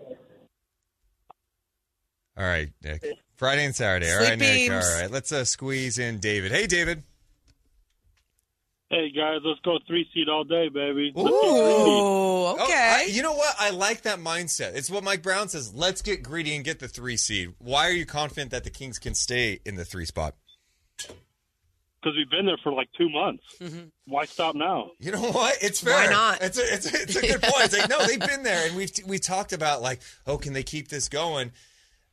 right, 2.37 2.69
Nick. 2.83 3.05
Friday 3.35 3.65
and 3.65 3.75
Saturday. 3.75 4.11
All 4.11 4.17
Sleep 4.17 4.29
right, 4.29 4.39
Nick. 4.39 4.71
All 4.71 4.77
right, 4.79 5.11
let's 5.11 5.31
uh, 5.31 5.45
squeeze 5.45 5.99
in 5.99 6.19
David. 6.19 6.51
Hey, 6.51 6.65
David. 6.67 7.03
Hey 8.89 9.11
guys, 9.11 9.39
let's 9.43 9.59
go 9.65 9.79
three 9.85 10.07
seed 10.13 10.29
all 10.29 10.45
day, 10.45 10.69
baby. 10.69 11.11
Let's 11.13 11.29
go 11.29 11.41
three 11.41 11.83
seed. 11.83 12.03
Ooh, 12.03 12.27
Oh, 12.49 12.57
okay. 12.63 13.03
I- 13.05 13.09
you 13.11 13.21
know 13.21 13.33
what? 13.33 13.53
I 13.59 13.71
like 13.71 14.03
that 14.03 14.19
mindset. 14.19 14.75
It's 14.75 14.89
what 14.89 15.03
Mike 15.03 15.21
Brown 15.21 15.49
says. 15.49 15.73
Let's 15.73 16.01
get 16.01 16.23
greedy 16.23 16.55
and 16.55 16.63
get 16.63 16.79
the 16.79 16.87
three 16.87 17.17
seed. 17.17 17.53
Why 17.59 17.87
are 17.89 17.91
you 17.91 18.05
confident 18.05 18.51
that 18.51 18.63
the 18.63 18.69
Kings 18.69 18.97
can 18.97 19.13
stay 19.13 19.59
in 19.65 19.75
the 19.75 19.83
three 19.83 20.05
spot? 20.05 20.35
Because 20.97 22.15
we've 22.15 22.29
been 22.29 22.45
there 22.45 22.57
for 22.63 22.71
like 22.71 22.87
two 22.97 23.09
months. 23.09 23.43
Mm-hmm. 23.59 23.87
Why 24.05 24.23
stop 24.23 24.55
now? 24.55 24.91
You 24.99 25.11
know 25.11 25.31
what? 25.31 25.57
It's 25.61 25.81
fair. 25.81 25.93
Why 25.93 26.07
not? 26.09 26.41
It's 26.41 26.57
a, 26.57 26.61
it's 26.73 26.93
a, 26.93 27.01
it's 27.01 27.15
a 27.17 27.21
good 27.27 27.41
point. 27.41 27.65
It's 27.65 27.77
like, 27.77 27.89
no, 27.89 28.05
they've 28.05 28.19
been 28.19 28.43
there, 28.43 28.67
and 28.67 28.77
we've 28.77 28.91
we 29.05 29.19
talked 29.19 29.51
about 29.51 29.81
like, 29.81 30.01
oh, 30.25 30.37
can 30.37 30.53
they 30.53 30.63
keep 30.63 30.87
this 30.87 31.09
going? 31.09 31.51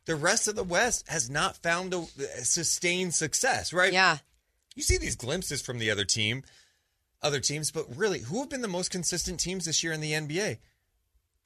The 0.07 0.17
rest 0.17 0.49
of 0.49 0.57
the 0.57 0.65
West 0.65 1.09
has 1.09 1.31
not 1.31 1.57
found 1.59 1.95
a, 1.95 1.99
a 1.99 2.45
sustained 2.45 3.15
success, 3.15 3.73
right? 3.73 3.93
yeah. 3.93 4.19
You 4.75 4.83
see 4.83 4.97
these 4.99 5.15
glimpses 5.15 5.63
from 5.63 5.79
the 5.79 5.93
other 5.93 6.05
team, 6.05 6.43
other 7.25 7.41
teams, 7.41 7.71
but 7.73 7.87
really, 7.97 8.21
who 8.21 8.39
have 8.41 8.49
been 8.51 8.61
the 8.63 8.69
most 8.69 8.91
consistent 8.91 9.41
teams 9.41 9.65
this 9.65 9.83
year 9.83 9.93
in 9.93 10.01
the 10.01 10.13
NBA? 10.13 10.59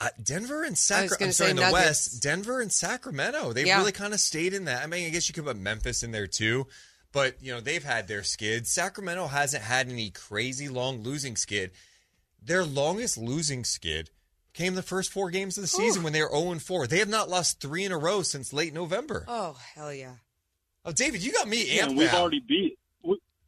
Uh, 0.01 0.09
Denver 0.23 0.63
and 0.63 0.77
Sacramento. 0.79 1.17
gonna 1.19 1.29
I'm 1.29 1.33
sorry, 1.33 1.47
say 1.47 1.51
in 1.51 1.57
the 1.57 1.63
Nuggets. 1.63 1.73
West, 1.87 2.23
Denver 2.23 2.61
and 2.61 2.73
Sacramento. 2.73 3.53
They've 3.53 3.67
Yeah. 3.67 3.79
really 3.79 3.93
kind 3.93 4.15
of 4.15 4.21
stayed 4.21 4.55
in 4.55 4.67
that. 4.67 4.83
I 4.83 4.87
mean, 4.87 5.07
I 5.07 5.11
guess 5.11 5.29
you 5.29 5.33
could 5.35 5.45
put 5.45 5.57
Memphis 5.57 6.03
in 6.03 6.13
there 6.13 6.27
too, 6.27 6.67
But 7.11 7.43
you 7.43 7.51
know 7.53 7.61
they've 7.63 7.83
had 7.83 8.07
their 8.07 8.23
skid. 8.23 8.67
Sacramento 8.67 9.29
hasn't 9.29 9.65
had 9.65 9.89
any 9.89 10.11
crazy 10.11 10.69
long 10.69 11.03
losing 11.03 11.37
skid. 11.37 11.71
Their 12.43 12.65
longest 12.67 13.17
losing 13.17 13.65
skid 13.65 14.11
came 14.53 14.75
the 14.75 14.83
first 14.83 15.11
four 15.11 15.31
games 15.31 15.57
of 15.57 15.63
the 15.63 15.69
season 15.69 16.03
when 16.03 16.13
they 16.13 16.21
were 16.23 16.29
0 16.31 16.59
4. 16.59 16.87
They 16.87 16.99
have 16.99 17.09
not 17.09 17.31
lost 17.31 17.61
three 17.61 17.85
in 17.85 17.93
a 17.93 17.99
row 17.99 18.21
since 18.23 18.53
late 18.53 18.75
November. 18.75 19.25
Oh 19.27 19.55
hell 19.75 19.93
yeah! 19.93 20.17
Oh, 20.85 20.93
David, 20.93 21.23
you 21.25 21.33
got 21.33 21.49
me 21.49 21.75
Yeah, 21.77 21.87
amped 21.87 21.97
we've 21.97 22.13
now. 22.13 22.21
already 22.21 22.41
beat 22.41 22.79
we, 22.79 22.79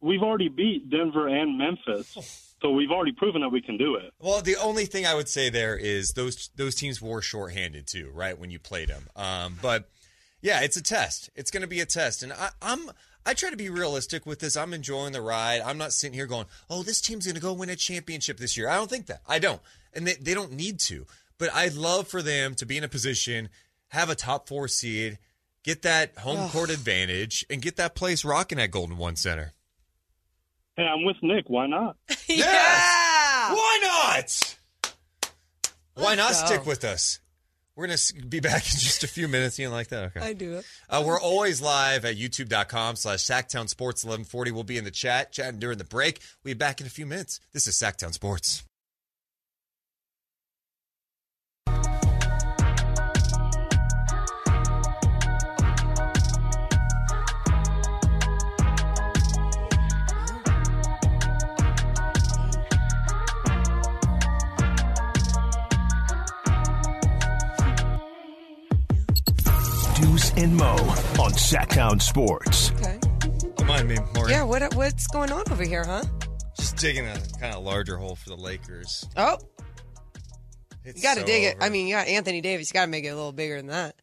we've 0.00 0.22
already 0.22 0.48
beat 0.48 0.90
Denver 0.90 1.28
and 1.28 1.58
Memphis, 1.58 2.54
so 2.60 2.70
we've 2.70 2.90
already 2.90 3.12
proven 3.12 3.42
that 3.42 3.50
we 3.50 3.60
can 3.60 3.76
do 3.76 3.96
it. 3.96 4.12
Well, 4.18 4.42
the 4.42 4.56
only 4.56 4.86
thing 4.86 5.06
I 5.06 5.14
would 5.14 5.28
say 5.28 5.50
there 5.50 5.76
is 5.76 6.10
those 6.10 6.50
those 6.56 6.74
teams 6.74 7.00
were 7.00 7.22
shorthanded 7.22 7.86
too, 7.86 8.10
right? 8.14 8.38
When 8.38 8.50
you 8.50 8.58
played 8.58 8.88
them, 8.88 9.08
um, 9.16 9.58
but 9.62 9.88
yeah, 10.42 10.60
it's 10.60 10.76
a 10.76 10.82
test. 10.82 11.30
It's 11.34 11.50
going 11.50 11.62
to 11.62 11.68
be 11.68 11.80
a 11.80 11.86
test, 11.86 12.22
and 12.22 12.32
I, 12.32 12.50
I'm 12.62 12.90
I 13.26 13.34
try 13.34 13.50
to 13.50 13.56
be 13.56 13.68
realistic 13.68 14.24
with 14.26 14.40
this. 14.40 14.56
I'm 14.56 14.72
enjoying 14.72 15.12
the 15.12 15.20
ride. 15.20 15.60
I'm 15.60 15.78
not 15.78 15.92
sitting 15.92 16.14
here 16.14 16.26
going, 16.26 16.46
"Oh, 16.68 16.82
this 16.82 17.00
team's 17.00 17.26
going 17.26 17.34
to 17.34 17.40
go 17.40 17.52
win 17.52 17.68
a 17.68 17.76
championship 17.76 18.38
this 18.38 18.56
year." 18.56 18.68
I 18.68 18.76
don't 18.76 18.90
think 18.90 19.06
that. 19.06 19.20
I 19.28 19.38
don't, 19.38 19.60
and 19.92 20.06
they, 20.06 20.14
they 20.14 20.34
don't 20.34 20.52
need 20.52 20.80
to. 20.80 21.06
But 21.38 21.54
I'd 21.54 21.74
love 21.74 22.06
for 22.06 22.20
them 22.20 22.54
to 22.56 22.66
be 22.66 22.76
in 22.76 22.84
a 22.84 22.88
position, 22.88 23.48
have 23.88 24.10
a 24.10 24.14
top 24.14 24.46
four 24.46 24.68
seed, 24.68 25.18
get 25.62 25.82
that 25.82 26.18
home 26.18 26.50
court 26.50 26.68
advantage, 26.70 27.46
and 27.48 27.62
get 27.62 27.76
that 27.76 27.94
place 27.94 28.24
rocking 28.24 28.60
at 28.60 28.70
Golden 28.70 28.98
One 28.98 29.16
Center. 29.16 29.52
Hey, 30.80 30.86
I'm 30.86 31.04
with 31.04 31.18
Nick. 31.22 31.50
Why 31.50 31.66
not? 31.66 31.98
yeah. 32.26 33.52
Why 33.52 33.78
not? 33.82 34.56
Why 35.94 36.14
not 36.14 36.30
go. 36.30 36.46
stick 36.46 36.64
with 36.64 36.84
us? 36.84 37.20
We're 37.76 37.88
going 37.88 37.98
to 37.98 38.14
be 38.26 38.40
back 38.40 38.62
in 38.64 38.78
just 38.78 39.04
a 39.04 39.06
few 39.06 39.28
minutes. 39.28 39.58
You 39.58 39.68
like 39.68 39.88
that? 39.88 40.04
Okay. 40.04 40.20
I 40.20 40.32
do 40.32 40.54
it. 40.54 40.64
Uh, 40.88 41.02
we're 41.04 41.20
always 41.20 41.60
live 41.60 42.06
at 42.06 42.16
youtube.com 42.16 42.96
slash 42.96 43.18
Sactown 43.18 43.68
Sports 43.68 44.04
1140. 44.04 44.52
We'll 44.52 44.64
be 44.64 44.78
in 44.78 44.84
the 44.84 44.90
chat, 44.90 45.32
chatting 45.32 45.60
during 45.60 45.76
the 45.76 45.84
break. 45.84 46.20
We'll 46.42 46.54
be 46.54 46.58
back 46.58 46.80
in 46.80 46.86
a 46.86 46.90
few 46.90 47.04
minutes. 47.04 47.40
This 47.52 47.66
is 47.66 47.74
Sactown 47.74 48.14
Sports. 48.14 48.64
Deuce 70.34 70.42
and 70.44 70.56
Mo 70.56 70.74
on 71.22 71.32
Sactown 71.32 72.00
Sports. 72.00 72.70
Okay. 72.80 72.98
Don't 73.56 73.66
mind 73.66 73.88
me, 73.88 73.96
Morgan. 74.14 74.28
Yeah. 74.30 74.42
What 74.44 74.74
what's 74.74 75.06
going 75.08 75.30
on 75.32 75.42
over 75.50 75.64
here, 75.64 75.84
huh? 75.84 76.02
Just 76.56 76.76
digging 76.76 77.06
a 77.06 77.16
kind 77.40 77.54
of 77.54 77.62
larger 77.62 77.96
hole 77.96 78.16
for 78.16 78.28
the 78.30 78.36
Lakers. 78.36 79.06
Oh, 79.16 79.38
It's 80.84 80.96
you 80.98 81.02
got 81.02 81.14
to 81.14 81.20
so 81.20 81.26
dig 81.26 81.44
it. 81.44 81.56
over. 81.56 81.64
I 81.64 81.68
mean, 81.70 81.86
you 81.86 81.94
got 81.94 82.08
Anthony 82.08 82.40
Davis. 82.40 82.70
You 82.70 82.74
got 82.74 82.84
to 82.86 82.90
make 82.90 83.04
it 83.04 83.08
a 83.08 83.14
little 83.14 83.32
bigger 83.32 83.56
than 83.56 83.68
that. 83.68 83.94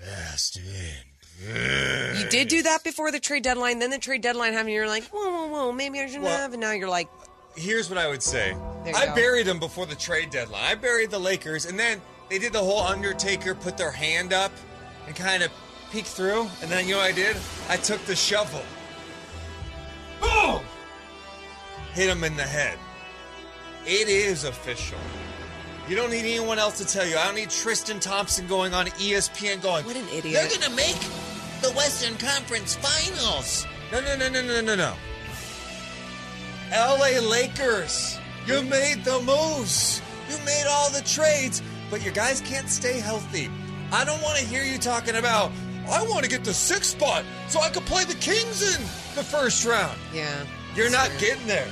Rest 0.00 0.56
in 0.58 2.18
You 2.20 2.28
did 2.28 2.48
do 2.48 2.62
that 2.62 2.82
before 2.82 3.12
the 3.12 3.20
trade 3.20 3.42
deadline. 3.44 3.78
Then 3.78 3.90
the 3.90 3.98
trade 3.98 4.20
deadline 4.22 4.52
happened. 4.52 4.72
You're 4.74 4.88
like, 4.88 5.04
whoa, 5.04 5.30
whoa, 5.30 5.46
whoa, 5.48 5.72
maybe 5.72 6.00
I 6.00 6.06
shouldn't 6.06 6.24
Well- 6.24 6.36
have. 6.38 6.52
And 6.52 6.60
now 6.60 6.72
you're 6.72 6.88
like, 6.88 7.08
Here's 7.54 7.90
what 7.90 7.98
I 7.98 8.08
would 8.08 8.22
say. 8.22 8.56
I 8.94 9.06
go. 9.06 9.14
buried 9.14 9.46
them 9.46 9.58
before 9.60 9.84
the 9.84 9.94
trade 9.94 10.30
deadline. 10.30 10.62
I 10.64 10.74
buried 10.74 11.10
the 11.10 11.18
Lakers, 11.18 11.66
and 11.66 11.78
then 11.78 12.00
they 12.30 12.38
did 12.38 12.54
the 12.54 12.58
whole 12.62 12.80
Undertaker 12.80 13.54
put 13.54 13.76
their 13.76 13.90
hand 13.90 14.32
up 14.32 14.50
and 15.06 15.16
kind 15.16 15.42
of 15.42 15.50
peek 15.90 16.06
through. 16.06 16.48
And 16.60 16.70
then 16.70 16.86
you 16.86 16.94
know 16.94 17.00
what 17.00 17.10
I 17.10 17.12
did? 17.12 17.36
I 17.68 17.76
took 17.76 18.02
the 18.04 18.16
shovel. 18.16 18.62
Boom! 20.20 20.62
Hit 21.94 22.08
him 22.08 22.24
in 22.24 22.36
the 22.36 22.42
head. 22.42 22.78
It 23.84 24.08
is 24.08 24.44
official. 24.44 24.98
You 25.88 25.96
don't 25.96 26.10
need 26.10 26.20
anyone 26.20 26.58
else 26.58 26.78
to 26.78 26.86
tell 26.86 27.06
you. 27.06 27.16
I 27.16 27.24
don't 27.24 27.34
need 27.34 27.50
Tristan 27.50 27.98
Thompson 27.98 28.46
going 28.46 28.72
on 28.72 28.86
ESPN 28.86 29.60
going, 29.60 29.84
what 29.84 29.96
an 29.96 30.08
idiot. 30.08 30.34
They're 30.34 30.48
going 30.48 30.62
to 30.62 30.76
make 30.76 30.98
the 31.60 31.72
Western 31.72 32.16
Conference 32.18 32.76
Finals. 32.76 33.66
No, 33.90 34.00
no, 34.00 34.16
no, 34.16 34.28
no, 34.28 34.42
no, 34.42 34.60
no, 34.60 34.74
no. 34.76 34.94
LA 36.70 37.20
Lakers, 37.20 38.18
you 38.46 38.62
made 38.62 39.04
the 39.04 39.20
moves. 39.20 40.00
You 40.30 40.38
made 40.46 40.64
all 40.66 40.88
the 40.90 41.02
trades, 41.02 41.62
but 41.90 42.02
your 42.02 42.14
guys 42.14 42.40
can't 42.40 42.70
stay 42.70 43.00
healthy. 43.00 43.50
I 43.92 44.04
don't 44.06 44.22
want 44.22 44.38
to 44.38 44.44
hear 44.44 44.64
you 44.64 44.78
talking 44.78 45.16
about, 45.16 45.52
I 45.86 46.02
want 46.06 46.24
to 46.24 46.30
get 46.30 46.44
the 46.44 46.54
sixth 46.54 46.92
spot 46.92 47.24
so 47.48 47.60
I 47.60 47.68
can 47.68 47.82
play 47.82 48.04
the 48.04 48.14
Kings 48.14 48.62
in 48.74 48.80
the 49.14 49.22
first 49.22 49.66
round. 49.66 49.98
Yeah. 50.14 50.46
You're 50.74 50.90
not 50.90 51.10
getting 51.18 51.46
there. 51.46 51.68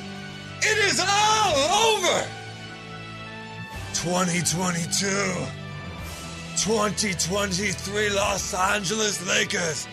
It 0.60 0.78
is 0.84 1.00
all 1.00 1.96
over. 1.96 2.28
2022. 3.94 5.06
2023 6.58 8.10
Los 8.10 8.52
Angeles 8.52 9.26
Lakers. 9.26 9.88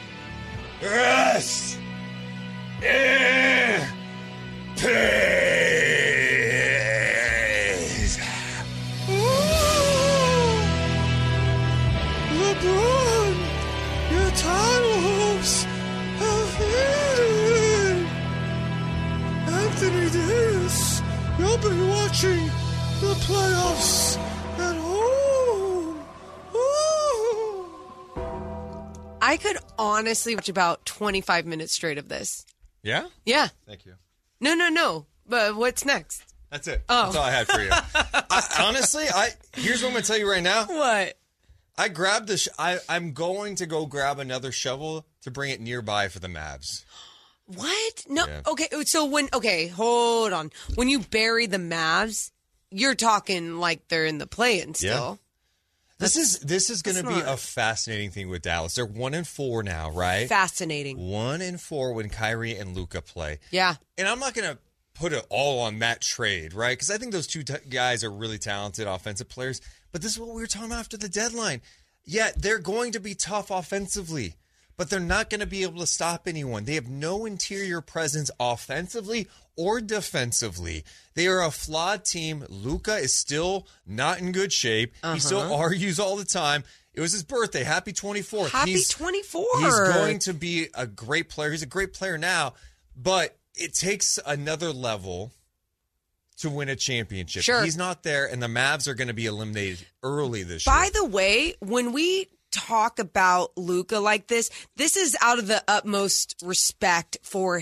Rest 0.81 1.79
in 2.83 3.87
peace. 4.75 6.26
Anthony 19.77 20.09
Davis, 20.09 21.01
you'll 21.37 21.57
be 21.59 21.87
watching 21.87 22.45
the 22.99 23.13
playoffs 23.27 24.17
at 24.57 24.75
home. 24.75 25.99
Ooh. 26.55 27.69
I 29.21 29.37
could 29.37 29.57
honestly 29.77 30.33
watch 30.33 30.49
about 30.49 30.83
25 30.87 31.45
minutes 31.45 31.73
straight 31.73 31.99
of 31.99 32.09
this. 32.09 32.43
Yeah? 32.81 33.05
Yeah. 33.23 33.49
Thank 33.67 33.85
you. 33.85 33.93
No, 34.39 34.55
no, 34.55 34.69
no. 34.69 35.05
But 35.27 35.55
what's 35.55 35.85
next? 35.85 36.23
That's 36.49 36.67
it. 36.67 36.83
Oh. 36.89 37.03
That's 37.03 37.15
all 37.15 37.23
I 37.25 37.31
had 37.31 37.47
for 37.47 37.61
you. 37.61 37.69
I, 38.31 38.65
honestly, 38.67 39.05
I 39.07 39.29
here's 39.53 39.83
what 39.83 39.89
I'm 39.89 39.93
going 39.93 40.01
to 40.01 40.07
tell 40.07 40.17
you 40.17 40.27
right 40.27 40.41
now. 40.41 40.65
What? 40.65 41.19
I 41.77 41.89
grabbed 41.89 42.29
the. 42.29 42.37
Sh- 42.37 42.47
I, 42.57 42.79
I'm 42.89 43.13
going 43.13 43.53
to 43.57 43.67
go 43.67 43.85
grab 43.85 44.17
another 44.17 44.51
shovel 44.51 45.05
to 45.21 45.29
bring 45.29 45.51
it 45.51 45.61
nearby 45.61 46.07
for 46.07 46.17
the 46.17 46.29
Mavs. 46.29 46.83
What? 47.47 48.05
No. 48.07 48.25
Yeah. 48.27 48.41
Okay. 48.47 48.67
Uh, 48.73 48.83
so 48.83 49.05
when 49.05 49.29
okay, 49.33 49.67
hold 49.67 50.33
on. 50.33 50.51
When 50.75 50.89
you 50.89 50.99
bury 50.99 51.47
the 51.47 51.57
Mavs, 51.57 52.31
you're 52.71 52.95
talking 52.95 53.57
like 53.57 53.87
they're 53.87 54.05
in 54.05 54.17
the 54.17 54.27
play-in 54.27 54.73
still. 54.73 55.19
This 55.99 56.15
is 56.15 56.39
this 56.39 56.69
is 56.69 56.83
going 56.83 56.97
to 56.97 57.09
be 57.09 57.19
a 57.19 57.37
fascinating 57.37 58.11
thing 58.11 58.29
with 58.29 58.43
Dallas. 58.43 58.75
They're 58.75 58.85
one 58.85 59.15
and 59.15 59.27
four 59.27 59.63
now, 59.63 59.89
right? 59.89 60.29
Fascinating. 60.29 60.97
One 60.97 61.41
and 61.41 61.59
four 61.59 61.93
when 61.93 62.09
Kyrie 62.09 62.55
and 62.55 62.75
Luka 62.75 63.01
play. 63.01 63.39
Yeah. 63.49 63.75
And 63.97 64.07
I'm 64.07 64.19
not 64.19 64.35
going 64.35 64.47
to 64.47 64.59
put 64.93 65.13
it 65.13 65.25
all 65.29 65.61
on 65.61 65.79
that 65.79 66.01
trade, 66.01 66.53
right? 66.53 66.77
Because 66.77 66.91
I 66.91 66.97
think 66.97 67.13
those 67.13 67.27
two 67.27 67.43
t- 67.43 67.53
guys 67.69 68.03
are 68.03 68.11
really 68.11 68.37
talented 68.37 68.87
offensive 68.87 69.29
players. 69.29 69.59
But 69.91 70.01
this 70.01 70.11
is 70.11 70.19
what 70.19 70.29
we 70.29 70.41
were 70.41 70.47
talking 70.47 70.67
about 70.67 70.79
after 70.79 70.97
the 70.97 71.09
deadline. 71.09 71.61
Yeah, 72.05 72.31
they're 72.37 72.59
going 72.59 72.91
to 72.91 72.99
be 72.99 73.15
tough 73.15 73.49
offensively, 73.49 74.35
but 74.77 74.89
they're 74.89 74.99
not 74.99 75.29
going 75.29 75.39
to 75.39 75.47
be 75.47 75.63
able 75.63 75.79
to 75.79 75.87
stop 75.87 76.27
anyone. 76.27 76.65
They 76.65 76.75
have 76.75 76.87
no 76.87 77.25
interior 77.25 77.81
presence 77.81 78.29
offensively 78.39 79.27
or 79.55 79.81
defensively. 79.81 80.83
They 81.15 81.27
are 81.27 81.41
a 81.43 81.49
flawed 81.49 82.05
team. 82.05 82.45
Luka 82.47 82.95
is 82.97 83.13
still 83.13 83.67
not 83.87 84.19
in 84.19 84.31
good 84.31 84.53
shape. 84.53 84.93
He 85.13 85.19
still 85.19 85.39
Uh-huh. 85.41 85.55
argues 85.55 85.99
all 85.99 86.15
the 86.15 86.25
time. 86.25 86.63
It 86.93 87.01
was 87.01 87.11
his 87.11 87.23
birthday. 87.23 87.63
Happy 87.63 87.91
24th. 87.91 88.51
Happy 88.51 88.73
He's- 88.73 88.87
24. 88.89 89.45
He's 89.59 89.73
going 89.73 90.19
to 90.19 90.33
be 90.33 90.67
a 90.75 90.85
great 90.85 91.29
player. 91.29 91.51
He's 91.51 91.63
a 91.63 91.67
great 91.67 91.93
player 91.93 92.17
now, 92.17 92.53
but 92.95 93.35
it 93.55 93.73
takes 93.73 94.19
another 94.27 94.71
level 94.71 95.31
to 96.37 96.51
win 96.51 96.69
a 96.69 96.75
championship. 96.75 97.41
Sure. 97.41 97.63
He's 97.63 97.77
not 97.77 98.03
there, 98.03 98.27
and 98.27 98.41
the 98.43 98.47
Mavs 98.47 98.87
are 98.87 98.93
going 98.93 99.07
to 99.07 99.13
be 99.15 99.25
eliminated 99.25 99.87
early 100.03 100.43
this 100.43 100.67
year. 100.67 100.75
By 100.75 100.89
the 100.93 101.05
way, 101.05 101.55
when 101.59 101.93
we 101.93 102.29
talk 102.57 102.99
about 102.99 103.57
Luka 103.57 103.99
like 103.99 104.27
this, 104.27 104.49
this 104.75 104.97
is 104.97 105.15
out 105.21 105.39
of 105.39 105.47
the 105.47 105.63
utmost 105.67 106.35
respect 106.43 107.17
for 107.21 107.61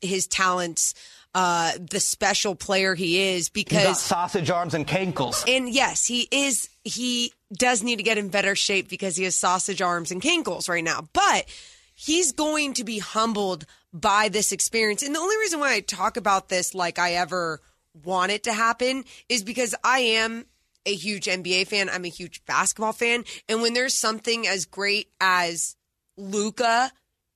his 0.00 0.26
talents, 0.26 0.94
uh, 1.34 1.72
the 1.78 2.00
special 2.00 2.54
player 2.54 2.94
he 2.94 3.34
is, 3.34 3.48
because 3.48 4.00
sausage 4.00 4.50
arms 4.50 4.74
and 4.74 4.86
cankles. 4.86 5.44
and 5.48 5.68
yes, 5.68 6.06
he 6.06 6.28
is. 6.30 6.68
He 6.84 7.32
does 7.52 7.82
need 7.82 7.96
to 7.96 8.02
get 8.02 8.18
in 8.18 8.28
better 8.28 8.54
shape 8.54 8.88
because 8.88 9.16
he 9.16 9.24
has 9.24 9.34
sausage 9.34 9.82
arms 9.82 10.10
and 10.10 10.22
kinkles 10.22 10.68
right 10.68 10.84
now. 10.84 11.08
But 11.12 11.46
he's 11.94 12.32
going 12.32 12.74
to 12.74 12.84
be 12.84 12.98
humbled 12.98 13.66
by 13.92 14.28
this 14.28 14.52
experience. 14.52 15.02
And 15.02 15.14
the 15.14 15.18
only 15.18 15.36
reason 15.38 15.60
why 15.60 15.72
I 15.72 15.80
talk 15.80 16.16
about 16.16 16.48
this 16.48 16.74
like 16.74 16.98
I 16.98 17.14
ever 17.14 17.60
want 18.04 18.30
it 18.32 18.44
to 18.44 18.52
happen 18.52 19.04
is 19.28 19.42
because 19.42 19.74
I 19.82 20.00
am 20.00 20.44
a 20.86 20.94
huge 20.94 21.26
NBA 21.26 21.66
fan. 21.66 21.90
I'm 21.90 22.04
a 22.04 22.08
huge 22.08 22.44
basketball 22.46 22.92
fan. 22.92 23.24
And 23.48 23.60
when 23.60 23.74
there's 23.74 23.94
something 23.94 24.46
as 24.46 24.64
great 24.64 25.08
as 25.20 25.76
Luka 26.16 26.90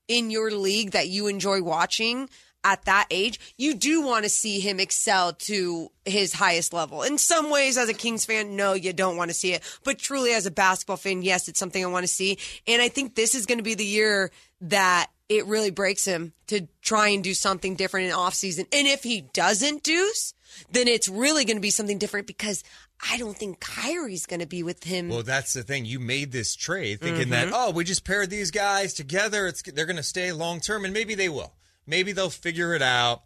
in 0.08 0.30
your 0.30 0.50
league 0.50 0.92
that 0.92 1.08
you 1.08 1.26
enjoy 1.26 1.62
watching 1.62 2.30
at 2.62 2.84
that 2.84 3.06
age, 3.10 3.40
you 3.56 3.74
do 3.74 4.02
want 4.02 4.24
to 4.24 4.28
see 4.28 4.60
him 4.60 4.80
excel 4.80 5.32
to 5.32 5.90
his 6.04 6.32
highest 6.32 6.72
level. 6.72 7.02
In 7.02 7.18
some 7.18 7.50
ways, 7.50 7.78
as 7.78 7.88
a 7.88 7.94
Kings 7.94 8.24
fan, 8.24 8.54
no, 8.56 8.74
you 8.74 8.92
don't 8.92 9.16
want 9.16 9.30
to 9.30 9.34
see 9.34 9.52
it. 9.52 9.62
But 9.84 9.98
truly, 9.98 10.32
as 10.32 10.46
a 10.46 10.50
basketball 10.50 10.96
fan, 10.96 11.22
yes, 11.22 11.48
it's 11.48 11.58
something 11.58 11.82
I 11.82 11.88
want 11.88 12.04
to 12.04 12.12
see. 12.12 12.38
And 12.66 12.82
I 12.82 12.88
think 12.88 13.14
this 13.14 13.34
is 13.34 13.46
going 13.46 13.58
to 13.58 13.64
be 13.64 13.74
the 13.74 13.84
year 13.84 14.30
that 14.62 15.08
it 15.30 15.46
really 15.46 15.70
breaks 15.70 16.04
him 16.04 16.32
to 16.48 16.66
try 16.82 17.08
and 17.08 17.22
do 17.22 17.34
something 17.34 17.76
different 17.76 18.08
in 18.08 18.12
off 18.12 18.34
season. 18.34 18.66
And 18.72 18.88
if 18.88 19.04
he 19.04 19.22
doesn't 19.32 19.84
deuce, 19.84 20.34
then 20.72 20.88
it's 20.88 21.08
really 21.08 21.44
going 21.44 21.56
to 21.56 21.62
be 21.62 21.70
something 21.70 21.98
different 21.98 22.26
because 22.26 22.64
I 23.08 23.16
don't 23.16 23.36
think 23.36 23.60
Kyrie's 23.60 24.26
going 24.26 24.40
to 24.40 24.46
be 24.46 24.62
with 24.62 24.84
him. 24.84 25.08
Well, 25.08 25.22
that's 25.22 25.54
the 25.54 25.62
thing. 25.62 25.84
You 25.86 25.98
made 26.00 26.32
this 26.32 26.54
trade 26.54 27.00
thinking 27.00 27.30
that 27.30 27.48
Mhm. 27.48 27.52
oh, 27.54 27.70
we 27.70 27.84
just 27.84 28.04
paired 28.04 28.28
these 28.30 28.50
guys 28.50 28.92
together. 28.92 29.46
It's 29.46 29.62
they're 29.62 29.86
going 29.86 29.96
to 29.96 30.02
stay 30.02 30.32
long 30.32 30.60
term, 30.60 30.84
and 30.84 30.92
maybe 30.92 31.14
they 31.14 31.28
will. 31.28 31.54
Maybe 31.86 32.12
they'll 32.12 32.28
figure 32.30 32.74
it 32.74 32.82
out 32.82 33.22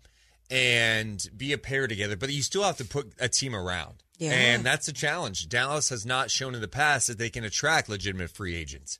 and 0.50 1.26
be 1.36 1.52
a 1.52 1.58
pair 1.58 1.86
together. 1.88 2.16
But 2.16 2.32
you 2.32 2.42
still 2.42 2.62
have 2.62 2.76
to 2.76 2.84
put 2.84 3.12
a 3.18 3.28
team 3.28 3.54
around, 3.54 4.02
Yeah. 4.18 4.30
and 4.32 4.64
that's 4.64 4.86
a 4.88 4.92
challenge. 4.92 5.48
Dallas 5.48 5.88
has 5.88 6.06
not 6.06 6.30
shown 6.30 6.54
in 6.54 6.60
the 6.60 6.68
past 6.68 7.08
that 7.08 7.18
they 7.18 7.30
can 7.30 7.44
attract 7.44 7.88
legitimate 7.88 8.30
free 8.30 8.54
agents, 8.54 8.98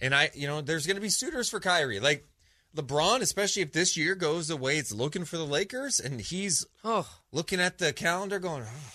and 0.00 0.14
I, 0.14 0.30
you 0.34 0.46
know, 0.46 0.60
there's 0.62 0.86
going 0.86 0.96
to 0.96 1.00
be 1.02 1.10
suitors 1.10 1.48
for 1.50 1.60
Kyrie, 1.60 2.00
like. 2.00 2.26
LeBron, 2.74 3.22
especially 3.22 3.62
if 3.62 3.72
this 3.72 3.96
year 3.96 4.14
goes 4.14 4.48
the 4.48 4.56
way 4.56 4.76
it's 4.76 4.92
looking 4.92 5.24
for 5.24 5.38
the 5.38 5.46
Lakers, 5.46 5.98
and 5.98 6.20
he's 6.20 6.66
oh. 6.84 7.08
looking 7.32 7.58
at 7.58 7.78
the 7.78 7.90
calendar 7.90 8.38
going, 8.38 8.64
oh, 8.66 8.92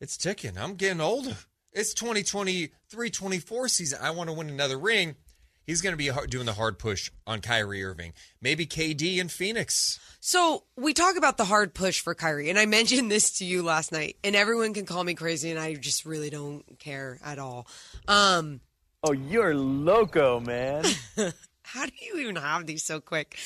it's 0.00 0.16
ticking. 0.16 0.56
I'm 0.58 0.74
getting 0.74 1.00
older. 1.00 1.36
It's 1.72 1.94
2023 1.94 3.10
24 3.10 3.68
season. 3.68 3.98
I 4.02 4.10
want 4.10 4.28
to 4.28 4.34
win 4.34 4.48
another 4.48 4.78
ring. 4.78 5.16
He's 5.64 5.82
going 5.82 5.92
to 5.92 5.96
be 5.96 6.10
doing 6.28 6.46
the 6.46 6.54
hard 6.54 6.78
push 6.78 7.12
on 7.26 7.40
Kyrie 7.40 7.84
Irving. 7.84 8.12
Maybe 8.42 8.66
KD 8.66 9.18
in 9.18 9.28
Phoenix. 9.28 10.00
So 10.18 10.64
we 10.76 10.92
talk 10.94 11.16
about 11.16 11.36
the 11.36 11.44
hard 11.44 11.74
push 11.74 12.00
for 12.00 12.14
Kyrie, 12.14 12.50
and 12.50 12.58
I 12.58 12.66
mentioned 12.66 13.10
this 13.10 13.38
to 13.38 13.44
you 13.44 13.62
last 13.62 13.92
night, 13.92 14.16
and 14.24 14.34
everyone 14.34 14.74
can 14.74 14.84
call 14.84 15.04
me 15.04 15.14
crazy, 15.14 15.50
and 15.50 15.60
I 15.60 15.74
just 15.74 16.04
really 16.04 16.30
don't 16.30 16.64
care 16.80 17.18
at 17.24 17.38
all. 17.38 17.68
Um, 18.08 18.60
oh, 19.04 19.12
you're 19.12 19.54
loco, 19.54 20.40
man. 20.40 20.84
how 21.62 21.86
do 21.86 21.92
you 22.00 22.18
even 22.20 22.36
have 22.36 22.66
these 22.66 22.82
so 22.82 23.00
quick? 23.00 23.38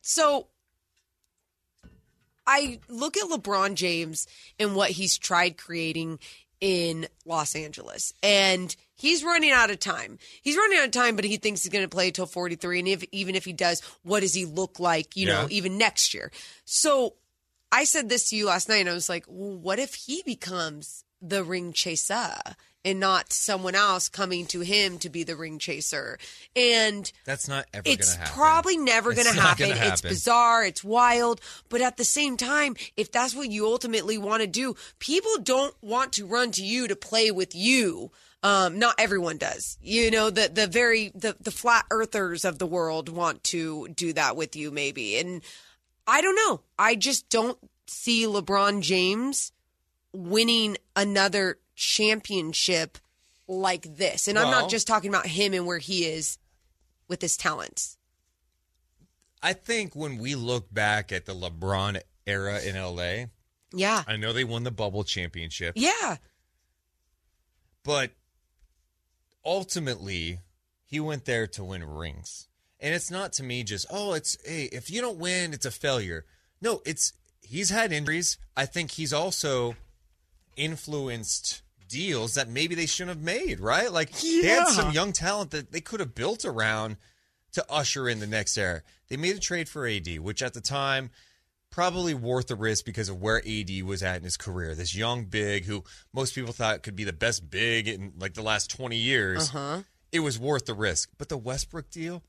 So 0.00 0.48
I 2.46 2.80
look 2.88 3.16
at 3.16 3.30
LeBron 3.30 3.74
James 3.74 4.26
and 4.58 4.74
what 4.74 4.90
he's 4.90 5.18
tried 5.18 5.56
creating 5.56 6.18
in 6.60 7.06
Los 7.26 7.54
Angeles, 7.54 8.14
and 8.22 8.74
he's 8.94 9.24
running 9.24 9.50
out 9.50 9.70
of 9.70 9.78
time. 9.80 10.18
He's 10.40 10.56
running 10.56 10.78
out 10.78 10.86
of 10.86 10.90
time, 10.92 11.16
but 11.16 11.24
he 11.24 11.36
thinks 11.36 11.62
he's 11.62 11.72
going 11.72 11.84
to 11.84 11.88
play 11.88 12.10
till 12.10 12.26
43. 12.26 12.78
And 12.78 12.88
if 12.88 13.04
even 13.12 13.34
if 13.34 13.44
he 13.44 13.52
does, 13.52 13.80
what 14.02 14.20
does 14.20 14.34
he 14.34 14.44
look 14.44 14.80
like, 14.80 15.16
you 15.16 15.26
know, 15.26 15.46
even 15.50 15.78
next 15.78 16.14
year? 16.14 16.30
So 16.64 17.14
I 17.70 17.84
said 17.84 18.08
this 18.08 18.30
to 18.30 18.36
you 18.36 18.46
last 18.46 18.68
night, 18.68 18.76
and 18.76 18.88
I 18.88 18.94
was 18.94 19.08
like, 19.08 19.26
well, 19.28 19.58
what 19.58 19.78
if 19.78 19.94
he 19.94 20.22
becomes 20.24 21.04
the 21.20 21.42
ring 21.44 21.72
chaser 21.72 22.34
and 22.84 23.00
not 23.00 23.32
someone 23.32 23.74
else 23.74 24.08
coming 24.08 24.46
to 24.46 24.60
him 24.60 24.98
to 24.98 25.08
be 25.08 25.22
the 25.22 25.36
ring 25.36 25.58
chaser? 25.58 26.18
And 26.54 27.10
That's 27.24 27.48
not 27.48 27.66
ever 27.72 27.82
going 27.84 27.96
to 27.96 28.02
it's 28.02 28.14
happen. 28.14 28.32
probably 28.34 28.76
never 28.76 29.14
going 29.14 29.26
to 29.26 29.32
happen. 29.40 29.70
gonna 29.70 29.86
It's 29.86 30.02
bizarre. 30.02 30.64
It's 30.64 30.84
wild. 30.84 31.40
But 31.68 31.80
at 31.80 31.96
the 31.96 32.04
same 32.04 32.36
time, 32.36 32.76
if 32.96 33.10
that's 33.10 33.34
what 33.34 33.50
you 33.50 33.66
ultimately 33.66 34.18
want 34.18 34.42
to 34.42 34.46
do, 34.46 34.74
people 34.98 35.38
don't 35.42 35.74
want 35.82 36.12
to 36.14 36.26
run 36.26 36.50
to 36.52 36.64
you 36.64 36.88
to 36.88 36.96
play 36.96 37.30
with 37.30 37.54
you. 37.54 38.10
Um, 38.42 38.78
not 38.78 38.96
everyone 38.98 39.38
does. 39.38 39.78
You 39.80 40.10
know, 40.10 40.28
the 40.28 40.50
the 40.52 40.66
very 40.66 41.10
the 41.14 41.34
the 41.40 41.50
flat 41.50 41.86
earthers 41.90 42.44
of 42.44 42.58
the 42.58 42.66
world 42.66 43.08
want 43.08 43.42
to 43.44 43.88
do 43.88 44.12
that 44.12 44.36
with 44.36 44.54
you, 44.54 44.70
maybe. 44.70 45.16
And 45.16 45.40
I 46.06 46.20
don't 46.20 46.36
know. 46.36 46.60
I 46.78 46.94
just 46.94 47.30
don't 47.30 47.56
see 47.86 48.24
LeBron 48.26 48.82
James 48.82 49.50
winning 50.12 50.76
another 50.94 51.56
championship 51.74 52.98
like 53.46 53.96
this. 53.96 54.28
And 54.28 54.38
I'm 54.38 54.50
not 54.50 54.70
just 54.70 54.86
talking 54.86 55.10
about 55.10 55.26
him 55.26 55.52
and 55.54 55.66
where 55.66 55.78
he 55.78 56.06
is 56.06 56.38
with 57.08 57.20
his 57.20 57.36
talents. 57.36 57.98
I 59.42 59.52
think 59.52 59.94
when 59.94 60.16
we 60.18 60.34
look 60.34 60.72
back 60.72 61.12
at 61.12 61.26
the 61.26 61.34
LeBron 61.34 62.00
era 62.26 62.60
in 62.62 62.76
LA, 62.76 63.26
Yeah. 63.72 64.02
I 64.06 64.16
know 64.16 64.32
they 64.32 64.44
won 64.44 64.62
the 64.62 64.70
bubble 64.70 65.04
championship. 65.04 65.74
Yeah. 65.76 66.16
But 67.82 68.12
ultimately, 69.44 70.38
he 70.86 71.00
went 71.00 71.26
there 71.26 71.46
to 71.48 71.64
win 71.64 71.84
rings. 71.84 72.48
And 72.80 72.94
it's 72.94 73.10
not 73.10 73.32
to 73.34 73.42
me 73.42 73.62
just, 73.64 73.86
oh, 73.90 74.14
it's 74.14 74.36
hey, 74.44 74.64
if 74.72 74.90
you 74.90 75.00
don't 75.00 75.18
win, 75.18 75.52
it's 75.52 75.66
a 75.66 75.70
failure. 75.70 76.24
No, 76.60 76.80
it's 76.86 77.12
he's 77.42 77.70
had 77.70 77.92
injuries. 77.92 78.38
I 78.56 78.64
think 78.66 78.92
he's 78.92 79.12
also 79.12 79.76
influenced 80.56 81.62
deals 81.88 82.34
that 82.34 82.48
maybe 82.48 82.74
they 82.74 82.86
shouldn't 82.86 83.16
have 83.16 83.24
made, 83.24 83.60
right? 83.60 83.90
Like 83.92 84.10
they 84.12 84.46
had 84.46 84.68
some 84.68 84.92
young 84.92 85.12
talent 85.12 85.50
that 85.52 85.72
they 85.72 85.80
could 85.80 86.00
have 86.00 86.14
built 86.14 86.44
around 86.44 86.96
to 87.52 87.64
usher 87.70 88.08
in 88.08 88.20
the 88.20 88.26
next 88.26 88.56
era. 88.58 88.82
They 89.08 89.16
made 89.16 89.36
a 89.36 89.40
trade 89.40 89.68
for 89.68 89.86
AD, 89.86 90.18
which 90.20 90.42
at 90.42 90.54
the 90.54 90.60
time 90.60 91.10
probably 91.70 92.14
worth 92.14 92.46
the 92.46 92.54
risk 92.56 92.84
because 92.84 93.08
of 93.08 93.20
where 93.20 93.38
AD 93.46 93.82
was 93.82 94.02
at 94.02 94.16
in 94.18 94.22
his 94.24 94.36
career. 94.36 94.74
This 94.74 94.94
young 94.94 95.24
big 95.24 95.64
who 95.64 95.82
most 96.12 96.34
people 96.34 96.52
thought 96.52 96.82
could 96.82 96.94
be 96.96 97.04
the 97.04 97.12
best 97.12 97.50
big 97.50 97.88
in 97.88 98.12
like 98.18 98.34
the 98.34 98.42
last 98.42 98.70
20 98.70 98.96
years. 98.96 99.48
Uh-huh. 99.48 99.82
It 100.12 100.20
was 100.20 100.38
worth 100.38 100.66
the 100.66 100.74
risk. 100.74 101.10
But 101.18 101.28
the 101.28 101.36
Westbrook 101.36 101.90
deal, 101.90 102.22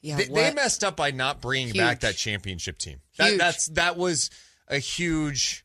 Yeah. 0.00 0.16
they, 0.16 0.26
they 0.26 0.52
messed 0.54 0.84
up 0.84 0.96
by 0.96 1.10
not 1.10 1.40
bringing 1.40 1.74
back 1.74 2.00
that 2.00 2.16
championship 2.16 2.78
team. 2.78 3.00
That, 3.16 3.36
that's 3.38 3.66
that 3.70 3.96
was 3.96 4.30
a 4.68 4.78
huge 4.78 5.64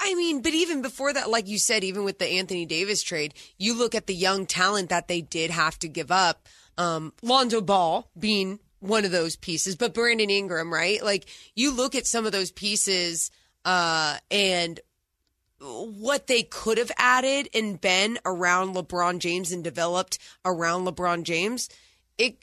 I 0.00 0.14
mean, 0.14 0.40
but 0.40 0.54
even 0.54 0.80
before 0.80 1.12
that, 1.12 1.28
like 1.28 1.46
you 1.46 1.58
said, 1.58 1.84
even 1.84 2.04
with 2.04 2.18
the 2.18 2.26
Anthony 2.26 2.64
Davis 2.64 3.02
trade, 3.02 3.34
you 3.58 3.76
look 3.76 3.94
at 3.94 4.06
the 4.06 4.14
young 4.14 4.46
talent 4.46 4.88
that 4.88 5.08
they 5.08 5.20
did 5.20 5.50
have 5.50 5.78
to 5.80 5.88
give 5.88 6.10
up. 6.10 6.48
Um, 6.78 7.12
Lonzo 7.22 7.60
Ball 7.60 8.10
being 8.18 8.60
one 8.78 9.04
of 9.04 9.10
those 9.10 9.36
pieces, 9.36 9.76
but 9.76 9.92
Brandon 9.92 10.30
Ingram, 10.30 10.72
right? 10.72 11.04
Like 11.04 11.26
you 11.54 11.70
look 11.70 11.94
at 11.94 12.06
some 12.06 12.24
of 12.24 12.32
those 12.32 12.50
pieces, 12.50 13.30
uh, 13.66 14.16
and 14.30 14.80
what 15.60 16.26
they 16.26 16.42
could 16.42 16.78
have 16.78 16.90
added 16.96 17.48
and 17.52 17.80
been 17.80 18.18
around 18.24 18.74
LeBron 18.74 19.18
James 19.18 19.52
and 19.52 19.62
developed 19.62 20.18
around 20.44 20.86
LeBron 20.86 21.22
James, 21.24 21.68
it 22.16 22.38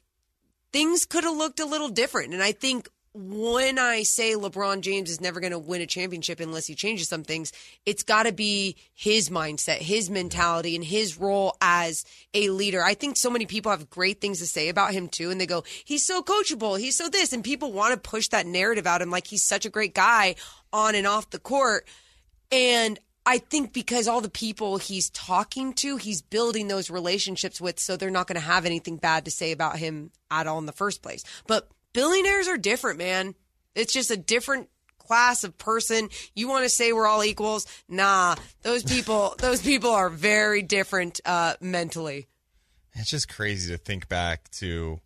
things 0.72 1.06
could 1.06 1.24
have 1.24 1.36
looked 1.36 1.60
a 1.60 1.66
little 1.66 1.90
different. 1.90 2.34
And 2.34 2.44
I 2.44 2.52
think 2.52 2.88
when 3.18 3.80
I 3.80 4.03
say 4.03 4.35
LeBron 4.35 4.81
James 4.81 5.10
is 5.10 5.19
never 5.19 5.39
going 5.39 5.52
to 5.52 5.60
win 5.60 5.81
a 5.81 5.88
championship 5.88 6.39
unless 6.39 6.68
he 6.68 6.76
changes 6.76 7.10
some 7.10 7.23
things, 7.23 7.52
it's 7.85 8.03
got 8.03 8.23
to 8.23 8.31
be 8.31 8.76
his 8.94 9.30
mindset, 9.30 9.77
his 9.77 10.10
mentality, 10.10 10.76
and 10.76 10.84
his 10.84 11.18
role 11.18 11.57
as 11.60 12.06
a 12.34 12.49
leader. 12.49 12.84
I 12.84 12.94
think 12.94 13.18
so 13.18 13.31
many 13.31 13.48
people 13.48 13.72
have 13.72 13.89
great 13.89 14.22
things 14.22 14.39
to 14.39 14.45
say 14.45 14.69
about 14.69 14.94
him 14.94 15.07
too, 15.07 15.31
and 15.31 15.41
they 15.41 15.48
go, 15.48 15.64
he's 15.84 16.06
so 16.06 16.22
coachable, 16.22 16.80
he's 16.80 16.95
so 16.95 17.10
this, 17.10 17.34
and 17.34 17.44
people 17.44 17.72
want 17.72 17.94
to 17.94 18.10
push 18.10 18.27
that 18.30 18.45
narrative 18.45 18.85
out 18.85 19.02
him 19.02 19.10
like 19.10 19.27
he's 19.27 19.44
such 19.44 19.65
a 19.65 19.72
great 19.72 19.95
guy 19.95 20.35
on 20.72 20.94
and 20.94 21.07
off 21.07 21.31
the 21.31 21.39
court. 21.39 21.88
And 22.52 22.99
I 23.26 23.39
think 23.39 23.73
because 23.73 24.07
all 24.07 24.22
the 24.22 24.30
people 24.30 24.77
he's 24.77 25.10
talking 25.10 25.73
to, 25.73 25.98
he's 25.98 26.22
building 26.22 26.68
those 26.68 26.89
relationships 26.89 27.60
with, 27.60 27.80
so 27.80 27.98
they're 27.98 28.10
not 28.10 28.27
going 28.27 28.39
to 28.39 28.48
have 28.48 28.65
anything 28.65 28.98
bad 28.98 29.26
to 29.26 29.31
say 29.31 29.52
about 29.52 29.77
him 29.77 30.11
at 30.30 30.48
all 30.48 30.60
in 30.60 30.65
the 30.65 30.72
first 30.72 31.02
place. 31.02 31.23
But 31.45 31.68
billionaires 31.98 32.48
are 32.48 32.57
different, 32.57 32.99
man. 32.99 33.34
It's 33.74 33.91
just 33.91 34.11
a 34.11 34.18
different 34.18 34.69
class 34.99 35.44
of 35.44 35.57
person. 35.57 36.10
You 36.36 36.48
want 36.48 36.64
to 36.64 36.69
say 36.69 36.94
we're 36.94 37.07
all 37.07 37.24
equals? 37.24 37.65
Nah, 37.90 38.36
those 38.61 38.84
people, 38.84 39.34
those 39.40 39.64
people 39.64 39.90
are 39.90 40.10
very 40.10 40.61
different 40.61 41.19
uh, 41.26 41.56
mentally. 41.60 42.28
It's 42.94 43.10
just 43.10 43.30
crazy 43.30 43.72
to 43.74 43.80
think 43.80 44.07
back 44.07 44.48
to 44.60 44.99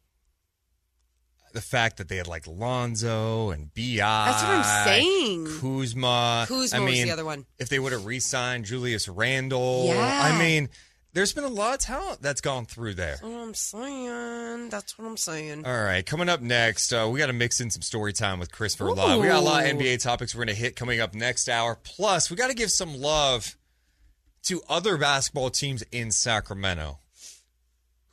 the 1.53 1.61
fact 1.61 1.97
that 1.97 2.09
they 2.09 2.17
had 2.17 2.27
like 2.27 2.45
Lonzo 2.45 3.51
and 3.51 3.73
Bi. 3.73 3.95
That's 3.97 4.43
what 4.43 4.51
I'm 4.51 4.85
saying. 4.85 5.45
Kuzma. 5.59 6.45
Kuzma 6.49 6.77
I 6.77 6.83
was 6.83 6.93
the 7.03 7.11
other 7.11 7.25
one. 7.25 7.45
If 7.57 7.69
they 7.69 7.79
would 7.79 7.93
have 7.93 8.05
re-signed 8.05 8.65
Julius 8.65 9.07
Randle, 9.07 9.85
Yeah. 9.87 10.21
I 10.23 10.37
mean, 10.37 10.69
there's 11.13 11.33
been 11.33 11.43
a 11.43 11.49
lot 11.49 11.73
of 11.73 11.79
talent 11.79 12.21
that's 12.21 12.41
gone 12.41 12.65
through 12.65 12.93
there. 12.93 13.17
That's 13.21 13.23
what 13.23 13.31
I'm 13.31 13.53
saying. 13.53 14.69
That's 14.69 14.97
what 14.97 15.05
I'm 15.05 15.17
saying. 15.17 15.65
All 15.65 15.83
right, 15.83 16.05
coming 16.05 16.29
up 16.29 16.41
next, 16.41 16.93
uh, 16.93 17.09
we 17.11 17.19
got 17.19 17.27
to 17.27 17.33
mix 17.33 17.59
in 17.59 17.69
some 17.69 17.81
story 17.81 18.13
time 18.13 18.39
with 18.39 18.51
Christopher 18.51 18.85
Verlod. 18.85 19.21
We 19.21 19.27
got 19.27 19.41
a 19.41 19.45
lot 19.45 19.65
of 19.65 19.71
NBA 19.77 20.01
topics 20.01 20.33
we're 20.33 20.45
going 20.45 20.55
to 20.55 20.61
hit 20.61 20.75
coming 20.75 20.99
up 20.99 21.13
next 21.13 21.49
hour. 21.49 21.77
Plus, 21.83 22.29
we 22.29 22.37
got 22.37 22.47
to 22.47 22.55
give 22.55 22.71
some 22.71 22.95
love 22.95 23.57
to 24.43 24.61
other 24.69 24.97
basketball 24.97 25.49
teams 25.49 25.83
in 25.91 26.11
Sacramento 26.11 26.99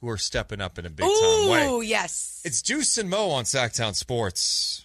who 0.00 0.08
are 0.08 0.18
stepping 0.18 0.60
up 0.60 0.78
in 0.78 0.86
a 0.86 0.90
big 0.90 1.06
time 1.06 1.48
way. 1.50 1.66
Ooh, 1.66 1.80
yes. 1.80 2.42
It's 2.44 2.62
Deuce 2.62 2.98
and 2.98 3.10
Mo 3.10 3.30
on 3.30 3.44
Sactown 3.44 3.94
Sports. 3.94 4.84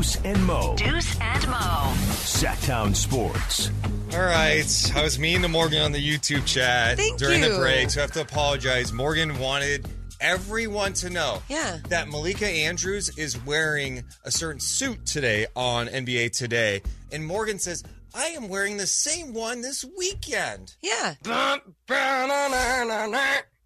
Deuce 0.00 0.16
and 0.24 0.46
Mo. 0.46 0.74
Deuce 0.78 1.14
and 1.20 1.46
Mo. 1.48 1.92
Sactown 2.24 2.96
Sports. 2.96 3.70
All 4.14 4.20
right. 4.22 4.92
I 4.96 5.02
was 5.02 5.18
mean 5.18 5.42
to 5.42 5.48
Morgan 5.48 5.82
on 5.82 5.92
the 5.92 5.98
YouTube 6.02 6.46
chat 6.46 6.96
Thank 6.96 7.18
during 7.18 7.42
the 7.42 7.54
break, 7.58 7.90
so 7.90 8.00
I 8.00 8.04
have 8.04 8.12
to 8.12 8.22
apologize. 8.22 8.94
Morgan 8.94 9.38
wanted 9.38 9.86
everyone 10.18 10.94
to 10.94 11.10
know 11.10 11.42
Yeah. 11.50 11.80
that 11.90 12.08
Malika 12.08 12.46
Andrews 12.46 13.10
is 13.18 13.38
wearing 13.44 14.02
a 14.24 14.30
certain 14.30 14.58
suit 14.60 15.04
today 15.04 15.48
on 15.54 15.86
NBA 15.88 16.30
Today. 16.30 16.80
And 17.12 17.26
Morgan 17.26 17.58
says, 17.58 17.82
I 18.14 18.28
am 18.28 18.48
wearing 18.48 18.78
the 18.78 18.86
same 18.86 19.34
one 19.34 19.60
this 19.60 19.84
weekend. 19.98 20.76
Yeah. 20.80 21.12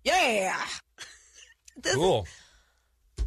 Yeah. 0.05 0.57
This- 1.81 1.95
Cool. 1.95 2.27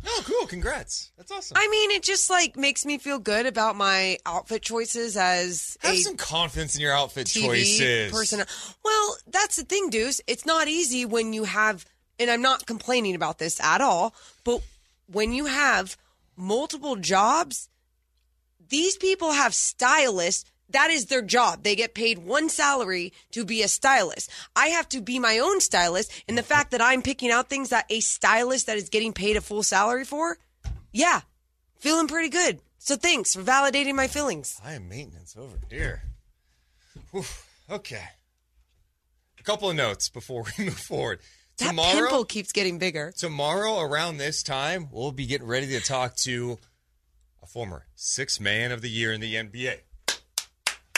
Oh, 0.06 0.24
cool. 0.26 0.48
Congrats. 0.48 1.12
That's 1.18 1.32
awesome. 1.32 1.58
I 1.60 1.68
mean, 1.70 1.92
it 1.92 2.04
just 2.04 2.30
like 2.30 2.56
makes 2.58 2.86
me 2.86 2.98
feel 2.98 3.20
good 3.20 3.46
about 3.46 3.76
my 3.76 4.18
outfit 4.26 4.62
choices 4.62 5.18
as 5.18 5.78
Have 5.82 5.94
a 5.94 5.98
some 5.98 6.18
confidence 6.18 6.76
in 6.76 6.82
your 6.82 6.94
outfit 6.94 7.28
TV 7.28 7.42
choices. 7.46 8.12
person. 8.12 8.44
Well, 8.84 9.18
that's 9.28 9.56
the 9.58 9.64
thing, 9.64 9.90
Deuce. 9.90 10.22
It's 10.28 10.46
not 10.46 10.68
easy 10.68 11.06
when 11.06 11.34
you 11.34 11.44
have, 11.46 11.86
and 12.20 12.30
I'm 12.30 12.42
not 12.42 12.66
complaining 12.66 13.16
about 13.16 13.40
this 13.40 13.60
at 13.60 13.82
all, 13.82 14.14
but 14.44 14.62
when 15.08 15.34
you 15.34 15.46
have 15.46 15.98
multiple 16.36 16.96
jobs, 16.96 17.70
these 18.70 18.98
people 18.98 19.32
have 19.32 19.54
stylists. 19.54 20.50
That 20.72 20.90
is 20.90 21.06
their 21.06 21.22
job. 21.22 21.64
They 21.64 21.76
get 21.76 21.94
paid 21.94 22.20
one 22.20 22.50
salary 22.50 23.14
to 23.32 23.46
be 23.46 23.64
a 23.64 23.68
stylist. 23.68 24.30
I 24.56 24.68
have 24.68 24.90
to 24.90 25.02
be 25.02 25.18
my 25.18 25.40
own 25.40 25.62
stylist. 25.62 26.12
And 26.28 26.38
the 26.38 26.44
fact 26.44 26.72
that 26.72 26.82
I'm 26.82 27.02
picking 27.02 27.32
out 27.32 27.50
things 27.50 27.70
that 27.70 27.86
a 27.90 28.02
stylist 28.02 28.66
that 28.66 28.78
is 28.78 28.90
getting 28.90 29.14
paid 29.14 29.38
a 29.38 29.42
full 29.42 29.64
salary 29.64 30.04
for, 30.04 30.38
yeah, 30.92 31.22
feeling 31.80 32.08
pretty 32.08 32.30
good. 32.30 32.60
So 32.80 32.96
thanks 32.96 33.34
for 33.34 33.42
validating 33.42 33.96
my 33.96 34.08
feelings. 34.08 34.60
I 34.64 34.74
am 34.74 34.90
maintenance 34.90 35.36
over 35.38 35.58
here. 35.70 36.04
Whew. 37.12 37.24
Okay. 37.70 38.04
A 39.40 39.44
couple 39.44 39.70
of 39.70 39.76
notes 39.76 40.10
before 40.10 40.46
we 40.58 40.66
move 40.66 40.78
forward. 40.78 41.20
That 41.58 41.70
tomorrow, 41.70 41.94
pimple 41.94 42.26
keeps 42.26 42.52
getting 42.52 42.78
bigger. 42.78 43.12
tomorrow 43.18 43.80
around 43.80 44.18
this 44.18 44.44
time, 44.44 44.90
we'll 44.92 45.12
be 45.12 45.26
getting 45.26 45.48
ready 45.48 45.68
to 45.68 45.80
talk 45.80 46.16
to 46.18 46.60
a 47.42 47.48
former 47.48 47.88
six 47.96 48.40
man 48.40 48.72
of 48.72 48.82
the 48.82 48.90
year 48.90 49.12
in 49.12 49.22
the 49.22 49.36
NBA. 49.36 49.80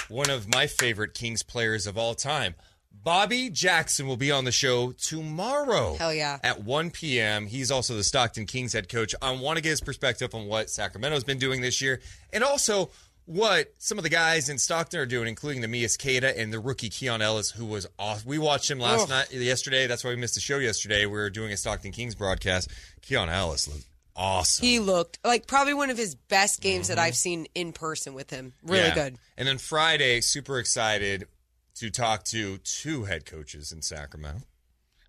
One 0.10 0.30
of 0.30 0.48
my 0.52 0.68
favorite 0.68 1.14
Kings 1.14 1.44
players 1.44 1.88
of 1.88 1.98
all 1.98 2.15
time. 2.15 2.56
Bobby 2.91 3.49
Jackson 3.49 4.07
will 4.07 4.18
be 4.18 4.31
on 4.31 4.44
the 4.44 4.52
show 4.52 4.91
tomorrow. 4.91 5.95
Hell 5.95 6.14
yeah. 6.14 6.40
At 6.44 6.64
1 6.64 6.91
p.m. 6.91 7.45
He's 7.45 7.72
also 7.72 7.95
the 7.95 8.03
Stockton 8.03 8.45
Kings 8.45 8.73
head 8.73 8.90
coach. 8.90 9.15
I 9.22 9.31
want 9.31 9.57
to 9.57 9.64
get 9.64 9.69
his 9.69 9.81
perspective 9.81 10.36
on 10.36 10.48
what 10.48 10.69
Sacramento's 10.69 11.23
been 11.23 11.38
doing 11.38 11.61
this 11.61 11.81
year 11.81 12.02
and 12.34 12.44
also 12.44 12.90
what 13.26 13.72
some 13.77 13.99
of 13.99 14.03
the 14.03 14.10
guys 14.10 14.49
in 14.49 14.57
Stockton 14.57 14.99
are 14.99 15.06
doing, 15.06 15.27
including 15.27 15.61
Neemias 15.61 16.02
Queta 16.02 16.38
and 16.38 16.52
the 16.52 16.60
rookie 16.60 16.90
Keon 16.90 17.22
Ellis, 17.22 17.52
who 17.52 17.65
was 17.65 17.88
off. 17.99 18.26
We 18.26 18.40
watched 18.40 18.72
him 18.72 18.80
last 18.80 19.07
night, 19.07 19.31
yesterday. 19.31 19.86
That's 19.86 20.03
why 20.03 20.10
we 20.10 20.15
missed 20.15 20.34
the 20.34 20.41
show 20.41 20.57
yesterday. 20.57 21.06
We 21.06 21.14
were 21.14 21.30
doing 21.30 21.52
a 21.52 21.57
Stockton 21.57 21.91
Kings 21.91 22.15
broadcast. 22.15 22.72
Keon 23.03 23.30
Ellis 23.30 23.68
looked 23.68 23.86
awesome. 24.19 24.65
He 24.65 24.79
looked 24.79 25.17
like 25.23 25.47
probably 25.47 25.73
one 25.73 25.89
of 25.89 25.97
his 25.97 26.13
best 26.13 26.61
games 26.61 26.89
that 26.89 26.97
mm-hmm. 26.97 27.05
I've 27.05 27.15
seen 27.15 27.47
in 27.55 27.71
person 27.73 28.13
with 28.13 28.29
him. 28.29 28.53
Really 28.61 28.87
Yeah. 28.87 28.93
good. 28.93 29.17
And 29.37 29.47
then 29.47 29.57
Friday, 29.57 30.21
super 30.21 30.59
excited 30.59 31.27
to 31.75 31.89
talk 31.89 32.25
to 32.25 32.57
two 32.59 33.05
head 33.05 33.25
coaches 33.25 33.71
in 33.71 33.81
Sacramento. 33.81 34.43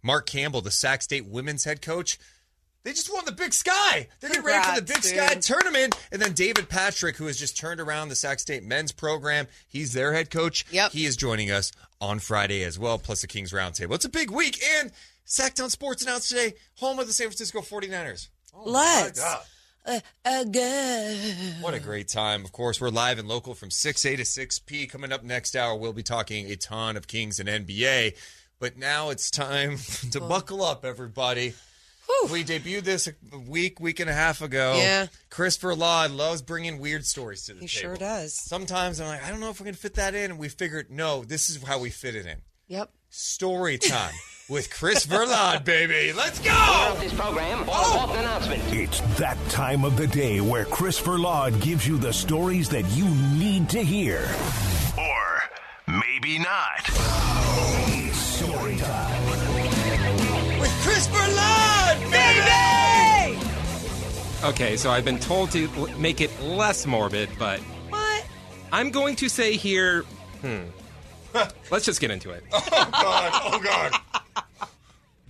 Mark 0.02 0.26
Campbell, 0.26 0.60
the 0.62 0.70
Sac 0.70 1.02
State 1.02 1.26
women's 1.26 1.64
head 1.64 1.82
coach. 1.82 2.18
They 2.82 2.92
just 2.92 3.12
won 3.12 3.26
the 3.26 3.32
Big 3.32 3.52
Sky. 3.52 4.08
They're 4.20 4.30
getting 4.30 4.44
ready 4.44 4.66
for 4.66 4.76
the 4.76 4.86
Big 4.86 5.02
Congrats, 5.02 5.46
Sky 5.46 5.54
tournament. 5.54 5.98
And 6.10 6.22
then 6.22 6.32
David 6.32 6.70
Patrick, 6.70 7.16
who 7.16 7.26
has 7.26 7.36
just 7.36 7.58
turned 7.58 7.78
around 7.78 8.08
the 8.08 8.14
Sac 8.14 8.38
State 8.38 8.62
men's 8.62 8.92
program, 8.92 9.48
he's 9.68 9.92
their 9.92 10.14
head 10.14 10.30
coach. 10.30 10.64
Yep. 10.70 10.92
He 10.92 11.04
is 11.04 11.16
joining 11.16 11.50
us 11.50 11.72
on 12.00 12.20
Friday 12.20 12.64
as 12.64 12.78
well, 12.78 12.98
plus 12.98 13.20
the 13.20 13.26
Kings 13.26 13.52
Roundtable. 13.52 13.94
It's 13.96 14.06
a 14.06 14.08
big 14.08 14.30
week. 14.30 14.58
And 14.78 14.92
Sactown 15.26 15.70
Sports 15.70 16.02
announced 16.02 16.30
today, 16.30 16.54
home 16.76 16.98
of 16.98 17.06
the 17.06 17.12
San 17.12 17.26
Francisco 17.26 17.60
49ers. 17.60 18.28
Let's 18.54 19.22
uh, 19.86 20.00
uh, 20.24 20.44
go. 20.44 21.16
What 21.60 21.74
a 21.74 21.80
great 21.80 22.08
time. 22.08 22.44
Of 22.44 22.52
course, 22.52 22.80
we're 22.80 22.90
live 22.90 23.18
and 23.18 23.28
local 23.28 23.54
from 23.54 23.70
6A 23.70 24.16
to 24.16 24.22
6P. 24.22 24.88
Coming 24.90 25.12
up 25.12 25.22
next 25.24 25.56
hour, 25.56 25.74
we'll 25.76 25.92
be 25.92 26.02
talking 26.02 26.50
a 26.50 26.56
ton 26.56 26.96
of 26.96 27.06
Kings 27.06 27.40
and 27.40 27.48
NBA. 27.48 28.16
But 28.58 28.76
now 28.76 29.10
it's 29.10 29.30
time 29.30 29.78
to 30.10 30.20
buckle 30.20 30.62
up, 30.62 30.84
everybody. 30.84 31.54
We 32.30 32.44
debuted 32.44 32.82
this 32.82 33.08
a 33.08 33.38
week, 33.38 33.80
week 33.80 34.00
and 34.00 34.10
a 34.10 34.12
half 34.12 34.42
ago. 34.42 34.74
Yeah. 34.76 35.06
Christopher 35.30 35.74
Verlod 35.74 36.14
loves 36.14 36.42
bringing 36.42 36.78
weird 36.78 37.06
stories 37.06 37.44
to 37.46 37.54
the 37.54 37.60
He 37.60 37.68
table. 37.68 37.80
sure 37.80 37.96
does. 37.96 38.34
Sometimes 38.34 39.00
I'm 39.00 39.06
like, 39.06 39.24
I 39.24 39.30
don't 39.30 39.40
know 39.40 39.48
if 39.50 39.60
we're 39.60 39.64
going 39.64 39.74
to 39.74 39.80
fit 39.80 39.94
that 39.94 40.14
in. 40.14 40.32
And 40.32 40.38
we 40.38 40.48
figured, 40.48 40.90
no, 40.90 41.24
this 41.24 41.48
is 41.48 41.62
how 41.62 41.78
we 41.78 41.88
fit 41.88 42.16
it 42.16 42.26
in. 42.26 42.38
Yep. 42.66 42.90
Story 43.10 43.78
time 43.78 44.14
with 44.50 44.68
Chris 44.70 45.06
Verlod, 45.06 45.64
baby. 45.64 46.12
Let's 46.12 46.40
go! 46.40 46.96
This 47.00 47.14
program, 47.14 47.64
all 47.68 48.10
announcement. 48.10 48.60
It's 48.74 49.00
that 49.18 49.38
time 49.48 49.84
of 49.84 49.96
the 49.96 50.06
day 50.08 50.40
where 50.40 50.64
Chris 50.64 51.00
Verlod 51.00 51.60
gives 51.62 51.86
you 51.86 51.96
the 51.96 52.12
stories 52.12 52.68
that 52.70 52.84
you 52.90 53.08
need 53.38 53.68
to 53.70 53.78
hear. 53.82 54.28
Or 54.98 55.42
maybe 55.86 56.38
not. 56.40 56.80
It's 56.88 58.18
story 58.18 58.76
time. 58.76 59.26
With 60.60 60.70
Chris 60.82 61.06
Verlod, 61.08 62.10
baby! 62.10 63.38
Okay, 64.42 64.76
so 64.76 64.90
I've 64.90 65.04
been 65.04 65.18
told 65.20 65.50
to 65.52 65.68
l- 65.76 65.86
make 65.98 66.20
it 66.20 66.30
less 66.42 66.86
morbid, 66.86 67.28
but 67.38 67.60
What? 67.90 68.24
I'm 68.72 68.90
going 68.90 69.14
to 69.16 69.28
say 69.28 69.54
here, 69.56 70.02
hmm. 70.40 70.62
Let's 71.70 71.84
just 71.84 72.00
get 72.00 72.10
into 72.10 72.30
it. 72.30 72.42
Oh, 72.52 72.60
God. 72.70 73.30
Oh, 73.44 73.60
God. 73.62 73.92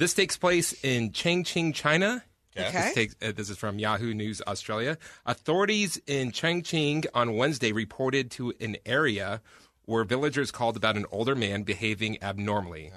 This 0.01 0.15
takes 0.15 0.39
place 0.39 0.73
in 0.83 1.11
Changchun, 1.11 1.75
China. 1.75 2.25
Okay. 2.57 2.73
This, 2.73 2.95
takes, 2.95 3.17
uh, 3.21 3.33
this 3.37 3.51
is 3.51 3.59
from 3.59 3.79
Yahoo 3.79 4.15
News 4.15 4.41
Australia. 4.47 4.97
Authorities 5.27 6.01
in 6.07 6.33
Changchun 6.33 7.05
on 7.13 7.37
Wednesday 7.37 7.73
reported 7.73 8.31
to 8.31 8.55
an 8.63 8.79
area 8.87 9.43
where 9.85 10.05
villagers 10.05 10.51
called 10.51 10.79
about 10.79 10.97
an 10.97 11.05
older 11.13 11.35
man 11.35 11.65
behaving 11.65 12.17
abnormally. 12.23 12.91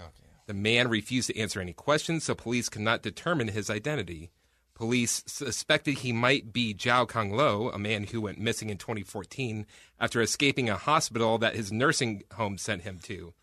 The 0.46 0.54
man 0.54 0.88
refused 0.88 1.28
to 1.28 1.38
answer 1.38 1.60
any 1.60 1.74
questions, 1.74 2.24
so 2.24 2.36
police 2.36 2.70
could 2.70 2.84
not 2.84 3.02
determine 3.02 3.50
his 3.50 3.70
identity. 3.70 4.32
Police 4.74 5.24
suspected 5.28 5.96
he 5.96 6.14
might 6.14 6.54
be 6.54 6.74
Zhao 6.74 7.06
Kanglo, 7.06 7.76
a 7.76 7.78
man 7.78 8.06
who 8.06 8.22
went 8.22 8.40
missing 8.40 8.70
in 8.70 8.78
2014 8.78 9.66
after 10.00 10.22
escaping 10.22 10.70
a 10.70 10.78
hospital 10.78 11.38
that 11.40 11.58
his 11.58 11.70
nursing 11.70 12.24
home 12.34 12.58
sent 12.58 12.84
him 12.84 13.00
to. 13.04 13.34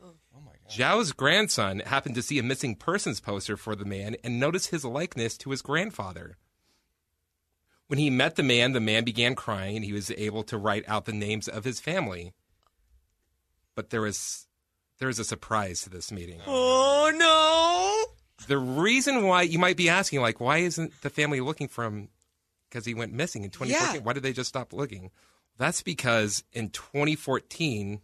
Zhao's 0.70 1.12
grandson 1.12 1.80
happened 1.80 2.14
to 2.14 2.22
see 2.22 2.38
a 2.38 2.44
missing 2.44 2.76
persons 2.76 3.20
poster 3.20 3.56
for 3.56 3.74
the 3.74 3.84
man 3.84 4.16
and 4.22 4.38
noticed 4.38 4.70
his 4.70 4.84
likeness 4.84 5.36
to 5.38 5.50
his 5.50 5.62
grandfather. 5.62 6.36
When 7.88 7.98
he 7.98 8.08
met 8.08 8.36
the 8.36 8.44
man, 8.44 8.72
the 8.72 8.80
man 8.80 9.02
began 9.02 9.34
crying 9.34 9.74
and 9.74 9.84
he 9.84 9.92
was 9.92 10.12
able 10.12 10.44
to 10.44 10.56
write 10.56 10.84
out 10.86 11.06
the 11.06 11.12
names 11.12 11.48
of 11.48 11.64
his 11.64 11.80
family. 11.80 12.32
But 13.74 13.90
there 13.90 14.02
was 14.02 14.46
there 14.98 15.08
was 15.08 15.18
a 15.18 15.24
surprise 15.24 15.82
to 15.82 15.90
this 15.90 16.12
meeting. 16.12 16.40
Oh 16.46 17.10
no! 17.12 18.46
The 18.46 18.58
reason 18.58 19.24
why 19.24 19.42
you 19.42 19.58
might 19.58 19.76
be 19.76 19.88
asking, 19.88 20.20
like, 20.20 20.40
why 20.40 20.58
isn't 20.58 21.02
the 21.02 21.10
family 21.10 21.40
looking 21.40 21.68
for 21.68 21.84
him? 21.84 22.10
Because 22.68 22.84
he 22.84 22.94
went 22.94 23.12
missing 23.12 23.42
in 23.42 23.50
2014. 23.50 23.94
Yeah. 23.94 24.00
Why 24.04 24.12
did 24.12 24.22
they 24.22 24.32
just 24.32 24.48
stop 24.48 24.72
looking? 24.72 25.10
That's 25.58 25.82
because 25.82 26.44
in 26.52 26.70
2014 26.70 28.00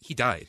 he 0.00 0.14
died, 0.14 0.48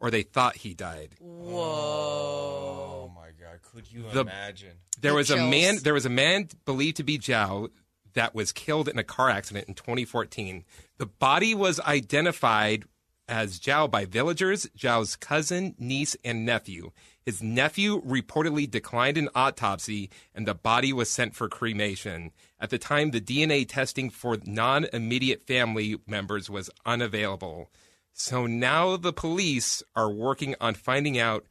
or 0.00 0.10
they 0.10 0.22
thought 0.22 0.56
he 0.56 0.74
died. 0.74 1.14
Oh, 1.22 3.10
my 3.14 3.28
God. 3.40 3.60
Could 3.62 3.90
you 3.90 4.04
The- 4.12 4.20
imagine? 4.22 4.76
There 5.00 5.12
The 5.12 5.16
was 5.16 5.30
a 5.30 5.36
man. 5.36 5.78
There 5.82 5.94
was 5.94 6.06
a 6.06 6.10
man 6.10 6.48
believed 6.64 6.96
to 6.98 7.04
be 7.04 7.18
Zhao 7.18 7.70
that 8.14 8.34
was 8.34 8.52
killed 8.52 8.88
in 8.88 8.98
a 8.98 9.04
car 9.04 9.30
accident 9.30 9.68
in 9.68 9.74
2014. 9.74 10.64
The 10.98 11.06
body 11.06 11.54
was 11.54 11.78
identified 11.80 12.84
as 13.28 13.60
Zhao 13.60 13.88
by 13.88 14.04
villagers, 14.06 14.66
Zhao's 14.76 15.14
cousin, 15.14 15.76
niece, 15.78 16.16
and 16.24 16.44
nephew. 16.44 16.90
His 17.24 17.40
nephew 17.42 18.02
reportedly 18.02 18.68
declined 18.68 19.16
an 19.16 19.28
autopsy, 19.36 20.10
and 20.34 20.48
the 20.48 20.54
body 20.54 20.92
was 20.92 21.08
sent 21.10 21.36
for 21.36 21.48
cremation. 21.48 22.32
At 22.58 22.70
the 22.70 22.78
time, 22.78 23.12
the 23.12 23.20
DNA 23.20 23.64
testing 23.68 24.10
for 24.10 24.38
non-immediate 24.44 25.46
family 25.46 25.96
members 26.08 26.50
was 26.50 26.70
unavailable. 26.84 27.70
So 28.12 28.46
now 28.46 28.96
the 28.96 29.12
police 29.12 29.82
are 29.96 30.10
working 30.10 30.54
on 30.60 30.74
finding 30.74 31.18
out 31.18 31.46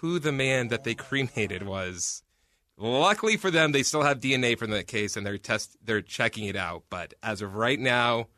who 0.00 0.18
the 0.18 0.32
man 0.32 0.68
that 0.68 0.84
they 0.84 0.94
cremated 0.94 1.64
was. 1.64 2.22
Luckily 2.76 3.36
for 3.36 3.50
them, 3.50 3.72
they 3.72 3.82
still 3.82 4.02
have 4.02 4.20
DNA 4.20 4.56
from 4.56 4.70
that 4.70 4.86
case, 4.86 5.16
and 5.16 5.26
they're 5.26 5.36
test 5.38 5.76
they're 5.84 6.00
checking 6.00 6.44
it 6.44 6.54
out. 6.54 6.84
But 6.88 7.14
as 7.24 7.42
of 7.42 7.56
right 7.56 7.78
now, 7.78 8.28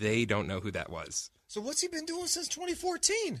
they 0.00 0.24
don't 0.24 0.46
know 0.46 0.60
who 0.60 0.70
that 0.70 0.88
was. 0.88 1.30
So 1.48 1.60
what's 1.60 1.80
he 1.80 1.88
been 1.88 2.04
doing 2.04 2.26
since 2.26 2.46
2014? 2.48 3.40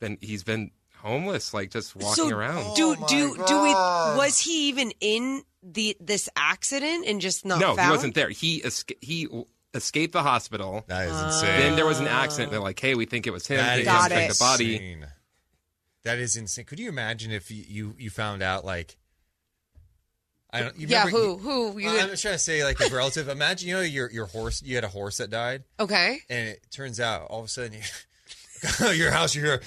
Been 0.00 0.18
he's 0.20 0.42
been 0.42 0.72
homeless, 0.98 1.54
like 1.54 1.70
just 1.70 1.94
walking 1.94 2.30
so 2.30 2.36
around. 2.36 2.74
do 2.74 2.96
Oh 2.98 3.06
do 3.06 3.36
do 3.46 3.62
we? 3.62 3.72
Was 3.72 4.40
he 4.40 4.68
even 4.68 4.92
in 5.00 5.42
the 5.62 5.96
this 6.00 6.28
accident 6.34 7.06
and 7.06 7.20
just 7.20 7.44
not 7.44 7.60
no, 7.60 7.76
found? 7.76 7.86
he 7.86 7.90
wasn't 7.90 8.14
there. 8.14 8.30
He 8.30 8.62
esca- 8.62 8.98
he 9.00 9.28
escaped 9.74 10.12
the 10.12 10.22
hospital. 10.22 10.84
That 10.86 11.06
is 11.08 11.12
Uh, 11.12 11.24
insane. 11.26 11.60
Then 11.60 11.76
there 11.76 11.86
was 11.86 12.00
an 12.00 12.06
accident. 12.08 12.50
They're 12.50 12.60
like, 12.60 12.78
"Hey, 12.80 12.94
we 12.94 13.04
think 13.06 13.26
it 13.26 13.30
was 13.32 13.46
him." 13.46 13.58
That 13.58 13.76
They 13.76 13.82
is 13.82 13.88
come 13.88 14.08
check 14.08 14.28
the 14.30 14.36
body. 14.38 14.74
insane. 14.74 15.06
That 16.04 16.18
is 16.18 16.36
insane. 16.36 16.64
Could 16.66 16.78
you 16.78 16.88
imagine 16.88 17.30
if 17.32 17.50
you 17.50 17.64
you, 17.66 17.94
you 17.98 18.10
found 18.10 18.42
out 18.42 18.64
like 18.64 18.96
I 20.50 20.60
don't 20.60 20.76
you 20.78 20.86
Yeah, 20.86 21.04
remember- 21.06 21.18
who 21.42 21.72
who 21.72 21.78
you? 21.78 21.88
I'm 21.88 22.08
just 22.10 22.22
trying 22.22 22.34
to 22.34 22.38
say 22.38 22.62
like 22.62 22.78
a 22.80 22.88
relative. 22.94 23.28
Imagine 23.28 23.68
you 23.68 23.74
know 23.74 23.80
your 23.80 24.10
your 24.10 24.26
horse 24.26 24.62
you 24.62 24.74
had 24.76 24.84
a 24.84 24.88
horse 24.88 25.16
that 25.16 25.30
died 25.30 25.64
okay. 25.80 26.20
and 26.28 26.48
it 26.50 26.64
turns 26.70 27.00
out 27.00 27.22
all 27.28 27.40
of 27.40 27.46
a 27.46 27.48
sudden 27.48 27.72
you 27.72 28.92
your 28.92 29.10
house 29.10 29.34
you 29.34 29.42
hear 29.42 29.62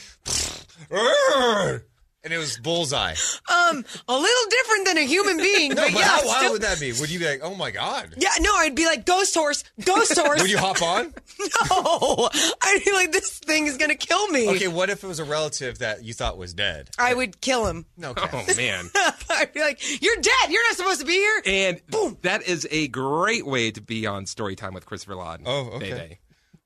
"Arr!" 0.92 1.84
And 2.28 2.34
it 2.34 2.38
was 2.40 2.60
bullseye. 2.60 3.14
Um, 3.50 3.86
a 4.10 4.14
little 4.14 4.50
different 4.50 4.86
than 4.86 4.98
a 4.98 5.06
human 5.06 5.38
being, 5.38 5.70
No, 5.76 5.84
but, 5.84 5.94
but 5.94 6.00
yeah, 6.00 6.08
how 6.08 6.28
wild 6.28 6.38
still- 6.38 6.52
would 6.52 6.62
that 6.64 6.78
be? 6.78 6.92
Would 6.92 7.10
you 7.10 7.20
be 7.20 7.26
like, 7.26 7.40
oh 7.42 7.56
my 7.56 7.72
god? 7.72 8.16
Yeah, 8.18 8.32
no, 8.42 8.54
I'd 8.54 8.76
be 8.76 8.86
like 8.86 9.06
ghost 9.06 9.34
horse, 9.34 9.64
ghost 9.86 10.20
horse. 10.20 10.42
Would 10.42 10.52
you 10.52 10.58
hop 10.58 10.82
on? 10.82 11.06
no, 11.70 12.30
I'd 12.62 12.82
be 12.84 12.92
like, 12.92 13.14
this 13.14 13.40
thing 13.40 13.68
is 13.68 13.78
gonna 13.78 13.96
kill 13.96 14.28
me. 14.28 14.50
Okay, 14.50 14.68
what 14.68 14.90
if 14.90 15.06
it 15.06 15.08
was 15.08 15.20
a 15.20 15.24
relative 15.24 15.80
that 15.80 16.04
you 16.04 16.14
thought 16.14 16.38
was 16.38 16.54
dead? 16.54 16.90
I 17.00 17.14
would 17.14 17.40
kill 17.40 17.66
him. 17.66 17.86
No, 17.96 18.14
Oh 18.18 18.46
man. 18.58 18.90
I'd 19.30 19.54
be 19.54 19.62
like, 19.62 20.02
you're 20.02 20.16
dead. 20.18 20.50
You're 20.50 20.68
not 20.68 20.76
supposed 20.76 21.00
to 21.00 21.06
be 21.06 21.14
here. 21.14 21.42
And 21.46 21.82
boom, 21.88 22.18
that 22.24 22.44
is 22.44 22.68
a 22.70 22.90
great 22.90 23.46
way 23.46 23.72
to 23.72 23.82
be 23.82 24.06
on 24.06 24.26
story 24.26 24.58
time 24.58 24.74
with 24.74 24.86
Christopher 24.86 25.16
Laden. 25.16 25.46
Oh, 25.48 25.70
okay. 25.76 25.90
Day-Day. 25.92 26.20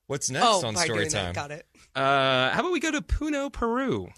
What's 0.08 0.32
next 0.32 0.46
oh, 0.46 0.66
on 0.66 0.76
story 0.76 1.00
doing 1.00 1.12
that, 1.12 1.24
time? 1.24 1.34
got 1.34 1.52
it. 1.52 1.66
Uh, 1.96 2.50
how 2.52 2.62
about 2.62 2.72
we 2.72 2.80
go 2.80 2.92
to 2.92 3.02
Puno, 3.02 3.52
Peru? 3.52 4.10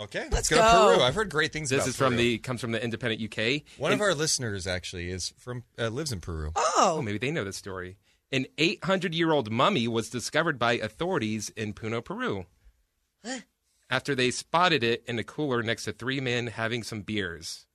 Okay, 0.00 0.20
let's, 0.30 0.32
Let's 0.32 0.48
go, 0.50 0.56
go. 0.56 0.90
to 0.90 0.96
Peru. 0.96 1.04
I've 1.04 1.14
heard 1.14 1.28
great 1.30 1.52
things 1.52 1.72
about 1.72 1.82
it. 1.82 1.86
This 1.86 1.86
about 1.86 1.90
is 1.90 1.96
from 1.96 2.12
Peru. 2.14 2.16
the 2.18 2.38
comes 2.38 2.60
from 2.60 2.72
the 2.72 2.82
Independent 2.82 3.20
UK. 3.20 3.62
One 3.78 3.90
And- 3.92 4.00
of 4.00 4.04
our 4.06 4.14
listeners 4.14 4.66
actually 4.66 5.10
is 5.10 5.32
from 5.38 5.64
uh, 5.78 5.88
lives 5.90 6.12
in 6.12 6.20
Peru. 6.20 6.52
Oh, 6.54 6.72
Oh, 6.98 7.02
maybe 7.02 7.18
they 7.18 7.30
know 7.32 7.42
this 7.44 7.56
story. 7.56 7.96
An 8.30 8.46
800 8.58 9.14
year 9.14 9.32
old 9.32 9.50
mummy 9.50 9.88
was 9.88 10.08
discovered 10.10 10.58
by 10.58 10.74
authorities 10.74 11.48
in 11.50 11.72
Puno, 11.74 12.04
Peru. 12.04 12.46
After 13.90 14.14
they 14.14 14.30
spotted 14.30 14.84
it 14.84 15.02
in 15.06 15.18
a 15.18 15.24
cooler 15.24 15.62
next 15.62 15.84
to 15.84 15.92
three 15.92 16.20
men 16.20 16.46
having 16.48 16.82
some 16.82 17.00
beers. 17.02 17.66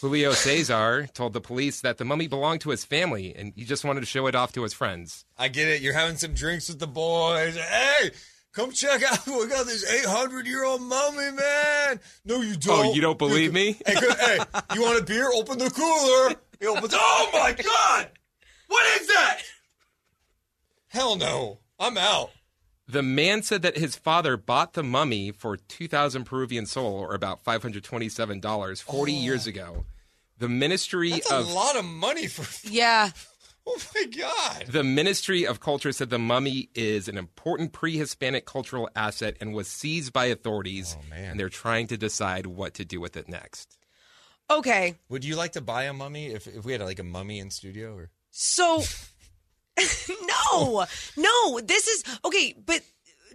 Julio 0.00 0.32
Cesar 0.32 1.08
told 1.14 1.32
the 1.32 1.40
police 1.40 1.80
that 1.80 1.96
the 1.98 2.04
mummy 2.04 2.26
belonged 2.28 2.60
to 2.62 2.70
his 2.70 2.84
family 2.84 3.34
and 3.34 3.52
he 3.56 3.64
just 3.64 3.84
wanted 3.84 4.00
to 4.00 4.06
show 4.06 4.26
it 4.26 4.34
off 4.34 4.52
to 4.52 4.62
his 4.62 4.74
friends. 4.74 5.24
I 5.38 5.48
get 5.48 5.68
it. 5.68 5.80
You're 5.80 5.94
having 5.94 6.16
some 6.16 6.34
drinks 6.34 6.68
with 6.68 6.80
the 6.80 6.86
boys. 6.86 7.56
Hey, 7.56 8.10
come 8.56 8.72
check 8.72 9.02
out. 9.02 9.24
We 9.26 9.46
got 9.48 9.66
this 9.66 9.88
800 9.88 10.46
year 10.46 10.64
old 10.64 10.82
mummy, 10.82 11.30
man. 11.32 12.00
No, 12.24 12.40
you 12.40 12.56
don't. 12.56 12.86
Oh, 12.86 12.92
you 12.94 13.00
don't 13.00 13.18
believe 13.18 13.52
me? 13.52 13.76
Hey, 13.86 13.94
hey, 13.94 14.38
you 14.74 14.82
want 14.82 14.98
a 14.98 15.04
beer? 15.04 15.30
Open 15.34 15.58
the 15.58 15.70
cooler. 15.70 16.34
He 16.58 16.66
opens. 16.66 16.94
Oh 16.96 17.30
my 17.32 17.52
god! 17.52 18.10
What 18.68 19.00
is 19.00 19.06
that? 19.08 19.38
Hell 20.88 21.16
no. 21.16 21.58
I'm 21.78 21.98
out. 21.98 22.30
The 22.88 23.02
man 23.02 23.42
said 23.42 23.62
that 23.62 23.76
his 23.76 23.96
father 23.96 24.36
bought 24.36 24.72
the 24.72 24.82
mummy 24.82 25.32
for 25.32 25.56
2,000 25.56 26.24
Peruvian 26.24 26.64
sol, 26.66 26.94
or 26.94 27.14
about 27.14 27.44
$527, 27.44 28.82
40 28.82 29.12
years 29.12 29.46
ago. 29.46 29.84
The 30.38 30.48
Ministry 30.48 31.10
That's 31.10 31.30
a 31.30 31.40
lot 31.40 31.76
of 31.76 31.84
money 31.84 32.28
for. 32.28 32.46
yeah. 32.70 33.10
Oh 33.68 33.82
my 33.96 34.04
god. 34.04 34.66
The 34.68 34.84
Ministry 34.84 35.44
of 35.44 35.58
Culture 35.58 35.90
said 35.90 36.08
the 36.08 36.20
mummy 36.20 36.70
is 36.74 37.08
an 37.08 37.18
important 37.18 37.72
pre 37.72 37.96
Hispanic 37.96 38.46
cultural 38.46 38.88
asset 38.94 39.36
and 39.40 39.54
was 39.54 39.66
seized 39.66 40.12
by 40.12 40.26
authorities. 40.26 40.96
Oh, 40.96 41.10
man. 41.10 41.32
And 41.32 41.40
they're 41.40 41.48
trying 41.48 41.88
to 41.88 41.96
decide 41.96 42.46
what 42.46 42.74
to 42.74 42.84
do 42.84 43.00
with 43.00 43.16
it 43.16 43.28
next. 43.28 43.76
Okay. 44.48 44.94
Would 45.08 45.24
you 45.24 45.34
like 45.34 45.52
to 45.52 45.60
buy 45.60 45.84
a 45.84 45.92
mummy 45.92 46.26
if, 46.26 46.46
if 46.46 46.64
we 46.64 46.72
had 46.72 46.80
like 46.80 47.00
a 47.00 47.04
mummy 47.04 47.40
in 47.40 47.50
studio? 47.50 47.96
Or 47.96 48.10
So, 48.30 48.84
no, 50.52 50.86
no, 51.16 51.60
this 51.60 51.88
is 51.88 52.04
okay, 52.24 52.54
but 52.64 52.82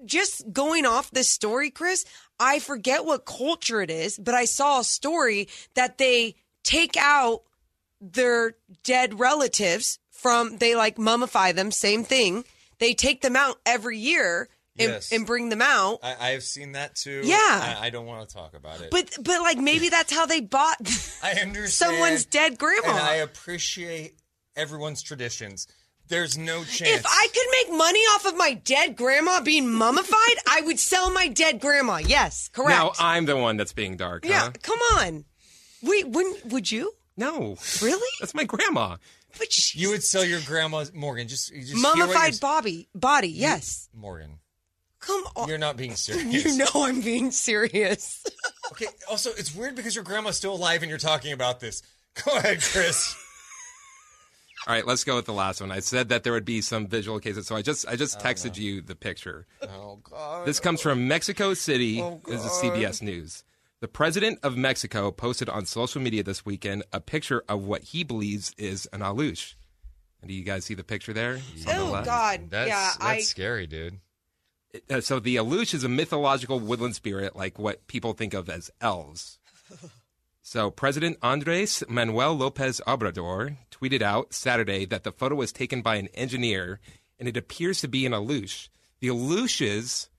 just 0.06 0.52
going 0.52 0.86
off 0.86 1.12
this 1.12 1.30
story, 1.30 1.70
Chris, 1.70 2.06
I 2.40 2.60
forget 2.60 3.06
what 3.06 3.26
culture 3.26 3.82
it 3.82 3.92
is, 3.92 4.18
but 4.18 4.34
I 4.34 4.46
saw 4.46 4.80
a 4.80 4.84
story 4.84 5.50
that 5.76 5.98
they 5.98 6.36
take 6.64 6.96
out 6.98 7.44
their 8.00 8.56
dead 8.84 9.20
relatives 9.20 10.00
from, 10.22 10.58
they 10.58 10.76
like 10.76 10.98
mummify 10.98 11.54
them, 11.56 11.72
same 11.72 12.04
thing. 12.04 12.44
They 12.80 12.94
take 12.94 13.22
them 13.22 13.36
out 13.36 13.58
every 13.66 13.98
year 13.98 14.50
and, 14.80 14.90
Yes. 14.92 15.12
and 15.12 15.26
bring 15.26 15.50
them 15.50 15.62
out. 15.62 16.00
I, 16.02 16.16
I 16.20 16.30
have 16.32 16.44
seen 16.44 16.72
that 16.74 16.96
too. 16.96 17.22
Yeah. 17.24 17.38
I, 17.38 17.88
I 17.88 17.90
don't 17.90 18.06
want 18.06 18.28
to 18.28 18.34
talk 18.36 18.54
about 18.56 18.82
it. 18.82 18.90
But, 18.92 19.12
but 19.22 19.42
like 19.42 19.58
maybe 19.58 19.90
that's 19.96 20.14
how 20.14 20.26
they 20.26 20.40
bought 20.42 20.78
I 21.24 21.32
understand 21.34 21.70
someone's 21.70 22.26
dead 22.26 22.58
grandma. 22.58 22.90
and 22.90 22.98
I 23.00 23.16
appreciate 23.16 24.16
everyone's 24.56 25.02
traditions. 25.04 25.68
There's 26.08 26.38
no 26.38 26.64
chance. 26.66 27.00
If 27.00 27.06
I 27.06 27.28
could 27.34 27.70
make 27.70 27.78
money 27.78 28.00
off 28.00 28.26
of 28.26 28.36
my 28.36 28.54
dead 28.54 28.98
grandma 28.98 29.40
being 29.42 29.72
mummified, 29.72 30.36
I 30.50 30.62
would 30.66 30.78
sell 30.78 31.10
my 31.10 31.30
dead 31.30 31.62
grandma. 31.62 31.98
Yes, 31.98 32.50
correct. 32.50 32.72
Now 32.72 32.92
I'm 33.00 33.26
the 33.26 33.38
one 33.38 33.56
that's 33.56 33.72
being 33.72 33.96
dark. 33.96 34.26
yeah, 34.26 34.42
huh? 34.42 34.52
come 34.62 34.80
on. 34.98 35.24
Wait, 35.82 36.08
wouldn't 36.10 36.48
would 36.48 36.70
you? 36.70 36.92
No. 37.16 37.56
Really? 37.82 38.10
That's 38.20 38.34
my 38.34 38.44
grandma. 38.44 38.98
But 39.38 39.74
you 39.76 39.90
would 39.90 40.04
sell 40.04 40.24
your 40.26 40.40
grandma, 40.46 40.86
Morgan. 40.94 41.28
Just, 41.28 41.52
you 41.52 41.62
just 41.62 41.76
mummified 41.82 42.34
you're- 42.34 42.40
body, 42.40 42.90
body. 42.94 43.30
Yes. 43.30 43.90
Morgan. 43.94 44.40
Come 45.00 45.24
on. 45.36 45.50
You're 45.50 45.58
not 45.58 45.78
being 45.78 45.96
serious. 45.96 46.46
You 46.46 46.58
know 46.58 46.70
I'm 46.76 47.02
being 47.02 47.32
serious. 47.32 48.24
Okay. 48.72 48.86
Also, 49.10 49.32
it's 49.32 49.54
weird 49.54 49.76
because 49.76 49.96
your 49.96 50.04
grandma's 50.06 50.38
still 50.38 50.54
alive 50.54 50.82
and 50.82 50.90
you're 50.90 50.98
talking 50.98 51.34
about 51.34 51.60
this. 51.60 51.84
Go 52.24 52.38
ahead, 52.38 52.62
Chris. 52.62 53.14
All 54.68 54.74
right, 54.74 54.88
let's 54.88 55.04
go 55.04 55.18
with 55.18 55.26
the 55.26 55.34
last 55.34 55.60
one. 55.60 55.72
I 55.72 55.80
said 55.82 56.08
that 56.08 56.24
there 56.24 56.32
would 56.32 56.46
be 56.46 56.62
some 56.62 56.88
visual 56.88 57.20
cases, 57.20 57.48
so 57.48 57.56
I 57.58 57.64
just 57.64 57.86
I 57.86 57.98
just 57.98 58.20
oh, 58.20 58.24
texted 58.24 58.58
you 58.58 58.82
the 58.82 58.96
picture. 58.96 59.46
oh 59.62 60.00
God. 60.04 60.48
This 60.48 60.62
comes 60.62 60.80
from 60.80 61.10
Mexico 61.10 61.54
City. 61.54 62.02
Oh, 62.02 62.22
this 62.26 62.46
is 62.46 62.52
CBS 62.52 63.02
News. 63.02 63.44
The 63.82 63.88
president 63.88 64.38
of 64.44 64.56
Mexico 64.56 65.10
posted 65.10 65.50
on 65.50 65.66
social 65.66 66.02
media 66.02 66.22
this 66.22 66.46
weekend 66.46 66.84
a 66.94 67.02
picture 67.02 67.44
of 67.50 67.66
what 67.66 67.82
he 67.82 68.04
believes 68.04 68.54
is 68.56 68.88
an 68.94 69.00
alux. 69.02 69.56
And 70.22 70.30
do 70.30 70.36
you 70.36 70.44
guys 70.44 70.66
see 70.66 70.76
the 70.76 70.84
picture 70.84 71.14
there? 71.14 71.40
It's 71.56 71.66
the 71.66 71.78
oh. 71.78 72.04
God. 72.06 72.52
That's 72.52 72.70
yeah, 72.70 72.92
that's 73.00 73.04
I. 73.04 73.20
scary, 73.22 73.66
dude. 73.66 74.00
Uh, 74.88 75.02
so 75.02 75.20
the 75.20 75.36
alux 75.36 75.74
is 75.74 75.84
a 75.84 75.90
mythological 75.90 76.60
woodland 76.60 76.96
spirit, 76.96 77.36
like 77.36 77.58
what 77.58 77.88
people 77.88 78.14
think 78.14 78.34
of 78.34 78.50
as 78.50 78.70
elves. 78.80 79.40
So 80.44 80.72
President 80.72 81.18
Andres 81.22 81.84
Manuel 81.88 82.34
Lopez 82.34 82.82
Obrador 82.88 83.58
tweeted 83.70 84.02
out 84.02 84.34
Saturday 84.34 84.86
that 84.86 85.04
the 85.04 85.12
photo 85.12 85.36
was 85.36 85.54
taken 85.54 85.84
by 85.84 85.96
an 85.96 86.08
engineer, 86.16 86.80
and 87.20 87.30
it 87.30 87.38
appears 87.38 87.80
to 87.82 87.88
be 87.88 88.08
an 88.08 88.12
alux. 88.12 88.68
The 89.00 89.08
aluxes 89.10 90.10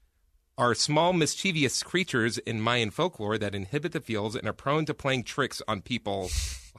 are 0.59 0.75
small, 0.75 1.13
mischievous 1.13 1.83
creatures 1.83 2.39
in 2.39 2.61
Mayan 2.61 2.91
folklore 2.91 3.39
that 3.39 3.55
inhibit 3.55 3.93
the 3.93 4.01
fields 4.01 4.35
and 4.35 4.47
are 4.47 4.53
prone 4.53 4.85
to 4.87 4.95
playing 4.95 5.25
tricks 5.25 5.63
on 5.67 5.81
people, 5.81 6.31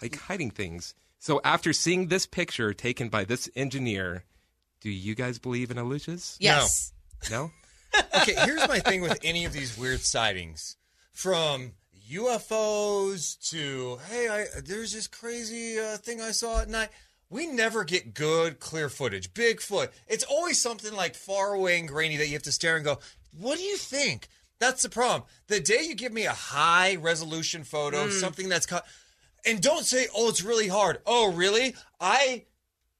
like 0.02 0.18
hiding 0.18 0.52
things. 0.52 0.94
So 1.20 1.40
after 1.44 1.74
seeing 1.74 2.08
this 2.08 2.26
picture 2.26 2.74
taken 2.74 3.10
by 3.10 3.24
this 3.24 3.50
engineer, 3.56 4.26
do 4.82 4.90
you 4.90 5.16
guys 5.16 5.40
believe 5.40 5.72
in 5.72 5.78
aluxes? 5.78 6.36
Yes. 6.40 6.94
No. 7.32 7.52
okay, 8.22 8.36
here's 8.44 8.68
my 8.68 8.80
thing 8.80 9.02
with 9.02 9.20
any 9.24 9.46
of 9.46 9.54
these 9.54 9.78
weird 9.78 10.02
sightings, 10.02 10.76
from 11.12 11.72
UFOs 12.12 13.40
to 13.50 14.00
hey, 14.10 14.28
I, 14.28 14.46
there's 14.66 14.94
this 14.94 15.08
crazy 15.08 15.80
uh, 15.80 15.98
thing 15.98 16.22
I 16.22 16.32
saw 16.32 16.62
at 16.62 16.70
night. 16.70 16.90
We 17.30 17.48
never 17.48 17.84
get 17.84 18.14
good, 18.14 18.60
clear 18.60 18.90
footage. 18.90 19.34
Bigfoot. 19.34 19.90
It's 20.08 20.24
always 20.24 20.62
something 20.62 20.94
like 20.94 21.16
far 21.16 21.54
away 21.54 21.80
and 21.80 21.88
grainy 21.88 22.18
that 22.18 22.28
you 22.28 22.34
have 22.34 22.44
to 22.44 22.52
stare 22.52 22.76
and 22.76 22.86
go, 22.86 23.00
"What 23.38 23.58
do 23.58 23.64
you 23.64 23.78
think?" 23.78 24.28
That's 24.60 24.82
the 24.84 24.90
problem. 24.90 25.24
The 25.48 25.60
day 25.60 25.82
you 25.82 25.96
give 25.96 26.14
me 26.14 26.26
a 26.26 26.32
high 26.32 26.96
resolution 26.96 27.64
photo, 27.64 28.08
mm. 28.08 28.12
something 28.12 28.48
that's 28.48 28.66
cut, 28.66 28.86
and 29.46 29.62
don't 29.62 29.86
say, 29.86 30.08
"Oh, 30.16 30.30
it's 30.30 30.44
really 30.44 30.68
hard." 30.70 31.00
Oh, 31.06 31.34
really? 31.34 31.76
I 32.00 32.46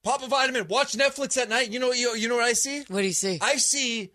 pop 0.04 0.22
a 0.24 0.28
vitamin, 0.28 0.68
watch 0.68 0.94
Netflix 0.94 1.38
at 1.42 1.50
night. 1.50 1.72
You 1.72 1.80
know, 1.80 1.94
you, 1.94 2.16
you 2.16 2.28
know 2.28 2.36
what 2.36 2.44
I 2.44 2.54
see? 2.54 2.84
What 2.90 3.02
do 3.02 3.08
you 3.08 3.14
see? 3.14 3.40
I 3.42 3.56
see 3.56 4.12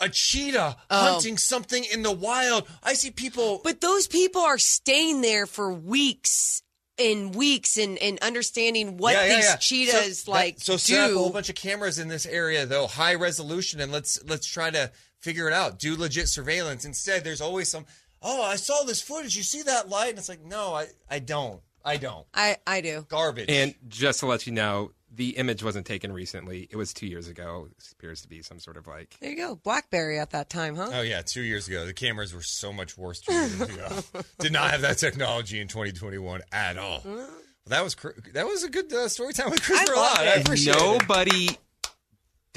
a 0.00 0.08
cheetah 0.08 0.76
Oh. 0.90 1.12
hunting 1.12 1.38
something 1.38 1.84
in 1.84 2.02
the 2.02 2.12
wild. 2.12 2.68
I 2.82 2.94
see 2.94 3.10
people. 3.10 3.60
But 3.62 3.80
those 3.80 4.06
people 4.06 4.42
are 4.42 4.58
staying 4.58 5.20
there 5.20 5.46
for 5.46 5.72
weeks 5.72 6.62
and 6.98 7.34
weeks 7.34 7.76
and, 7.76 7.98
and 7.98 8.18
understanding 8.20 8.96
what 8.96 9.14
Yeah, 9.14 9.26
yeah, 9.26 9.36
these 9.36 9.44
yeah. 9.44 9.56
cheetahs 9.56 10.24
so, 10.24 10.30
like 10.32 10.56
that, 10.56 10.64
so 10.64 10.72
do. 10.74 10.78
set 10.78 11.00
up 11.00 11.10
a 11.12 11.18
whole 11.18 11.30
bunch 11.30 11.48
of 11.48 11.54
cameras 11.54 11.98
in 11.98 12.08
this 12.08 12.26
area, 12.26 12.66
though 12.66 12.86
high 12.86 13.14
resolution, 13.14 13.80
and 13.80 13.92
let's 13.92 14.18
let's 14.24 14.46
try 14.46 14.70
to 14.70 14.90
figure 15.20 15.48
it 15.48 15.52
out. 15.54 15.78
Do 15.78 15.96
legit 15.96 16.28
surveillance. 16.28 16.84
Instead, 16.84 17.24
there's 17.24 17.40
always 17.40 17.68
some. 17.68 17.86
Oh, 18.22 18.42
I 18.42 18.56
saw 18.56 18.82
this 18.84 19.00
footage. 19.00 19.36
You 19.36 19.42
see 19.42 19.62
that 19.62 19.88
light? 19.88 20.10
And 20.10 20.18
it's 20.18 20.28
like, 20.28 20.44
no, 20.44 20.74
I 20.74 20.86
I 21.10 21.18
don't. 21.20 21.60
I 21.84 21.96
don't. 21.96 22.26
I 22.34 22.56
I 22.66 22.80
do. 22.80 23.06
Garbage. 23.08 23.48
And 23.48 23.74
just 23.88 24.20
to 24.20 24.26
let 24.26 24.46
you 24.46 24.52
know, 24.52 24.92
the 25.14 25.30
image 25.30 25.62
wasn't 25.62 25.86
taken 25.86 26.12
recently. 26.12 26.68
It 26.70 26.76
was 26.76 26.92
two 26.92 27.06
years 27.06 27.28
ago. 27.28 27.68
It 27.70 27.92
appears 27.92 28.20
to 28.22 28.28
be 28.28 28.42
some 28.42 28.58
sort 28.58 28.76
of 28.76 28.86
like. 28.86 29.16
There 29.20 29.30
you 29.30 29.36
go. 29.36 29.54
Blackberry 29.56 30.18
at 30.18 30.30
that 30.30 30.50
time, 30.50 30.76
huh? 30.76 30.90
Oh 30.92 31.00
yeah, 31.02 31.22
two 31.22 31.42
years 31.42 31.68
ago. 31.68 31.86
The 31.86 31.92
cameras 31.94 32.34
were 32.34 32.42
so 32.42 32.72
much 32.72 32.98
worse 32.98 33.20
two 33.20 33.32
years 33.32 33.60
ago. 33.60 33.88
Did 34.38 34.52
not 34.52 34.70
have 34.70 34.82
that 34.82 34.98
technology 34.98 35.60
in 35.60 35.68
2021 35.68 36.42
at 36.52 36.76
all. 36.76 37.02
Well, 37.04 37.28
that 37.66 37.84
was 37.84 37.96
that 38.32 38.46
was 38.46 38.64
a 38.64 38.70
good 38.70 38.92
uh, 38.92 39.08
story 39.08 39.32
time 39.32 39.50
with 39.50 39.62
Chris 39.62 39.86
love 39.88 39.96
Lott. 39.96 40.22
it. 40.22 40.28
I 40.28 40.40
appreciate 40.40 40.76
it. 40.76 41.58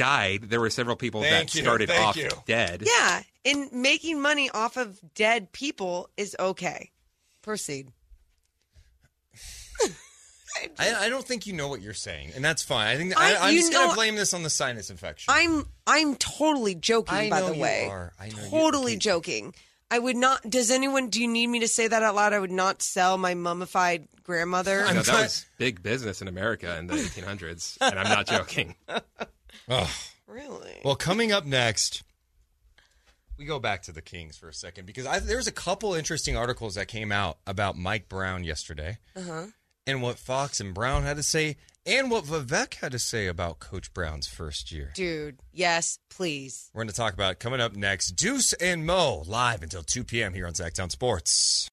Nobody 0.02 0.38
died. 0.40 0.50
There 0.50 0.60
were 0.60 0.70
several 0.70 0.96
people 0.96 1.22
Thank 1.22 1.50
that 1.50 1.56
you, 1.56 1.62
started 1.62 1.90
thank 1.90 2.06
off 2.08 2.18
you. 2.18 2.30
dead. 2.46 2.84
Yeah, 2.86 3.22
and 3.46 3.72
making 3.72 4.22
money 4.22 4.50
off 4.50 4.78
of 4.78 5.00
dead 5.16 5.52
people 5.52 6.10
is 6.18 6.36
okay. 6.40 6.92
Proceed. 7.42 7.90
I, 10.78 11.06
I 11.06 11.10
don't 11.10 11.26
think 11.26 11.48
you 11.48 11.54
know 11.54 11.70
what 11.70 11.82
you're 11.82 11.94
saying, 11.94 12.32
and 12.36 12.44
that's 12.44 12.62
fine. 12.62 12.88
I 12.88 12.98
think 12.98 13.18
I- 13.18 13.34
I, 13.36 13.48
I'm 13.48 13.56
just 13.56 13.72
gonna 13.72 13.94
blame 13.96 14.16
this 14.16 14.34
on 14.34 14.44
the 14.44 14.50
sinus 14.50 14.90
infection. 14.90 15.34
I'm 15.34 15.66
I'm 15.88 16.16
totally 16.16 16.76
joking. 16.76 17.16
I 17.18 17.30
by 17.30 17.40
know 17.40 17.50
the 17.50 17.56
you 17.56 17.62
way, 17.62 17.88
are. 17.90 18.12
I 18.20 18.30
know 18.30 18.44
you- 18.44 18.50
totally 18.50 18.98
joking. 18.98 19.56
I 19.90 19.98
would 20.00 20.16
not. 20.18 20.48
Does 20.50 20.70
anyone? 20.70 21.10
Do 21.10 21.22
you 21.22 21.28
need 21.28 21.48
me 21.48 21.62
to 21.62 21.68
say 21.68 21.88
that 21.88 22.04
out 22.04 22.16
loud? 22.16 22.34
I 22.34 22.40
would 22.40 22.52
not 22.52 22.82
sell 22.82 23.18
my 23.18 23.34
mummified 23.34 24.08
grandmother. 24.24 24.86
No, 24.94 25.02
that 25.02 25.22
was 25.22 25.46
big 25.58 25.82
business 25.82 26.22
in 26.22 26.28
America 26.28 26.78
in 26.78 26.88
the 26.88 26.94
1800s, 26.96 27.78
and 27.82 27.98
I'm 28.00 28.08
not 28.10 28.28
joking. 28.28 28.76
Ugh. 29.72 29.88
Really? 30.28 30.80
Well, 30.86 30.96
coming 30.96 31.32
up 31.32 31.46
next, 31.46 32.04
we 33.38 33.46
go 33.46 33.60
back 33.60 33.82
to 33.84 33.92
the 33.92 34.02
Kings 34.02 34.38
for 34.38 34.48
a 34.50 34.54
second 34.54 34.86
because 34.86 35.06
I, 35.08 35.20
there's 35.20 35.48
a 35.48 35.52
couple 35.52 35.94
interesting 35.94 36.38
articles 36.38 36.76
that 36.76 36.88
came 36.88 37.12
out 37.12 37.38
about 37.48 37.78
Mike 37.78 38.08
Brown 38.08 38.44
yesterday 38.44 38.98
Uh 39.16 39.22
huh. 39.22 39.46
and 39.88 40.02
what 40.02 40.18
Fox 40.20 40.60
and 40.60 40.74
Brown 40.74 41.04
had 41.04 41.18
to 41.18 41.24
say, 41.24 41.58
and 41.86 42.12
what 42.12 42.26
Vivek 42.26 42.76
had 42.76 42.92
to 42.92 43.00
say 43.00 43.28
about 43.28 43.60
Coach 43.60 43.94
Brown's 43.94 44.28
first 44.28 44.72
year. 44.72 44.92
Dude, 44.94 45.40
yes, 45.52 45.98
please. 46.10 46.70
We're 46.74 46.84
going 46.84 46.90
to 46.90 46.96
talk 46.96 47.14
about 47.14 47.32
it 47.34 47.40
coming 47.40 47.60
up 47.60 47.76
next. 47.76 48.12
Deuce 48.12 48.54
and 48.54 48.86
Mo 48.86 49.24
live 49.26 49.64
until 49.64 49.82
2 49.84 50.04
p.m. 50.04 50.34
here 50.34 50.46
on 50.48 50.54
Sactown 50.54 50.92
Sports. 50.92 51.68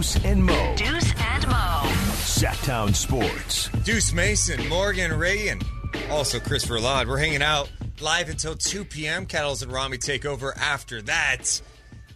Deuce 0.00 0.24
and 0.24 0.42
Mo. 0.42 0.74
Deuce 0.76 1.12
and 1.20 1.46
Mo. 1.46 1.82
Sactown 2.24 2.94
Sports. 2.94 3.68
Deuce 3.84 4.14
Mason, 4.14 4.66
Morgan 4.66 5.12
Reagan, 5.12 5.60
also 6.08 6.40
Christopher 6.40 6.78
Verlod. 6.78 7.06
We're 7.06 7.18
hanging 7.18 7.42
out 7.42 7.70
live 8.00 8.30
until 8.30 8.54
2 8.54 8.86
p.m. 8.86 9.26
Kettles 9.26 9.60
and 9.62 9.70
Rami 9.70 9.98
take 9.98 10.24
over 10.24 10.56
after 10.56 11.02
that. 11.02 11.60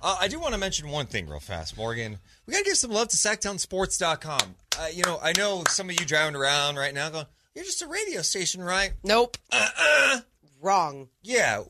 Uh, 0.00 0.16
I 0.18 0.28
do 0.28 0.40
want 0.40 0.54
to 0.54 0.58
mention 0.58 0.88
one 0.88 1.04
thing 1.04 1.28
real 1.28 1.40
fast, 1.40 1.76
Morgan. 1.76 2.18
We 2.46 2.54
got 2.54 2.60
to 2.60 2.64
give 2.64 2.78
some 2.78 2.90
love 2.90 3.08
to 3.08 3.18
SactownSports.com. 3.18 4.54
Uh, 4.80 4.86
you 4.90 5.02
know, 5.04 5.18
I 5.22 5.34
know 5.36 5.64
some 5.68 5.90
of 5.90 6.00
you 6.00 6.06
driving 6.06 6.36
around 6.36 6.76
right 6.76 6.94
now 6.94 7.10
going, 7.10 7.26
you're 7.54 7.66
just 7.66 7.82
a 7.82 7.86
radio 7.86 8.22
station, 8.22 8.62
right? 8.62 8.94
Nope. 9.02 9.36
Uh-uh. 9.52 10.20
Wrong. 10.62 11.10
Yeah. 11.22 11.64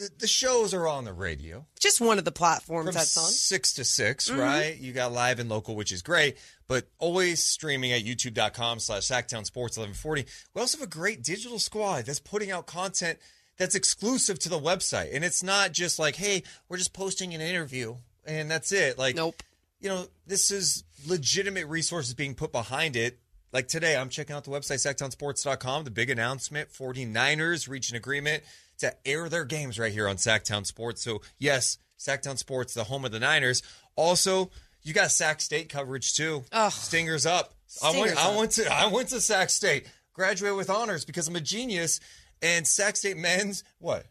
The, 0.00 0.10
the 0.20 0.26
shows 0.26 0.72
are 0.72 0.88
on 0.88 1.04
the 1.04 1.12
radio. 1.12 1.66
Just 1.78 2.00
one 2.00 2.18
of 2.18 2.24
the 2.24 2.32
platforms 2.32 2.86
From 2.86 2.94
that's 2.94 3.18
on. 3.18 3.30
six 3.30 3.74
to 3.74 3.84
6 3.84 4.30
Mhm. 4.30 4.38
right? 4.38 4.76
You 4.78 4.94
got 4.94 5.12
live 5.12 5.38
and 5.38 5.50
local, 5.50 5.76
which 5.76 5.92
is 5.92 6.00
great, 6.00 6.38
but 6.66 6.88
always 6.98 7.44
streaming 7.44 7.92
at 7.92 8.02
youtube.com 8.02 8.80
slash 8.80 9.02
Sactown 9.06 9.44
Sports 9.44 9.76
1140. 9.76 10.24
We 10.54 10.60
also 10.62 10.78
have 10.78 10.86
a 10.86 10.90
great 10.90 11.22
digital 11.22 11.58
squad 11.58 12.06
that's 12.06 12.18
putting 12.18 12.50
out 12.50 12.66
content 12.66 13.18
that's 13.58 13.74
exclusive 13.74 14.38
to 14.38 14.48
the 14.48 14.58
website. 14.58 15.14
And 15.14 15.22
it's 15.22 15.42
not 15.42 15.72
just 15.72 15.98
like, 15.98 16.16
hey, 16.16 16.44
we're 16.70 16.78
just 16.78 16.94
posting 16.94 17.34
an 17.34 17.42
interview 17.42 17.96
and 18.24 18.50
that's 18.50 18.72
it. 18.72 18.96
Like, 18.96 19.16
nope. 19.16 19.42
You 19.80 19.90
know, 19.90 20.06
this 20.26 20.50
is 20.50 20.82
legitimate 21.06 21.66
resources 21.66 22.14
being 22.14 22.34
put 22.34 22.52
behind 22.52 22.96
it. 22.96 23.18
Like 23.52 23.68
today, 23.68 23.96
I'm 23.98 24.08
checking 24.08 24.34
out 24.34 24.44
the 24.44 24.50
website, 24.50 24.78
sactownsports.com. 24.94 25.84
The 25.84 25.90
big 25.90 26.08
announcement 26.08 26.72
49ers 26.72 27.68
reach 27.68 27.90
an 27.90 27.96
agreement 27.96 28.44
to 28.80 28.94
air 29.06 29.28
their 29.28 29.44
games 29.44 29.78
right 29.78 29.92
here 29.92 30.08
on 30.08 30.16
Sactown 30.16 30.66
Sports. 30.66 31.02
So, 31.02 31.22
yes, 31.38 31.78
Sactown 31.98 32.36
Sports, 32.38 32.74
the 32.74 32.84
home 32.84 33.04
of 33.04 33.12
the 33.12 33.20
Niners. 33.20 33.62
Also, 33.96 34.50
you 34.82 34.94
got 34.94 35.10
Sac 35.10 35.40
State 35.40 35.68
coverage 35.68 36.14
too. 36.14 36.44
Stingers 36.70 37.26
up. 37.26 37.54
I 37.82 37.90
went, 37.90 37.96
Stingers 38.10 38.18
I 38.18 38.30
up. 38.30 38.36
went 38.36 38.50
to 38.52 38.72
I 38.72 38.86
went 38.86 39.08
to 39.10 39.20
Sac 39.20 39.50
State, 39.50 39.86
graduated 40.12 40.56
with 40.56 40.70
honors 40.70 41.04
because 41.04 41.28
I'm 41.28 41.36
a 41.36 41.40
genius. 41.40 42.00
And 42.42 42.66
Sac 42.66 42.96
State 42.96 43.16
men's 43.18 43.62
what? 43.78 44.06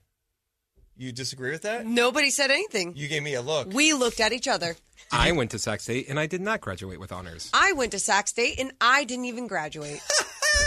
You 0.95 1.11
disagree 1.11 1.51
with 1.51 1.61
that? 1.61 1.85
Nobody 1.85 2.29
said 2.29 2.51
anything. 2.51 2.93
You 2.95 3.07
gave 3.07 3.23
me 3.23 3.33
a 3.33 3.41
look. 3.41 3.73
We 3.73 3.93
looked 3.93 4.19
at 4.19 4.33
each 4.33 4.47
other. 4.49 4.75
I 5.11 5.31
went 5.31 5.51
to 5.51 5.59
Sac 5.59 5.79
State, 5.79 6.09
and 6.09 6.19
I 6.19 6.27
did 6.27 6.41
not 6.41 6.59
graduate 6.59 6.99
with 6.99 7.11
honors. 7.13 7.49
I 7.53 7.71
went 7.71 7.93
to 7.93 7.99
Sac 7.99 8.27
State 8.27 8.59
and 8.59 8.73
I 8.81 9.05
didn't 9.05 9.25
even 9.25 9.47
graduate. 9.47 10.01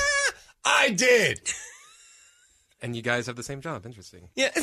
I 0.64 0.90
did. 0.90 1.40
And 2.82 2.96
you 2.96 3.02
guys 3.02 3.26
have 3.26 3.36
the 3.36 3.42
same 3.42 3.60
job. 3.60 3.86
Interesting. 3.86 4.28
Yeah. 4.34 4.50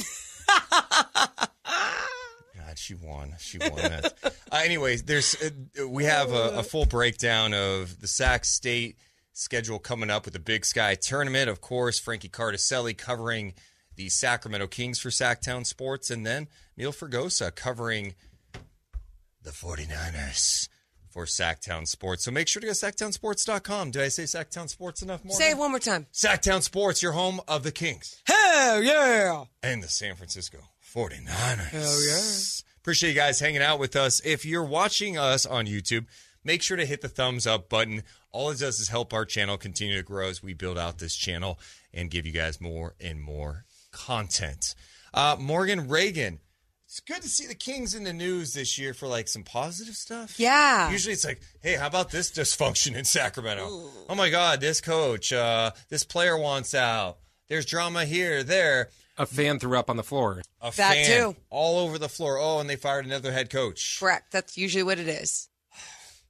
God, 1.65 2.77
she 2.77 2.93
won. 2.93 3.35
She 3.39 3.57
won 3.57 3.79
it. 3.79 4.13
uh, 4.23 4.29
anyways, 4.53 5.03
there's 5.03 5.35
uh, 5.41 5.87
we 5.87 6.03
have 6.03 6.31
a, 6.31 6.59
a 6.59 6.63
full 6.63 6.85
breakdown 6.85 7.53
of 7.53 8.01
the 8.01 8.07
Sac 8.07 8.43
State 8.45 8.97
schedule 9.31 9.79
coming 9.79 10.09
up 10.09 10.25
with 10.25 10.33
the 10.33 10.39
Big 10.39 10.65
Sky 10.65 10.95
tournament. 10.95 11.49
Of 11.49 11.61
course, 11.61 11.97
Frankie 11.97 12.29
Cardicelli 12.29 12.97
covering 12.97 13.53
the 13.95 14.09
Sacramento 14.09 14.67
Kings 14.67 14.99
for 14.99 15.09
Sactown 15.09 15.65
Sports, 15.65 16.09
and 16.11 16.25
then 16.25 16.47
Neil 16.77 16.91
Fergosa 16.91 17.53
covering 17.55 18.15
the 19.41 19.51
49ers 19.51 20.67
for 21.19 21.25
Sactown 21.25 21.85
Sports. 21.85 22.23
So 22.23 22.31
make 22.31 22.47
sure 22.47 22.61
to 22.61 22.67
go 22.67 22.71
to 22.71 22.79
sactownsports.com. 22.79 23.91
Did 23.91 24.01
I 24.03 24.07
say 24.07 24.23
Sactown 24.23 24.69
Sports 24.69 25.01
enough 25.01 25.25
more? 25.25 25.35
Say 25.35 25.51
it 25.51 25.57
one 25.57 25.71
more 25.71 25.79
time. 25.79 26.07
Sacktown 26.13 26.61
Sports, 26.61 27.03
your 27.03 27.11
home 27.11 27.41
of 27.45 27.63
the 27.63 27.73
Kings 27.73 28.21
Hell 28.25 28.81
yeah. 28.81 29.43
and 29.61 29.83
the 29.83 29.89
San 29.89 30.15
Francisco 30.15 30.59
49ers. 30.95 31.57
Hell 31.57 32.01
yeah. 32.07 32.77
Appreciate 32.77 33.09
you 33.09 33.15
guys 33.15 33.41
hanging 33.41 33.61
out 33.61 33.79
with 33.79 33.97
us. 33.97 34.21
If 34.23 34.45
you're 34.45 34.63
watching 34.63 35.17
us 35.17 35.45
on 35.45 35.65
YouTube, 35.65 36.05
make 36.45 36.61
sure 36.61 36.77
to 36.77 36.85
hit 36.85 37.01
the 37.01 37.09
thumbs 37.09 37.45
up 37.45 37.67
button. 37.67 38.03
All 38.31 38.51
it 38.51 38.59
does 38.59 38.79
is 38.79 38.87
help 38.87 39.13
our 39.13 39.25
channel 39.25 39.57
continue 39.57 39.97
to 39.97 40.03
grow 40.03 40.29
as 40.29 40.41
we 40.41 40.53
build 40.53 40.77
out 40.77 40.99
this 40.99 41.17
channel 41.17 41.59
and 41.93 42.09
give 42.09 42.25
you 42.25 42.31
guys 42.31 42.61
more 42.61 42.95
and 43.01 43.21
more 43.21 43.65
content. 43.91 44.73
Uh, 45.13 45.35
Morgan 45.37 45.89
Reagan. 45.89 46.39
It's 46.89 47.01
good 47.01 47.21
to 47.21 47.29
see 47.29 47.45
the 47.45 47.53
Kings 47.53 47.93
in 47.93 48.03
the 48.03 48.13
news 48.13 48.55
this 48.55 48.79
year 48.79 48.95
for 48.95 49.07
like 49.07 49.27
some 49.27 49.43
positive 49.43 49.93
stuff. 49.93 50.39
Yeah. 50.39 50.89
Usually 50.89 51.13
it's 51.13 51.23
like, 51.23 51.39
hey, 51.61 51.75
how 51.75 51.85
about 51.85 52.09
this 52.09 52.31
dysfunction 52.31 52.95
in 52.95 53.05
Sacramento? 53.05 53.63
Oh 54.09 54.15
my 54.15 54.31
God, 54.31 54.59
this 54.59 54.81
coach, 54.81 55.31
uh, 55.31 55.69
this 55.89 56.03
player 56.03 56.35
wants 56.35 56.73
out. 56.73 57.19
There's 57.47 57.67
drama 57.67 58.05
here, 58.05 58.41
there. 58.41 58.89
A 59.19 59.27
fan 59.27 59.59
threw 59.59 59.77
up 59.77 59.91
on 59.91 59.97
the 59.97 60.03
floor. 60.03 60.41
A 60.61 60.71
That 60.77 60.93
fan 60.95 61.05
too. 61.05 61.35
all 61.51 61.77
over 61.77 61.99
the 61.99 62.09
floor. 62.09 62.39
Oh, 62.39 62.57
and 62.59 62.67
they 62.67 62.75
fired 62.75 63.05
another 63.05 63.31
head 63.31 63.51
coach. 63.51 63.97
Correct. 63.99 64.31
That's 64.31 64.57
usually 64.57 64.81
what 64.83 64.97
it 64.97 65.07
is. 65.07 65.47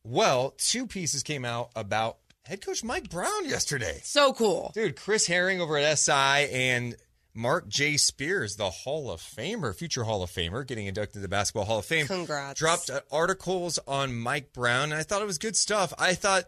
Well, 0.03 0.55
two 0.57 0.87
pieces 0.87 1.23
came 1.23 1.45
out 1.45 1.69
about 1.73 2.17
head 2.43 2.59
coach 2.65 2.83
Mike 2.83 3.09
Brown 3.09 3.47
yesterday. 3.47 4.01
So 4.03 4.33
cool. 4.33 4.71
Dude, 4.73 4.97
Chris 4.97 5.25
Herring 5.25 5.61
over 5.61 5.77
at 5.77 5.97
SI 5.99 6.11
and 6.11 6.95
Mark 7.33 7.67
J. 7.67 7.97
Spears, 7.97 8.55
the 8.55 8.69
Hall 8.69 9.11
of 9.11 9.21
Famer, 9.21 9.75
future 9.75 10.03
Hall 10.03 10.23
of 10.23 10.31
Famer, 10.31 10.65
getting 10.65 10.87
inducted 10.87 11.13
to 11.13 11.19
the 11.19 11.27
Basketball 11.27 11.65
Hall 11.65 11.79
of 11.79 11.85
Fame. 11.85 12.07
Congrats. 12.07 12.59
Dropped 12.59 12.89
uh, 12.89 13.01
articles 13.11 13.79
on 13.87 14.15
Mike 14.19 14.51
Brown, 14.51 14.91
and 14.91 14.95
I 14.95 15.03
thought 15.03 15.21
it 15.21 15.25
was 15.25 15.37
good 15.37 15.55
stuff. 15.55 15.93
I 15.97 16.15
thought 16.15 16.45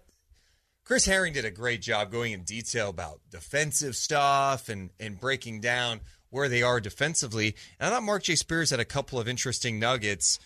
Chris 0.83 1.05
Herring 1.05 1.33
did 1.33 1.45
a 1.45 1.51
great 1.51 1.81
job 1.81 2.11
going 2.11 2.33
in 2.33 2.43
detail 2.43 2.89
about 2.89 3.21
defensive 3.29 3.95
stuff 3.95 4.69
and, 4.69 4.89
and 4.99 5.19
breaking 5.19 5.61
down 5.61 6.01
where 6.29 6.49
they 6.49 6.63
are 6.63 6.79
defensively. 6.79 7.55
And 7.79 7.87
I 7.87 7.89
thought 7.89 8.03
Mark 8.03 8.23
J. 8.23 8.35
Spears 8.35 8.71
had 8.71 8.79
a 8.79 8.85
couple 8.85 9.19
of 9.19 9.27
interesting 9.27 9.79
nuggets 9.79 10.39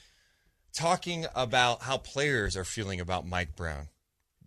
talking 0.73 1.25
about 1.33 1.83
how 1.83 1.97
players 1.97 2.57
are 2.57 2.65
feeling 2.65 2.99
about 2.99 3.25
Mike 3.25 3.55
Brown. 3.55 3.87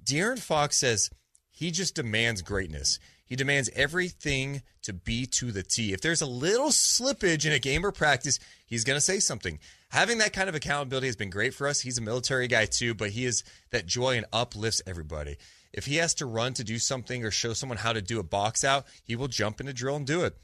De'Aaron 0.04 0.38
Fox 0.38 0.76
says 0.78 1.10
he 1.50 1.70
just 1.70 1.94
demands 1.94 2.42
greatness. 2.42 2.98
He 3.28 3.36
demands 3.36 3.70
everything 3.74 4.62
to 4.82 4.92
be 4.92 5.26
to 5.26 5.52
the 5.52 5.62
T. 5.62 5.92
If 5.92 6.00
there's 6.00 6.22
a 6.22 6.26
little 6.26 6.70
slippage 6.70 7.44
in 7.44 7.52
a 7.52 7.58
game 7.58 7.84
or 7.84 7.92
practice, 7.92 8.38
he's 8.66 8.84
going 8.84 8.96
to 8.96 9.04
say 9.04 9.20
something. 9.20 9.58
Having 9.90 10.18
that 10.18 10.32
kind 10.32 10.48
of 10.48 10.54
accountability 10.54 11.08
has 11.08 11.16
been 11.16 11.30
great 11.30 11.52
for 11.52 11.68
us. 11.68 11.80
He's 11.80 11.98
a 11.98 12.02
military 12.02 12.48
guy 12.48 12.64
too, 12.64 12.94
but 12.94 13.10
he 13.10 13.26
is 13.26 13.44
that 13.70 13.86
joy 13.86 14.16
and 14.16 14.26
uplifts 14.32 14.82
everybody. 14.86 15.36
If 15.72 15.86
he 15.86 15.96
has 15.96 16.14
to 16.14 16.26
run 16.26 16.54
to 16.54 16.64
do 16.64 16.78
something 16.78 17.24
or 17.24 17.30
show 17.30 17.52
someone 17.52 17.78
how 17.78 17.92
to 17.92 18.00
do 18.00 18.18
a 18.18 18.24
box 18.24 18.64
out, 18.64 18.86
he 19.04 19.14
will 19.14 19.28
jump 19.28 19.60
in 19.60 19.68
a 19.68 19.72
drill 19.72 19.96
and 19.96 20.06
do 20.06 20.22
it. 20.22 20.36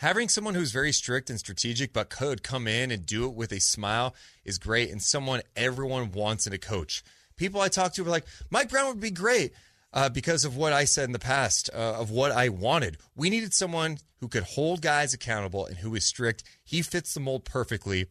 Having 0.00 0.28
someone 0.28 0.54
who's 0.54 0.70
very 0.70 0.92
strict 0.92 1.28
and 1.28 1.38
strategic 1.38 1.92
but 1.92 2.10
could 2.10 2.42
come 2.42 2.68
in 2.68 2.90
and 2.90 3.04
do 3.04 3.24
it 3.24 3.34
with 3.34 3.50
a 3.50 3.60
smile 3.60 4.14
is 4.44 4.58
great 4.58 4.90
and 4.90 5.02
someone 5.02 5.42
everyone 5.56 6.12
wants 6.12 6.46
in 6.46 6.52
a 6.52 6.58
coach. 6.58 7.02
People 7.36 7.60
I 7.60 7.68
talk 7.68 7.94
to 7.94 8.02
are 8.02 8.08
like, 8.08 8.26
Mike 8.50 8.68
Brown 8.68 8.88
would 8.88 9.00
be 9.00 9.10
great. 9.10 9.52
Uh, 9.92 10.08
because 10.08 10.44
of 10.44 10.56
what 10.56 10.72
I 10.72 10.84
said 10.84 11.04
in 11.04 11.12
the 11.12 11.18
past, 11.18 11.70
uh, 11.72 11.96
of 11.98 12.10
what 12.10 12.32
I 12.32 12.48
wanted. 12.48 12.98
We 13.16 13.30
needed 13.30 13.54
someone 13.54 13.98
who 14.20 14.28
could 14.28 14.42
hold 14.42 14.82
guys 14.82 15.14
accountable 15.14 15.66
and 15.66 15.78
who 15.78 15.94
is 15.94 16.04
strict. 16.04 16.42
He 16.64 16.82
fits 16.82 17.14
the 17.14 17.20
mold 17.20 17.44
perfectly. 17.44 18.06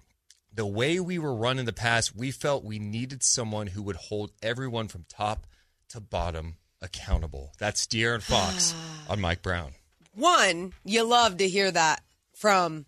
The 0.54 0.66
way 0.66 1.00
we 1.00 1.20
were 1.20 1.36
run 1.36 1.60
in 1.60 1.66
the 1.66 1.74
past, 1.74 2.16
we 2.16 2.32
felt 2.32 2.64
we 2.64 2.80
needed 2.80 3.22
someone 3.24 3.68
who 3.68 3.84
would 3.84 3.96
hold 3.96 4.32
everyone 4.42 4.88
from 4.88 5.06
top 5.08 5.46
to 5.90 6.00
bottom 6.00 6.56
accountable. 6.82 7.54
That's 7.60 7.86
De'Aaron 7.86 8.22
Fox 8.22 8.74
on 9.10 9.22
Mike 9.22 9.42
Brown. 9.42 9.74
One, 10.14 10.74
you 10.84 11.04
love 11.04 11.38
to 11.38 11.48
hear 11.48 11.70
that 11.70 12.02
from 12.34 12.86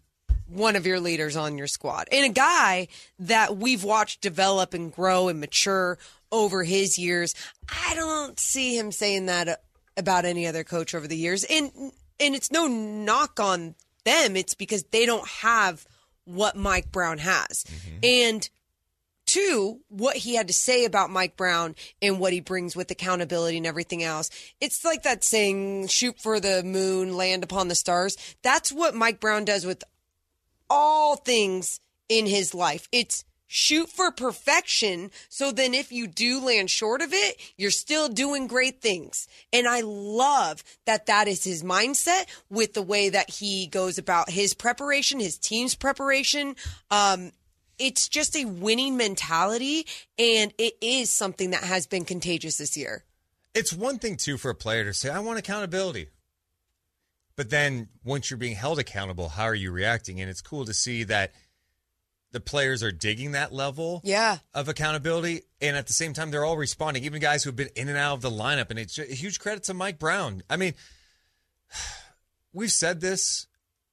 one 0.48 0.76
of 0.76 0.88
your 0.88 1.00
leaders 1.00 1.36
on 1.36 1.60
your 1.60 1.68
squad 1.68 2.08
and 2.12 2.26
a 2.26 2.34
guy 2.34 2.88
that 3.20 3.56
we've 3.56 3.84
watched 3.84 4.22
develop 4.22 4.74
and 4.74 4.92
grow 4.92 5.28
and 5.28 5.40
mature 5.40 6.00
over 6.32 6.64
his 6.64 6.98
years. 6.98 7.36
I 7.88 7.96
don't 7.96 8.40
see 8.40 8.78
him 8.78 8.92
saying 8.92 9.28
that 9.28 9.48
uh, 9.48 9.56
about 9.98 10.26
any 10.26 10.48
other 10.48 10.64
coach 10.64 10.96
over 10.96 11.08
the 11.08 11.18
years. 11.18 11.44
And 11.44 11.72
and 12.20 12.36
it's 12.36 12.52
no 12.52 12.68
knock 12.68 13.40
on 13.40 13.76
them. 14.04 14.36
It's 14.36 14.56
because 14.56 14.84
they 14.84 15.06
don't 15.06 15.28
have 15.28 15.86
what 16.26 16.56
Mike 16.56 16.92
Brown 16.92 17.18
has. 17.18 17.64
Mm-hmm. 17.64 17.98
And 18.04 18.50
two, 19.26 19.80
what 19.90 20.18
he 20.18 20.36
had 20.36 20.48
to 20.48 20.54
say 20.54 20.86
about 20.86 21.10
Mike 21.10 21.38
Brown 21.38 21.76
and 22.02 22.20
what 22.20 22.34
he 22.34 22.40
brings 22.40 22.76
with 22.76 22.90
accountability 22.90 23.58
and 23.58 23.68
everything 23.68 24.04
else. 24.04 24.30
It's 24.60 24.84
like 24.84 25.04
that 25.04 25.24
saying, 25.24 25.88
shoot 25.88 26.20
for 26.20 26.40
the 26.40 26.64
moon, 26.64 27.16
land 27.16 27.44
upon 27.44 27.68
the 27.68 27.76
stars. 27.76 28.18
That's 28.42 28.72
what 28.72 28.96
Mike 28.96 29.20
Brown 29.20 29.46
does 29.46 29.66
with 29.66 29.84
all 30.70 31.16
things 31.16 31.80
in 32.10 32.26
his 32.26 32.56
life. 32.56 32.88
It's 32.92 33.24
shoot 33.52 33.90
for 33.90 34.12
perfection. 34.12 35.10
So 35.28 35.52
then 35.52 35.74
if 35.74 35.92
you 35.92 36.06
do 36.08 36.40
land 36.40 36.70
short 36.70 37.02
of 37.02 37.12
it, 37.12 37.36
you're 37.58 37.72
still 37.72 38.08
doing 38.08 38.46
great 38.46 38.80
things. 38.80 39.28
And 39.52 39.68
I 39.68 39.82
love 39.82 40.64
that 40.86 41.08
that 41.08 41.28
is 41.28 41.44
his 41.44 41.64
mindset 41.64 42.28
with 42.50 42.76
the 42.76 42.84
way 42.84 43.10
that 43.10 43.32
he 43.32 43.66
goes 43.66 43.98
about 43.98 44.30
his 44.30 44.54
preparation, 44.54 45.20
his 45.20 45.40
team's 45.40 45.74
preparation. 45.74 46.56
Um, 46.92 47.32
it's 47.80 48.08
just 48.08 48.36
a 48.36 48.46
winning 48.46 48.98
mentality 48.98 49.88
and 50.20 50.54
it 50.60 50.76
is 50.80 51.12
something 51.12 51.50
that 51.50 51.64
has 51.64 51.88
been 51.88 52.06
contagious 52.06 52.58
this 52.58 52.78
year. 52.78 53.04
It's 53.56 53.74
one 53.74 53.98
thing, 53.98 54.16
too, 54.18 54.38
for 54.38 54.52
a 54.52 54.56
player 54.56 54.84
to 54.84 54.94
say, 54.94 55.10
I 55.10 55.20
want 55.20 55.40
accountability. 55.40 56.10
But 57.36 57.50
then 57.50 57.88
once 58.04 58.30
you're 58.30 58.38
being 58.38 58.56
held 58.56 58.78
accountable, 58.78 59.30
how 59.30 59.46
are 59.46 59.56
you 59.56 59.72
reacting? 59.72 60.22
And 60.22 60.30
it's 60.30 60.42
cool 60.42 60.66
to 60.66 60.74
see 60.74 61.04
that 61.06 61.32
the 62.32 62.40
players 62.40 62.84
are 62.84 62.92
digging 62.92 63.32
that 63.32 63.52
level 63.52 64.02
yeah. 64.04 64.38
of 64.54 64.70
accountability. 64.70 65.42
And 65.62 65.76
at 65.76 65.88
the 65.88 65.94
same 65.94 66.14
time, 66.14 66.32
they're 66.32 66.46
all 66.46 66.58
responding, 66.58 67.04
even 67.04 67.22
guys 67.22 67.44
who've 67.44 67.56
been 67.56 67.70
in 67.76 67.90
and 67.90 67.98
out 67.98 68.16
of 68.16 68.22
the 68.22 68.30
lineup. 68.30 68.70
And 68.70 68.78
it's 68.78 68.98
a 69.00 69.04
huge 69.04 69.40
credit 69.40 69.64
to 69.64 69.74
Mike 69.74 70.00
Brown. 70.00 70.44
I 70.50 70.58
mean, 70.58 70.74
we've 72.54 72.72
said 72.72 73.02
this, 73.02 73.48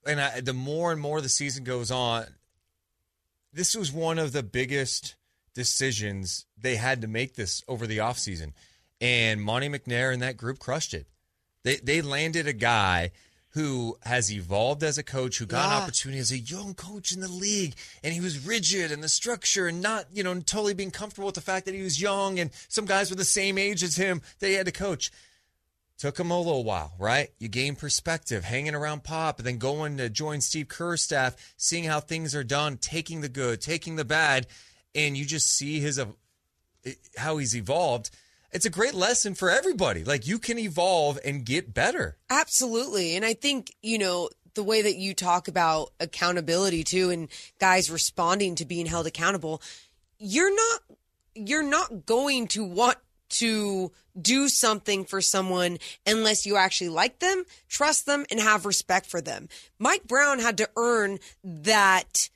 and 0.06 0.20
I, 0.20 0.40
the 0.40 0.52
more 0.52 0.92
and 0.92 1.00
more 1.00 1.20
the 1.20 1.28
season 1.28 1.64
goes 1.64 1.90
on, 1.90 2.26
this 3.52 3.74
was 3.74 3.90
one 3.90 4.18
of 4.18 4.32
the 4.32 4.42
biggest 4.42 5.16
decisions 5.54 6.44
they 6.58 6.76
had 6.76 7.00
to 7.00 7.08
make 7.08 7.34
this 7.34 7.62
over 7.66 7.86
the 7.86 7.98
offseason. 7.98 8.52
And 9.00 9.42
Monte 9.42 9.68
McNair 9.68 10.12
and 10.12 10.22
that 10.22 10.36
group 10.36 10.58
crushed 10.58 10.92
it. 10.92 11.06
They, 11.64 11.76
they 11.76 12.02
landed 12.02 12.46
a 12.46 12.52
guy 12.52 13.12
who 13.56 13.96
has 14.02 14.30
evolved 14.30 14.82
as 14.82 14.98
a 14.98 15.02
coach, 15.02 15.38
who 15.38 15.46
got 15.46 15.72
an 15.72 15.82
opportunity 15.82 16.20
as 16.20 16.30
a 16.30 16.38
young 16.38 16.74
coach 16.74 17.10
in 17.10 17.20
the 17.20 17.28
league, 17.28 17.74
and 18.04 18.12
he 18.12 18.20
was 18.20 18.46
rigid 18.46 18.92
in 18.92 19.00
the 19.00 19.08
structure 19.08 19.66
and 19.66 19.80
not, 19.80 20.04
you 20.12 20.22
know, 20.22 20.34
totally 20.40 20.74
being 20.74 20.90
comfortable 20.90 21.24
with 21.24 21.36
the 21.36 21.40
fact 21.40 21.64
that 21.64 21.74
he 21.74 21.80
was 21.80 21.98
young 21.98 22.38
and 22.38 22.50
some 22.68 22.84
guys 22.84 23.08
were 23.08 23.16
the 23.16 23.24
same 23.24 23.56
age 23.56 23.82
as 23.82 23.96
him 23.96 24.20
that 24.40 24.48
he 24.48 24.52
had 24.52 24.66
to 24.66 24.72
coach. 24.72 25.10
Took 25.96 26.20
him 26.20 26.30
a 26.30 26.38
little 26.38 26.64
while, 26.64 26.92
right? 26.98 27.30
You 27.38 27.48
gain 27.48 27.76
perspective, 27.76 28.44
hanging 28.44 28.74
around 28.74 29.04
Pop, 29.04 29.38
and 29.38 29.46
then 29.46 29.56
going 29.56 29.96
to 29.96 30.10
join 30.10 30.42
Steve 30.42 30.68
Kerr's 30.68 31.02
staff, 31.02 31.34
seeing 31.56 31.84
how 31.84 32.00
things 32.00 32.34
are 32.34 32.44
done, 32.44 32.76
taking 32.76 33.22
the 33.22 33.30
good, 33.30 33.62
taking 33.62 33.96
the 33.96 34.04
bad, 34.04 34.48
and 34.94 35.16
you 35.16 35.24
just 35.24 35.46
see 35.46 35.80
his 35.80 35.98
how 37.16 37.38
he's 37.38 37.56
evolved. 37.56 38.10
It's 38.52 38.66
a 38.66 38.70
great 38.70 38.94
lesson 38.94 39.34
for 39.34 39.50
everybody. 39.50 40.04
Like 40.04 40.26
you 40.26 40.38
can 40.38 40.58
evolve 40.58 41.18
and 41.24 41.44
get 41.44 41.74
better. 41.74 42.16
Absolutely. 42.30 43.16
And 43.16 43.24
I 43.24 43.34
think, 43.34 43.74
you 43.82 43.98
know, 43.98 44.30
the 44.54 44.62
way 44.62 44.82
that 44.82 44.96
you 44.96 45.14
talk 45.14 45.48
about 45.48 45.92
accountability 46.00 46.82
too 46.82 47.10
and 47.10 47.28
guys 47.60 47.90
responding 47.90 48.54
to 48.56 48.64
being 48.64 48.86
held 48.86 49.06
accountable, 49.06 49.62
you're 50.18 50.54
not 50.54 50.80
you're 51.34 51.62
not 51.62 52.06
going 52.06 52.48
to 52.48 52.64
want 52.64 52.96
to 53.28 53.92
do 54.20 54.48
something 54.48 55.04
for 55.04 55.20
someone 55.20 55.78
unless 56.06 56.46
you 56.46 56.56
actually 56.56 56.88
like 56.88 57.18
them, 57.18 57.44
trust 57.68 58.06
them 58.06 58.24
and 58.30 58.40
have 58.40 58.64
respect 58.64 59.06
for 59.06 59.20
them. 59.20 59.48
Mike 59.78 60.06
Brown 60.06 60.38
had 60.38 60.56
to 60.58 60.70
earn 60.76 61.18
that 61.44 62.30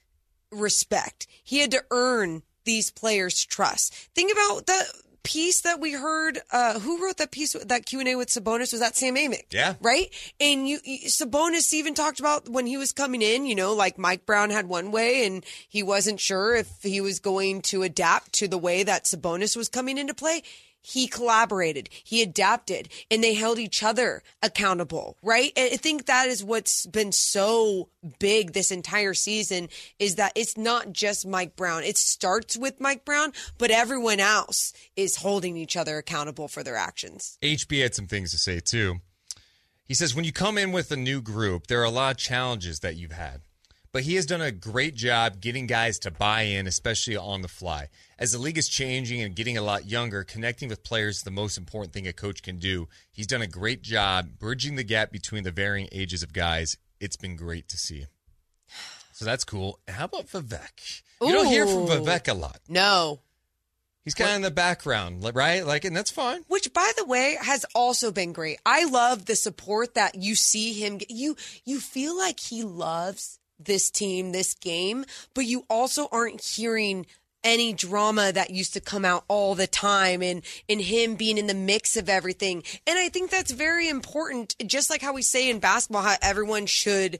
respect. 0.52 1.26
He 1.42 1.60
had 1.60 1.70
to 1.70 1.84
earn 1.90 2.42
these 2.64 2.90
players' 2.90 3.44
trust. 3.44 3.94
Think 4.14 4.32
about 4.32 4.66
the 4.66 4.84
piece 5.22 5.62
that 5.62 5.80
we 5.80 5.92
heard. 5.92 6.40
Uh, 6.50 6.78
who 6.78 7.04
wrote 7.04 7.18
that 7.18 7.30
piece? 7.30 7.52
That 7.52 7.86
Q 7.86 8.00
and 8.00 8.08
A 8.08 8.16
with 8.16 8.28
Sabonis 8.28 8.72
was 8.72 8.80
that 8.80 8.96
Sam 8.96 9.16
Amick. 9.16 9.46
Yeah. 9.50 9.74
Right. 9.80 10.08
And 10.40 10.68
you, 10.68 10.78
you, 10.84 11.08
Sabonis 11.08 11.72
even 11.72 11.94
talked 11.94 12.20
about 12.20 12.48
when 12.48 12.66
he 12.66 12.76
was 12.76 12.92
coming 12.92 13.22
in. 13.22 13.46
You 13.46 13.54
know, 13.54 13.74
like 13.74 13.98
Mike 13.98 14.26
Brown 14.26 14.50
had 14.50 14.66
one 14.66 14.90
way, 14.90 15.26
and 15.26 15.44
he 15.68 15.82
wasn't 15.82 16.20
sure 16.20 16.54
if 16.54 16.82
he 16.82 17.00
was 17.00 17.20
going 17.20 17.62
to 17.62 17.82
adapt 17.82 18.32
to 18.34 18.48
the 18.48 18.58
way 18.58 18.82
that 18.82 19.04
Sabonis 19.04 19.56
was 19.56 19.68
coming 19.68 19.98
into 19.98 20.14
play. 20.14 20.42
He 20.82 21.06
collaborated, 21.06 21.88
he 22.04 22.22
adapted, 22.22 22.88
and 23.10 23.22
they 23.22 23.34
held 23.34 23.58
each 23.58 23.82
other 23.82 24.22
accountable, 24.42 25.16
right? 25.22 25.52
And 25.56 25.72
I 25.72 25.76
think 25.76 26.06
that 26.06 26.28
is 26.28 26.42
what's 26.42 26.86
been 26.86 27.12
so 27.12 27.88
big 28.18 28.52
this 28.52 28.70
entire 28.70 29.14
season 29.14 29.68
is 29.98 30.14
that 30.16 30.32
it's 30.34 30.56
not 30.56 30.92
just 30.92 31.26
Mike 31.26 31.54
Brown. 31.54 31.84
It 31.84 31.98
starts 31.98 32.56
with 32.56 32.80
Mike 32.80 33.04
Brown, 33.04 33.32
but 33.58 33.70
everyone 33.70 34.20
else 34.20 34.72
is 34.96 35.16
holding 35.16 35.56
each 35.56 35.76
other 35.76 35.98
accountable 35.98 36.48
for 36.48 36.62
their 36.62 36.76
actions. 36.76 37.38
HB 37.42 37.82
had 37.82 37.94
some 37.94 38.06
things 38.06 38.30
to 38.30 38.38
say 38.38 38.60
too. 38.60 39.00
He 39.86 39.94
says, 39.94 40.14
when 40.14 40.24
you 40.24 40.32
come 40.32 40.56
in 40.56 40.72
with 40.72 40.92
a 40.92 40.96
new 40.96 41.20
group, 41.20 41.66
there 41.66 41.80
are 41.80 41.84
a 41.84 41.90
lot 41.90 42.12
of 42.12 42.16
challenges 42.16 42.80
that 42.80 42.96
you've 42.96 43.12
had. 43.12 43.42
But 43.92 44.04
he 44.04 44.14
has 44.14 44.26
done 44.26 44.40
a 44.40 44.52
great 44.52 44.94
job 44.94 45.40
getting 45.40 45.66
guys 45.66 45.98
to 46.00 46.12
buy 46.12 46.42
in, 46.42 46.68
especially 46.68 47.16
on 47.16 47.42
the 47.42 47.48
fly. 47.48 47.88
As 48.20 48.30
the 48.30 48.38
league 48.38 48.58
is 48.58 48.68
changing 48.68 49.20
and 49.20 49.34
getting 49.34 49.58
a 49.58 49.62
lot 49.62 49.88
younger, 49.88 50.22
connecting 50.22 50.68
with 50.68 50.84
players 50.84 51.18
is 51.18 51.22
the 51.24 51.32
most 51.32 51.58
important 51.58 51.92
thing 51.92 52.06
a 52.06 52.12
coach 52.12 52.42
can 52.42 52.58
do. 52.58 52.88
He's 53.10 53.26
done 53.26 53.42
a 53.42 53.48
great 53.48 53.82
job 53.82 54.38
bridging 54.38 54.76
the 54.76 54.84
gap 54.84 55.10
between 55.10 55.42
the 55.42 55.50
varying 55.50 55.88
ages 55.90 56.22
of 56.22 56.32
guys. 56.32 56.76
It's 57.00 57.16
been 57.16 57.34
great 57.34 57.68
to 57.68 57.76
see. 57.76 58.06
So 59.12 59.24
that's 59.24 59.44
cool. 59.44 59.80
How 59.88 60.04
about 60.04 60.28
Vivek? 60.28 61.02
You 61.20 61.32
don't 61.32 61.46
hear 61.46 61.66
from 61.66 61.86
Vivek 61.86 62.28
a 62.28 62.34
lot. 62.34 62.60
No. 62.68 63.20
He's 64.04 64.14
kind 64.14 64.30
of 64.30 64.36
in 64.36 64.42
the 64.42 64.50
background, 64.50 65.28
right? 65.34 65.66
Like, 65.66 65.84
and 65.84 65.94
that's 65.94 66.10
fine. 66.10 66.42
Which, 66.46 66.72
by 66.72 66.90
the 66.96 67.04
way, 67.04 67.36
has 67.40 67.66
also 67.74 68.10
been 68.12 68.32
great. 68.32 68.58
I 68.64 68.84
love 68.84 69.26
the 69.26 69.36
support 69.36 69.94
that 69.94 70.14
you 70.14 70.36
see 70.36 70.72
him. 70.72 70.98
Get. 70.98 71.10
You 71.10 71.36
you 71.66 71.80
feel 71.80 72.16
like 72.16 72.40
he 72.40 72.62
loves 72.62 73.39
this 73.64 73.90
team, 73.90 74.32
this 74.32 74.54
game, 74.54 75.04
but 75.34 75.44
you 75.44 75.64
also 75.68 76.08
aren't 76.10 76.40
hearing 76.40 77.06
any 77.42 77.72
drama 77.72 78.32
that 78.32 78.50
used 78.50 78.74
to 78.74 78.80
come 78.80 79.04
out 79.04 79.24
all 79.28 79.54
the 79.54 79.66
time 79.66 80.22
and 80.22 80.42
and 80.68 80.80
him 80.80 81.14
being 81.14 81.38
in 81.38 81.46
the 81.46 81.54
mix 81.54 81.96
of 81.96 82.08
everything. 82.08 82.62
And 82.86 82.98
I 82.98 83.08
think 83.08 83.30
that's 83.30 83.50
very 83.50 83.88
important 83.88 84.54
just 84.66 84.90
like 84.90 85.00
how 85.00 85.14
we 85.14 85.22
say 85.22 85.48
in 85.48 85.58
basketball 85.58 86.02
how 86.02 86.16
everyone 86.20 86.66
should 86.66 87.18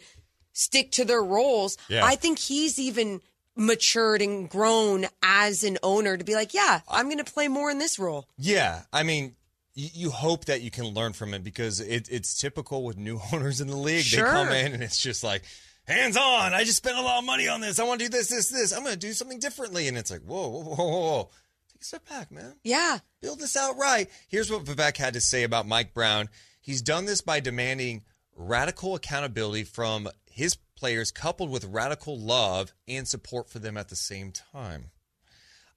stick 0.53 0.93
to 0.93 1.05
their 1.05 1.23
roles. 1.23 1.79
Yeah. 1.89 2.05
I 2.05 2.17
think 2.17 2.39
he's 2.39 2.79
even 2.79 3.21
matured 3.57 4.23
and 4.23 4.49
grown 4.49 5.07
as 5.23 5.65
an 5.65 5.79
owner 5.83 6.17
to 6.17 6.25
be 6.25 6.35
like, 6.35 6.55
yeah, 6.55 6.81
I'm 6.89 7.07
going 7.07 7.23
to 7.23 7.33
play 7.33 7.49
more 7.49 7.71
in 7.71 7.79
this 7.79 7.99
role. 7.99 8.27
Yeah, 8.39 8.83
I 8.93 9.03
mean, 9.03 9.35
you, 9.75 9.89
you 9.93 10.11
hope 10.11 10.47
that 10.47 10.63
you 10.63 10.71
can 10.71 10.87
learn 10.87 11.13
from 11.13 11.35
it 11.35 11.45
because 11.45 11.81
it, 11.81 12.09
it's 12.11 12.41
typical 12.41 12.85
with 12.85 12.97
new 12.97 13.21
owners 13.33 13.61
in 13.61 13.69
the 13.69 13.77
league. 13.77 14.05
Sure. 14.05 14.25
They 14.25 14.31
come 14.31 14.49
in 14.49 14.73
and 14.73 14.83
it's 14.83 14.99
just 14.99 15.23
like, 15.23 15.43
hands 15.91 16.17
on. 16.17 16.55
I 16.55 16.65
just 16.65 16.79
spent 16.79 16.99
a 16.99 17.03
lot 17.03 17.19
of 17.19 17.25
money 17.25 17.49
on 17.49 17.61
this. 17.61 17.79
I 17.79 17.85
want 17.85 18.01
to 18.01 18.07
do 18.07 18.11
this, 18.11 18.29
this, 18.29 18.49
this. 18.49 18.73
I'm 18.73 18.83
going 18.83 18.95
to 18.95 18.99
do 18.99 19.13
something 19.13 19.39
differently. 19.39 19.89
And 19.89 19.99
it's 19.99 20.11
like, 20.11 20.23
whoa, 20.23 20.49
whoa, 20.49 20.63
whoa, 20.63 20.75
whoa, 20.75 20.89
whoa. 20.89 21.31
Take 21.73 21.83
a 21.83 21.85
step 21.85 22.09
back, 22.09 22.31
man. 22.31 22.55
Yeah. 22.63 22.99
Build 23.21 23.41
this 23.41 23.57
out 23.57 23.77
right. 23.77 24.09
Here's 24.29 24.51
what 24.51 24.65
Vivek 24.65 24.97
had 24.97 25.15
to 25.15 25.21
say 25.21 25.43
about 25.43 25.67
Mike 25.67 25.93
Brown. 25.93 26.29
He's 26.61 26.83
done 26.83 27.07
this 27.07 27.21
by 27.21 27.41
demanding 27.41 28.03
radical 28.37 28.95
accountability 28.95 29.65
from 29.65 30.09
his 30.27 30.57
players, 30.77 31.11
coupled 31.11 31.51
with 31.51 31.65
radical 31.65 32.19
love 32.19 32.73
and 32.89 33.07
support 33.07 33.51
for 33.51 33.59
them 33.59 33.77
at 33.77 33.89
the 33.89 33.97
same 33.97 34.33
time. 34.33 34.91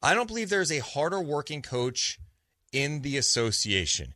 I 0.02 0.14
don't 0.14 0.28
believe 0.28 0.50
there's 0.50 0.72
a 0.72 0.80
harder 0.80 1.22
working 1.22 1.62
coach 1.62 2.20
in 2.72 3.02
the 3.02 3.18
association. 3.18 4.14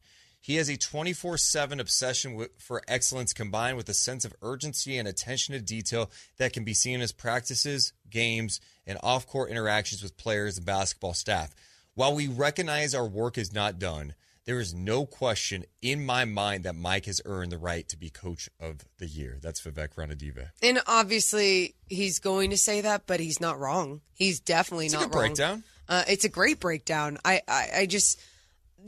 He 0.47 0.55
has 0.55 0.69
a 0.69 0.77
24 0.77 1.37
7 1.37 1.77
obsession 1.77 2.33
with, 2.33 2.51
for 2.57 2.81
excellence 2.87 3.33
combined 3.33 3.75
with 3.75 3.89
a 3.89 3.93
sense 3.93 4.23
of 4.23 4.33
urgency 4.41 4.97
and 4.97 5.05
attention 5.05 5.53
to 5.55 5.59
detail 5.59 6.09
that 6.37 6.53
can 6.53 6.63
be 6.63 6.73
seen 6.73 6.93
in 6.95 7.01
his 7.01 7.11
practices, 7.11 7.91
games, 8.09 8.61
and 8.85 8.97
off 9.03 9.27
court 9.27 9.49
interactions 9.51 10.01
with 10.01 10.15
players 10.15 10.55
and 10.55 10.65
basketball 10.65 11.13
staff. 11.13 11.53
While 11.95 12.15
we 12.15 12.29
recognize 12.29 12.95
our 12.95 13.05
work 13.05 13.37
is 13.37 13.51
not 13.51 13.77
done, 13.77 14.13
there 14.45 14.61
is 14.61 14.73
no 14.73 15.05
question 15.05 15.65
in 15.81 16.05
my 16.05 16.23
mind 16.23 16.63
that 16.63 16.77
Mike 16.77 17.07
has 17.07 17.21
earned 17.25 17.51
the 17.51 17.57
right 17.57 17.85
to 17.89 17.97
be 17.97 18.09
coach 18.09 18.49
of 18.57 18.85
the 18.99 19.07
year. 19.07 19.39
That's 19.41 19.59
Vivek 19.59 19.95
Ranadive. 19.95 20.51
And 20.63 20.79
obviously, 20.87 21.75
he's 21.89 22.19
going 22.19 22.51
to 22.51 22.57
say 22.57 22.79
that, 22.79 23.05
but 23.05 23.19
he's 23.19 23.41
not 23.41 23.59
wrong. 23.59 23.99
He's 24.13 24.39
definitely 24.39 24.85
It's 24.85 24.95
a 24.95 24.99
not 25.01 25.13
wrong. 25.13 25.25
breakdown. 25.25 25.63
Uh, 25.89 26.05
it's 26.07 26.23
a 26.23 26.29
great 26.29 26.61
breakdown. 26.61 27.17
I, 27.25 27.41
I, 27.49 27.67
I 27.79 27.85
just, 27.85 28.21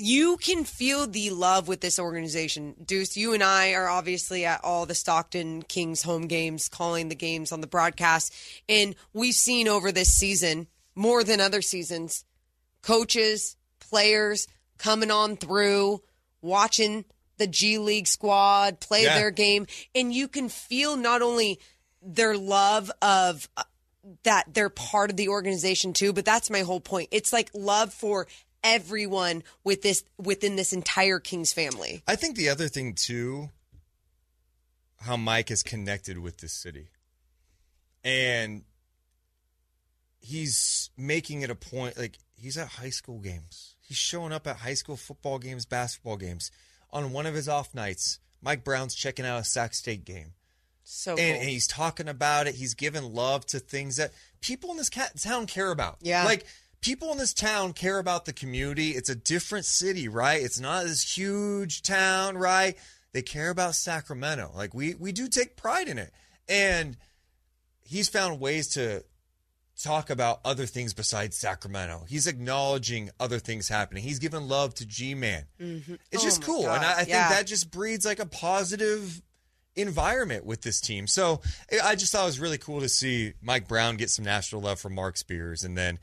you 0.02 0.38
can 0.38 0.64
feel 0.64 1.06
the 1.06 1.30
love 1.30 1.68
with 1.68 1.82
this 1.82 2.00
organization. 2.00 2.74
Deuce, 2.86 3.18
you 3.18 3.34
and 3.34 3.44
I 3.44 3.74
are 3.74 3.90
obviously 3.90 4.46
at 4.46 4.64
all 4.64 4.86
the 4.86 4.96
Stockton 4.96 5.62
Kings 5.64 6.04
home 6.04 6.28
games, 6.28 6.70
calling 6.70 7.10
the 7.10 7.16
games 7.16 7.52
on 7.52 7.60
the 7.60 7.68
broadcast. 7.68 8.34
And 8.70 8.96
we've 9.14 9.34
seen 9.34 9.68
over 9.68 9.92
this 9.92 10.14
season, 10.16 10.68
more 10.96 11.24
than 11.24 11.42
other 11.42 11.62
seasons, 11.62 12.24
coaches, 12.82 13.58
players 13.82 14.48
coming 14.78 15.12
on 15.12 15.36
through, 15.36 16.02
watching 16.42 17.04
the 17.38 17.48
G 17.48 17.78
League 17.78 18.08
squad 18.08 18.80
play 18.80 19.04
Yeah. 19.04 19.16
their 19.16 19.32
game. 19.32 19.68
And 19.94 20.14
you 20.14 20.30
can 20.30 20.48
feel 20.48 20.96
not 20.96 21.22
only 21.22 21.60
their 22.02 22.38
love 22.38 22.90
of 23.02 23.50
uh, 23.58 23.64
that 24.24 24.54
they're 24.54 24.70
part 24.70 25.10
of 25.10 25.18
the 25.18 25.28
organization 25.28 25.92
too, 25.92 26.14
but 26.14 26.24
that's 26.24 26.50
my 26.50 26.62
whole 26.62 26.80
point. 26.80 27.10
It's 27.12 27.34
like 27.34 27.50
love 27.54 27.94
for 27.94 28.28
everyone 28.64 29.44
with 29.64 29.82
this 29.82 30.04
within 30.18 30.56
this 30.56 30.74
entire 30.74 31.20
Kings 31.20 31.54
family. 31.54 32.04
I 32.08 32.16
think 32.16 32.36
the 32.36 32.50
other 32.50 32.68
thing 32.68 32.94
too, 32.94 33.50
how 35.02 35.18
Mike 35.18 35.52
is 35.52 35.64
connected 35.64 36.18
with 36.18 36.38
this 36.38 36.54
city, 36.54 36.88
and 38.04 38.64
he's 40.20 40.90
making 40.98 41.42
it 41.42 41.50
a 41.50 41.56
point. 41.56 41.98
Like 41.98 42.20
he's 42.36 42.58
at 42.58 42.68
high 42.68 42.90
school 42.90 43.20
games. 43.20 43.76
He's 43.80 43.98
showing 43.98 44.32
up 44.32 44.46
at 44.48 44.58
high 44.58 44.76
school 44.76 44.98
football 44.98 45.40
games, 45.40 45.66
basketball 45.66 46.18
games. 46.18 46.52
On 46.92 47.12
one 47.12 47.26
of 47.28 47.36
his 47.36 47.48
off 47.48 47.76
nights, 47.76 48.20
Mike 48.42 48.64
Brown's 48.64 48.96
checking 48.96 49.26
out 49.26 49.40
a 49.40 49.44
Sac 49.44 49.74
State 49.74 50.06
game. 50.06 50.34
So 50.84 51.12
and, 51.12 51.20
cool. 51.20 51.42
and 51.42 51.50
he's 51.50 51.68
talking 51.68 52.08
about 52.08 52.48
it. 52.48 52.56
He's 52.56 52.74
giving 52.74 53.14
love 53.14 53.46
to 53.48 53.60
things 53.60 53.98
that 53.98 54.12
people 54.42 54.72
in 54.72 54.78
this 54.78 54.90
town 54.90 55.46
care 55.46 55.70
about. 55.70 55.98
Yeah. 56.02 56.26
Like 56.26 56.48
people 56.82 57.12
in 57.12 57.18
this 57.18 57.34
town 57.34 57.74
care 57.74 58.00
about 58.00 58.26
the 58.26 58.34
community. 58.34 58.92
It's 58.92 59.10
a 59.10 59.16
different 59.16 59.66
city, 59.66 60.08
right? 60.08 60.42
It's 60.42 60.60
not 60.60 60.84
this 60.86 61.18
huge 61.18 61.82
town, 61.82 62.38
right? 62.38 62.78
They 63.12 63.22
care 63.22 63.50
about 63.50 63.76
Sacramento. 63.76 64.52
Like 64.56 64.74
we 64.74 64.96
we 64.96 65.12
do 65.12 65.28
take 65.28 65.56
pride 65.58 65.88
in 65.88 65.98
it. 65.98 66.12
And 66.48 66.98
he's 67.82 68.10
found 68.10 68.40
ways 68.40 68.70
to 68.70 69.04
talk 69.82 70.10
about 70.10 70.42
other 70.44 70.66
things 70.66 70.94
besides 70.94 71.38
Sacramento. 71.38 72.04
He's 72.10 72.28
acknowledging 72.28 73.10
other 73.20 73.40
things 73.40 73.68
happening. 73.70 74.04
He's 74.04 74.20
giving 74.20 74.48
love 74.50 74.74
to 74.76 74.86
G-Man. 74.86 75.46
Mm-hmm. 75.60 75.94
It's 76.12 76.22
Oh 76.22 76.26
just 76.26 76.44
cool. 76.44 76.64
God, 76.64 76.78
And 76.78 76.86
I, 76.86 76.92
I 76.92 76.96
think 76.98 77.10
yeah. 77.10 77.30
that 77.30 77.48
just 77.48 77.72
breeds 77.72 78.06
like 78.06 78.20
a 78.20 78.26
positive 78.26 79.22
environment 79.76 80.46
with 80.46 80.62
this 80.64 80.82
team. 80.82 81.08
So 81.08 81.42
I- 81.72 81.92
I 81.92 81.96
just 81.96 82.12
thought 82.12 82.24
it 82.24 82.26
was 82.26 82.40
really 82.42 82.58
cool 82.58 82.82
to 82.82 82.90
see 82.90 83.34
Mike 83.42 83.68
Brown 83.70 83.96
get 83.96 84.10
some 84.10 84.26
national 84.26 84.62
love 84.62 84.80
from 84.82 84.94
Mark 84.96 85.16
Spears 85.16 85.64
and 85.64 85.78
then 85.78 85.98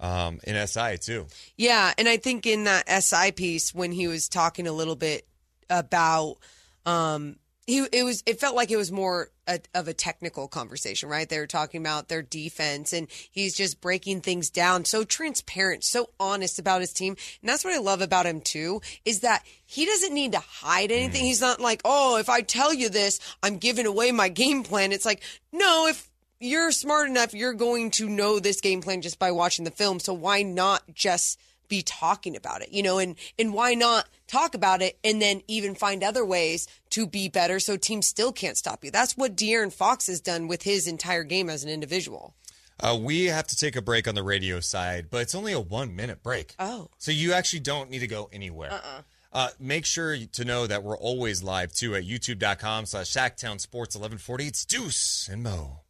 um, 0.00 0.40
in 0.44 0.66
SI 0.66 0.98
too. 0.98 1.26
Yeah, 1.56 1.92
and 1.98 2.08
I 2.08 2.16
think 2.16 2.46
in 2.46 2.64
that 2.64 2.88
SI 3.02 3.32
piece 3.32 3.74
when 3.74 3.92
he 3.92 4.06
was 4.08 4.28
talking 4.28 4.66
a 4.66 4.72
little 4.72 4.96
bit 4.96 5.26
about 5.70 6.36
um 6.84 7.36
he 7.66 7.86
it 7.92 8.04
was 8.04 8.22
it 8.26 8.40
felt 8.40 8.54
like 8.54 8.70
it 8.70 8.76
was 8.76 8.92
more 8.92 9.30
a, 9.46 9.58
of 9.74 9.88
a 9.88 9.94
technical 9.94 10.48
conversation, 10.48 11.08
right? 11.08 11.28
They 11.28 11.38
were 11.38 11.46
talking 11.46 11.80
about 11.80 12.08
their 12.08 12.22
defense 12.22 12.92
and 12.92 13.08
he's 13.30 13.54
just 13.54 13.80
breaking 13.80 14.20
things 14.20 14.50
down 14.50 14.84
so 14.84 15.04
transparent, 15.04 15.84
so 15.84 16.10
honest 16.20 16.58
about 16.58 16.80
his 16.80 16.92
team. 16.92 17.16
And 17.40 17.48
that's 17.48 17.64
what 17.64 17.74
I 17.74 17.78
love 17.78 18.00
about 18.00 18.26
him 18.26 18.40
too 18.40 18.82
is 19.04 19.20
that 19.20 19.44
he 19.66 19.86
doesn't 19.86 20.14
need 20.14 20.32
to 20.32 20.38
hide 20.38 20.90
anything. 20.90 21.24
He's 21.24 21.40
not 21.40 21.60
like, 21.60 21.80
"Oh, 21.84 22.18
if 22.18 22.28
I 22.28 22.42
tell 22.42 22.72
you 22.72 22.88
this, 22.88 23.18
I'm 23.42 23.58
giving 23.58 23.86
away 23.86 24.12
my 24.12 24.28
game 24.28 24.62
plan." 24.62 24.92
It's 24.92 25.06
like, 25.06 25.22
"No, 25.52 25.86
if 25.86 26.10
you're 26.40 26.72
smart 26.72 27.08
enough, 27.08 27.34
you're 27.34 27.54
going 27.54 27.90
to 27.92 28.08
know 28.08 28.38
this 28.38 28.60
game 28.60 28.82
plan 28.82 29.02
just 29.02 29.18
by 29.18 29.30
watching 29.30 29.64
the 29.64 29.70
film. 29.70 30.00
So 30.00 30.12
why 30.12 30.42
not 30.42 30.82
just 30.92 31.38
be 31.68 31.82
talking 31.82 32.36
about 32.36 32.62
it, 32.62 32.72
you 32.72 32.82
know, 32.82 32.98
and 32.98 33.16
and 33.38 33.54
why 33.54 33.74
not 33.74 34.08
talk 34.26 34.54
about 34.54 34.82
it 34.82 34.98
and 35.02 35.20
then 35.20 35.42
even 35.48 35.74
find 35.74 36.04
other 36.04 36.24
ways 36.24 36.66
to 36.90 37.06
be 37.06 37.28
better 37.28 37.58
so 37.58 37.76
teams 37.76 38.06
still 38.06 38.32
can't 38.32 38.56
stop 38.56 38.84
you. 38.84 38.90
That's 38.90 39.16
what 39.16 39.36
De'Aaron 39.36 39.72
Fox 39.72 40.06
has 40.06 40.20
done 40.20 40.46
with 40.46 40.62
his 40.62 40.86
entire 40.86 41.24
game 41.24 41.48
as 41.48 41.64
an 41.64 41.70
individual. 41.70 42.34
Uh, 42.80 42.98
we 43.00 43.26
have 43.26 43.46
to 43.46 43.56
take 43.56 43.76
a 43.76 43.82
break 43.82 44.08
on 44.08 44.14
the 44.14 44.22
radio 44.22 44.60
side, 44.60 45.06
but 45.10 45.22
it's 45.22 45.34
only 45.34 45.52
a 45.52 45.60
one 45.60 45.94
minute 45.94 46.22
break. 46.22 46.54
Oh. 46.58 46.88
So 46.98 47.12
you 47.12 47.32
actually 47.32 47.60
don't 47.60 47.90
need 47.90 48.00
to 48.00 48.06
go 48.06 48.28
anywhere. 48.32 48.72
Uh-uh. 48.72 49.02
Uh, 49.32 49.48
make 49.58 49.84
sure 49.84 50.16
to 50.16 50.44
know 50.44 50.66
that 50.66 50.84
we're 50.84 50.96
always 50.96 51.42
live 51.42 51.72
too 51.72 51.96
at 51.96 52.04
youtube.com 52.04 52.86
slash 52.86 53.06
Sactown 53.06 53.60
Sports 53.60 53.96
1140. 53.96 54.46
It's 54.46 54.64
Deuce 54.64 55.28
and 55.30 55.42
Mo. 55.42 55.80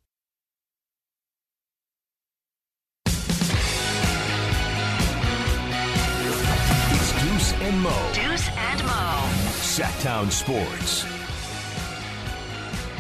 And 7.65 7.81
Mo. 7.81 8.11
Deuce 8.13 8.47
and 8.51 8.83
Mo. 8.83 9.25
Sactown 9.63 10.31
Sports. 10.31 11.07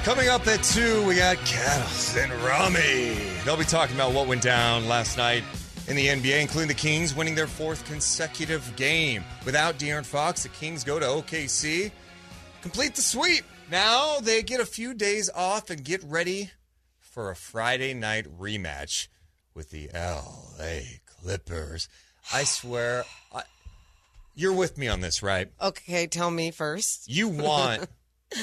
Coming 0.04 0.28
up 0.30 0.46
at 0.46 0.62
2, 0.62 1.06
we 1.06 1.16
got 1.16 1.36
Cattles 1.44 2.16
and 2.16 2.32
Ramie. 2.42 3.14
They'll 3.44 3.58
be 3.58 3.66
talking 3.66 3.94
about 3.94 4.14
what 4.14 4.26
went 4.26 4.40
down 4.40 4.88
last 4.88 5.18
night 5.18 5.44
in 5.86 5.96
the 5.96 6.06
NBA, 6.06 6.40
including 6.40 6.68
the 6.68 6.74
Kings 6.74 7.14
winning 7.14 7.34
their 7.34 7.46
fourth 7.46 7.84
consecutive 7.84 8.74
game. 8.74 9.22
Without 9.44 9.78
De'Aaron 9.78 10.06
Fox, 10.06 10.44
the 10.44 10.48
Kings 10.48 10.82
go 10.82 10.98
to 10.98 11.04
OKC, 11.04 11.90
complete 12.62 12.94
the 12.94 13.02
sweep. 13.02 13.44
Now 13.70 14.18
they 14.20 14.42
get 14.42 14.60
a 14.60 14.66
few 14.66 14.94
days 14.94 15.28
off 15.34 15.68
and 15.68 15.84
get 15.84 16.02
ready 16.04 16.52
for 17.00 17.30
a 17.30 17.36
Friday 17.36 17.92
night 17.92 18.26
rematch 18.38 19.08
with 19.54 19.68
the 19.72 19.90
LA 19.92 21.00
Clippers. 21.04 21.86
I 22.32 22.44
swear, 22.44 23.04
I, 23.34 23.42
you're 24.34 24.52
with 24.52 24.78
me 24.78 24.88
on 24.88 25.00
this, 25.00 25.22
right? 25.22 25.48
Okay, 25.60 26.06
tell 26.06 26.30
me 26.30 26.50
first. 26.50 27.08
You 27.08 27.28
want 27.28 27.88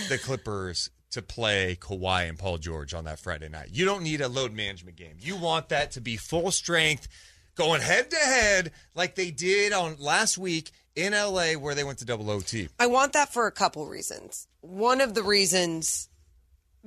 the 0.10 0.18
Clippers 0.18 0.90
to 1.12 1.22
play 1.22 1.78
Kawhi 1.80 2.28
and 2.30 2.40
Paul 2.40 2.58
George 2.58 2.94
on 2.94 3.04
that 3.06 3.20
Friday 3.20 3.50
night. 3.50 3.70
You 3.72 3.86
don't 3.86 4.04
need 4.04 4.22
a 4.22 4.28
load 4.30 4.54
management 4.54 4.96
game. 4.96 5.18
You 5.20 5.36
want 5.36 5.70
that 5.70 5.92
to 5.92 6.02
be 6.02 6.18
full 6.18 6.52
strength, 6.52 7.08
going 7.56 7.82
head 7.82 8.10
to 8.12 8.18
head 8.18 8.72
like 8.96 9.16
they 9.16 9.32
did 9.32 9.74
on 9.74 9.98
last 10.00 10.38
week 10.38 10.72
in 10.96 11.14
LA 11.14 11.54
where 11.54 11.76
they 11.76 11.84
went 11.84 12.00
to 12.00 12.06
double 12.06 12.30
OT. 12.30 12.70
I 12.80 12.88
want 12.88 13.14
that 13.14 13.34
for 13.34 13.48
a 13.48 13.52
couple 13.52 13.86
reasons. 13.88 14.48
One 14.62 15.02
of 15.02 15.14
the 15.14 15.24
reasons 15.24 16.10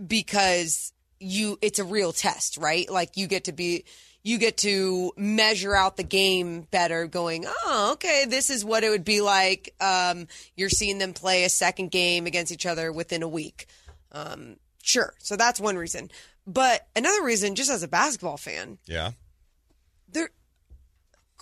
because 0.06 0.92
you 1.20 1.58
it's 1.62 1.78
a 1.78 1.84
real 1.84 2.12
test, 2.12 2.56
right? 2.56 2.90
Like 2.90 3.16
you 3.16 3.26
get 3.26 3.44
to 3.44 3.52
be 3.52 3.84
you 4.24 4.38
get 4.38 4.56
to 4.56 5.12
measure 5.16 5.74
out 5.76 5.96
the 5.96 6.02
game 6.02 6.62
better 6.72 7.06
going, 7.06 7.44
"Oh, 7.46 7.90
okay, 7.92 8.24
this 8.26 8.50
is 8.50 8.64
what 8.64 8.82
it 8.82 8.90
would 8.90 9.04
be 9.04 9.20
like 9.20 9.72
um 9.80 10.26
you're 10.56 10.68
seeing 10.70 10.98
them 10.98 11.12
play 11.12 11.44
a 11.44 11.48
second 11.48 11.92
game 11.92 12.26
against 12.26 12.50
each 12.50 12.66
other 12.66 12.90
within 12.90 13.22
a 13.22 13.28
week." 13.28 13.66
Um 14.10 14.56
sure. 14.82 15.14
So 15.18 15.36
that's 15.36 15.60
one 15.60 15.76
reason. 15.76 16.10
But 16.46 16.86
another 16.96 17.22
reason 17.22 17.54
just 17.54 17.70
as 17.70 17.82
a 17.82 17.88
basketball 17.88 18.36
fan, 18.36 18.78
Yeah. 18.86 19.12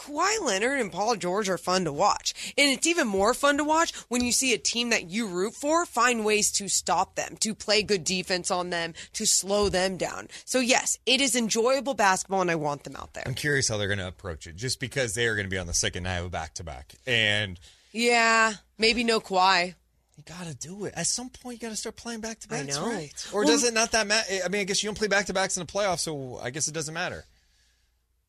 Kawhi 0.03 0.41
Leonard 0.45 0.81
and 0.81 0.91
Paul 0.91 1.17
George 1.17 1.49
are 1.49 1.59
fun 1.59 1.85
to 1.85 1.93
watch. 1.93 2.55
And 2.59 2.71
it's 2.71 2.87
even 2.87 3.07
more 3.07 3.35
fun 3.35 3.57
to 3.59 3.65
watch 3.65 3.93
when 4.09 4.25
you 4.25 4.33
see 4.33 4.53
a 4.53 4.59
team 4.59 4.91
that 4.91 5.09
you 5.11 5.27
root 5.29 5.55
for 5.55 5.87
find 5.87 6.25
ways 6.25 6.51
to 6.53 6.69
stop 6.69 7.15
them, 7.15 7.37
to 7.41 7.55
play 7.55 7.83
good 7.83 8.03
defense 8.05 8.51
on 8.51 8.71
them, 8.71 8.95
to 9.13 9.27
slow 9.27 9.69
them 9.69 9.97
down. 9.97 10.29
So, 10.45 10.59
yes, 10.61 10.99
it 11.07 11.21
is 11.21 11.37
enjoyable 11.37 11.95
basketball, 11.95 12.41
and 12.41 12.51
I 12.51 12.57
want 12.57 12.85
them 12.85 12.97
out 12.97 13.15
there. 13.15 13.23
I'm 13.27 13.35
curious 13.35 13.69
how 13.69 13.77
they're 13.77 13.87
going 13.89 13.99
to 13.99 14.09
approach 14.09 14.47
it 14.47 14.57
just 14.57 14.81
because 14.81 15.15
they 15.15 15.27
are 15.27 15.35
going 15.37 15.47
to 15.47 15.51
be 15.51 15.59
on 15.59 15.67
the 15.67 15.75
second 15.75 16.03
night 16.03 16.17
of 16.19 16.27
a 16.27 16.31
back 16.31 16.55
to 16.55 16.65
back. 16.65 16.95
And 17.07 17.61
Yeah, 17.93 18.55
maybe 18.79 19.05
no 19.05 19.21
Kawhi. 19.21 19.75
You 20.17 20.25
got 20.25 20.47
to 20.47 20.55
do 20.55 20.85
it. 20.85 20.95
At 20.97 21.07
some 21.07 21.31
point, 21.31 21.61
you 21.63 21.67
got 21.69 21.71
to 21.73 21.77
start 21.77 21.97
playing 21.97 22.21
back 22.21 22.39
to 22.41 22.49
I 22.55 22.63
backs, 22.65 22.77
know. 22.77 22.87
right? 22.87 23.27
Or 23.33 23.41
Well- 23.45 23.49
does 23.53 23.65
it 23.65 23.73
not 23.73 23.93
that 23.93 24.07
matter? 24.07 24.29
I 24.45 24.49
mean, 24.49 24.61
I 24.61 24.65
guess 24.65 24.83
you 24.83 24.89
don't 24.89 24.99
play 24.99 25.09
back 25.09 25.27
to 25.27 25.33
backs 25.33 25.57
in 25.57 25.65
the 25.65 25.73
playoffs, 25.73 26.01
so 26.01 26.39
I 26.43 26.51
guess 26.51 26.69
it 26.69 26.73
doesn't 26.75 26.93
matter. 26.93 27.25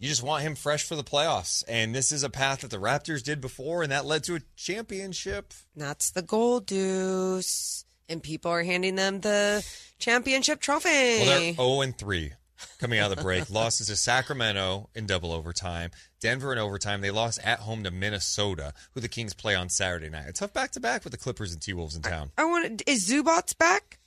You 0.03 0.09
just 0.09 0.21
want 0.21 0.43
him 0.43 0.55
fresh 0.55 0.83
for 0.83 0.97
the 0.97 1.03
playoffs. 1.03 1.63
And 1.65 1.95
this 1.95 2.11
is 2.11 2.23
a 2.23 2.29
path 2.29 2.59
that 2.59 2.71
the 2.71 2.77
Raptors 2.77 3.23
did 3.23 3.39
before, 3.39 3.83
and 3.83 3.91
that 3.93 4.03
led 4.03 4.25
to 4.25 4.35
a 4.35 4.41
championship. 4.57 5.53
That's 5.77 6.11
the 6.11 6.21
goal, 6.21 6.59
Deuce. 6.59 7.85
And 8.09 8.21
people 8.21 8.51
are 8.51 8.63
handing 8.63 8.95
them 8.95 9.21
the 9.21 9.65
championship 9.99 10.59
trophy. 10.59 10.89
Well, 10.89 11.25
they're 11.39 11.53
0 11.53 11.79
and 11.79 11.97
3 11.97 12.33
coming 12.79 12.99
out 12.99 13.11
of 13.11 13.17
the 13.17 13.23
break. 13.23 13.49
Losses 13.49 13.87
to 13.87 13.95
Sacramento 13.95 14.89
in 14.93 15.05
double 15.05 15.31
overtime, 15.31 15.91
Denver 16.19 16.51
in 16.51 16.59
overtime. 16.59 16.99
They 16.99 17.09
lost 17.09 17.39
at 17.41 17.59
home 17.59 17.85
to 17.85 17.91
Minnesota, 17.91 18.73
who 18.93 18.99
the 18.99 19.07
Kings 19.07 19.33
play 19.33 19.55
on 19.55 19.69
Saturday 19.69 20.09
night. 20.09 20.27
A 20.27 20.33
tough 20.33 20.51
back 20.51 20.71
to 20.71 20.81
back 20.81 21.05
with 21.05 21.11
the 21.11 21.17
Clippers 21.17 21.53
and 21.53 21.61
T 21.61 21.71
Wolves 21.71 21.95
in 21.95 22.01
town. 22.01 22.31
I 22.37 22.43
want. 22.43 22.83
Is 22.85 23.09
Zubac 23.09 23.57
back? 23.57 23.99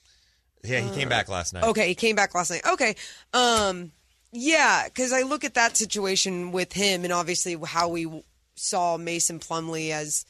Yeah, 0.63 0.81
he 0.81 0.91
came 0.95 1.09
back 1.09 1.31
last 1.31 1.55
night. 1.55 1.65
Okay, 1.65 1.89
he 1.89 1.95
came 1.95 2.17
back 2.17 2.35
last 2.35 2.51
night. 2.51 2.67
Okay. 2.67 2.97
Um 3.33 3.93
yeah, 4.37 4.89
cuz 4.89 5.13
I 5.13 5.23
look 5.23 5.45
at 5.45 5.55
that 5.55 5.77
situation 5.77 6.53
with 6.53 6.73
him 6.73 7.05
and 7.05 7.13
obviously 7.13 7.57
how 7.65 7.89
we 7.89 8.23
saw 8.55 8.97
Mason 8.97 9.39
Plumlee 9.39 9.91
as 9.91 10.25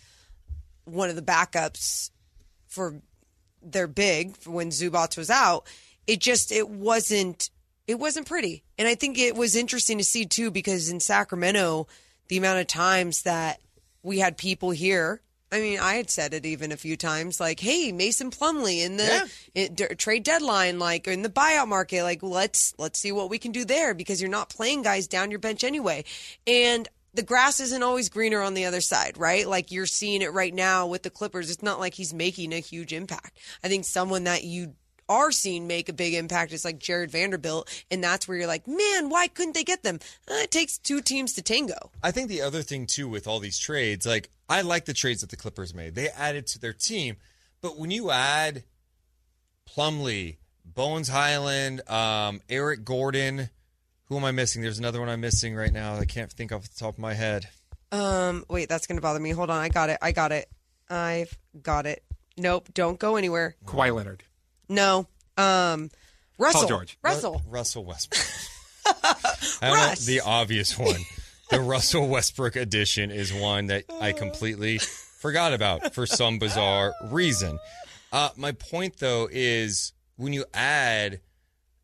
one 0.84 1.10
of 1.10 1.16
the 1.16 1.22
backups 1.22 2.10
for 2.68 3.00
their 3.62 3.86
big 3.86 4.36
for 4.36 4.50
when 4.50 4.70
Zubac 4.70 5.16
was 5.16 5.30
out. 5.30 5.66
It 6.06 6.20
just 6.20 6.52
it 6.52 6.68
wasn't 6.68 7.50
it 7.86 7.98
wasn't 7.98 8.26
pretty, 8.26 8.64
and 8.78 8.88
I 8.88 8.94
think 8.94 9.18
it 9.18 9.36
was 9.36 9.54
interesting 9.54 9.98
to 9.98 10.04
see 10.04 10.26
too 10.26 10.50
because 10.50 10.88
in 10.88 11.00
Sacramento, 11.00 11.86
the 12.28 12.36
amount 12.36 12.60
of 12.60 12.66
times 12.66 13.22
that 13.22 13.60
we 14.02 14.18
had 14.18 14.36
people 14.36 14.70
here. 14.70 15.20
I 15.52 15.60
mean, 15.60 15.78
I 15.78 15.94
had 15.94 16.10
said 16.10 16.34
it 16.34 16.44
even 16.44 16.72
a 16.72 16.76
few 16.76 16.96
times, 16.96 17.38
like, 17.38 17.60
"Hey, 17.60 17.92
Mason 17.92 18.30
Plumlee 18.30 18.84
in 18.84 18.96
the 18.96 19.30
in, 19.54 19.74
d- 19.74 19.86
trade 19.96 20.24
deadline, 20.24 20.78
like 20.78 21.06
in 21.06 21.22
the 21.22 21.28
buyout 21.28 21.68
market, 21.68 22.02
like 22.02 22.22
let's 22.22 22.74
let's 22.78 23.00
see 23.00 23.12
what 23.12 23.30
we 23.30 23.38
can 23.38 23.52
do 23.52 23.64
there 23.64 23.94
because 23.94 24.20
you're 24.20 24.30
not 24.30 24.50
playing 24.50 24.82
guys 24.82 25.06
down 25.06 25.30
your 25.30 25.40
bench 25.40 25.62
anyway." 25.62 26.04
And 26.46 26.88
the 27.14 27.22
grass 27.22 27.60
isn't 27.60 27.82
always 27.82 28.08
greener 28.08 28.42
on 28.42 28.54
the 28.54 28.66
other 28.66 28.80
side, 28.80 29.16
right? 29.16 29.48
Like 29.48 29.72
you're 29.72 29.86
seeing 29.86 30.20
it 30.20 30.32
right 30.32 30.52
now 30.52 30.86
with 30.86 31.02
the 31.02 31.10
Clippers. 31.10 31.50
It's 31.50 31.62
not 31.62 31.80
like 31.80 31.94
he's 31.94 32.12
making 32.12 32.52
a 32.52 32.58
huge 32.58 32.92
impact. 32.92 33.38
I 33.64 33.68
think 33.68 33.86
someone 33.86 34.24
that 34.24 34.44
you 34.44 34.74
are 35.08 35.32
seen 35.32 35.66
make 35.66 35.88
a 35.88 35.92
big 35.92 36.14
impact 36.14 36.52
is 36.52 36.64
like 36.64 36.78
Jarred 36.78 37.10
Vanderbilt, 37.10 37.68
and 37.90 38.02
that's 38.02 38.26
where 38.26 38.36
you're 38.36 38.46
like, 38.46 38.66
man, 38.66 39.08
why 39.08 39.28
couldn't 39.28 39.54
they 39.54 39.64
get 39.64 39.82
them? 39.82 40.00
Uh, 40.28 40.34
it 40.42 40.50
takes 40.50 40.78
two 40.78 41.00
teams 41.00 41.32
to 41.34 41.42
tango. 41.42 41.90
I 42.02 42.10
think 42.10 42.28
the 42.28 42.42
other 42.42 42.62
thing 42.62 42.86
too 42.86 43.08
with 43.08 43.26
all 43.26 43.38
these 43.38 43.58
trades, 43.58 44.06
like 44.06 44.30
I 44.48 44.62
like 44.62 44.84
the 44.84 44.94
trades 44.94 45.20
that 45.20 45.30
the 45.30 45.36
Clippers 45.36 45.74
made. 45.74 45.94
They 45.94 46.08
added 46.08 46.46
to 46.48 46.58
their 46.58 46.72
team, 46.72 47.16
but 47.60 47.78
when 47.78 47.90
you 47.90 48.10
add 48.10 48.64
Plumlee, 49.68 50.36
Bones 50.64 51.08
Hyland, 51.08 51.88
um, 51.88 52.40
Eric 52.48 52.84
Gordon, 52.84 53.50
who 54.04 54.16
am 54.16 54.24
I 54.24 54.32
missing? 54.32 54.62
There's 54.62 54.78
another 54.78 55.00
one 55.00 55.08
I'm 55.08 55.20
missing 55.20 55.54
right 55.54 55.72
now. 55.72 55.96
I 55.96 56.04
can't 56.04 56.32
think 56.32 56.52
off 56.52 56.62
the 56.62 56.78
top 56.78 56.94
of 56.94 56.98
my 56.98 57.14
head. 57.14 57.48
Um, 57.92 58.44
wait, 58.48 58.68
that's 58.68 58.86
gonna 58.86 59.00
bother 59.00 59.20
me. 59.20 59.30
Hold 59.30 59.50
on, 59.50 59.58
I 59.58 59.68
got 59.68 59.90
it. 59.90 59.98
I 60.02 60.12
got 60.12 60.32
it. 60.32 60.48
I've 60.88 61.36
got 61.62 61.86
it. 61.86 62.02
Nope, 62.36 62.68
don't 62.74 62.98
go 62.98 63.16
anywhere. 63.16 63.56
Kawhi 63.64 63.94
Leonard. 63.94 64.24
No. 64.68 65.06
Um, 65.36 65.90
Russell. 66.38 66.68
George. 66.68 66.98
Russell. 67.02 67.42
Ru- 67.46 67.52
Russell 67.52 67.84
Westbrook. 67.84 68.26
I 69.62 69.68
don't 69.68 69.76
know, 69.76 69.94
the 70.04 70.22
obvious 70.24 70.78
one. 70.78 71.00
The 71.50 71.60
Russell 71.60 72.08
Westbrook 72.08 72.56
edition 72.56 73.10
is 73.10 73.32
one 73.32 73.66
that 73.66 73.84
I 74.00 74.12
completely 74.12 74.78
forgot 74.78 75.52
about 75.52 75.94
for 75.94 76.06
some 76.06 76.38
bizarre 76.38 76.92
reason. 77.04 77.58
Uh, 78.12 78.30
my 78.36 78.52
point, 78.52 78.98
though, 78.98 79.28
is 79.30 79.92
when 80.16 80.32
you 80.32 80.44
add 80.54 81.20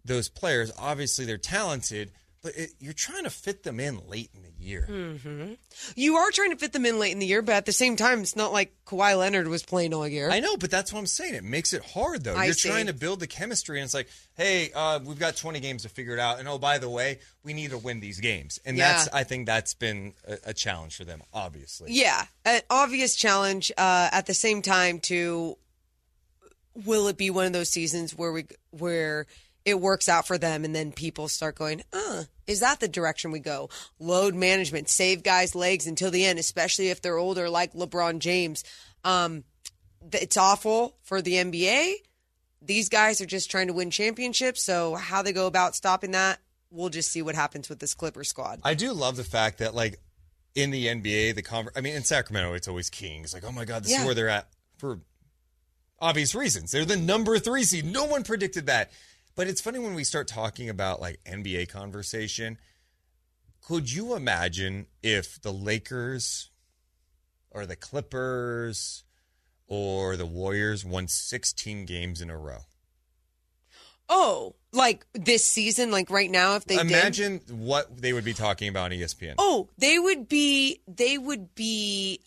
those 0.04 0.28
players, 0.28 0.72
obviously 0.78 1.24
they're 1.24 1.38
talented, 1.38 2.10
but 2.42 2.56
it, 2.56 2.70
you're 2.80 2.92
trying 2.92 3.24
to 3.24 3.30
fit 3.30 3.62
them 3.62 3.78
in 3.78 4.00
late 4.08 4.30
in 4.34 4.42
the 4.42 4.50
year. 4.58 4.86
hmm 4.86 5.52
You 5.94 6.16
are 6.16 6.30
trying 6.32 6.50
to 6.50 6.56
fit 6.56 6.72
them 6.72 6.84
in 6.84 6.98
late 6.98 7.12
in 7.12 7.18
the 7.20 7.26
year, 7.26 7.40
but 7.42 7.54
at 7.54 7.66
the 7.66 7.72
same 7.72 7.96
time, 7.96 8.20
it's 8.20 8.34
not 8.36 8.52
like 8.52 8.74
Kawhi 8.86 9.16
Leonard 9.18 9.46
was 9.48 9.62
playing 9.62 9.94
all 9.94 10.06
year. 10.08 10.30
I 10.30 10.40
know, 10.40 10.56
but 10.56 10.70
that's 10.70 10.92
what 10.92 10.98
I'm 10.98 11.06
saying. 11.06 11.34
It 11.34 11.44
makes 11.44 11.72
it 11.72 11.84
hard, 11.84 12.24
though. 12.24 12.34
I 12.34 12.46
You're 12.46 12.54
see. 12.54 12.68
trying 12.68 12.86
to 12.86 12.92
build 12.92 13.20
the 13.20 13.26
chemistry, 13.26 13.78
and 13.78 13.84
it's 13.84 13.94
like, 13.94 14.08
hey, 14.34 14.70
uh, 14.74 14.98
we've 15.04 15.18
got 15.18 15.36
20 15.36 15.60
games 15.60 15.82
to 15.82 15.88
figure 15.88 16.14
it 16.14 16.18
out, 16.20 16.38
and 16.40 16.48
oh, 16.48 16.58
by 16.58 16.78
the 16.78 16.90
way, 16.90 17.20
we 17.44 17.52
need 17.54 17.70
to 17.70 17.78
win 17.78 18.00
these 18.00 18.18
games, 18.20 18.58
and 18.64 18.76
Yeah. 18.76 18.92
that's 18.92 19.08
I 19.12 19.22
think 19.24 19.46
that's 19.46 19.74
been 19.74 20.14
a, 20.26 20.38
a 20.46 20.54
challenge 20.54 20.96
for 20.96 21.04
them, 21.04 21.22
obviously. 21.32 21.92
Yeah, 21.92 22.24
an 22.44 22.62
obvious 22.70 23.14
challenge. 23.14 23.70
Uh, 23.78 24.08
at 24.10 24.26
the 24.26 24.34
same 24.34 24.62
time, 24.62 24.98
to 25.00 25.56
will 26.74 27.06
it 27.08 27.16
be 27.18 27.30
one 27.30 27.46
of 27.46 27.52
those 27.52 27.68
seasons 27.70 28.16
where 28.16 28.32
we 28.32 28.46
where 28.70 29.26
it 29.64 29.80
works 29.80 30.08
out 30.08 30.26
for 30.26 30.38
them, 30.38 30.64
and 30.64 30.74
then 30.74 30.92
people 30.92 31.28
start 31.28 31.56
going, 31.56 31.82
"Uh, 31.92 32.24
is 32.46 32.60
that 32.60 32.80
the 32.80 32.88
direction 32.88 33.30
we 33.30 33.38
go?" 33.40 33.68
Load 33.98 34.34
management, 34.34 34.88
save 34.88 35.22
guys' 35.22 35.54
legs 35.54 35.86
until 35.86 36.10
the 36.10 36.24
end, 36.24 36.38
especially 36.38 36.88
if 36.88 37.00
they're 37.02 37.18
older, 37.18 37.48
like 37.48 37.72
LeBron 37.74 38.18
James. 38.18 38.64
Um, 39.04 39.44
it's 40.12 40.36
awful 40.36 40.96
for 41.02 41.22
the 41.22 41.34
NBA. 41.36 41.94
These 42.60 42.88
guys 42.88 43.20
are 43.20 43.26
just 43.26 43.50
trying 43.50 43.66
to 43.68 43.72
win 43.72 43.90
championships, 43.90 44.62
so 44.62 44.94
how 44.94 45.22
they 45.22 45.32
go 45.32 45.46
about 45.46 45.74
stopping 45.76 46.12
that, 46.12 46.38
we'll 46.70 46.88
just 46.90 47.10
see 47.10 47.22
what 47.22 47.34
happens 47.34 47.68
with 47.68 47.78
this 47.80 47.94
Clipper 47.94 48.24
squad. 48.24 48.60
I 48.64 48.74
do 48.74 48.92
love 48.92 49.16
the 49.16 49.24
fact 49.24 49.58
that, 49.58 49.74
like, 49.74 50.00
in 50.54 50.70
the 50.70 50.86
NBA, 50.88 51.32
the 51.32 51.42
conver- 51.42 51.70
I 51.76 51.80
mean, 51.80 51.94
in 51.94 52.04
Sacramento, 52.04 52.54
it's 52.54 52.68
always 52.68 52.88
Kings. 52.90 53.32
Like, 53.34 53.42
oh 53.44 53.52
my 53.52 53.64
God, 53.64 53.84
this 53.84 53.92
Yeah. 53.92 54.00
is 54.00 54.04
where 54.06 54.14
they're 54.14 54.28
at 54.28 54.48
for 54.78 55.00
obvious 55.98 56.34
reasons. 56.34 56.72
They're 56.72 56.84
the 56.84 56.96
number 56.96 57.38
three 57.38 57.64
seed. 57.64 57.84
No 57.84 58.04
one 58.04 58.22
predicted 58.24 58.66
that. 58.66 58.90
But 59.34 59.48
it's 59.48 59.60
funny 59.60 59.78
when 59.78 59.94
we 59.94 60.04
start 60.04 60.28
talking 60.28 60.68
about 60.68 61.00
like 61.00 61.20
NBA 61.24 61.68
conversation. 61.68 62.58
Could 63.60 63.92
you 63.92 64.14
imagine 64.14 64.86
if 65.02 65.40
the 65.40 65.52
Lakers 65.52 66.50
or 67.50 67.64
the 67.64 67.76
Clippers 67.76 69.04
or 69.66 70.16
the 70.16 70.26
Warriors 70.26 70.84
won 70.84 71.08
16 71.08 71.86
games 71.86 72.20
in 72.20 72.28
a 72.28 72.36
row? 72.36 72.66
Oh, 74.08 74.56
like 74.72 75.06
this 75.14 75.44
season, 75.44 75.90
like 75.90 76.10
right 76.10 76.30
now, 76.30 76.56
if 76.56 76.66
they 76.66 76.76
did? 76.76 76.86
Imagine 76.86 77.40
what 77.48 77.96
they 77.96 78.12
would 78.12 78.24
be 78.24 78.34
talking 78.34 78.68
about 78.68 78.92
on 78.92 78.98
ESPN. 78.98 79.36
Oh, 79.38 79.70
they 79.78 79.98
would 79.98 80.28
be. 80.28 80.82
They 80.86 81.16
would 81.16 81.54
be. 81.54 82.20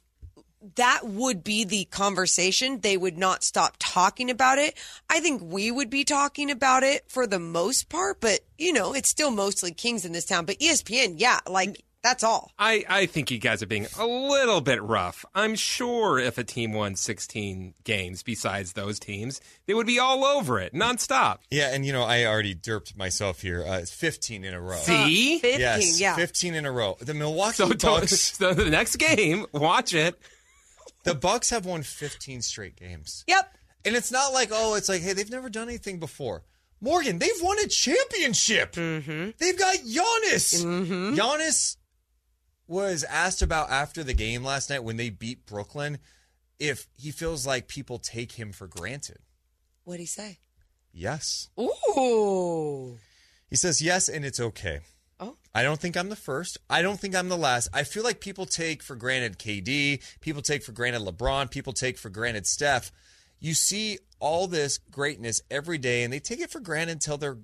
That 0.76 1.02
would 1.06 1.44
be 1.44 1.64
the 1.64 1.86
conversation. 1.86 2.80
They 2.82 2.98
would 2.98 3.18
not 3.18 3.44
stop 3.44 3.76
talking 3.80 4.30
about 4.30 4.58
it. 4.58 4.76
I 5.10 5.20
think 5.20 5.42
we 5.44 5.70
would 5.72 5.90
be 5.90 6.04
talking 6.04 6.50
about 6.50 6.84
it 6.84 7.04
for 7.08 7.28
the 7.28 7.40
most 7.40 7.90
part, 7.90 8.20
but 8.22 8.40
you 8.58 8.74
know, 8.74 8.94
it's 8.94 9.10
still 9.10 9.32
mostly 9.32 9.72
Kings 9.72 10.06
in 10.06 10.12
this 10.12 10.26
town. 10.26 10.46
But 10.46 10.60
ESPN, 10.60 11.16
yeah, 11.18 11.40
like 11.48 11.84
that's 12.04 12.24
all. 12.24 12.52
I, 12.60 12.86
I 12.88 13.06
think 13.08 13.32
you 13.32 13.40
guys 13.40 13.64
are 13.64 13.66
being 13.66 13.88
a 13.98 14.06
little 14.06 14.62
bit 14.62 14.80
rough. 14.84 15.26
I'm 15.34 15.56
sure 15.56 16.20
if 16.20 16.38
a 16.38 16.44
team 16.44 16.72
won 16.72 16.96
16 16.96 17.74
games 17.84 18.22
besides 18.22 18.74
those 18.74 19.00
teams, 19.00 19.42
they 19.66 19.74
would 19.74 19.88
be 19.88 19.98
all 19.98 20.24
over 20.24 20.60
it 20.60 20.72
nonstop. 20.72 21.40
Yeah, 21.50 21.74
and 21.74 21.84
you 21.84 21.92
know, 21.92 22.04
I 22.04 22.26
already 22.26 22.54
derped 22.54 22.96
myself 22.96 23.42
here. 23.42 23.66
Uh, 23.68 23.82
15 23.86 24.44
in 24.44 24.54
a 24.54 24.62
row. 24.62 24.78
See? 24.78 25.38
Uh, 25.38 25.40
15, 25.40 25.60
yes, 25.60 26.00
yeah. 26.00 26.16
15 26.16 26.54
in 26.54 26.66
a 26.68 26.72
row. 26.72 26.96
The 27.00 27.16
Milwaukee 27.16 27.56
So, 27.56 27.70
Bucks. 27.74 28.20
so 28.38 28.54
the 28.54 28.70
next 28.70 28.98
game, 28.98 29.48
watch 29.52 29.96
it. 29.96 30.20
The 31.06 31.16
Bucks 31.16 31.52
have 31.52 31.66
won 31.66 31.84
15 31.84 32.42
straight 32.42 32.76
games. 32.76 33.24
Yep. 33.28 33.58
And 33.86 33.96
it's 33.96 34.12
not 34.12 34.34
like, 34.34 34.50
oh, 34.52 34.74
it's 34.74 34.90
like, 34.90 35.02
hey, 35.02 35.14
they've 35.14 35.30
never 35.30 35.50
done 35.50 35.70
anything 35.70 36.00
before. 36.00 36.44
Morgan, 36.82 37.20
they've 37.20 37.42
won 37.42 37.58
a 37.60 37.68
championship. 37.68 38.74
Mm-hmm. 38.74 39.30
They've 39.38 39.58
got 39.58 39.78
Giannis. 39.78 40.64
Giannis 41.16 41.78
was 42.68 43.04
asked 43.04 43.42
about 43.42 43.70
after 43.70 44.04
the 44.04 44.14
game 44.14 44.44
last 44.44 44.70
night 44.70 44.84
when 44.84 44.98
they 44.98 45.10
beat 45.10 45.46
Brooklyn 45.46 46.00
if 46.60 46.88
he 46.98 47.12
feels 47.12 47.46
like 47.46 47.68
people 47.68 48.00
take 48.00 48.34
him 48.34 48.52
for 48.52 48.68
granted. 48.68 49.20
What'd 49.84 50.00
he 50.00 50.06
say? 50.08 50.40
Yes. 50.92 51.50
Ooh. 51.60 52.98
He 53.50 53.56
says 53.56 53.82
yes, 53.82 54.10
and 54.10 54.26
it's 54.26 54.40
okay. 54.40 54.80
Oh. 55.20 55.36
I 55.54 55.64
don't 55.64 55.80
think 55.80 55.96
I'm 55.96 56.10
the 56.10 56.16
first. 56.16 56.58
I 56.70 56.82
don't 56.82 57.00
think 57.00 57.16
I'm 57.16 57.30
the 57.30 57.38
last. 57.38 57.70
I 57.74 57.84
feel 57.84 58.04
like 58.04 58.20
people 58.20 58.46
take 58.46 58.84
for 58.84 58.96
granted 58.96 59.40
KD. 59.40 60.02
People 60.22 60.42
take 60.42 60.64
for 60.64 60.72
granted 60.72 61.02
LeBron. 61.02 61.50
People 61.50 61.74
take 61.74 61.98
for 61.98 62.10
granted 62.10 62.46
Steph. 62.46 62.92
You 63.40 63.54
see 63.54 64.00
all 64.20 64.48
this 64.48 64.78
greatness 64.78 65.42
every 65.50 65.78
day, 65.78 66.04
and 66.04 66.12
they 66.12 66.20
take 66.20 66.40
it 66.40 66.52
for 66.52 66.60
granted 66.60 66.94
until 66.94 67.18
they're 67.18 67.38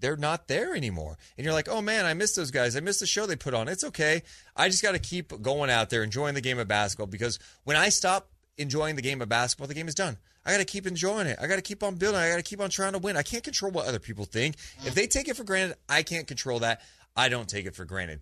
they're 0.00 0.16
not 0.16 0.48
there 0.48 0.74
anymore. 0.74 1.18
And 1.36 1.44
you're 1.44 1.54
like, 1.54 1.68
oh 1.68 1.82
man, 1.82 2.06
I 2.06 2.14
miss 2.14 2.34
those 2.34 2.50
guys. 2.50 2.76
I 2.76 2.80
miss 2.80 3.00
the 3.00 3.06
show 3.06 3.26
they 3.26 3.36
put 3.36 3.54
on. 3.54 3.68
It's 3.68 3.84
okay. 3.84 4.22
I 4.56 4.68
just 4.68 4.82
got 4.82 4.92
to 4.92 4.98
keep 4.98 5.42
going 5.42 5.70
out 5.70 5.90
there, 5.90 6.02
enjoying 6.02 6.34
the 6.34 6.40
game 6.40 6.58
of 6.58 6.68
basketball 6.68 7.08
because 7.08 7.38
when 7.64 7.76
I 7.76 7.88
stop 7.88 8.30
enjoying 8.56 8.96
the 8.96 9.02
game 9.02 9.20
of 9.20 9.28
basketball, 9.28 9.66
the 9.66 9.74
game 9.74 9.88
is 9.88 9.94
done. 9.94 10.16
I 10.44 10.52
got 10.52 10.58
to 10.58 10.64
keep 10.64 10.86
enjoying 10.86 11.26
it. 11.26 11.38
I 11.40 11.46
got 11.46 11.56
to 11.56 11.62
keep 11.62 11.82
on 11.82 11.96
building. 11.96 12.20
I 12.20 12.30
got 12.30 12.36
to 12.36 12.42
keep 12.42 12.60
on 12.60 12.70
trying 12.70 12.92
to 12.92 12.98
win. 12.98 13.16
I 13.16 13.22
can't 13.22 13.44
control 13.44 13.70
what 13.70 13.86
other 13.86 13.98
people 13.98 14.24
think. 14.24 14.56
If 14.86 14.94
they 14.94 15.06
take 15.06 15.28
it 15.28 15.36
for 15.36 15.44
granted, 15.44 15.76
I 15.88 16.02
can't 16.02 16.26
control 16.26 16.60
that. 16.60 16.80
I 17.18 17.28
don't 17.28 17.48
take 17.48 17.66
it 17.66 17.74
for 17.74 17.84
granted. 17.84 18.20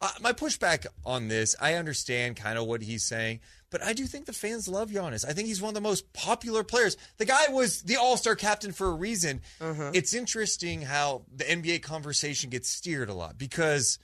Uh, 0.00 0.10
my 0.20 0.32
pushback 0.32 0.86
on 1.04 1.28
this, 1.28 1.56
I 1.60 1.74
understand 1.74 2.36
kind 2.36 2.56
of 2.56 2.66
what 2.66 2.82
he's 2.82 3.02
saying, 3.02 3.40
but 3.70 3.82
I 3.82 3.92
do 3.92 4.06
think 4.06 4.26
the 4.26 4.32
fans 4.32 4.68
love 4.68 4.90
Giannis. 4.90 5.28
I 5.28 5.32
think 5.32 5.48
he's 5.48 5.60
one 5.60 5.70
of 5.70 5.74
the 5.74 5.80
most 5.80 6.12
popular 6.12 6.62
players. 6.62 6.96
The 7.18 7.24
guy 7.24 7.48
was 7.50 7.82
the 7.82 7.96
All 7.96 8.16
Star 8.16 8.36
captain 8.36 8.72
for 8.72 8.86
a 8.86 8.94
reason. 8.94 9.40
It's 9.60 10.14
interesting 10.14 10.82
how 10.82 11.22
the 11.34 11.44
NBA 11.44 11.82
conversation 11.82 12.48
gets 12.48 12.68
steered 12.68 13.08
a 13.10 13.14
lot 13.14 13.36
because 13.38 13.98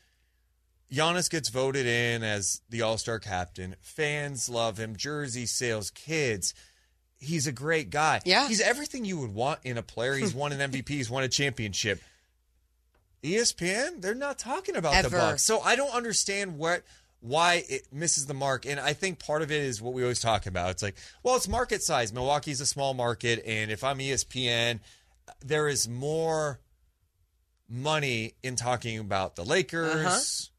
Giannis 0.92 1.30
gets 1.30 1.48
voted 1.48 1.86
in 1.86 2.22
as 2.22 2.60
the 2.68 2.82
All 2.82 2.98
Star 2.98 3.20
captain. 3.20 3.76
Fans 3.80 4.48
love 4.48 4.78
him. 4.78 4.96
Jersey 4.96 5.46
sales, 5.46 5.90
kids. 5.90 6.54
He's 7.18 7.46
a 7.46 7.52
great 7.52 7.90
guy. 7.90 8.20
Yeah. 8.24 8.48
He's 8.48 8.60
everything 8.60 9.04
you 9.04 9.18
would 9.20 9.32
want 9.32 9.60
in 9.62 9.78
a 9.78 9.82
player. 9.82 10.14
He's 10.14 10.34
won 10.42 10.52
an 10.52 10.70
MVP. 10.72 10.88
He's 10.88 11.08
won 11.08 11.22
a 11.22 11.28
championship. 11.28 12.00
ESPN, 13.24 14.00
they're 14.02 14.14
not 14.14 14.38
talking 14.38 14.76
about 14.76 14.94
Ever. 14.94 15.08
the 15.08 15.16
Bucks. 15.16 15.42
So 15.42 15.60
I 15.60 15.74
don't 15.76 15.92
understand 15.94 16.58
what 16.58 16.82
why 17.20 17.64
it 17.70 17.86
misses 17.90 18.26
the 18.26 18.34
mark. 18.34 18.66
And 18.66 18.78
I 18.78 18.92
think 18.92 19.18
part 19.18 19.40
of 19.40 19.50
it 19.50 19.62
is 19.62 19.80
what 19.80 19.94
we 19.94 20.02
always 20.02 20.20
talk 20.20 20.44
about. 20.46 20.72
It's 20.72 20.82
like, 20.82 20.94
well, 21.22 21.36
it's 21.36 21.48
market 21.48 21.82
size. 21.82 22.12
Milwaukee's 22.12 22.60
a 22.60 22.66
small 22.66 22.92
market, 22.92 23.42
and 23.46 23.70
if 23.70 23.82
I'm 23.82 23.98
ESPN, 23.98 24.80
there 25.40 25.66
is 25.68 25.88
more 25.88 26.60
money 27.68 28.34
in 28.42 28.56
talking 28.56 28.98
about 28.98 29.36
the 29.36 29.44
Lakers, 29.44 30.50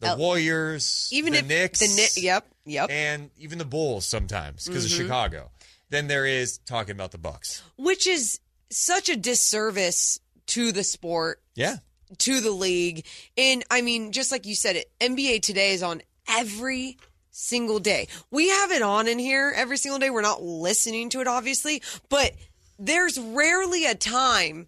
the 0.00 0.08
L- 0.08 0.18
Warriors, 0.18 1.08
Even 1.10 1.32
the 1.32 1.40
if 1.40 1.46
Knicks, 1.46 1.80
the 1.80 1.86
Kni- 1.86 2.22
yep, 2.22 2.46
yep. 2.64 2.90
and 2.90 3.30
even 3.36 3.58
the 3.58 3.64
Bulls 3.64 4.06
sometimes 4.06 4.66
because 4.66 4.84
Mhm. 4.86 4.92
of 4.92 4.96
Chicago, 4.96 5.50
Then 5.90 6.06
there 6.06 6.26
is 6.26 6.58
talking 6.58 6.92
about 6.92 7.10
the 7.12 7.18
Bucks. 7.18 7.62
which 7.76 8.06
is 8.06 8.38
such 8.70 9.08
a 9.08 9.16
disservice 9.16 10.20
to 10.46 10.70
the 10.70 10.84
sport, 10.84 11.42
Yeah. 11.56 11.78
To 12.18 12.40
the 12.40 12.50
league. 12.50 13.04
And 13.36 13.64
I 13.70 13.82
mean, 13.82 14.12
just 14.12 14.32
like 14.32 14.46
you 14.46 14.54
said, 14.54 14.76
it 14.76 14.90
NBA 15.00 15.42
today 15.42 15.72
is 15.72 15.82
on 15.82 16.02
every 16.28 16.96
single 17.30 17.78
day. 17.78 18.08
We 18.30 18.48
have 18.48 18.70
it 18.72 18.82
on 18.82 19.06
in 19.08 19.18
here 19.18 19.52
every 19.54 19.76
single 19.76 19.98
day. 19.98 20.10
We're 20.10 20.22
not 20.22 20.42
listening 20.42 21.10
to 21.10 21.20
it, 21.20 21.26
obviously, 21.28 21.82
but 22.08 22.32
there's 22.78 23.18
rarely 23.18 23.86
a 23.86 23.94
time 23.94 24.66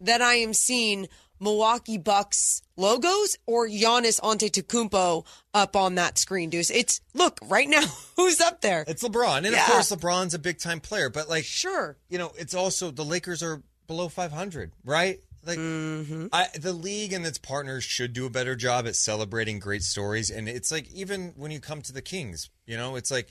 that 0.00 0.20
I 0.22 0.34
am 0.34 0.52
seeing 0.54 1.08
Milwaukee 1.42 1.96
Bucks 1.98 2.60
logos 2.76 3.36
or 3.46 3.66
Giannis 3.66 4.20
Antetokounmpo 4.20 5.24
up 5.54 5.76
on 5.76 5.94
that 5.94 6.18
screen, 6.18 6.50
Deuce. 6.50 6.70
It's 6.70 7.00
look 7.14 7.38
right 7.48 7.68
now. 7.68 7.84
Who's 8.16 8.40
up 8.40 8.60
there? 8.60 8.84
It's 8.86 9.02
LeBron, 9.02 9.38
and 9.38 9.46
Yeah. 9.52 9.64
of 9.66 9.70
course 9.72 9.90
LeBron's 9.90 10.34
a 10.34 10.38
big 10.38 10.58
time 10.58 10.80
player. 10.80 11.08
But 11.08 11.28
like, 11.30 11.44
sure, 11.44 11.96
you 12.10 12.18
know, 12.18 12.32
it's 12.38 12.54
also 12.54 12.90
the 12.90 13.04
Lakers 13.04 13.42
are 13.42 13.62
below 13.86 14.08
500, 14.08 14.72
right? 14.84 15.20
Like, 15.44 15.58
Mm-hmm. 15.58 16.26
I, 16.32 16.48
the 16.58 16.72
league 16.72 17.12
and 17.12 17.24
its 17.26 17.38
partners 17.38 17.84
should 17.84 18.12
do 18.12 18.26
a 18.26 18.30
better 18.30 18.54
job 18.54 18.86
at 18.86 18.96
celebrating 18.96 19.58
great 19.58 19.82
stories. 19.82 20.30
And 20.30 20.48
it's 20.48 20.70
like 20.70 20.92
even 20.92 21.32
when 21.36 21.50
you 21.50 21.60
come 21.60 21.82
to 21.82 21.92
the 21.92 22.02
Kings, 22.02 22.50
you 22.66 22.76
know, 22.76 22.96
it's 22.96 23.10
like 23.10 23.28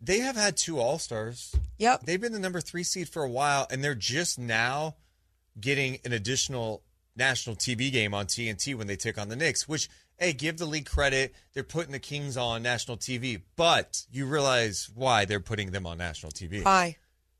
they 0.00 0.18
have 0.18 0.36
had 0.36 0.56
two 0.56 0.78
All 0.78 0.98
Stars. 0.98 1.54
Yep, 1.78 2.02
they've 2.04 2.20
been 2.20 2.32
the 2.32 2.38
number 2.38 2.60
three 2.60 2.82
seed 2.82 3.08
for 3.08 3.22
a 3.22 3.30
while, 3.30 3.66
and 3.70 3.82
they're 3.82 3.94
just 3.94 4.38
now 4.38 4.96
getting 5.60 5.98
an 6.04 6.12
additional 6.12 6.82
national 7.16 7.56
TV 7.56 7.92
game 7.92 8.12
on 8.12 8.26
TNT 8.26 8.74
when 8.74 8.86
they 8.86 8.96
take 8.96 9.18
on 9.18 9.28
the 9.28 9.36
Knicks, 9.36 9.68
which, 9.68 9.88
hey, 10.18 10.32
give 10.32 10.58
the 10.58 10.66
league 10.66 10.86
credit. 10.86 11.32
They're 11.52 11.62
putting 11.62 11.92
the 11.92 12.00
Kings 12.00 12.36
on 12.36 12.62
national 12.62 12.96
TV, 12.96 13.40
but 13.56 14.02
you 14.10 14.26
realize 14.26 14.90
why 14.94 15.24
they're 15.24 15.40
putting 15.40 15.70
them 15.70 15.86
on 15.86 15.98
national 15.98 16.32
TV. 16.32 16.64
Why? 16.64 16.96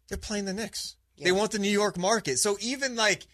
They're 0.08 0.18
playing 0.18 0.44
the 0.44 0.52
Knicks. 0.52 0.96
They 1.20 1.32
want 1.32 1.52
the 1.52 1.58
New 1.58 1.70
York 1.70 1.96
market. 1.96 2.38
So 2.38 2.56
even 2.60 2.96
like, 2.96 3.26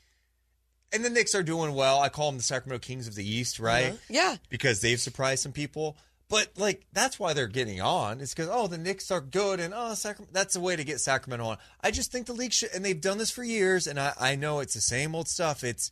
and 0.92 1.04
the 1.04 1.10
Knicks 1.10 1.34
are 1.34 1.42
doing 1.42 1.74
well. 1.74 2.00
I 2.00 2.08
call 2.08 2.30
them 2.30 2.38
the 2.38 2.42
Sacramento 2.42 2.84
Kings 2.84 3.06
of 3.06 3.14
the 3.14 3.28
East, 3.28 3.60
right? 3.60 3.88
Uh-huh. 3.88 3.96
Yeah. 4.08 4.36
Because 4.48 4.80
they've 4.80 5.00
surprised 5.00 5.42
some 5.42 5.52
people. 5.52 5.96
But 6.28 6.50
like 6.56 6.86
that's 6.92 7.18
why 7.18 7.32
they're 7.32 7.48
getting 7.48 7.80
on. 7.80 8.20
It's 8.20 8.32
because 8.32 8.48
oh 8.52 8.68
the 8.68 8.78
Knicks 8.78 9.10
are 9.10 9.20
good 9.20 9.58
and 9.58 9.74
oh 9.76 9.94
Sacramento. 9.94 10.32
That's 10.32 10.54
a 10.54 10.60
way 10.60 10.76
to 10.76 10.84
get 10.84 11.00
Sacramento 11.00 11.44
on. 11.44 11.58
I 11.80 11.90
just 11.90 12.12
think 12.12 12.26
the 12.26 12.32
league 12.32 12.52
should, 12.52 12.70
and 12.72 12.84
they've 12.84 13.00
done 13.00 13.18
this 13.18 13.32
for 13.32 13.42
years. 13.42 13.88
And 13.88 13.98
I, 13.98 14.12
I 14.18 14.36
know 14.36 14.60
it's 14.60 14.74
the 14.74 14.80
same 14.80 15.14
old 15.14 15.26
stuff. 15.26 15.64
It's 15.64 15.90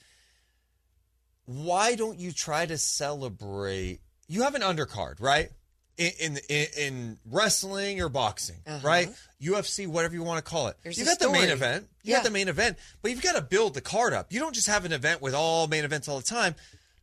why 1.45 1.97
don't 1.97 2.21
you 2.21 2.31
try 2.31 2.67
to 2.67 2.79
celebrate? 2.79 4.01
You 4.29 4.43
have 4.43 4.55
an 4.55 4.63
undercard, 4.63 5.21
right? 5.21 5.51
In 5.99 6.13
in, 6.21 6.39
in, 6.49 6.67
in 6.79 7.19
wrestling 7.29 8.01
or 8.01 8.09
boxing, 8.09 8.57
right? 8.85 9.11
UFC, 9.43 9.87
whatever 9.89 10.15
you 10.15 10.23
want 10.23 10.45
to 10.45 10.49
call 10.49 10.69
it. 10.69 10.71
Uh-huh. 10.71 10.79
There's 10.85 10.99
you 10.99 11.03
a 11.03 11.07
got 11.07 11.19
the 11.19 11.31
main 11.31 11.49
event. 11.51 11.89
You 12.05 12.13
Yeah. 12.13 12.19
got 12.19 12.25
the 12.25 12.31
main 12.31 12.47
event, 12.49 12.79
but 13.03 13.11
you've 13.11 13.21
got 13.23 13.35
to 13.35 13.43
build 13.43 13.75
the 13.75 13.81
card 13.81 14.13
up. 14.13 14.33
You 14.33 14.39
don't 14.39 14.55
just 14.55 14.69
have 14.69 14.85
an 14.85 14.93
event 14.93 15.21
with 15.21 15.35
all 15.35 15.67
main 15.67 15.85
events 15.85 16.09
all 16.09 16.19
the 16.19 16.25
time. 16.25 16.55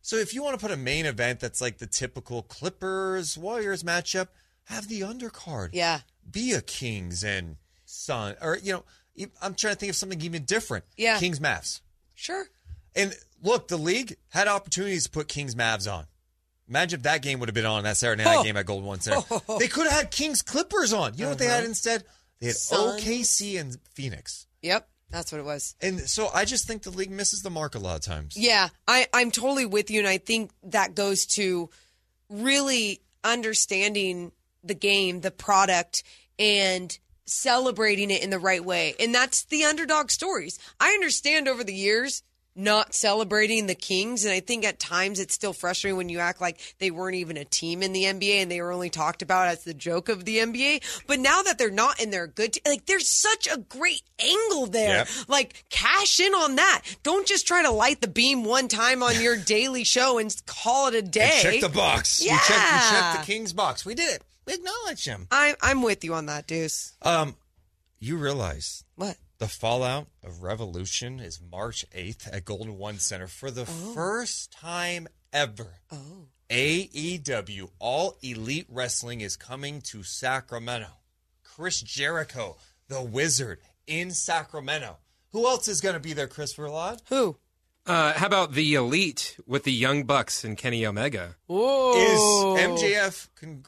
So 0.02 0.16
if 0.16 0.34
you 0.34 0.42
want 0.44 0.58
to 0.58 0.66
put 0.66 0.72
a 0.72 0.78
main 0.78 1.06
event 1.06 1.42
that's 1.42 1.60
like 1.60 1.78
the 1.80 1.88
typical 1.88 2.44
Clippers 2.44 3.38
Warriors 3.38 3.84
matchup, 3.84 4.30
have 4.66 4.88
the 4.88 5.02
undercard. 5.02 5.70
Yeah. 5.74 6.00
Be 6.32 6.54
a 6.54 6.62
Kings 6.62 7.24
and 7.24 7.58
Sun, 7.86 8.36
or 8.42 8.58
you 8.64 8.74
know, 8.74 8.84
I'm 9.42 9.56
trying 9.56 9.74
to 9.74 9.80
think 9.80 9.90
of 9.90 9.96
something 9.96 10.22
even 10.22 10.44
different. 10.46 10.86
Yeah. 10.96 11.20
Kings 11.20 11.40
Mavs. 11.40 11.82
Sure. 12.14 12.46
And 12.96 13.14
look, 13.44 13.68
the 13.68 13.78
league 13.78 14.16
had 14.30 14.48
opportunities 14.48 15.04
to 15.04 15.10
put 15.10 15.28
Kings 15.28 15.54
Mavs 15.54 15.92
on. 15.92 16.06
Imagine 16.68 17.00
if 17.00 17.04
that 17.04 17.22
game 17.22 17.40
would 17.40 17.50
have 17.50 17.54
been 17.54 17.66
on 17.66 17.84
that 17.84 17.98
Saturday 17.98 18.24
night 18.24 18.38
Oh. 18.40 18.44
game 18.44 18.58
at 18.58 18.66
Golden 18.66 18.86
One 18.88 19.00
Center. 19.00 19.22
they 19.60 19.68
could 19.68 19.84
have 19.88 19.94
had 20.02 20.12
Kings 20.12 20.42
Clippers 20.42 20.94
on. 20.94 21.14
You 21.16 21.24
know 21.26 21.30
what 21.30 21.38
they 21.40 21.46
had 21.46 21.60
Uh-huh. 21.60 21.66
instead? 21.68 22.04
They 22.40 22.48
had 22.48 22.56
Suns. 22.56 23.02
OKC 23.04 23.60
and 23.60 23.78
Phoenix. 23.94 24.48
Yep, 24.62 24.88
that's 25.12 25.32
what 25.32 25.40
it 25.40 25.46
was. 25.46 25.76
And 25.82 26.02
so 26.02 26.30
I 26.34 26.44
just 26.46 26.66
think 26.68 26.82
the 26.84 26.90
league 26.90 27.12
misses 27.12 27.42
the 27.42 27.50
mark 27.52 27.76
a 27.76 27.80
lot 27.80 27.96
of 27.96 28.02
times. 28.02 28.36
Yeah, 28.36 28.70
I, 28.88 29.08
I'm 29.14 29.30
totally 29.32 29.66
with 29.66 29.92
you, 29.92 30.00
and 30.00 30.08
I 30.08 30.18
think 30.18 30.52
that 30.64 30.96
goes 30.96 31.26
to 31.28 31.70
really 32.30 33.02
understanding 33.24 34.32
the 34.64 34.74
game, 34.74 35.22
the 35.22 35.32
product, 35.32 36.04
and 36.40 36.98
celebrating 37.26 38.10
it 38.12 38.24
in 38.24 38.30
the 38.32 38.40
right 38.40 38.64
way. 38.64 38.96
And 39.00 39.14
that's 39.14 39.44
the 39.46 39.64
underdog 39.64 40.10
stories. 40.12 40.60
I 40.80 40.90
understand 40.90 41.48
over 41.48 41.64
the 41.64 41.74
years 41.74 42.24
not 42.56 42.94
celebrating 42.94 43.68
the 43.68 43.76
Kings, 43.76 44.24
and 44.24 44.34
I 44.34 44.40
think 44.40 44.64
at 44.66 44.80
times 44.80 45.20
it's 45.20 45.34
still 45.34 45.52
frustrating 45.52 45.98
when 45.98 46.10
you 46.10 46.20
act 46.20 46.40
like 46.40 46.60
they 46.80 46.90
weren't 46.90 47.16
even 47.16 47.36
a 47.36 47.44
team 47.44 47.84
in 47.84 47.92
the 47.92 48.04
NBA 48.04 48.42
and 48.42 48.50
they 48.50 48.62
were 48.62 48.72
only 48.72 48.90
talked 48.90 49.22
about 49.22 49.48
as 49.48 49.64
the 49.64 49.74
joke 49.74 50.08
of 50.08 50.24
the 50.24 50.38
NBA. 50.38 51.04
But 51.06 51.20
now 51.20 51.42
that 51.42 51.58
they're 51.58 51.70
not 51.70 52.02
and 52.02 52.14
they're 52.14 52.28
good, 52.28 52.58
like 52.66 52.86
there's 52.86 53.10
such 53.10 53.48
a 53.52 53.58
great 53.58 54.04
angle 54.20 54.68
there. 54.68 55.00
Yep. 55.00 55.08
Like 55.28 55.66
cash 55.70 56.20
in 56.20 56.34
on 56.34 56.56
that. 56.56 56.84
Don't 57.04 57.28
just 57.28 57.46
try 57.46 57.62
to 57.62 57.72
light 57.72 58.00
the 58.02 58.08
beam 58.08 58.46
one 58.46 58.68
time 58.68 59.04
on 59.04 59.22
your 59.22 59.36
daily 59.46 59.84
show 59.84 60.18
and 60.18 60.34
call 60.46 60.88
it 60.88 60.96
a 60.96 61.02
day. 61.02 61.32
And 61.34 61.42
check 61.42 61.62
the 61.62 61.70
box. 61.70 62.24
Yeah. 62.24 62.34
You 62.34 62.40
check, 62.40 62.74
you 62.74 62.90
check 62.90 63.20
the 63.20 63.26
Kings 63.26 63.54
box. 63.54 63.86
We 63.86 63.96
did 63.96 64.16
it. 64.16 64.24
We 64.46 64.54
acknowledge 64.54 65.04
him. 65.06 65.28
I'm 65.32 65.56
I'm 65.62 65.82
with 65.82 66.04
you 66.04 66.14
on 66.14 66.28
that, 66.28 66.48
Deuce. 66.48 66.94
Um, 67.02 67.36
you 68.00 68.18
realize 68.18 68.84
what 68.96 69.18
the 69.38 69.48
fallout 69.48 70.08
of 70.24 70.42
Revolution 70.44 71.20
is 71.20 71.40
March 71.42 71.86
eighth 71.94 72.28
at 72.32 72.46
Golden 72.46 72.78
One 72.78 73.00
Center 73.00 73.28
for 73.28 73.52
the 73.52 73.66
first 73.66 74.52
time 74.52 75.08
ever. 75.34 75.76
Oh, 75.92 76.28
AEW 76.50 77.70
All 77.80 78.18
Elite 78.22 78.68
Wrestling 78.70 79.22
is 79.22 79.36
coming 79.36 79.82
to 79.82 80.04
Sacramento. 80.04 80.88
Chris 81.44 81.82
Jericho, 81.82 82.58
the 82.88 83.02
Wizard, 83.02 83.60
in 83.88 84.12
Sacramento. 84.12 84.98
Who 85.32 85.48
else 85.48 85.68
is 85.68 85.82
going 85.82 85.96
to 85.96 86.00
be 86.00 86.14
there, 86.14 86.28
Christopher 86.28 86.68
Verlod? 86.70 87.02
Who? 87.10 87.38
Uh, 87.86 88.14
how 88.14 88.26
about 88.26 88.54
the 88.54 88.74
Elite 88.74 89.38
with 89.46 89.64
the 89.64 89.72
Young 89.72 90.06
Bucks 90.06 90.44
and 90.44 90.58
Kenny 90.58 90.86
Omega? 90.86 91.36
Whoa. 91.46 91.94
Is 91.96 92.20
MJF 92.66 93.28
con- 93.36 93.66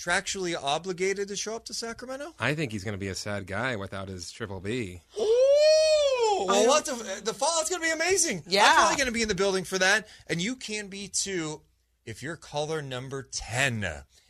contractually 0.00 0.56
obligated 0.60 1.28
to 1.28 1.36
show 1.36 1.56
up 1.56 1.64
to 1.66 1.74
Sacramento? 1.74 2.34
I 2.38 2.54
think 2.54 2.72
he's 2.72 2.84
going 2.84 2.94
to 2.94 2.98
be 2.98 3.08
a 3.08 3.14
sad 3.14 3.46
guy 3.46 3.76
without 3.76 4.08
his 4.08 4.30
Triple 4.30 4.60
B. 4.60 5.02
Ooh, 5.18 6.44
well, 6.46 6.66
what 6.66 6.86
the, 6.86 6.92
uh, 6.92 7.20
the 7.24 7.34
fallout's 7.34 7.68
going 7.68 7.82
to 7.82 7.86
be 7.86 7.92
amazing. 7.92 8.42
Yeah. 8.46 8.66
I'm 8.66 8.76
probably 8.76 8.96
going 8.96 9.06
to 9.06 9.12
be 9.12 9.22
in 9.22 9.28
the 9.28 9.34
building 9.34 9.64
for 9.64 9.78
that. 9.78 10.08
And 10.26 10.40
you 10.40 10.56
can 10.56 10.88
be 10.88 11.08
too 11.08 11.60
if 12.04 12.22
you're 12.22 12.36
caller 12.36 12.82
number 12.82 13.28
10. 13.30 13.86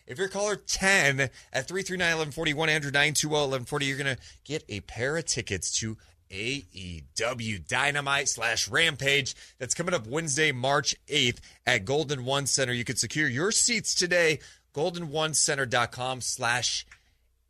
If 0.07 0.19
you're 0.19 0.29
caller 0.29 0.57
10 0.57 1.21
at 1.21 1.31
339 1.69 1.99
1141, 1.99 2.69
Andrew 2.69 2.91
920 2.91 3.33
1140, 3.33 3.87
you're 3.87 3.97
going 3.97 4.17
to 4.17 4.23
get 4.45 4.65
a 4.69 4.81
pair 4.81 5.17
of 5.17 5.25
tickets 5.25 5.71
to 5.79 5.97
AEW 6.31 7.67
Dynamite 7.67 8.29
slash 8.29 8.69
Rampage. 8.69 9.35
That's 9.59 9.75
coming 9.75 9.95
up 9.95 10.07
Wednesday, 10.07 10.53
March 10.53 10.95
8th 11.09 11.39
at 11.67 11.85
Golden 11.85 12.25
One 12.25 12.47
Center. 12.47 12.73
You 12.73 12.85
can 12.85 12.97
secure 12.97 13.29
your 13.29 13.53
seats 13.53 13.95
today, 13.95 14.41
goldenonecenter.com 14.73 16.21
slash 16.21 16.87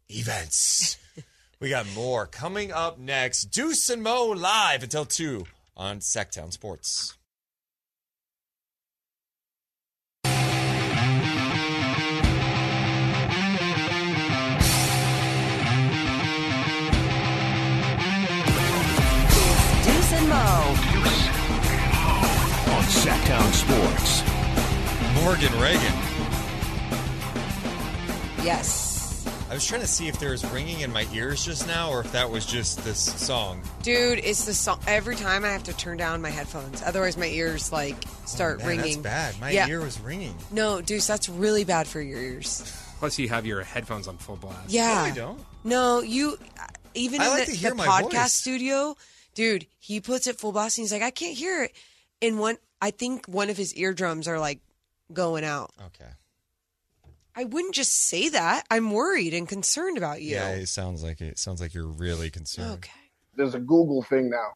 events. 0.08 0.98
we 1.60 1.70
got 1.70 1.86
more 1.94 2.26
coming 2.26 2.72
up 2.72 2.98
next. 2.98 3.44
Deuce 3.46 3.88
and 3.90 4.02
Mo 4.02 4.26
live 4.26 4.82
until 4.82 5.04
2 5.04 5.44
on 5.76 6.00
Sactown 6.00 6.52
Sports. 6.52 7.16
Deuce 19.84 20.12
and 20.12 20.28
Mo. 20.28 20.74
On 22.72 22.84
Sactown 22.84 23.52
Sports. 23.52 24.22
Morgan 25.22 25.60
Reagan. 25.60 26.09
Yes. 28.44 29.26
I 29.50 29.54
was 29.54 29.66
trying 29.66 29.80
to 29.80 29.86
see 29.86 30.06
if 30.06 30.18
there 30.20 30.30
was 30.30 30.46
ringing 30.52 30.80
in 30.80 30.92
my 30.92 31.06
ears 31.12 31.44
just 31.44 31.66
now 31.66 31.90
or 31.90 32.00
if 32.00 32.12
that 32.12 32.30
was 32.30 32.46
just 32.46 32.82
this 32.84 32.98
song. 33.00 33.60
Dude, 33.82 34.20
it's 34.20 34.44
the 34.44 34.54
song. 34.54 34.80
Every 34.86 35.16
time 35.16 35.44
I 35.44 35.48
have 35.48 35.64
to 35.64 35.76
turn 35.76 35.96
down 35.96 36.22
my 36.22 36.30
headphones, 36.30 36.82
otherwise 36.82 37.16
my 37.16 37.26
ears 37.26 37.72
like 37.72 37.96
start 38.26 38.60
oh, 38.62 38.66
Man, 38.66 38.78
ringing. 38.78 39.02
That's 39.02 39.34
bad. 39.34 39.40
My 39.40 39.50
Yeah. 39.50 39.66
ear 39.66 39.80
was 39.80 40.00
ringing. 40.00 40.36
No, 40.52 40.80
Deuce, 40.80 41.06
that's 41.06 41.28
really 41.28 41.64
bad 41.64 41.88
for 41.88 42.00
your 42.00 42.20
ears. 42.20 42.62
Plus, 43.00 43.18
you 43.18 43.28
have 43.28 43.44
your 43.44 43.62
headphones 43.62 44.06
on 44.08 44.18
full 44.18 44.36
blast. 44.36 44.70
Yeah. 44.70 44.94
No, 44.94 45.00
I 45.00 45.10
don't. 45.10 45.40
No, 45.64 46.00
you. 46.00 46.38
Uh, 46.58 46.66
even 46.94 47.20
I 47.20 47.24
in 47.24 47.30
like 47.30 47.46
the, 47.46 47.52
to 47.52 47.58
hear 47.58 47.70
the 47.70 47.76
my 47.76 47.86
podcast 47.86 48.12
voice. 48.12 48.32
studio, 48.32 48.96
dude, 49.34 49.66
he 49.78 50.00
puts 50.00 50.26
it 50.28 50.38
full 50.38 50.52
blast 50.52 50.78
and 50.78 50.84
he's 50.84 50.92
like, 50.92 51.02
I 51.02 51.10
can't 51.10 51.36
hear 51.36 51.64
it. 51.64 51.72
And 52.22 52.38
one, 52.38 52.56
I 52.80 52.90
think 52.92 53.26
one 53.26 53.50
of 53.50 53.56
his 53.56 53.74
eardrums 53.74 54.28
are 54.28 54.38
like 54.38 54.60
going 55.12 55.44
out. 55.44 55.72
Okay. 55.86 56.10
I 57.36 57.44
wouldn't 57.44 57.74
just 57.74 57.92
say 57.92 58.28
that. 58.30 58.64
I'm 58.70 58.90
worried 58.90 59.34
and 59.34 59.48
concerned 59.48 59.98
about 59.98 60.22
you. 60.22 60.34
Yeah, 60.34 60.50
it 60.50 60.66
sounds 60.66 61.02
like 61.02 61.20
it. 61.20 61.28
it 61.28 61.38
sounds 61.38 61.60
like 61.60 61.74
you're 61.74 61.86
really 61.86 62.30
concerned. 62.30 62.72
Okay. 62.72 62.90
There's 63.36 63.54
a 63.54 63.60
Google 63.60 64.02
thing 64.02 64.30
now. 64.30 64.52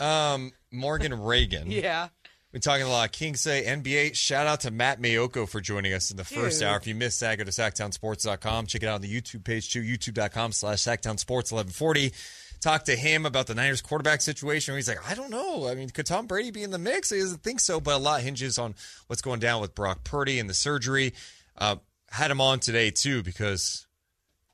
um, 0.34 0.52
Morgan 0.72 1.20
Reagan. 1.20 1.70
Yeah. 1.70 2.08
Been 2.52 2.60
talking 2.60 2.86
a 2.86 2.88
lot. 2.88 3.06
of 3.06 3.10
King 3.10 3.34
say 3.34 3.64
NBA. 3.64 4.14
Shout 4.14 4.46
out 4.46 4.60
to 4.60 4.70
Matt 4.70 5.02
Maiocco 5.02 5.48
for 5.48 5.60
joining 5.60 5.92
us 5.92 6.12
in 6.12 6.16
the 6.16 6.22
first 6.22 6.60
Dude. 6.60 6.68
hour. 6.68 6.76
If 6.76 6.86
you 6.86 6.94
missed 6.94 7.18
that, 7.18 7.36
go 7.36 7.42
to 7.42 7.50
SactownSports.com. 7.50 8.66
Check 8.66 8.84
it 8.84 8.86
out 8.86 8.94
on 8.94 9.00
the 9.00 9.12
YouTube 9.12 9.42
page 9.42 9.72
too. 9.72 9.82
YouTube.com 9.82 10.52
slash 10.52 10.78
SactownSports 10.78 11.50
1140. 11.50 12.12
Talk 12.60 12.84
to 12.84 12.94
him 12.94 13.26
about 13.26 13.48
the 13.48 13.56
Niners 13.56 13.82
quarterback 13.82 14.22
situation. 14.22 14.76
He's 14.76 14.86
like, 14.86 15.10
I 15.10 15.14
don't 15.14 15.30
know. 15.30 15.66
I 15.66 15.74
mean, 15.74 15.90
could 15.90 16.06
Tom 16.06 16.28
Brady 16.28 16.52
be 16.52 16.62
in 16.62 16.70
the 16.70 16.78
mix? 16.78 17.10
He 17.10 17.18
doesn't 17.18 17.42
think 17.42 17.58
so, 17.58 17.80
but 17.80 17.94
a 17.94 17.98
lot 17.98 18.20
hinges 18.20 18.56
on 18.56 18.76
what's 19.08 19.20
going 19.20 19.40
down 19.40 19.60
with 19.60 19.74
Brock 19.74 20.04
Purdy 20.04 20.38
and 20.38 20.48
the 20.48 20.54
surgery. 20.54 21.12
Uh, 21.58 21.76
had 22.14 22.30
him 22.30 22.40
on 22.40 22.60
today 22.60 22.90
too 22.90 23.22
because 23.22 23.86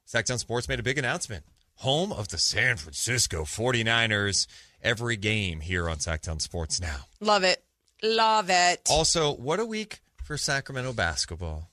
Sactown 0.06 0.38
Sports 0.38 0.68
made 0.68 0.80
a 0.80 0.82
big 0.82 0.98
announcement. 0.98 1.44
Home 1.76 2.12
of 2.12 2.28
the 2.28 2.38
San 2.38 2.76
Francisco 2.76 3.44
49ers. 3.44 4.46
Every 4.82 5.16
game 5.16 5.60
here 5.60 5.88
on 5.88 5.98
Sactown 5.98 6.40
Sports 6.40 6.80
now. 6.80 7.06
Love 7.20 7.44
it. 7.44 7.62
Love 8.02 8.48
it. 8.50 8.86
Also, 8.90 9.32
what 9.34 9.60
a 9.60 9.64
week 9.66 10.00
for 10.24 10.36
Sacramento 10.38 10.92
basketball. 10.94 11.70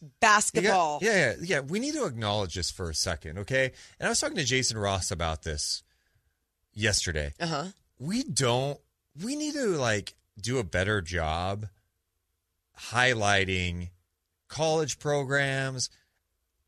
You 0.00 0.08
got- 0.08 0.20
Basketball. 0.20 0.98
yeah, 1.02 1.12
yeah, 1.16 1.34
yeah. 1.42 1.60
We 1.60 1.78
need 1.80 1.94
to 1.94 2.04
acknowledge 2.04 2.54
this 2.54 2.70
for 2.70 2.90
a 2.90 2.94
second, 2.94 3.38
okay? 3.38 3.72
And 3.98 4.06
I 4.06 4.10
was 4.10 4.20
talking 4.20 4.36
to 4.36 4.44
Jason 4.44 4.76
Ross 4.78 5.10
about 5.10 5.42
this 5.42 5.82
yesterday. 6.74 7.32
Uh 7.40 7.46
huh. 7.46 7.64
We 7.98 8.22
don't. 8.22 8.78
We 9.22 9.34
need 9.34 9.54
to 9.54 9.66
like 9.78 10.14
do 10.40 10.58
a 10.58 10.64
better 10.64 11.00
job 11.00 11.66
highlighting 12.90 13.90
college 14.48 14.98
programs, 14.98 15.90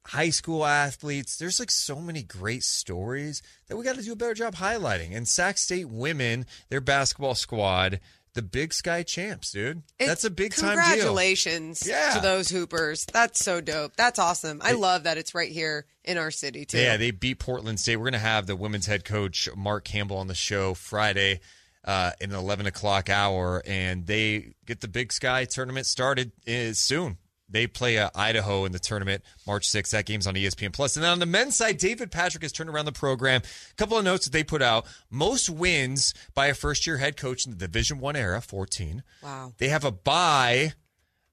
high 0.07 0.31
school 0.31 0.65
athletes. 0.65 1.37
There's 1.37 1.59
like 1.61 1.71
so 1.71 2.01
many 2.01 2.23
great 2.23 2.63
stories 2.63 3.43
that 3.69 3.77
we 3.77 3.85
got 3.85 3.97
to 3.97 4.03
do 4.03 4.13
a 4.13 4.17
better 4.17 4.35
job 4.35 4.55
highlighting. 4.57 5.17
And 5.17 5.27
Sac 5.27 5.59
State 5.59 5.89
women, 5.89 6.47
their 6.69 6.81
basketball 6.81 7.35
squad, 7.35 8.01
the 8.35 8.43
Big 8.43 8.75
Sky 8.75 9.03
champs, 9.03 9.51
dude. 9.51 9.83
That's 9.99 10.25
a 10.25 10.31
big 10.31 10.55
time 10.55 10.77
deal. 10.77 10.85
Congratulations 10.85 11.87
Yeah. 11.87 12.13
to 12.15 12.21
those 12.21 12.51
Hoopers. 12.51 13.07
That's 13.07 13.43
so 13.43 13.63
dope. 13.63 13.97
That's 13.97 14.19
awesome. 14.19 14.61
I 14.63 14.73
love 14.73 15.05
that 15.05 15.17
it's 15.17 15.35
right 15.35 15.51
here 15.51 15.87
in 16.05 16.19
our 16.19 16.31
city 16.31 16.67
too. 16.67 16.79
Yeah, 16.79 16.99
they 16.99 17.13
beat 17.13 17.39
Portland 17.39 17.81
State. 17.81 17.97
We're 17.97 18.05
going 18.05 18.13
to 18.13 18.19
have 18.19 18.47
the 18.47 18.55
women's 18.55 18.85
head 18.87 19.05
coach 19.07 19.49
Mark 19.57 19.85
Campbell 19.85 20.19
on 20.19 20.27
the 20.27 20.35
show 20.35 20.75
Friday 20.75 21.41
uh, 21.85 22.11
in 22.21 22.29
the 22.31 22.37
11 22.37 22.67
o'clock 22.67 23.09
hour, 23.09 23.63
and 23.65 24.07
they 24.07 24.53
get 24.67 24.83
the 24.83 24.89
Big 24.89 25.13
Sky 25.15 25.47
tournament 25.47 25.87
started 25.87 26.33
uh, 26.47 26.75
soon. 26.75 27.17
They 27.49 27.67
play 27.67 27.99
uh, 27.99 28.11
Idaho 28.15 28.65
in 28.65 28.73
the 28.73 28.79
tournament 28.79 29.23
March 29.47 29.69
6th. 29.69 29.91
That 29.91 30.07
game's 30.07 30.27
on 30.27 30.35
ESPN 30.35 30.73
Plus. 30.73 30.97
And 30.97 31.05
then 31.05 31.13
on 31.13 31.19
the 31.21 31.27
men's 31.27 31.57
side, 31.57 31.79
David 31.79 32.11
Patrick 32.11 32.43
has 32.43 32.53
turned 32.53 32.71
around 32.71 32.87
the 32.87 32.93
program. 32.93 33.43
A 33.71 33.75
couple 33.75 33.97
of 33.97 34.05
notes 34.05 34.27
that 34.27 34.33
they 34.33 34.43
put 34.45 34.63
out: 34.63 34.87
most 35.11 35.49
wins 35.49 36.13
by 36.35 36.47
a 36.47 36.55
first-year 36.55 36.97
head 36.97 37.17
coach 37.17 37.47
in 37.47 37.53
the 37.53 37.59
Division 37.59 38.01
One 38.01 38.17
era, 38.17 38.41
14. 38.41 39.03
Wow. 39.23 39.53
They 39.59 39.69
have 39.69 39.85
a 39.85 39.93
bye 39.93 40.73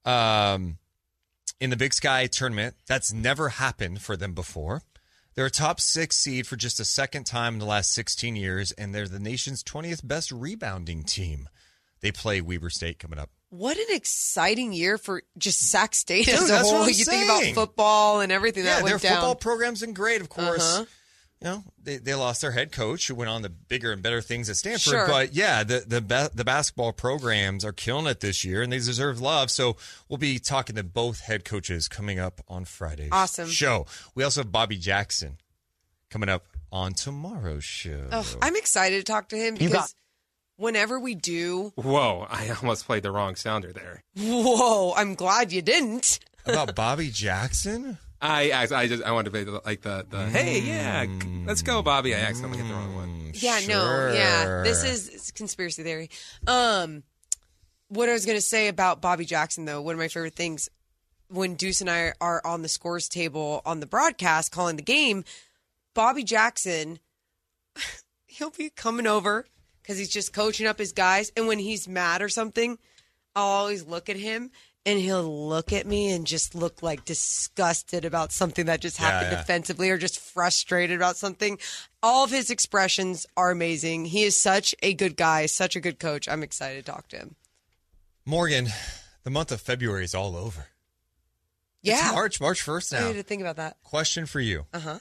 um, 0.05 0.77
in 1.59 1.69
the 1.69 1.77
Big 1.77 1.93
Sky 1.93 2.27
tournament. 2.27 2.75
That's 2.87 3.11
never 3.11 3.49
happened 3.49 4.01
for 4.01 4.15
them 4.15 4.33
before. 4.33 4.83
They're 5.35 5.47
a 5.47 5.51
top 5.51 5.81
six 5.81 6.17
seed 6.17 6.45
for 6.45 6.55
just 6.55 6.79
a 6.79 6.85
second 6.85 7.25
time 7.25 7.53
in 7.53 7.59
the 7.59 7.65
last 7.65 7.91
16 7.93 8.35
years, 8.35 8.71
and 8.73 8.93
they're 8.93 9.07
the 9.07 9.19
nation's 9.19 9.63
20th 9.63 10.07
best 10.07 10.31
rebounding 10.31 11.03
team. 11.03 11.49
They 12.01 12.11
play 12.11 12.39
Weber 12.39 12.69
State 12.69 12.99
coming 12.99 13.17
up. 13.17 13.31
What 13.55 13.77
an 13.77 13.85
exciting 13.89 14.73
year 14.73 14.97
for 14.97 15.21
just 15.37 15.59
Sac 15.69 15.93
State 15.93 16.25
Dude, 16.25 16.33
as 16.33 16.49
a 16.49 16.57
whole. 16.59 16.81
I'm 16.81 16.89
You 16.89 17.05
think 17.05 17.25
about 17.25 17.43
football 17.53 18.21
and 18.21 18.31
everything 18.31 18.65
yeah, 18.65 18.79
that 18.79 18.83
their 18.85 18.93
went 18.93 19.03
down. 19.03 19.11
Their 19.11 19.19
football 19.19 19.35
program's 19.35 19.83
in 19.83 19.93
great, 19.93 20.21
of 20.21 20.29
course. 20.29 20.75
Uh-huh. 20.77 20.85
You 21.39 21.47
know, 21.49 21.63
they, 21.83 21.97
they 21.97 22.15
lost 22.15 22.41
their 22.41 22.51
head 22.51 22.71
coach 22.71 23.07
who 23.07 23.13
went 23.13 23.29
on 23.29 23.43
to 23.43 23.49
bigger 23.49 23.91
and 23.91 24.01
better 24.01 24.21
things 24.21 24.49
at 24.49 24.55
Stanford. 24.55 24.79
Sure. 24.93 25.07
But 25.07 25.35
yeah, 25.35 25.63
the 25.63 25.83
the 25.85 26.01
ba- 26.01 26.31
the 26.33 26.43
basketball 26.43 26.93
programs 26.93 27.63
are 27.63 27.73
killing 27.73 28.07
it 28.07 28.21
this 28.21 28.43
year, 28.43 28.63
and 28.63 28.71
they 28.73 28.77
deserve 28.77 29.21
love. 29.21 29.51
So 29.51 29.75
we'll 30.09 30.17
be 30.17 30.39
talking 30.39 30.75
to 30.77 30.83
both 30.83 31.19
head 31.19 31.45
coaches 31.45 31.87
coming 31.87 32.17
up 32.17 32.41
on 32.47 32.65
Friday's 32.65 33.09
Awesome. 33.11 33.49
show. 33.49 33.85
We 34.15 34.23
also 34.23 34.41
have 34.41 34.51
Bobby 34.51 34.77
Jackson 34.77 35.37
coming 36.09 36.29
up 36.29 36.45
on 36.71 36.93
tomorrow's 36.93 37.63
show. 37.65 38.07
Ugh, 38.11 38.25
I'm 38.41 38.55
excited 38.55 38.97
to 38.97 39.03
talk 39.03 39.29
to 39.29 39.35
him 39.37 39.53
because 39.55 39.73
got- 39.73 39.93
whenever 40.57 40.99
we 40.99 41.15
do, 41.15 41.73
Whoa, 41.75 42.27
I 42.29 42.49
almost 42.49 42.85
played 42.85 43.03
the 43.03 43.11
wrong 43.11 43.35
sounder 43.35 43.71
there. 43.73 44.03
whoa, 44.17 44.93
I'm 44.93 45.15
glad 45.15 45.51
you 45.51 45.61
didn't. 45.61 46.19
About 46.45 46.75
Bobby 46.75 47.09
Jackson? 47.09 47.97
I 48.21 48.51
I, 48.51 48.67
I 48.71 48.87
just 48.87 49.03
I 49.03 49.11
wanted 49.11 49.25
to 49.25 49.31
play 49.31 49.43
the, 49.43 49.61
like 49.65 49.81
the, 49.81 50.05
the 50.09 50.29
hey 50.29 50.61
yeah 50.61 51.05
let's 51.45 51.61
go 51.61 51.81
Bobby. 51.81 52.15
I 52.15 52.19
accidentally 52.19 52.59
hit 52.59 52.67
the 52.67 52.73
wrong 52.73 52.95
one. 52.95 53.31
Yeah, 53.33 53.59
no, 53.67 54.11
yeah. 54.13 54.61
This 54.63 54.83
is 54.83 55.09
it's 55.09 55.31
conspiracy 55.31 55.83
theory. 55.83 56.09
Um, 56.47 57.03
what 57.89 58.09
I 58.09 58.13
was 58.13 58.25
going 58.25 58.37
to 58.37 58.41
say 58.41 58.67
about 58.67 59.01
Bobby 59.01 59.25
Jackson, 59.25 59.65
though, 59.65 59.81
one 59.81 59.93
of 59.93 59.99
my 59.99 60.07
favorite 60.07 60.35
things 60.35 60.69
when 61.29 61.55
Deuce 61.55 61.81
and 61.81 61.89
I 61.89 62.13
are 62.21 62.41
on 62.45 62.61
the 62.61 62.69
scores 62.69 63.09
table 63.09 63.61
on 63.65 63.79
the 63.79 63.85
broadcast 63.87 64.51
calling 64.51 64.75
the 64.75 64.83
game, 64.83 65.23
Bobby 65.93 66.23
Jackson, 66.23 66.99
he'll 68.25 68.51
be 68.51 68.69
coming 68.69 69.07
over 69.07 69.45
because 69.83 69.99
he's 69.99 70.09
just 70.09 70.33
coaching 70.33 70.65
up 70.65 70.79
his 70.79 70.93
guys. 70.93 71.31
And 71.37 71.47
when 71.47 71.59
he's 71.59 71.87
mad 71.87 72.21
or 72.21 72.29
something, 72.29 72.79
I'll 73.35 73.43
always 73.43 73.85
look 73.85 74.09
at 74.09 74.15
him 74.15 74.49
and 74.85 74.99
he'll 74.99 75.47
look 75.47 75.71
at 75.71 75.85
me 75.85 76.11
and 76.11 76.25
just 76.25 76.55
look 76.55 76.81
like 76.81 77.05
disgusted 77.05 78.05
about 78.05 78.31
something 78.31 78.65
that 78.65 78.81
just 78.81 78.97
happened 78.97 79.31
yeah. 79.31 79.37
defensively 79.37 79.89
or 79.89 79.97
just 79.97 80.19
frustrated 80.19 80.95
about 80.95 81.17
something. 81.17 81.57
All 82.01 82.23
of 82.23 82.31
his 82.31 82.49
expressions 82.49 83.25
are 83.37 83.51
amazing. 83.51 84.05
He 84.05 84.23
is 84.23 84.39
such 84.39 84.75
a 84.81 84.93
good 84.93 85.15
guy, 85.15 85.45
such 85.45 85.75
a 85.75 85.79
good 85.79 85.99
coach. 85.99 86.27
I'm 86.27 86.43
excited 86.43 86.85
to 86.85 86.91
talk 86.91 87.07
to 87.09 87.17
him. 87.17 87.35
Morgan, 88.25 88.67
the 89.23 89.29
month 89.29 89.51
of 89.51 89.61
February 89.61 90.03
is 90.03 90.15
all 90.15 90.35
over. 90.35 90.67
Yeah. 91.81 92.07
It's 92.07 92.13
March, 92.13 92.41
March 92.41 92.65
1st 92.65 92.93
now. 92.93 93.05
I 93.05 93.07
need 93.09 93.17
to 93.17 93.23
think 93.23 93.41
about 93.41 93.57
that. 93.57 93.77
Question 93.83 94.25
for 94.25 94.39
you. 94.39 94.65
Uh 94.73 94.79
huh. 94.79 94.99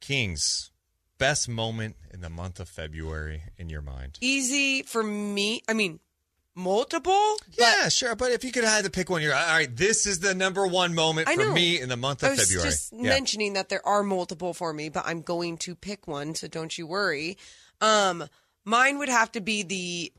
Kings, 0.00 0.70
best 1.18 1.48
moment 1.48 1.96
in 2.12 2.20
the 2.20 2.30
month 2.30 2.60
of 2.60 2.68
February 2.68 3.42
in 3.56 3.68
your 3.68 3.82
mind? 3.82 4.18
Easy 4.20 4.82
for 4.82 5.02
me. 5.02 5.62
I 5.68 5.72
mean, 5.74 6.00
multiple. 6.54 7.36
Yeah, 7.58 7.88
sure. 7.88 8.14
But 8.16 8.32
if 8.32 8.44
you 8.44 8.52
could 8.52 8.64
have 8.64 8.84
to 8.84 8.90
pick 8.90 9.08
one, 9.10 9.22
you're 9.22 9.34
all 9.34 9.46
right. 9.46 9.74
This 9.74 10.06
is 10.06 10.20
the 10.20 10.34
number 10.34 10.66
one 10.66 10.94
moment 10.94 11.28
I 11.28 11.36
for 11.36 11.52
me 11.52 11.80
in 11.80 11.88
the 11.88 11.96
month 11.96 12.24
I 12.24 12.28
of 12.28 12.32
was 12.38 12.40
February. 12.48 12.68
just 12.70 12.92
Yeah. 12.92 13.02
mentioning 13.10 13.52
that 13.54 13.68
there 13.68 13.86
are 13.86 14.02
multiple 14.02 14.54
for 14.54 14.72
me, 14.72 14.88
but 14.88 15.04
I'm 15.06 15.22
going 15.22 15.58
to 15.58 15.74
pick 15.74 16.06
one, 16.08 16.34
so 16.34 16.48
don't 16.48 16.76
you 16.76 16.86
worry. 16.86 17.38
Um, 17.80 18.24
mine 18.64 18.98
would 18.98 19.08
have 19.08 19.30
to 19.32 19.40
be 19.40 19.62
the 19.62 20.12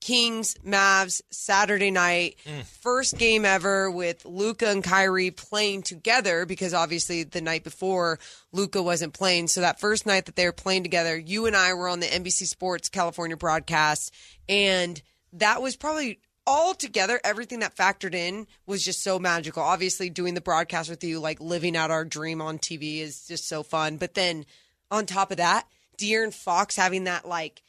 Kings 0.00 0.54
Mavs 0.66 1.20
Saturday 1.30 1.90
night 1.90 2.36
Mm. 2.46 2.64
first 2.64 3.18
game 3.18 3.44
ever 3.44 3.90
with 3.90 4.24
Luka 4.24 4.68
and 4.68 4.82
Kyrie 4.82 5.30
playing 5.30 5.82
together 5.82 6.46
because 6.46 6.72
obviously 6.74 7.22
the 7.22 7.40
night 7.40 7.64
before 7.64 8.18
Luka 8.52 8.82
wasn't 8.82 9.12
playing. 9.14 9.48
So 9.48 9.60
that 9.60 9.78
first 9.78 10.06
night 10.06 10.26
that 10.26 10.36
they 10.36 10.46
were 10.46 10.52
playing 10.52 10.82
together, 10.82 11.16
you 11.18 11.46
and 11.46 11.54
I 11.54 11.74
were 11.74 11.88
on 11.88 12.00
the 12.00 12.06
NBC 12.06 12.46
Sports 12.46 12.88
California 12.88 13.36
broadcast, 13.36 14.12
and 14.48 15.00
that 15.34 15.60
was 15.62 15.76
probably 15.76 16.18
all 16.46 16.74
together. 16.74 17.20
Everything 17.22 17.60
that 17.60 17.76
factored 17.76 18.14
in 18.14 18.46
was 18.66 18.82
just 18.84 19.02
so 19.02 19.18
magical. 19.18 19.62
Obviously, 19.62 20.08
doing 20.10 20.34
the 20.34 20.40
broadcast 20.40 20.88
with 20.88 21.04
you, 21.04 21.20
like 21.20 21.40
living 21.40 21.76
out 21.76 21.90
our 21.90 22.04
dream 22.04 22.40
on 22.40 22.58
TV, 22.58 23.00
is 23.00 23.26
just 23.28 23.46
so 23.46 23.62
fun. 23.62 23.98
But 23.98 24.14
then 24.14 24.46
on 24.90 25.04
top 25.06 25.30
of 25.30 25.36
that, 25.36 25.66
De'Aaron 25.98 26.32
Fox 26.34 26.74
having 26.76 27.04
that 27.04 27.28
like 27.28 27.62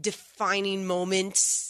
defining 0.00 0.86
moments 0.86 1.65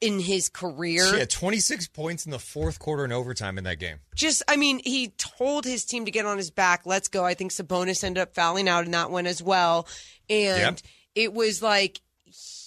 in 0.00 0.20
his 0.20 0.48
career. 0.48 1.06
She 1.12 1.18
had 1.18 1.30
26 1.30 1.88
points 1.88 2.24
in 2.24 2.30
the 2.30 2.38
fourth 2.38 2.78
quarter 2.78 3.04
and 3.04 3.12
overtime 3.12 3.58
in 3.58 3.64
that 3.64 3.78
game. 3.80 3.98
Just, 4.14 4.42
I 4.48 4.56
mean, 4.56 4.80
he 4.84 5.08
told 5.18 5.64
his 5.64 5.84
team 5.84 6.04
to 6.04 6.10
get 6.10 6.24
on 6.26 6.36
his 6.36 6.50
back. 6.50 6.82
Let's 6.86 7.08
go. 7.08 7.24
I 7.24 7.34
think 7.34 7.50
Sabonis 7.52 8.04
ended 8.04 8.22
up 8.22 8.34
fouling 8.34 8.68
out 8.68 8.84
in 8.84 8.92
that 8.92 9.10
one 9.10 9.26
as 9.26 9.42
well. 9.42 9.88
And 10.30 10.58
Yep. 10.60 10.78
it 11.14 11.32
was 11.32 11.62
like 11.62 12.00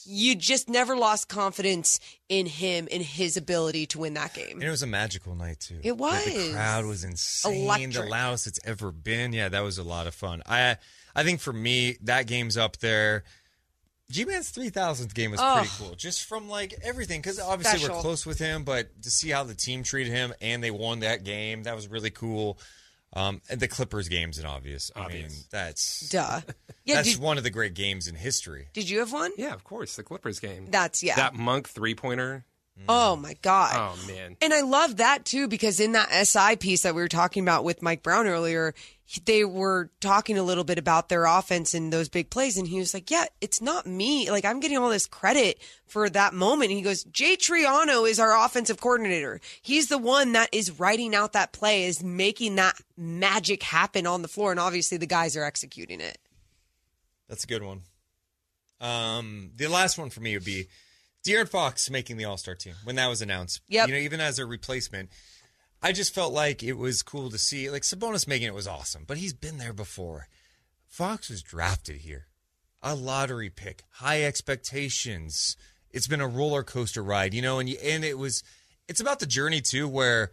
you 0.03 0.35
just 0.35 0.67
never 0.67 0.97
lost 0.97 1.29
confidence 1.29 1.99
in 2.27 2.47
him 2.47 2.87
and 2.91 3.03
his 3.03 3.37
ability 3.37 3.85
to 3.85 3.99
win 3.99 4.15
that 4.15 4.33
game. 4.33 4.53
And 4.53 4.63
it 4.63 4.69
was 4.69 4.81
a 4.81 4.87
magical 4.87 5.35
night 5.35 5.59
too. 5.59 5.79
It 5.83 5.95
was. 5.97 6.25
The, 6.25 6.47
the 6.47 6.53
crowd 6.53 6.85
was 6.85 7.03
insane. 7.03 7.91
The 7.91 8.03
loudest 8.03 8.47
it's 8.47 8.59
ever 8.65 8.91
been. 8.91 9.31
Yeah, 9.31 9.49
that 9.49 9.61
was 9.61 9.77
a 9.77 9.83
lot 9.83 10.07
of 10.07 10.15
fun. 10.15 10.41
I 10.47 10.77
I 11.15 11.23
think 11.23 11.39
for 11.39 11.53
me 11.53 11.97
that 12.01 12.25
game's 12.27 12.57
up 12.57 12.77
there. 12.77 13.23
G 14.11 14.25
Man's 14.25 14.49
three 14.49 14.69
thousandth 14.69 15.13
game 15.13 15.31
was 15.31 15.39
Oh. 15.41 15.55
pretty 15.59 15.69
cool, 15.77 15.95
just 15.95 16.25
from 16.25 16.49
like 16.49 16.73
everything. 16.83 17.21
Because 17.21 17.39
obviously 17.39 17.79
Special. 17.79 17.95
we're 17.95 18.01
close 18.01 18.25
with 18.25 18.39
him, 18.39 18.63
but 18.63 19.01
to 19.03 19.09
see 19.11 19.29
how 19.29 19.43
the 19.43 19.55
team 19.55 19.83
treated 19.83 20.11
him 20.13 20.33
and 20.41 20.63
they 20.63 20.71
won 20.71 20.99
that 20.99 21.23
game, 21.23 21.63
that 21.63 21.75
was 21.75 21.87
really 21.87 22.09
cool. 22.11 22.59
Um, 23.13 23.41
and 23.49 23.59
the 23.59 23.67
Clippers 23.67 24.07
game's 24.07 24.39
an 24.39 24.45
obvious. 24.45 24.89
I 24.95 25.07
mean, 25.09 25.27
that's 25.49 26.09
Duh. 26.09 26.41
Yeah, 26.85 26.95
that's 26.95 27.13
did- 27.13 27.21
one 27.21 27.37
of 27.37 27.43
the 27.43 27.49
great 27.49 27.73
games 27.73 28.07
in 28.07 28.15
history. 28.15 28.67
Did 28.73 28.89
you 28.89 28.99
have 28.99 29.11
one? 29.13 29.31
Yeah, 29.37 29.53
of 29.53 29.63
course, 29.63 29.95
the 29.95 30.03
Clippers 30.03 30.39
game. 30.39 30.67
That's 30.71 31.03
yeah. 31.03 31.15
That 31.15 31.33
monk 31.35 31.67
three 31.69 31.93
pointer. 31.95 32.45
Oh 32.89 33.15
my 33.15 33.35
god. 33.43 33.75
Oh 33.75 34.07
man. 34.07 34.37
And 34.41 34.53
I 34.53 34.61
love 34.61 34.97
that 34.97 35.25
too 35.25 35.47
because 35.47 35.79
in 35.79 35.91
that 35.91 36.09
SI 36.25 36.55
piece 36.55 36.81
that 36.83 36.95
we 36.95 37.01
were 37.01 37.07
talking 37.09 37.43
about 37.43 37.63
with 37.63 37.81
Mike 37.83 38.01
Brown 38.01 38.25
earlier, 38.27 38.73
they 39.25 39.43
were 39.43 39.89
talking 39.99 40.37
a 40.37 40.43
little 40.43 40.63
bit 40.63 40.77
about 40.77 41.09
their 41.09 41.25
offense 41.25 41.73
and 41.73 41.91
those 41.91 42.09
big 42.09 42.29
plays, 42.29 42.57
and 42.57 42.67
he 42.67 42.79
was 42.79 42.93
like, 42.93 43.11
"Yeah, 43.11 43.25
it's 43.41 43.61
not 43.61 43.85
me. 43.85 44.29
Like 44.29 44.45
I'm 44.45 44.59
getting 44.59 44.77
all 44.77 44.89
this 44.89 45.07
credit 45.07 45.59
for 45.85 46.09
that 46.09 46.33
moment." 46.33 46.71
And 46.71 46.77
he 46.77 46.83
goes, 46.83 47.03
"Jay 47.05 47.35
Triano 47.35 48.09
is 48.09 48.19
our 48.19 48.37
offensive 48.45 48.79
coordinator. 48.79 49.41
He's 49.61 49.87
the 49.87 49.97
one 49.97 50.31
that 50.33 50.49
is 50.51 50.79
writing 50.79 51.13
out 51.15 51.33
that 51.33 51.51
play, 51.51 51.85
is 51.85 52.03
making 52.03 52.55
that 52.55 52.75
magic 52.95 53.63
happen 53.63 54.07
on 54.07 54.21
the 54.21 54.27
floor, 54.27 54.51
and 54.51 54.59
obviously 54.59 54.97
the 54.97 55.05
guys 55.07 55.35
are 55.35 55.43
executing 55.43 56.01
it." 56.01 56.17
That's 57.27 57.43
a 57.43 57.47
good 57.47 57.63
one. 57.63 57.81
Um, 58.79 59.51
the 59.55 59.67
last 59.67 59.97
one 59.97 60.09
for 60.09 60.21
me 60.21 60.35
would 60.35 60.43
be 60.43 60.67
De'Aaron 61.25 61.47
Fox 61.47 61.89
making 61.89 62.17
the 62.17 62.25
All 62.25 62.37
Star 62.37 62.55
team 62.55 62.73
when 62.83 62.95
that 62.95 63.07
was 63.07 63.21
announced. 63.21 63.61
Yep. 63.67 63.87
You 63.87 63.93
know, 63.93 63.99
even 63.99 64.19
as 64.19 64.39
a 64.39 64.45
replacement, 64.45 65.09
I 65.81 65.91
just 65.91 66.13
felt 66.13 66.31
like 66.33 66.61
it 66.63 66.73
was 66.73 67.01
cool 67.03 67.29
to 67.31 67.37
see. 67.37 67.69
Like 67.69 67.81
Sabonis 67.81 68.27
making 68.27 68.47
it 68.47 68.53
was 68.53 68.67
awesome, 68.67 69.03
but 69.07 69.17
he's 69.17 69.33
been 69.33 69.57
there 69.57 69.73
before. 69.73 70.27
Fox 70.87 71.29
was 71.29 71.41
drafted 71.41 71.97
here, 71.97 72.27
a 72.83 72.93
lottery 72.95 73.49
pick, 73.49 73.83
high 73.93 74.23
expectations. 74.23 75.55
It's 75.89 76.07
been 76.07 76.21
a 76.21 76.27
roller 76.27 76.63
coaster 76.63 77.03
ride, 77.03 77.33
you 77.33 77.41
know, 77.41 77.59
and 77.59 77.67
you, 77.69 77.77
and 77.83 78.03
it 78.03 78.17
was. 78.17 78.43
It's 78.87 78.99
about 79.01 79.19
the 79.19 79.25
journey 79.25 79.61
too, 79.61 79.87
where 79.87 80.31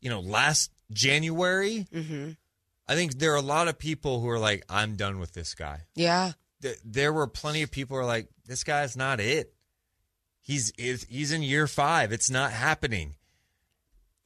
you 0.00 0.10
know 0.10 0.20
last 0.20 0.70
January. 0.92 1.86
Mm-hmm. 1.92 2.30
I 2.88 2.94
think 2.96 3.18
there 3.18 3.32
are 3.32 3.36
a 3.36 3.40
lot 3.42 3.68
of 3.68 3.78
people 3.78 4.20
who 4.20 4.28
are 4.28 4.38
like, 4.38 4.64
I'm 4.68 4.96
done 4.96 5.20
with 5.20 5.32
this 5.32 5.54
guy. 5.54 5.82
Yeah. 5.94 6.32
Th- 6.60 6.78
There 6.84 7.12
were 7.12 7.28
plenty 7.28 7.62
of 7.62 7.70
people 7.70 7.96
who 7.96 8.02
are 8.02 8.06
like, 8.06 8.26
this 8.46 8.64
guy's 8.64 8.96
not 8.96 9.20
it. 9.20 9.54
He's 10.42 10.72
he's 10.76 11.30
in 11.30 11.42
year 11.42 11.66
five. 11.68 12.10
It's 12.12 12.30
not 12.30 12.50
happening. 12.50 13.14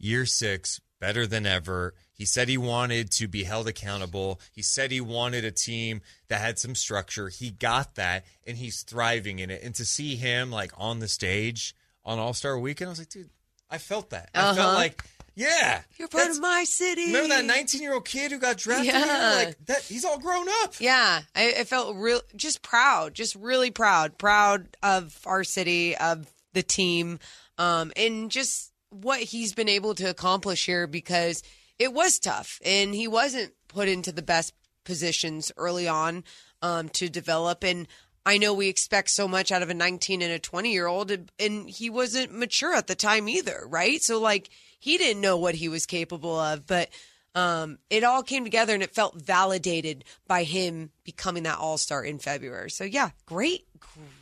Year 0.05 0.26
six, 0.26 0.81
better 1.01 1.26
than 1.26 1.47
ever. 1.47 1.94
He 2.12 2.26
said 2.26 2.48
he 2.48 2.59
wanted 2.59 3.10
to 3.12 3.26
be 3.26 3.44
held 3.44 3.66
accountable. 3.66 4.39
He 4.52 4.60
said 4.60 4.90
he 4.93 5.01
wanted 5.01 5.44
a 5.47 5.51
team 5.51 6.02
that 6.28 6.40
had 6.43 6.59
some 6.59 6.74
structure. 6.74 7.28
He 7.31 7.51
got 7.51 7.94
that, 7.94 8.24
and 8.47 8.59
he's 8.59 8.82
thriving 8.82 9.39
in 9.39 9.51
it. 9.51 9.62
And 9.62 9.74
to 9.76 9.85
see 9.86 10.16
him 10.16 10.51
like 10.51 10.72
on 10.76 10.98
the 10.98 11.09
stage 11.09 11.74
on 12.05 12.18
All 12.18 12.35
Star 12.35 12.59
Weekend, 12.59 12.89
I 12.89 12.93
was 12.93 12.98
like, 12.98 13.09
dude, 13.09 13.31
I 13.70 13.78
felt 13.78 14.10
that. 14.10 14.28
I 14.35 14.43
felt 14.55 14.59
Uh-huh. 14.59 14.74
like, 14.74 15.02
yeah, 15.35 15.81
You're 15.97 16.06
part 16.09 16.31
of 16.31 16.39
my 16.40 16.64
city. 16.64 17.06
Remember 17.06 17.28
that 17.31 17.44
19 17.47 17.81
year 17.82 17.94
old 17.94 18.05
kid 18.05 18.31
who 18.31 18.39
got 18.39 18.59
drafted? 18.59 18.86
Yeah. 18.86 19.05
here? 19.39 19.47
Like 19.47 19.66
that, 19.66 19.82
he's 19.82 20.05
all 20.05 20.18
grown 20.18 20.47
up. 20.62 20.74
Yeah, 20.81 21.22
I, 21.35 21.55
I 21.60 21.64
felt 21.64 21.97
real, 21.97 22.20
just 22.36 22.60
proud, 22.62 23.14
just 23.14 23.35
really 23.36 23.70
proud, 23.72 24.18
proud 24.18 24.68
of 24.82 25.18
our 25.26 25.43
city, 25.44 25.97
of 25.97 26.31
the 26.52 26.62
team, 26.62 27.18
um, 27.59 27.90
and 27.97 28.31
just 28.31 28.70
what 29.02 29.20
he's 29.20 29.54
been 29.54 29.68
able 29.68 29.94
to 29.96 30.08
accomplish 30.08 30.66
here 30.66 30.86
because 30.86 31.42
it 31.78 31.92
was 31.92 32.18
tough, 32.18 32.60
and 32.64 32.94
he 32.94 33.08
wasn't 33.08 33.52
put 33.68 33.88
into 33.88 34.12
the 34.12 34.22
best 34.22 34.52
positions 34.84 35.50
early 35.56 35.88
on 35.88 36.24
um, 36.62 36.88
to 36.90 37.08
develop. 37.08 37.64
And 37.64 37.88
I 38.24 38.38
know 38.38 38.54
we 38.54 38.68
expect 38.68 39.10
so 39.10 39.26
much 39.26 39.50
out 39.50 39.62
of 39.62 39.70
a 39.70 39.74
19 39.74 40.22
and 40.22 40.32
a 40.32 40.38
20 40.38 40.72
year 40.72 40.86
old, 40.86 41.10
and 41.10 41.68
he 41.68 41.90
wasn't 41.90 42.32
mature 42.32 42.74
at 42.74 42.86
the 42.86 42.94
time 42.94 43.28
either, 43.28 43.64
right? 43.66 44.02
So 44.02 44.20
like 44.20 44.48
he 44.78 44.96
didn't 44.96 45.20
know 45.20 45.36
what 45.36 45.56
he 45.56 45.68
was 45.68 45.86
capable 45.86 46.38
of, 46.38 46.66
but 46.66 46.90
um, 47.34 47.78
it 47.90 48.04
all 48.04 48.22
came 48.22 48.44
together 48.44 48.74
and 48.74 48.82
it 48.82 48.94
felt 48.94 49.20
validated 49.20 50.04
by 50.28 50.44
him 50.44 50.90
becoming 51.02 51.42
that 51.42 51.58
all 51.58 51.78
star 51.78 52.04
in 52.04 52.18
February. 52.18 52.70
So 52.70 52.84
yeah, 52.84 53.10
great, 53.26 53.66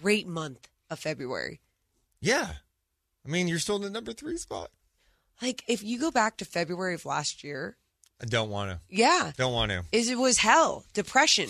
great 0.01 0.27
month 0.27 0.69
of 0.91 0.99
February. 0.99 1.61
Yeah. 2.21 2.53
I 3.27 3.29
mean, 3.31 3.49
you're 3.49 3.59
still 3.59 3.77
in 3.77 3.83
the 3.83 3.91
number 3.91 4.13
three 4.13 4.37
spot. 4.37 4.71
Like 5.41 5.63
if 5.69 5.83
you 5.83 5.99
go 5.99 6.11
back 6.11 6.37
to 6.39 6.45
February 6.45 6.95
of 6.95 7.05
last 7.05 7.43
year, 7.45 7.77
I 8.21 8.25
don't 8.27 8.51
want 8.51 8.71
to. 8.71 8.81
yeah, 8.89 9.33
Don't 9.37 9.53
want 9.53 9.71
to. 9.73 9.85
is 9.91 10.09
it 10.09 10.19
was 10.19 10.39
hell, 10.39 10.85
depression, 10.93 11.49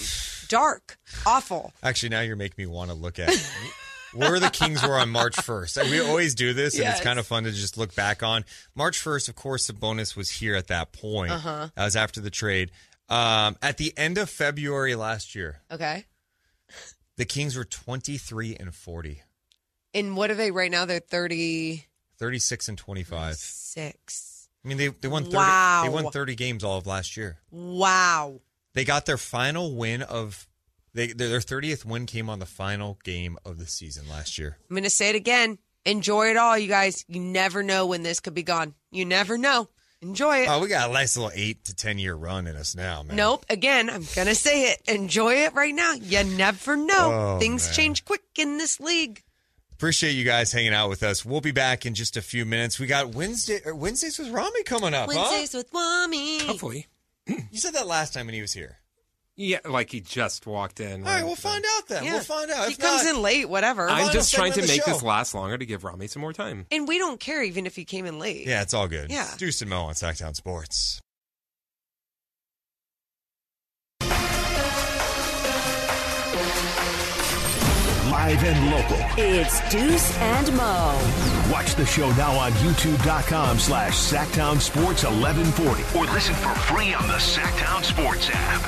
dark, 0.48 0.98
awful. 1.26 1.72
Actually, 1.82 2.08
now 2.10 2.20
you're 2.22 2.36
making 2.36 2.54
me 2.62 2.66
want 2.66 2.90
to 2.90 2.96
look 2.96 3.18
at 3.18 3.30
where 4.14 4.40
the 4.40 4.48
Kings 4.48 4.82
were 4.82 4.98
on 4.98 5.10
March 5.10 5.36
1st. 5.36 5.90
We 5.90 6.00
always 6.00 6.34
do 6.34 6.54
this, 6.54 6.74
and 6.74 6.84
Yes. 6.84 6.96
it's 6.96 7.04
kind 7.04 7.18
of 7.18 7.26
fun 7.26 7.44
to 7.44 7.50
just 7.52 7.76
look 7.76 7.94
back 7.94 8.22
on. 8.22 8.46
March 8.74 8.98
1st, 9.02 9.28
of 9.28 9.34
course, 9.36 9.70
Sabonis 9.70 10.16
was 10.16 10.30
here 10.30 10.54
at 10.56 10.68
that 10.68 10.92
point. 10.92 11.32
Uh-huh. 11.32 11.68
That 11.74 11.84
was 11.84 11.96
after 11.96 12.20
the 12.22 12.30
trade. 12.30 12.70
Um, 13.10 13.56
at 13.60 13.76
the 13.76 13.92
end 13.98 14.16
of 14.16 14.30
February 14.30 14.94
last 14.94 15.34
year, 15.34 15.60
Okay. 15.70 16.06
the 17.18 17.26
Kings 17.26 17.54
were 17.54 17.64
23 17.64 18.56
and 18.56 18.74
40, 18.74 19.22
And 19.94 20.16
what 20.16 20.31
are 20.31 20.35
they 20.35 20.51
right 20.51 20.70
now? 20.70 20.85
They're 20.85 21.01
thirty 21.01 21.86
36 22.19 22.69
and 22.69 22.78
25. 22.78 23.35
six. 23.36 24.48
I 24.64 24.69
mean, 24.69 24.77
they, 24.78 24.89
they 24.89 25.09
won 25.09 25.24
30, 25.24 25.36
Wow. 25.36 25.82
they 25.82 25.89
won 25.89 26.12
30 26.12 26.36
games 26.36 26.62
all 26.62 26.78
of 26.78 26.86
last 26.86 27.16
year. 27.16 27.39
Wow. 27.51 28.40
They 28.74 28.85
got 28.85 29.06
their 29.06 29.19
final 29.19 29.74
win 29.74 30.02
of 30.02 30.47
they 30.94 31.09
their 31.09 31.28
their 31.31 31.40
30th 31.40 31.85
win 31.85 32.06
came 32.06 32.31
on 32.31 32.39
the 32.39 32.47
final 32.47 32.98
game 33.02 33.39
of 33.44 33.59
the 33.59 33.66
season 33.66 34.09
last 34.09 34.39
year. 34.39 34.59
I'm 34.70 34.77
going 34.77 34.85
to 34.85 34.90
say 34.90 35.09
it 35.10 35.16
again. 35.16 35.59
Enjoy 35.85 36.28
it 36.31 36.36
all, 36.36 36.56
you 36.56 36.69
guys. 36.69 37.05
You 37.09 37.19
never 37.20 37.62
know 37.64 37.86
when 37.86 38.05
this 38.05 38.20
could 38.20 38.35
be 38.35 38.44
gone. 38.44 38.74
You 38.93 39.05
never 39.05 39.36
know. 39.36 39.69
Enjoy 40.01 40.43
it. 40.43 40.48
Oh, 40.48 40.60
we 40.60 40.69
got 40.69 40.90
a 40.90 40.93
nice 40.93 41.16
little 41.16 41.32
8 41.35 41.64
to 41.64 41.74
10 41.74 41.98
year 41.98 42.14
run 42.14 42.47
in 42.47 42.55
us 42.55 42.77
now, 42.77 43.02
man. 43.02 43.16
Nope. 43.16 43.44
Again, 43.51 43.90
I'm 43.90 44.05
going 44.14 44.28
to 44.28 44.35
say 44.36 44.70
it. 44.70 44.82
Enjoy 44.86 45.35
it 45.44 45.55
right 45.55 45.74
now. 45.74 45.94
You 45.94 46.23
never 46.24 46.77
know. 46.77 47.35
Oh, 47.35 47.39
Things 47.40 47.66
man. 47.66 47.74
change 47.74 48.05
quick 48.05 48.23
in 48.36 48.59
this 48.59 48.78
league. 48.78 49.23
Appreciate 49.82 50.12
you 50.12 50.22
guys 50.24 50.52
hanging 50.52 50.72
out 50.74 50.88
with 50.90 51.02
us. 51.02 51.24
We'll 51.24 51.40
be 51.40 51.50
back 51.50 51.86
in 51.86 51.94
just 51.94 52.16
a 52.16 52.22
few 52.22 52.44
minutes. 52.44 52.78
We 52.78 52.86
got 52.86 53.16
Wednesday 53.16 53.59
or 53.64 53.74
Wednesdays 53.74 54.16
with 54.16 54.28
Ramie 54.28 54.62
coming 54.62 54.94
up, 54.94 55.09
Wednesdays 55.09 55.54
with 55.54 55.72
mommy. 55.72 56.38
Hopefully. 56.44 56.86
You 57.26 57.59
said 57.59 57.74
that 57.74 57.88
last 57.88 58.14
time 58.14 58.26
when 58.26 58.34
he 58.36 58.40
was 58.40 58.52
here. 58.52 58.78
Yeah, 59.34 59.59
like 59.68 59.90
he 59.90 60.00
just 60.00 60.46
walked 60.46 60.78
in. 60.78 61.04
All 61.04 61.12
right, 61.12 61.24
we'll 61.24 61.32
uh, 61.32 61.34
find 61.34 61.64
out 61.76 61.88
then. 61.88 62.04
Yeah. 62.04 62.12
We'll 62.12 62.20
find 62.20 62.48
out. 62.52 62.68
He 62.68 62.76
comes 62.76 63.02
not- 63.02 63.16
in 63.16 63.22
late, 63.22 63.48
whatever. 63.48 63.88
I'm 63.88 64.12
just 64.12 64.32
trying 64.32 64.52
to 64.52 64.60
make 64.60 64.84
the 64.84 64.92
this 64.92 65.02
last 65.02 65.34
longer 65.34 65.59
to 65.59 65.66
give 65.66 65.82
Ramie 65.82 66.06
some 66.06 66.22
more 66.22 66.32
time. 66.32 66.64
and 66.70 66.86
we 66.86 66.98
don't 66.98 67.18
care 67.18 67.42
even 67.42 67.66
if 67.66 67.74
he 67.74 67.84
came 67.84 68.06
in 68.06 68.20
late. 68.20 68.46
Yeah, 68.46 68.62
it's 68.62 68.74
all 68.74 68.86
good. 68.86 69.10
Yeah. 69.10 69.28
Deuce 69.36 69.62
and 69.62 69.70
Mo 69.70 69.82
on 69.86 69.94
Sactown 69.94 70.36
Sports. 70.36 71.00
Live 78.22 78.44
and 78.44 78.70
local. 78.70 78.96
It's 79.18 79.58
Deuce 79.68 80.16
and 80.18 80.46
Mo. 80.56 80.96
Watch 81.50 81.74
the 81.74 81.84
show 81.84 82.08
now 82.12 82.30
on 82.38 82.52
youtube.com 82.52 83.58
slash 83.58 83.94
Sactown 83.94 84.60
Sports 84.60 85.02
1140 85.02 85.98
or 85.98 86.04
listen 86.14 86.32
for 86.36 86.54
free 86.60 86.94
on 86.94 87.04
the 87.08 87.14
Sactown 87.18 87.82
Sports 87.82 88.28
app. 88.32 88.62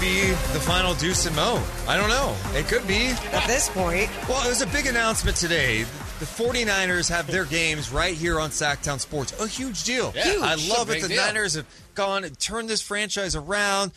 Be 0.00 0.28
the 0.52 0.60
final 0.60 0.94
Deuce 0.94 1.26
and 1.26 1.34
Mo. 1.34 1.60
I 1.88 1.96
don't 1.96 2.08
know. 2.08 2.36
It 2.56 2.68
could 2.68 2.86
be. 2.86 3.08
At 3.32 3.44
this 3.48 3.68
point, 3.68 4.08
Well, 4.28 4.46
it 4.46 4.48
was 4.48 4.62
a 4.62 4.66
big 4.68 4.86
announcement 4.86 5.36
today. 5.36 5.82
The 6.20 6.26
49ers 6.26 7.10
have 7.10 7.26
their 7.26 7.46
games 7.46 7.90
right 7.90 8.14
here 8.14 8.38
on 8.38 8.50
Sactown 8.50 9.00
Sports. 9.00 9.34
A 9.40 9.48
huge 9.48 9.82
deal. 9.82 10.12
Yeah, 10.14 10.22
Huge. 10.22 10.42
I 10.42 10.54
love 10.76 10.88
it. 10.90 11.02
The 11.02 11.08
deal. 11.08 11.16
Niners 11.26 11.54
have 11.54 11.66
gone 11.96 12.22
and 12.22 12.38
turned 12.38 12.68
this 12.68 12.80
franchise 12.80 13.34
around. 13.34 13.90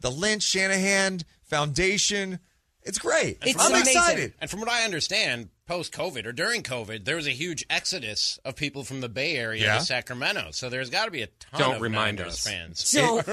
The 0.00 0.10
Lynch 0.10 0.42
Shanahan 0.42 1.20
Foundation. 1.44 2.40
It's 2.88 2.98
great. 2.98 3.38
It's 3.42 3.62
I'm 3.62 3.70
amazing. 3.72 3.92
excited. 3.92 4.34
And 4.40 4.50
from 4.50 4.60
what 4.60 4.68
I 4.70 4.84
understand, 4.84 5.50
post 5.66 5.92
COVID 5.92 6.24
or 6.26 6.32
during 6.32 6.62
COVID, 6.62 7.04
there 7.04 7.16
was 7.16 7.26
a 7.26 7.32
huge 7.32 7.64
exodus 7.68 8.40
of 8.44 8.56
people 8.56 8.82
from 8.82 9.00
the 9.02 9.08
Bay 9.10 9.36
Area 9.36 9.62
Yeah. 9.64 9.78
to 9.78 9.84
Sacramento. 9.84 10.48
So 10.52 10.68
there's 10.70 10.88
got 10.90 11.04
to 11.04 11.10
be 11.10 11.20
a 11.22 11.26
ton 11.26 11.60
Don't 11.60 11.74
of 11.76 11.82
remind 11.82 12.16
Niners 12.18 12.32
us. 12.34 12.44
fans. 12.48 12.84
so 12.88 13.20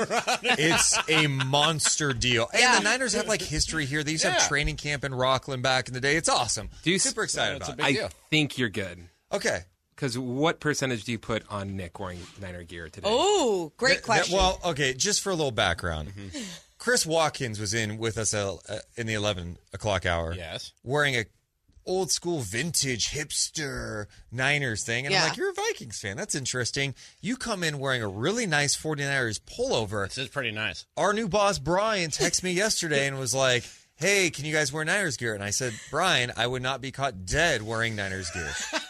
It's 0.44 0.98
a 1.10 1.28
monster 1.28 2.12
deal. 2.14 2.50
And 2.52 2.62
Yeah. 2.62 2.78
the 2.80 2.84
Niners 2.84 3.14
have 3.14 3.28
like 3.28 3.42
history 3.42 3.86
here. 3.86 4.04
They 4.04 4.12
used 4.12 4.26
to 4.26 4.32
have 4.32 4.48
training 4.48 4.76
camp 4.76 5.04
in 5.06 5.14
Rocklin 5.14 5.62
back 5.62 5.88
in 5.88 5.94
the 5.94 6.02
day. 6.02 6.18
It's 6.18 6.30
awesome. 6.30 6.70
Do 6.84 6.92
you 6.92 7.00
Super 7.00 7.24
excited 7.24 7.58
It's 7.62 7.70
a 7.70 7.74
about 7.74 7.88
big 7.88 7.96
it. 7.96 8.00
I 8.00 8.02
deal. 8.02 8.10
think 8.30 8.58
you're 8.58 8.70
good. 8.70 9.00
Okay. 9.32 9.62
Because 9.96 10.18
what 10.18 10.60
percentage 10.60 11.06
do 11.06 11.14
you 11.14 11.18
put 11.20 11.44
on 11.50 11.78
Nick 11.78 12.02
wearing 12.02 12.20
Niner 12.42 12.64
gear 12.64 12.90
today? 12.90 13.08
oh, 13.10 13.72
great 13.78 13.92
Th- 13.92 14.00
that- 14.02 14.06
question. 14.06 14.36
well, 14.36 14.60
okay, 14.66 14.94
just 14.94 15.22
for 15.22 15.30
a 15.30 15.36
little 15.36 15.52
background. 15.52 16.10
Mm-hmm. 16.10 16.42
Chris 16.86 17.04
Watkins 17.04 17.60
was 17.60 17.74
in 17.74 17.98
with 17.98 18.16
us 18.16 18.32
uh, 18.36 18.58
uh, 18.70 18.78
in 18.96 19.08
the 19.08 19.16
11 19.16 19.58
o'clock 19.74 20.06
hour. 20.06 20.36
Yes. 20.36 20.72
Wearing 20.84 21.16
a 21.16 21.26
old 21.84 22.12
school 22.12 22.42
vintage 22.42 23.10
hipster 23.10 24.06
Niners 24.32 24.84
thing. 24.84 25.08
And 25.08 25.12
Yeah. 25.12 25.24
I'm 25.24 25.30
like, 25.30 25.38
you're 25.38 25.50
a 25.50 25.54
Vikings 25.56 26.00
fan. 26.00 26.16
That's 26.16 26.36
interesting. 26.36 26.94
You 27.22 27.38
come 27.38 27.64
in 27.64 27.80
wearing 27.80 28.04
a 28.04 28.08
really 28.08 28.46
nice 28.46 28.78
49ers 28.78 29.40
pullover. 29.42 30.08
This 30.08 30.20
is 30.20 30.28
pretty 30.28 30.52
nice. 30.52 30.86
Our 30.96 31.12
new 31.12 31.28
boss, 31.28 31.58
Brian, 31.58 32.12
texted 32.12 32.44
me 32.44 32.52
yesterday 32.52 33.08
and 33.08 33.18
was 33.18 33.34
like, 33.34 33.64
hey, 33.96 34.30
can 34.30 34.46
you 34.46 34.54
guys 34.54 34.72
wear 34.72 34.86
Niners 34.86 35.18
gear? 35.18 35.34
And 35.34 35.44
I 35.44 35.50
said, 35.50 35.74
Brian, 35.90 36.34
I 36.38 36.46
would 36.46 36.62
not 36.62 36.82
be 36.82 36.92
caught 36.92 37.26
dead 37.26 37.64
wearing 37.64 37.96
Niners 37.96 38.30
gear. 38.30 38.52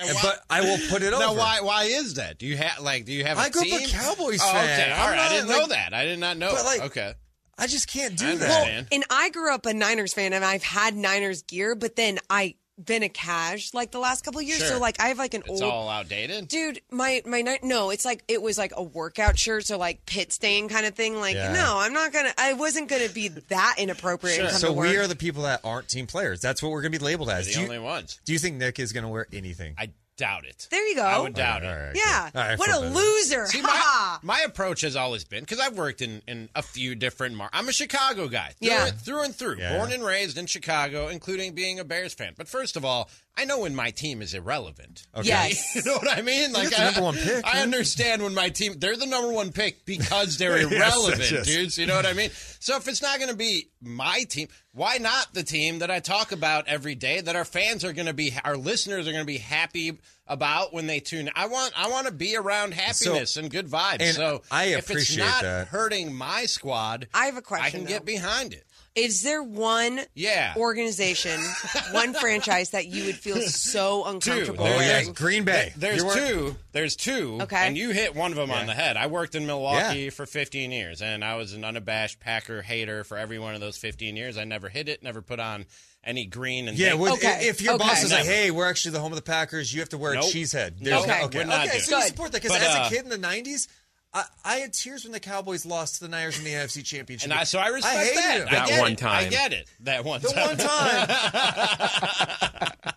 And- 0.00 0.16
but 0.22 0.42
I 0.48 0.60
will 0.62 0.78
put 0.88 1.02
it 1.02 1.12
over. 1.12 1.22
Now, 1.22 1.34
why 1.34 1.60
why 1.60 1.84
is 1.84 2.14
that? 2.14 2.38
Do 2.38 2.46
you 2.46 2.56
have 2.56 2.80
like 2.80 3.04
do 3.04 3.12
you 3.12 3.24
have? 3.24 3.36
a 3.38 3.40
I 3.42 3.48
grew 3.50 3.62
up 3.62 3.80
a? 3.80 3.86
Cowboys 3.88 4.40
oh, 4.42 4.52
fan. 4.52 4.64
Okay, 4.64 4.92
all 4.92 5.06
I'm 5.06 5.10
right. 5.10 5.16
not, 5.16 5.26
I 5.26 5.34
didn't 5.34 5.48
like- 5.48 5.58
know 5.60 5.66
that. 5.68 5.94
I 5.94 6.04
did 6.04 6.18
not 6.18 6.36
know. 6.38 6.52
But, 6.52 6.64
like, 6.64 6.80
okay. 6.86 7.14
I 7.58 7.66
just 7.66 7.88
can't 7.88 8.14
I 8.22 8.32
do 8.32 8.38
that. 8.38 8.50
understand. 8.50 8.86
and 8.92 9.04
I 9.10 9.28
grew 9.30 9.52
up 9.54 9.66
a 9.66 9.74
Niners 9.74 10.14
fan 10.14 10.32
and 10.32 10.42
I've 10.44 10.62
had 10.62 10.96
Niners 10.96 11.42
gear, 11.42 11.74
but 11.74 11.94
then 11.96 12.18
I 12.30 12.54
been 12.84 13.02
a 13.02 13.08
cash 13.08 13.74
like 13.74 13.90
the 13.90 13.98
last 13.98 14.24
couple 14.24 14.40
of 14.40 14.46
years. 14.46 14.58
Sure. 14.58 14.68
So 14.68 14.78
like 14.78 15.00
I 15.00 15.08
have 15.08 15.18
like 15.18 15.34
an 15.34 15.42
It's 15.46 15.60
old 15.62 15.72
all 15.72 15.88
outdated. 15.88 16.48
Dude, 16.48 16.80
my 16.90 17.22
my 17.26 17.42
night 17.42 17.62
no, 17.62 17.90
it's 17.90 18.04
like 18.04 18.24
it 18.28 18.40
was 18.40 18.56
like 18.58 18.72
a 18.76 18.82
workout 18.82 19.38
shirt, 19.38 19.66
so 19.66 19.78
like 19.78 20.06
pit 20.06 20.32
stain 20.32 20.68
kind 20.68 20.86
of 20.86 20.94
thing. 20.94 21.16
Like, 21.18 21.34
Yeah. 21.34 21.52
no, 21.52 21.78
I'm 21.78 21.92
not 21.92 22.12
gonna. 22.12 22.32
I 22.38 22.54
wasn't 22.54 22.88
gonna 22.88 23.08
be 23.08 23.28
that 23.28 23.74
inappropriate. 23.78 24.40
and 24.40 24.48
come 24.50 24.58
So 24.58 24.72
we 24.72 24.96
are 24.96 25.06
the 25.06 25.16
people 25.16 25.42
that 25.44 25.60
aren't 25.64 25.88
team 25.88 26.06
players. 26.06 26.40
That's 26.40 26.62
what 26.62 26.72
we're 26.72 26.82
going 26.82 26.92
to 26.92 26.98
be 26.98 27.04
labeled 27.04 27.30
as. 27.30 27.46
We're 27.46 27.50
the 27.50 27.54
do 27.54 27.60
you, 27.60 27.66
only 27.66 27.78
ones. 27.78 28.20
Do 28.24 28.32
you 28.32 28.38
think 28.38 28.56
Nick 28.56 28.78
is 28.78 28.92
going 28.92 29.04
to 29.04 29.08
wear 29.10 29.26
anything? 29.32 29.74
I 29.78 29.90
doubt 30.20 30.44
it. 30.44 30.68
There 30.70 30.86
you 30.86 30.94
go. 30.94 31.02
I 31.02 31.18
would 31.18 31.34
doubt 31.34 31.64
All 31.64 31.70
it. 31.70 31.72
right, 31.74 31.92
yeah. 31.96 32.30
good. 32.30 32.38
All 32.38 32.44
right, 32.44 32.52
I 32.52 32.56
what 32.56 32.68
a 32.68 32.80
better. 32.80 32.90
loser. 32.94 33.46
See, 33.46 33.60
Ha 33.62 34.20
my, 34.22 34.36
my 34.36 34.42
approach 34.42 34.82
has 34.82 34.94
always 34.94 35.24
been 35.24 35.40
because 35.40 35.58
I've 35.58 35.76
worked 35.76 36.02
in, 36.02 36.22
in 36.28 36.48
a 36.54 36.62
few 36.62 36.94
different. 36.94 37.34
Mar- 37.34 37.50
I'm 37.52 37.68
a 37.68 37.72
Chicago 37.72 38.28
guy, 38.28 38.50
through, 38.58 38.68
Yeah. 38.68 38.86
and- 38.88 39.00
through 39.00 39.22
and 39.24 39.34
through, 39.34 39.56
Yeah. 39.58 39.76
born 39.76 39.90
and 39.92 40.04
raised 40.04 40.38
in 40.38 40.46
Chicago, 40.46 41.08
including 41.08 41.52
being 41.54 41.80
a 41.80 41.84
Bears 41.84 42.14
fan. 42.14 42.34
But 42.36 42.46
first 42.48 42.76
of 42.76 42.84
all, 42.84 43.10
I 43.36 43.44
know 43.46 43.60
when 43.60 43.74
my 43.74 43.90
team 43.90 44.20
is 44.20 44.34
irrelevant. 44.34 45.06
Okay. 45.16 45.28
Yes. 45.28 45.74
You 45.76 45.82
know 45.84 45.96
what 45.96 46.10
I 46.10 46.20
mean? 46.20 46.52
Like 46.52 46.78
I, 46.78 46.84
number 46.86 47.02
one 47.02 47.14
pick, 47.14 47.46
I 47.46 47.54
man. 47.54 47.62
understand 47.62 48.22
when 48.22 48.34
my 48.34 48.48
team 48.50 48.74
they're 48.78 48.96
the 48.96 49.06
number 49.06 49.32
one 49.32 49.52
pick 49.52 49.86
because 49.86 50.36
they're 50.36 50.58
irrelevant, 50.60 51.30
yes. 51.30 51.46
dudes. 51.46 51.78
You 51.78 51.86
know 51.86 51.94
what 51.94 52.04
I 52.06 52.12
mean? 52.12 52.30
So 52.58 52.76
if 52.76 52.88
it's 52.88 53.00
not 53.00 53.18
going 53.18 53.30
to 53.30 53.36
be 53.36 53.70
my 53.80 54.24
team, 54.28 54.48
why 54.72 54.98
not 54.98 55.32
the 55.32 55.42
team 55.42 55.78
that 55.78 55.90
I 55.90 56.00
talk 56.00 56.32
about 56.32 56.68
every 56.68 56.94
day 56.94 57.20
that 57.20 57.34
our 57.36 57.44
fans 57.44 57.84
are 57.84 57.92
going 57.92 58.06
to 58.06 58.12
be, 58.12 58.34
our 58.44 58.56
listeners 58.56 59.08
are 59.08 59.12
going 59.12 59.22
to 59.22 59.26
be 59.26 59.38
happy 59.38 59.98
about 60.26 60.74
when 60.74 60.86
they 60.86 61.00
tune? 61.00 61.28
in? 61.28 61.32
I 61.34 61.46
want, 61.46 61.72
I 61.76 61.88
want 61.88 62.06
to 62.06 62.12
be 62.12 62.36
around 62.36 62.74
happiness 62.74 63.36
and 63.36 63.50
good 63.50 63.68
vibes. 63.68 64.00
and 64.00 64.14
so 64.16 64.42
I 64.50 64.64
if 64.66 64.78
it's 64.78 64.90
appreciate 64.90 65.24
not 65.24 65.42
that. 65.42 65.68
hurting 65.68 66.14
my 66.14 66.44
squad, 66.46 67.08
I 67.14 67.26
have 67.26 67.36
a 67.36 67.42
question. 67.42 67.66
I 67.66 67.70
can 67.70 67.84
get 67.84 68.04
behind 68.04 68.52
it. 68.52 68.64
Is 68.96 69.22
there 69.22 69.42
one 69.42 70.00
Yeah. 70.14 70.52
organization, 70.56 71.40
one 71.92 72.12
franchise 72.12 72.70
that 72.70 72.86
you 72.86 73.04
would 73.04 73.16
feel 73.16 73.40
so 73.42 74.04
uncomfortable 74.04 74.64
Oh, 74.66 74.76
with? 74.78 75.06
yeah. 75.06 75.12
Green 75.12 75.44
Bay. 75.44 75.72
There's 75.76 75.98
You 75.98 76.06
weren't- 76.06 76.28
two. 76.28 76.56
There's 76.72 76.96
two. 76.96 77.38
Okay. 77.42 77.66
And 77.68 77.76
you 77.78 77.90
hit 77.90 78.14
one 78.16 78.32
of 78.32 78.36
them 78.36 78.50
Yeah. 78.50 78.58
on 78.60 78.66
the 78.66 78.74
head. 78.74 78.96
I 78.96 79.06
worked 79.06 79.34
in 79.36 79.46
Milwaukee 79.46 80.00
Yeah. 80.04 80.10
for 80.10 80.26
15 80.26 80.72
years, 80.72 81.02
and 81.02 81.24
I 81.24 81.36
was 81.36 81.52
an 81.52 81.64
unabashed 81.64 82.18
Packer 82.20 82.62
hater 82.62 83.04
for 83.04 83.16
every 83.16 83.38
one 83.38 83.54
of 83.54 83.60
those 83.60 83.76
15 83.76 84.16
years. 84.16 84.36
I 84.36 84.44
never 84.44 84.68
hit 84.68 84.88
it, 84.88 85.02
never 85.02 85.22
put 85.22 85.38
on 85.38 85.66
any 86.02 86.24
green. 86.24 86.66
And 86.66 86.78
Yeah, 86.78 86.94
well, 86.94 87.12
Okay, 87.14 87.46
if 87.48 87.60
your 87.60 87.74
okay. 87.74 87.84
boss 87.86 88.02
is 88.02 88.10
like, 88.10 88.24
"Hey, 88.24 88.50
we're 88.50 88.68
actually 88.68 88.92
the 88.92 89.00
home 89.00 89.12
of 89.12 89.16
the 89.16 89.22
Packers," 89.22 89.72
you 89.72 89.80
have 89.80 89.90
to 89.90 89.98
wear 89.98 90.14
Nope. 90.14 90.24
a 90.24 90.32
cheese 90.32 90.50
head. 90.52 90.76
Nope. 90.80 91.02
Okay. 91.02 91.22
okay, 91.24 91.38
We're 91.38 91.44
not 91.44 91.68
okay. 91.68 91.78
So 91.80 91.98
you 91.98 92.06
support 92.06 92.32
that 92.32 92.42
because 92.42 92.56
But, 92.58 92.66
as 92.66 92.74
uh, 92.74 92.84
a 92.86 92.88
kid 92.88 93.04
in 93.04 93.10
the 93.10 93.18
'90s, 93.18 93.68
I, 94.12 94.24
I 94.44 94.56
had 94.56 94.72
tears 94.72 95.04
when 95.04 95.12
the 95.12 95.20
Cowboys 95.20 95.64
lost 95.64 95.94
to 95.96 96.00
the 96.00 96.08
Niners 96.08 96.36
in 96.38 96.44
the 96.44 96.50
NFC 96.50 96.84
Championship. 96.84 97.30
and 97.30 97.38
I, 97.38 97.44
so 97.44 97.60
I 97.60 97.68
respect 97.68 97.96
hated 97.96 98.16
that. 98.18 98.40
it. 98.40 98.46
I 98.48 98.50
That 98.50 98.68
get 98.68 98.80
one 98.80 98.92
it. 98.92 98.98
time. 98.98 99.26
I 99.26 99.28
get 99.28 99.52
it. 99.52 99.68
That 99.80 100.04
one 100.04 100.20
the 100.20 100.28
time. 100.28 100.46
one 100.48 100.56
time. 100.56 101.06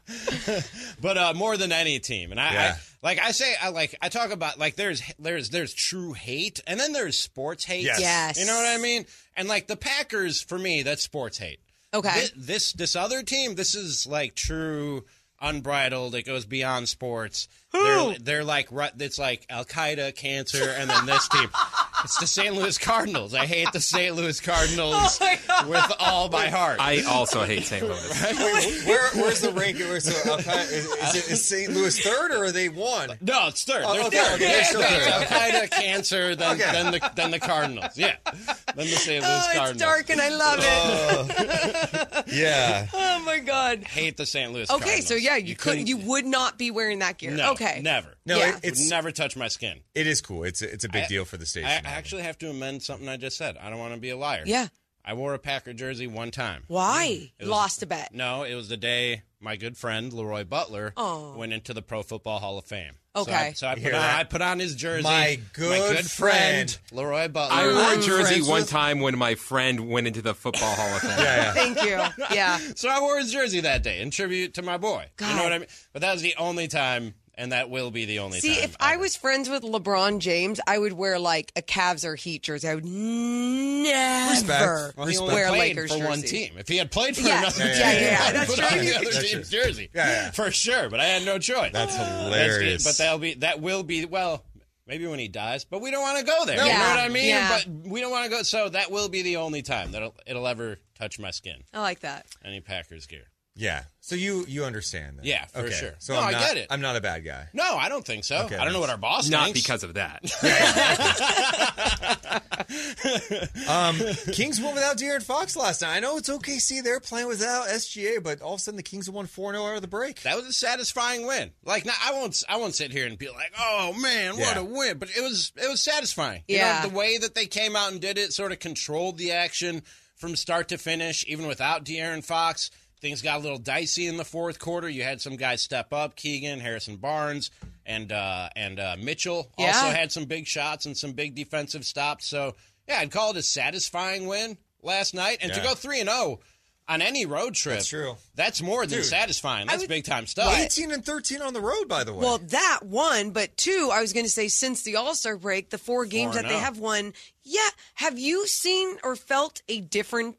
but 1.02 1.18
uh, 1.18 1.34
more 1.36 1.58
than 1.58 1.72
any 1.72 2.00
team, 2.00 2.32
and 2.32 2.40
I, 2.40 2.54
Yeah. 2.54 2.76
I 2.78 2.80
like 3.06 3.20
I 3.20 3.32
say 3.32 3.54
I 3.62 3.70
like 3.70 3.96
I 4.02 4.10
talk 4.10 4.32
about 4.32 4.58
like 4.58 4.76
there's 4.76 5.02
there's 5.20 5.50
there's 5.50 5.74
true 5.74 6.14
hate, 6.14 6.62
and 6.68 6.80
then 6.80 6.94
there's 6.94 7.18
sports 7.20 7.64
hate. 7.66 7.84
Yes. 7.84 8.00
Yes. 8.00 8.40
you 8.40 8.46
know 8.46 8.56
what 8.56 8.66
I 8.68 8.78
mean. 8.82 9.06
And 9.36 9.48
like 9.48 9.68
the 9.68 9.76
Packers, 9.78 10.42
for 10.42 10.58
me, 10.58 10.84
that's 10.84 11.04
sports 11.04 11.38
hate. 11.38 11.60
Okay. 11.94 12.10
Thi- 12.28 12.32
This, 12.36 12.74
this 12.74 12.96
other 12.96 13.22
team, 13.24 13.54
this 13.56 13.76
is 13.76 14.08
like 14.08 14.34
true 14.36 15.06
unbridled. 15.42 16.16
It 16.16 16.24
goes 16.24 16.46
beyond 16.46 16.90
sports. 16.90 17.48
They're, 17.74 18.16
they're 18.20 18.44
like 18.44 18.70
it's 19.00 19.18
like 19.20 19.46
Al 19.50 19.66
Qaeda, 19.66 20.16
cancer, 20.16 20.64
and 20.78 20.90
then 20.90 21.06
this 21.06 21.28
team. 21.28 21.50
It's 22.04 22.18
the 22.18 22.28
St. 22.28 22.54
Louis 22.54 22.78
Cardinals. 22.78 23.34
I 23.34 23.46
hate 23.46 23.72
the 23.72 23.80
St. 23.80 24.14
Louis 24.14 24.38
Cardinals 24.42 25.18
oh 25.22 25.70
with 25.70 25.90
all 26.00 26.28
my 26.28 26.50
heart. 26.50 26.82
I 26.82 27.02
also 27.04 27.46
hate 27.46 27.64
St. 27.64 27.82
Louis. 27.82 28.84
Where, 28.86 29.10
where's 29.12 29.40
the 29.40 29.54
ranking? 29.54 29.88
Where's 29.88 30.04
the, 30.04 30.30
Al 30.30 30.38
Qaeda- 30.40 30.70
is, 30.70 30.86
is, 30.86 31.16
it, 31.16 31.32
is 31.32 31.46
St. 31.46 31.72
Louis 31.72 31.98
third 31.98 32.32
or 32.32 32.44
are 32.44 32.52
they 32.52 32.68
one? 32.68 33.12
No, 33.22 33.48
it's 33.48 33.64
third. 33.64 33.84
Oh, 33.88 33.94
They're 33.94 34.04
okay, 34.08 34.18
third. 34.18 34.34
okay, 34.34 34.46
they're 34.52 34.64
still 34.66 34.82
third. 34.82 35.08
Al 35.08 35.22
Qaeda, 35.22 35.72
cancer, 35.72 36.36
then 36.36 36.56
Okay. 36.60 36.72
then 36.74 36.92
the 36.92 37.12
then 37.16 37.32
the 37.32 37.40
Cardinals. 37.40 37.98
Yeah, 37.98 38.16
then 38.26 38.76
the 38.76 38.86
St. 38.88 39.24
Louis 39.24 39.48
Oh, 39.56 39.70
it's 39.70 39.80
dark 39.80 40.10
and 40.10 40.20
I 40.20 40.28
love 40.28 40.60
it. 40.60 40.66
Oh. 40.68 42.24
Yeah. 42.28 42.88
oh 42.94 43.24
my 43.26 43.40
god. 43.40 43.86
Hate 43.86 44.18
the 44.18 44.26
St. 44.26 44.52
Louis. 44.52 44.70
Okay, 44.70 44.78
Cardinals. 44.80 45.08
so 45.08 45.16
yeah, 45.16 45.38
you, 45.38 45.56
could 45.56 45.70
couldn't- 45.72 45.88
you 45.88 45.96
would 46.00 46.26
not 46.26 46.58
be 46.58 46.70
wearing 46.70 47.00
that 47.00 47.18
gear. 47.18 47.32
No, 47.32 47.52
okay. 47.54 47.63
Never. 47.82 48.16
No, 48.26 48.38
Yeah. 48.38 48.56
it, 48.58 48.62
it's 48.64 48.80
Would 48.82 48.90
never 48.90 49.12
touch 49.12 49.36
my 49.36 49.48
skin. 49.48 49.82
it 49.96 50.08
is 50.08 50.22
cool. 50.22 50.44
It's 50.44 50.62
a, 50.62 50.72
it's 50.72 50.84
a 50.84 50.90
big 50.90 51.04
I- 51.04 51.08
deal 51.08 51.26
for 51.26 51.38
the 51.38 51.46
station. 51.46 51.70
I 51.70 51.90
actually 51.90 52.24
have 52.24 52.38
to 52.40 52.50
amend 52.50 52.84
something 52.84 53.08
I 53.10 53.18
just 53.18 53.38
said. 53.38 53.58
I 53.58 53.70
don't 53.70 53.80
want 53.80 53.94
to 53.94 54.00
be 54.00 54.10
a 54.10 54.18
liar. 54.18 54.44
Yeah. 54.46 54.68
I 55.06 55.16
wore 55.16 55.34
a 55.34 55.40
Packer 55.40 55.74
jersey 55.74 56.08
one 56.08 56.32
time. 56.32 56.64
Why? 56.68 57.32
It 57.38 57.44
was- 57.44 57.50
Lost 57.50 57.84
a 57.84 57.86
bet. 57.86 58.14
No, 58.14 58.44
it 58.44 58.56
was 58.56 58.70
the 58.70 58.78
day 58.78 59.24
my 59.42 59.58
good 59.58 59.76
friend 59.78 60.14
Leroy 60.14 60.46
Butler 60.46 60.94
Oh. 60.96 61.34
went 61.36 61.52
into 61.52 61.74
the 61.74 61.82
Pro 61.82 62.04
Football 62.04 62.40
Hall 62.40 62.58
of 62.58 62.64
Fame. 62.64 62.94
Okay. 63.16 63.32
So 63.32 63.36
I, 63.38 63.52
so 63.54 63.68
I 63.68 63.74
put 63.76 63.84
hear 63.84 63.94
on 63.94 64.00
that? 64.00 64.20
I 64.20 64.24
put 64.24 64.42
on 64.42 64.58
his 64.60 64.76
jersey. 64.76 65.04
My 65.04 65.38
good 65.52 66.10
friend. 66.10 66.76
Leroy 66.94 67.28
Butler. 67.28 67.54
I 67.56 67.66
wore 67.68 67.74
a 67.76 67.86
I'm 67.86 68.02
jersey 68.02 68.24
friends 68.36 68.48
one 68.48 68.62
with- 68.62 68.70
time 68.70 69.02
when 69.02 69.18
my 69.18 69.36
friend 69.36 69.90
went 69.90 70.08
into 70.08 70.22
the 70.22 70.34
Football 70.34 70.74
Hall 70.74 70.96
of 70.96 71.02
Fame. 71.02 71.12
yeah, 71.20 71.36
yeah. 71.36 71.54
Thank 71.54 71.84
you. 71.84 72.26
Yeah. 72.36 72.58
So 72.76 72.88
I 72.90 73.02
wore 73.02 73.20
his 73.20 73.32
jersey 73.34 73.60
that 73.60 73.84
day 73.84 74.00
in 74.02 74.10
tribute 74.10 74.54
to 74.56 74.62
my 74.62 74.78
boy. 74.78 75.02
You 75.04 75.08
God. 75.28 75.36
know 75.36 75.44
what 75.44 75.52
I 75.54 75.60
mean? 75.60 75.68
But 75.92 76.02
that 76.04 76.14
was 76.14 76.22
the 76.22 76.34
only 76.38 76.68
time, 76.70 77.14
and 77.36 77.52
that 77.52 77.70
will 77.70 77.92
be 77.92 78.06
the 78.06 78.20
only 78.20 78.40
time. 78.40 78.42
See, 78.42 78.56
time. 78.56 78.64
if 78.64 78.76
I 78.80 78.98
was 78.98 79.16
friends 79.16 79.50
with 79.50 79.64
LeBron 79.64 80.20
James, 80.20 80.60
I 80.68 80.78
would 80.78 80.94
wear 80.94 81.20
like 81.20 81.52
a 81.56 81.62
Cavs 81.62 82.06
or 82.06 82.16
Heat 82.16 82.44
jersey. 82.44 82.68
I 82.68 82.76
would 82.76 82.86
never 82.86 84.94
well, 84.98 85.08
he 85.08 85.18
wear 85.20 85.48
a 85.48 85.52
Lakers 85.52 85.92
for 85.92 85.98
jersey. 85.98 86.10
one 86.10 86.22
team. 86.22 86.54
If 86.58 86.68
he 86.68 86.78
had 86.78 86.92
played 86.92 87.16
for 87.16 87.28
Yeah, 87.28 87.40
another 87.40 87.66
yeah, 87.66 87.74
team, 87.74 88.04
yeah, 88.04 88.12
yeah, 88.12 88.24
I'd 88.24 88.36
that's 88.36 88.56
put 88.56 88.72
on 88.72 88.78
the 88.80 88.96
other 88.96 89.06
That's 89.06 89.32
team's 89.32 89.50
true. 89.50 89.64
jersey. 89.64 89.90
Yeah, 89.94 90.08
yeah. 90.08 90.32
for 90.32 90.52
sure. 90.52 90.90
But 90.90 91.00
I 91.00 91.06
had 91.06 91.26
no 91.26 91.40
choice. 91.40 91.72
That's 91.74 91.96
That's 91.96 92.24
hilarious. 92.24 92.84
good. 92.84 92.90
But 92.90 92.98
that'll 92.98 93.20
be 93.20 93.34
that 93.36 93.62
will 93.62 93.84
be 93.84 94.06
well. 94.06 94.44
Maybe 94.86 95.08
when 95.08 95.18
he 95.18 95.30
dies, 95.30 95.64
but 95.64 95.80
we 95.82 95.92
don't 95.92 96.02
want 96.02 96.20
to 96.20 96.26
go 96.26 96.46
there. 96.46 96.58
You 96.58 96.66
Yeah, 96.66 96.78
know 96.78 96.90
what 96.90 97.00
I 97.00 97.08
mean? 97.08 97.30
yeah. 97.30 97.58
But 97.66 97.90
we 97.90 98.02
don't 98.02 98.12
want 98.12 98.26
to 98.26 98.30
go. 98.30 98.44
So 98.44 98.68
that 98.68 98.92
will 98.92 99.08
be 99.08 99.22
the 99.22 99.38
only 99.38 99.62
time 99.62 99.92
that 99.94 100.02
it'll, 100.02 100.16
it'll 100.28 100.46
ever 100.46 100.78
touch 101.00 101.20
my 101.20 101.32
skin. 101.32 101.64
I 101.74 101.80
like 101.80 102.02
that. 102.02 102.26
Any 102.44 102.60
Packers 102.60 103.06
gear. 103.06 103.24
Yeah. 103.56 103.84
So 104.00 104.16
you 104.16 104.46
you 104.48 104.66
understand 104.66 105.20
that? 105.20 105.26
Yeah, 105.26 105.46
for 105.46 105.60
okay. 105.60 105.72
sure. 105.72 105.94
So 106.00 106.14
No, 106.16 106.22
I'm 106.22 106.36
I 106.36 106.40
get 106.40 106.58
it. 106.58 106.68
I'm 106.72 106.82
not 106.82 106.96
a 106.96 107.02
bad 107.02 107.24
guy. 107.24 107.48
No, 107.54 107.78
I 107.78 107.88
don't 107.88 108.04
think 108.06 108.24
so. 108.26 108.38
Okay, 108.46 108.58
I 108.58 108.64
don't 108.64 108.74
know 108.74 108.80
what 108.80 108.90
our 108.90 108.98
boss 108.98 109.30
Not 109.30 109.46
thinks. 109.46 109.62
because 109.62 109.84
of 109.84 109.94
that. 109.94 110.24
Um, 113.70 113.96
Kings 114.34 114.60
won 114.60 114.74
without 114.76 114.98
De'Aaron 114.98 115.24
Fox 115.24 115.56
last 115.56 115.82
night. 115.82 115.96
I 115.96 116.00
know 116.00 116.18
it's 116.18 116.30
OKC. 116.30 116.84
They're 116.84 117.00
playing 117.00 117.28
without 117.28 117.68
SGA, 117.68 118.22
but 118.24 118.42
all 118.42 118.56
of 118.56 118.60
a 118.60 118.64
sudden 118.64 118.78
the 118.78 118.84
Kings 118.84 119.06
have 119.08 119.16
won 119.16 119.26
4 119.26 119.54
0 119.54 119.66
out 119.66 119.76
of 119.76 119.82
the 119.82 119.88
break. 119.88 120.22
That 120.24 120.36
was 120.36 120.46
a 120.48 120.54
satisfying 120.54 121.26
win. 121.26 121.52
Like, 121.64 121.86
now, 121.86 121.94
I 122.04 122.14
won't, 122.14 122.44
I 122.50 122.58
won't 122.58 122.76
sit 122.76 122.92
here 122.92 123.06
and 123.08 123.18
be 123.18 123.30
like, 123.30 123.52
"Oh 123.58 123.94
man, 123.94 124.34
what 124.38 124.56
Yeah. 124.56 124.62
a 124.62 124.64
win!" 124.64 124.98
But 124.98 125.10
it 125.16 125.22
was, 125.22 125.52
it 125.56 125.70
was 125.70 125.82
satisfying. 125.82 126.44
You 126.48 126.58
Yeah. 126.58 126.82
know, 126.84 126.90
the 126.90 126.96
way 126.96 127.18
that 127.18 127.36
they 127.36 127.46
came 127.46 127.76
out 127.76 127.92
and 127.92 128.02
did 128.02 128.18
it, 128.18 128.34
sort 128.34 128.52
of 128.52 128.60
controlled 128.60 129.18
the 129.18 129.32
action 129.32 129.84
from 130.16 130.36
start 130.36 130.68
to 130.70 130.78
finish, 130.78 131.24
even 131.28 131.48
without 131.48 131.84
De'Aaron 131.86 132.24
Fox. 132.24 132.70
Things 133.04 133.22
got 133.22 133.40
a 133.40 133.44
little 133.44 133.58
dicey 133.58 134.08
in 134.08 134.16
the 134.16 134.24
fourth 134.24 134.60
quarter. 134.60 134.88
You 134.88 135.04
had 135.04 135.20
some 135.20 135.36
guys 135.36 135.62
step 135.62 135.92
up: 135.92 136.16
Keegan, 136.16 136.62
Harrison 136.62 136.96
Barnes, 136.96 137.52
and 137.86 138.14
uh, 138.14 138.48
and 138.56 138.80
uh, 138.80 138.96
Mitchell. 138.98 139.52
Yeah. 139.60 139.68
Also 139.68 139.88
had 139.88 140.10
some 140.10 140.24
big 140.24 140.48
shots 140.48 140.86
and 140.86 140.96
some 140.96 141.12
big 141.12 141.36
defensive 141.36 141.84
stops. 141.84 142.26
So 142.26 142.56
yeah, 142.88 143.00
I'd 143.00 143.12
call 143.12 143.32
it 143.32 143.38
a 143.38 143.44
satisfying 143.44 144.26
win 144.26 144.58
last 144.82 145.14
night. 145.14 145.40
And 145.42 145.52
to 145.52 145.60
go 145.60 145.76
three 145.76 146.00
and 146.00 146.10
zero 146.10 146.40
on 146.88 147.02
any 147.02 147.26
road 147.26 147.56
trip, 147.56 147.76
That's 147.76 147.90
true. 147.90 148.16
That's 148.36 148.62
more 148.62 148.86
than 148.86 149.00
Dude, 149.00 149.06
satisfying. 149.06 149.68
That's 149.68 149.82
would- 149.82 149.90
big 149.90 150.06
time 150.06 150.26
stuff. 150.26 150.58
18 150.58 150.92
and 150.94 151.06
13 151.06 151.42
on 151.42 151.54
the 151.54 151.60
road, 151.60 151.90
by 151.90 152.06
the 152.06 152.14
way. 152.14 152.22
Well, 152.22 152.38
that 152.38 152.80
one, 152.84 153.32
but 153.32 153.58
two, 153.58 153.90
I 153.92 154.00
was 154.00 154.14
going 154.14 154.26
to 154.26 154.32
say 154.32 154.48
since 154.48 154.84
the 154.84 154.96
All 154.96 155.14
Star 155.14 155.36
break, 155.36 155.72
the 155.72 155.78
four 155.78 156.06
games 156.06 156.36
Four 156.36 156.42
that 156.42 156.48
they 156.48 156.56
oh. 156.56 156.60
have 156.60 156.80
won. 156.80 157.12
Yeah, 157.44 157.68
have 157.96 158.18
you 158.18 158.48
seen 158.48 158.96
or 159.04 159.18
felt 159.18 159.62
a 159.68 159.82
difference 159.82 160.38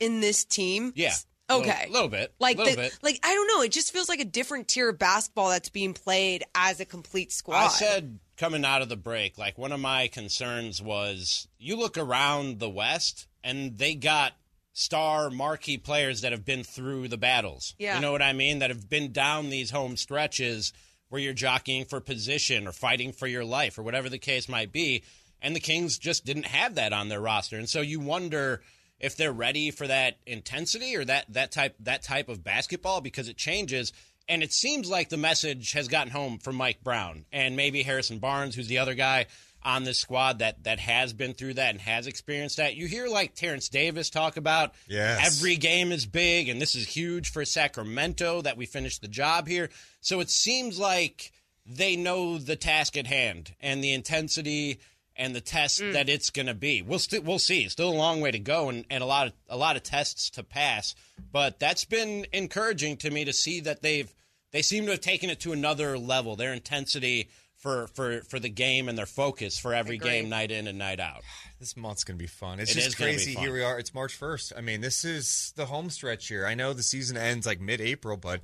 in 0.00 0.20
this 0.20 0.46
team? 0.46 0.94
Yeah. 0.96 1.12
Okay. 1.50 1.86
A 1.88 1.92
little, 1.92 2.08
bit. 2.08 2.32
Like 2.38 2.56
little 2.56 2.74
the, 2.74 2.82
bit. 2.82 2.98
like 3.02 3.18
I 3.24 3.34
don't 3.34 3.48
know, 3.48 3.62
it 3.62 3.72
just 3.72 3.92
feels 3.92 4.08
like 4.08 4.20
a 4.20 4.24
different 4.24 4.68
tier 4.68 4.88
of 4.88 4.98
basketball 4.98 5.50
that's 5.50 5.68
being 5.68 5.94
played 5.94 6.44
as 6.54 6.80
a 6.80 6.84
complete 6.84 7.32
squad. 7.32 7.64
I 7.64 7.68
said 7.68 8.18
coming 8.36 8.64
out 8.64 8.82
of 8.82 8.88
the 8.88 8.96
break, 8.96 9.36
like 9.36 9.58
one 9.58 9.72
of 9.72 9.80
my 9.80 10.08
concerns 10.08 10.80
was 10.80 11.48
you 11.58 11.76
look 11.76 11.98
around 11.98 12.58
the 12.58 12.70
West 12.70 13.26
and 13.42 13.76
they 13.76 13.94
got 13.94 14.32
star 14.72 15.30
marquee 15.30 15.78
players 15.78 16.20
that 16.22 16.32
have 16.32 16.44
been 16.44 16.64
through 16.64 17.08
the 17.08 17.18
battles. 17.18 17.74
Yeah. 17.78 17.96
You 17.96 18.00
know 18.00 18.12
what 18.12 18.22
I 18.22 18.32
mean? 18.32 18.60
That 18.60 18.70
have 18.70 18.88
been 18.88 19.12
down 19.12 19.50
these 19.50 19.70
home 19.70 19.96
stretches 19.96 20.72
where 21.08 21.20
you're 21.20 21.32
jockeying 21.32 21.84
for 21.84 22.00
position 22.00 22.66
or 22.66 22.72
fighting 22.72 23.12
for 23.12 23.26
your 23.26 23.44
life 23.44 23.78
or 23.78 23.82
whatever 23.82 24.08
the 24.08 24.18
case 24.18 24.48
might 24.48 24.72
be. 24.72 25.02
And 25.42 25.56
the 25.56 25.60
Kings 25.60 25.98
just 25.98 26.24
didn't 26.24 26.46
have 26.46 26.76
that 26.76 26.92
on 26.92 27.08
their 27.08 27.20
roster. 27.20 27.56
And 27.56 27.68
so 27.68 27.80
you 27.80 27.98
wonder 27.98 28.62
if 29.00 29.16
they're 29.16 29.32
ready 29.32 29.70
for 29.70 29.86
that 29.86 30.18
intensity 30.26 30.94
or 30.96 31.04
that, 31.04 31.26
that 31.32 31.50
type 31.50 31.74
that 31.80 32.02
type 32.02 32.28
of 32.28 32.44
basketball 32.44 33.00
because 33.00 33.28
it 33.28 33.36
changes. 33.36 33.92
And 34.28 34.42
it 34.44 34.52
seems 34.52 34.88
like 34.88 35.08
the 35.08 35.16
message 35.16 35.72
has 35.72 35.88
gotten 35.88 36.12
home 36.12 36.38
from 36.38 36.54
Mike 36.54 36.84
Brown 36.84 37.24
and 37.32 37.56
maybe 37.56 37.82
Harrison 37.82 38.18
Barnes, 38.20 38.54
who's 38.54 38.68
the 38.68 38.78
other 38.78 38.94
guy. 38.94 39.26
on 39.62 39.84
this 39.84 39.98
squad 39.98 40.38
that 40.38 40.64
that 40.64 40.78
has 40.80 41.12
been 41.12 41.34
through 41.34 41.52
that 41.52 41.68
and 41.70 41.80
has 41.82 42.06
experienced 42.06 42.56
that. 42.56 42.76
You 42.76 42.86
hear 42.86 43.08
like 43.08 43.34
Terence 43.34 43.68
Davis 43.68 44.08
talk 44.08 44.38
about 44.38 44.72
Yes. 44.88 45.36
every 45.36 45.56
game 45.56 45.92
is 45.92 46.06
big 46.06 46.48
and 46.48 46.58
this 46.62 46.74
is 46.74 46.86
huge 46.86 47.30
for 47.30 47.44
Sacramento 47.44 48.40
that 48.40 48.56
we 48.56 48.64
finished 48.64 49.02
the 49.02 49.08
job 49.08 49.46
here. 49.48 49.68
So 50.00 50.20
it 50.20 50.30
seems 50.30 50.78
like 50.78 51.30
they 51.66 51.94
know 51.94 52.38
the 52.38 52.56
task 52.56 52.96
at 52.96 53.06
hand 53.06 53.54
and 53.60 53.84
the 53.84 53.92
intensity 53.92 54.80
and 55.20 55.36
the 55.36 55.40
test 55.40 55.80
mm. 55.80 55.92
that 55.92 56.08
it's 56.08 56.30
going 56.30 56.46
to 56.46 56.54
be. 56.54 56.82
We'll 56.82 56.98
st- 56.98 57.22
we'll 57.22 57.38
see. 57.38 57.68
Still 57.68 57.90
a 57.90 57.94
long 57.94 58.20
way 58.20 58.30
to 58.30 58.38
go 58.38 58.70
and, 58.70 58.84
and 58.90 59.02
a 59.02 59.06
lot 59.06 59.28
of 59.28 59.32
a 59.48 59.56
lot 59.56 59.76
of 59.76 59.82
tests 59.82 60.30
to 60.30 60.42
pass. 60.42 60.96
But 61.30 61.60
that's 61.60 61.84
been 61.84 62.26
encouraging 62.32 62.96
to 62.98 63.10
me 63.10 63.26
to 63.26 63.32
see 63.32 63.60
that 63.60 63.82
they've 63.82 64.12
they 64.50 64.62
seem 64.62 64.86
to 64.86 64.92
have 64.92 65.00
taken 65.00 65.30
it 65.30 65.38
to 65.40 65.52
another 65.52 65.98
level. 65.98 66.34
Their 66.34 66.54
intensity 66.54 67.28
for 67.58 67.88
for 67.88 68.22
for 68.22 68.40
the 68.40 68.48
game 68.48 68.88
and 68.88 68.96
their 68.96 69.06
focus 69.06 69.58
for 69.58 69.74
every 69.74 69.98
game, 69.98 70.30
night 70.30 70.50
in 70.50 70.66
and 70.66 70.78
night 70.78 70.98
out. 70.98 71.22
This 71.60 71.76
month's 71.76 72.04
gonna 72.04 72.16
be 72.16 72.26
fun. 72.26 72.58
It's 72.58 72.70
It 72.70 72.76
just 72.76 72.86
is 72.86 72.94
crazy. 72.94 73.34
Here 73.34 73.52
we 73.52 73.62
are. 73.62 73.78
It's 73.78 73.92
March 73.92 74.14
first. 74.14 74.54
I 74.56 74.62
mean, 74.62 74.80
this 74.80 75.04
is 75.04 75.52
the 75.56 75.66
home 75.66 75.90
stretch 75.90 76.26
here. 76.26 76.46
I 76.46 76.54
know 76.54 76.72
the 76.72 76.82
season 76.82 77.18
ends 77.18 77.46
like 77.46 77.60
mid-April, 77.60 78.16
but 78.16 78.40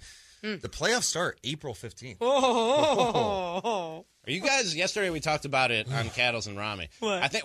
Mm. 0.46 0.60
the 0.60 0.68
playoffs 0.68 1.04
start 1.04 1.38
April 1.44 1.74
fifteenth. 1.74 2.18
Oh, 2.20 2.26
oh, 2.28 3.60
oh, 3.64 3.68
oh. 3.68 4.04
Are 4.26 4.30
you 4.32 4.40
guys? 4.40 4.74
Yesterday 4.74 5.10
we 5.10 5.20
talked 5.20 5.44
about 5.44 5.70
it 5.70 5.86
on 5.92 6.08
Cattles 6.10 6.46
and 6.46 6.56
Ramie. 6.58 6.88
What? 7.00 7.22
I 7.22 7.28
think 7.28 7.44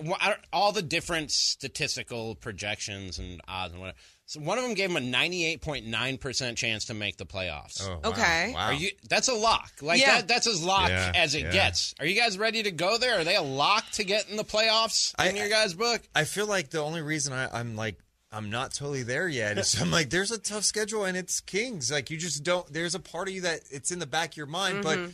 all 0.52 0.72
the 0.72 0.82
different 0.82 1.32
statistical 1.32 2.36
projections 2.36 3.19
and 3.19 3.40
odds 3.48 3.72
and 3.73 3.82
whatever. 3.82 3.98
So 4.26 4.40
one 4.40 4.57
of 4.57 4.64
them 4.64 4.73
gave 4.73 4.90
him 4.90 4.95
a 4.98 5.02
ninety-eight 5.02 5.61
point 5.61 5.86
nine 5.86 6.18
percent 6.18 6.57
chance 6.57 6.86
to 6.86 6.94
make 6.94 7.18
the 7.18 7.26
playoffs. 7.26 7.86
Oh, 7.88 7.99
wow. 8.03 8.10
Okay. 8.11 8.52
Wow. 8.53 8.68
Are 8.68 8.73
you? 8.73 8.90
That's 9.10 9.28
a 9.28 9.34
lock. 9.34 9.72
Like 9.82 9.99
Yeah. 9.99 10.18
that. 10.18 10.28
That's 10.28 10.48
as 10.48 10.64
lock 10.64 10.90
Yeah, 10.90 11.11
as 11.15 11.36
it 11.36 11.44
yeah. 11.44 11.52
gets. 11.52 11.94
Are 11.99 12.06
you 12.06 12.19
guys 12.19 12.38
ready 12.38 12.64
to 12.64 12.72
go 12.72 12.98
there? 12.98 13.19
Are 13.19 13.23
they 13.23 13.36
a 13.36 13.41
lock 13.41 13.90
to 13.94 14.03
get 14.03 14.30
in 14.30 14.38
the 14.38 14.44
playoffs 14.45 15.14
in 15.28 15.36
your 15.36 15.49
guys' 15.49 15.73
book? 15.73 16.02
I 16.15 16.23
feel 16.23 16.48
like 16.48 16.69
the 16.69 16.80
only 16.82 17.02
reason 17.02 17.34
I, 17.34 17.60
I'm 17.60 17.76
like 17.76 17.98
I'm 18.32 18.49
not 18.49 18.74
totally 18.74 19.03
there 19.03 19.28
yet 19.28 19.58
is 19.58 19.80
I'm 19.82 19.91
like 19.91 20.10
there's 20.10 20.32
a 20.32 20.38
tough 20.38 20.64
schedule 20.64 21.03
and 21.03 21.18
it's 21.18 21.41
Kings. 21.41 21.91
Like 21.91 22.10
you 22.10 22.18
just 22.18 22.44
don't. 22.44 22.66
There's 22.72 22.95
a 22.95 22.99
part 22.99 23.28
of 23.28 23.34
you 23.34 23.41
that 23.41 23.62
it's 23.70 23.91
in 23.91 23.99
the 23.99 24.06
back 24.08 24.32
of 24.32 24.38
your 24.38 24.45
mind, 24.45 24.84
but 24.84 24.98
Mhm. 24.98 25.14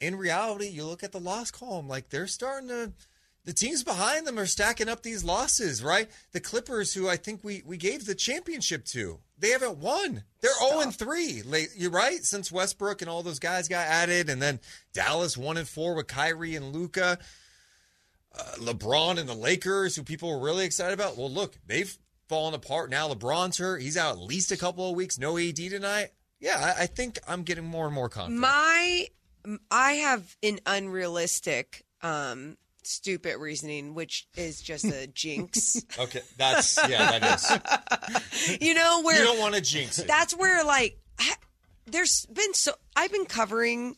in 0.00 0.16
reality, 0.16 0.68
you 0.68 0.84
look 0.86 1.02
at 1.02 1.12
the 1.12 1.20
loss 1.20 1.50
column. 1.50 1.88
Like 1.88 2.08
they're 2.10 2.26
starting 2.26 2.68
to. 2.68 2.92
The 3.44 3.52
teams 3.52 3.82
behind 3.82 4.24
them 4.24 4.38
are 4.38 4.46
stacking 4.46 4.88
up 4.88 5.02
these 5.02 5.24
losses, 5.24 5.82
right? 5.82 6.08
The 6.30 6.38
Clippers, 6.38 6.94
who 6.94 7.08
I 7.08 7.16
think 7.16 7.42
we 7.42 7.62
we 7.66 7.76
gave 7.76 8.06
the 8.06 8.14
championship 8.14 8.84
to, 8.86 9.18
they 9.36 9.50
haven't 9.50 9.78
won. 9.78 10.22
They're 10.40 10.54
zero 10.60 10.80
and 10.80 10.94
three. 10.96 11.42
Like, 11.42 11.70
You're 11.76 11.90
right. 11.90 12.24
Since 12.24 12.52
Westbrook 12.52 13.02
and 13.02 13.10
all 13.10 13.22
those 13.24 13.40
guys 13.40 13.66
got 13.68 13.86
added, 13.88 14.30
and 14.30 14.40
then 14.40 14.60
Dallas 14.94 15.36
one 15.36 15.56
and 15.56 15.66
four 15.68 15.94
with 15.94 16.06
Kyrie 16.06 16.54
and 16.56 16.72
Luka. 16.72 17.18
Uh, 18.34 18.42
LeBron 18.60 19.18
and 19.18 19.28
the 19.28 19.34
Lakers, 19.34 19.94
who 19.96 20.02
people 20.02 20.30
were 20.30 20.42
really 20.46 20.64
excited 20.64 20.94
about. 20.94 21.18
Well, 21.18 21.30
look, 21.30 21.58
they've 21.66 21.98
fallen 22.32 22.54
apart 22.54 22.88
now. 22.88 23.12
LeBron's 23.12 23.58
hurt. 23.58 23.82
He's 23.82 23.98
out 23.98 24.14
at 24.14 24.22
least 24.22 24.52
a 24.52 24.56
couple 24.56 24.88
of 24.88 24.96
weeks. 24.96 25.18
No 25.18 25.36
AD 25.36 25.54
tonight. 25.54 26.12
Yeah, 26.40 26.56
I, 26.58 26.84
I 26.84 26.86
think 26.86 27.18
I'm 27.28 27.42
getting 27.42 27.64
more 27.64 27.84
and 27.84 27.94
more 27.94 28.08
confident. 28.08 28.40
My, 28.40 29.06
I 29.70 29.92
have 29.92 30.34
an 30.42 30.58
unrealistic, 30.64 31.84
um, 32.00 32.56
stupid 32.84 33.36
reasoning, 33.36 33.92
which 33.92 34.26
is 34.34 34.62
just 34.62 34.86
a 34.86 35.06
jinx. 35.08 35.84
Okay, 35.98 36.22
that's 36.38 36.78
yeah, 36.88 37.18
that 37.18 38.10
is. 38.40 38.58
you 38.62 38.72
know 38.72 39.02
where 39.02 39.18
You 39.18 39.24
don't 39.26 39.38
want 39.38 39.54
to 39.54 39.60
jinx 39.60 39.98
it. 39.98 40.06
That's 40.08 40.34
where 40.34 40.64
like 40.64 40.98
ha- 41.20 41.36
there's 41.84 42.24
been 42.32 42.54
so 42.54 42.72
I've 42.96 43.12
been 43.12 43.26
covering 43.26 43.96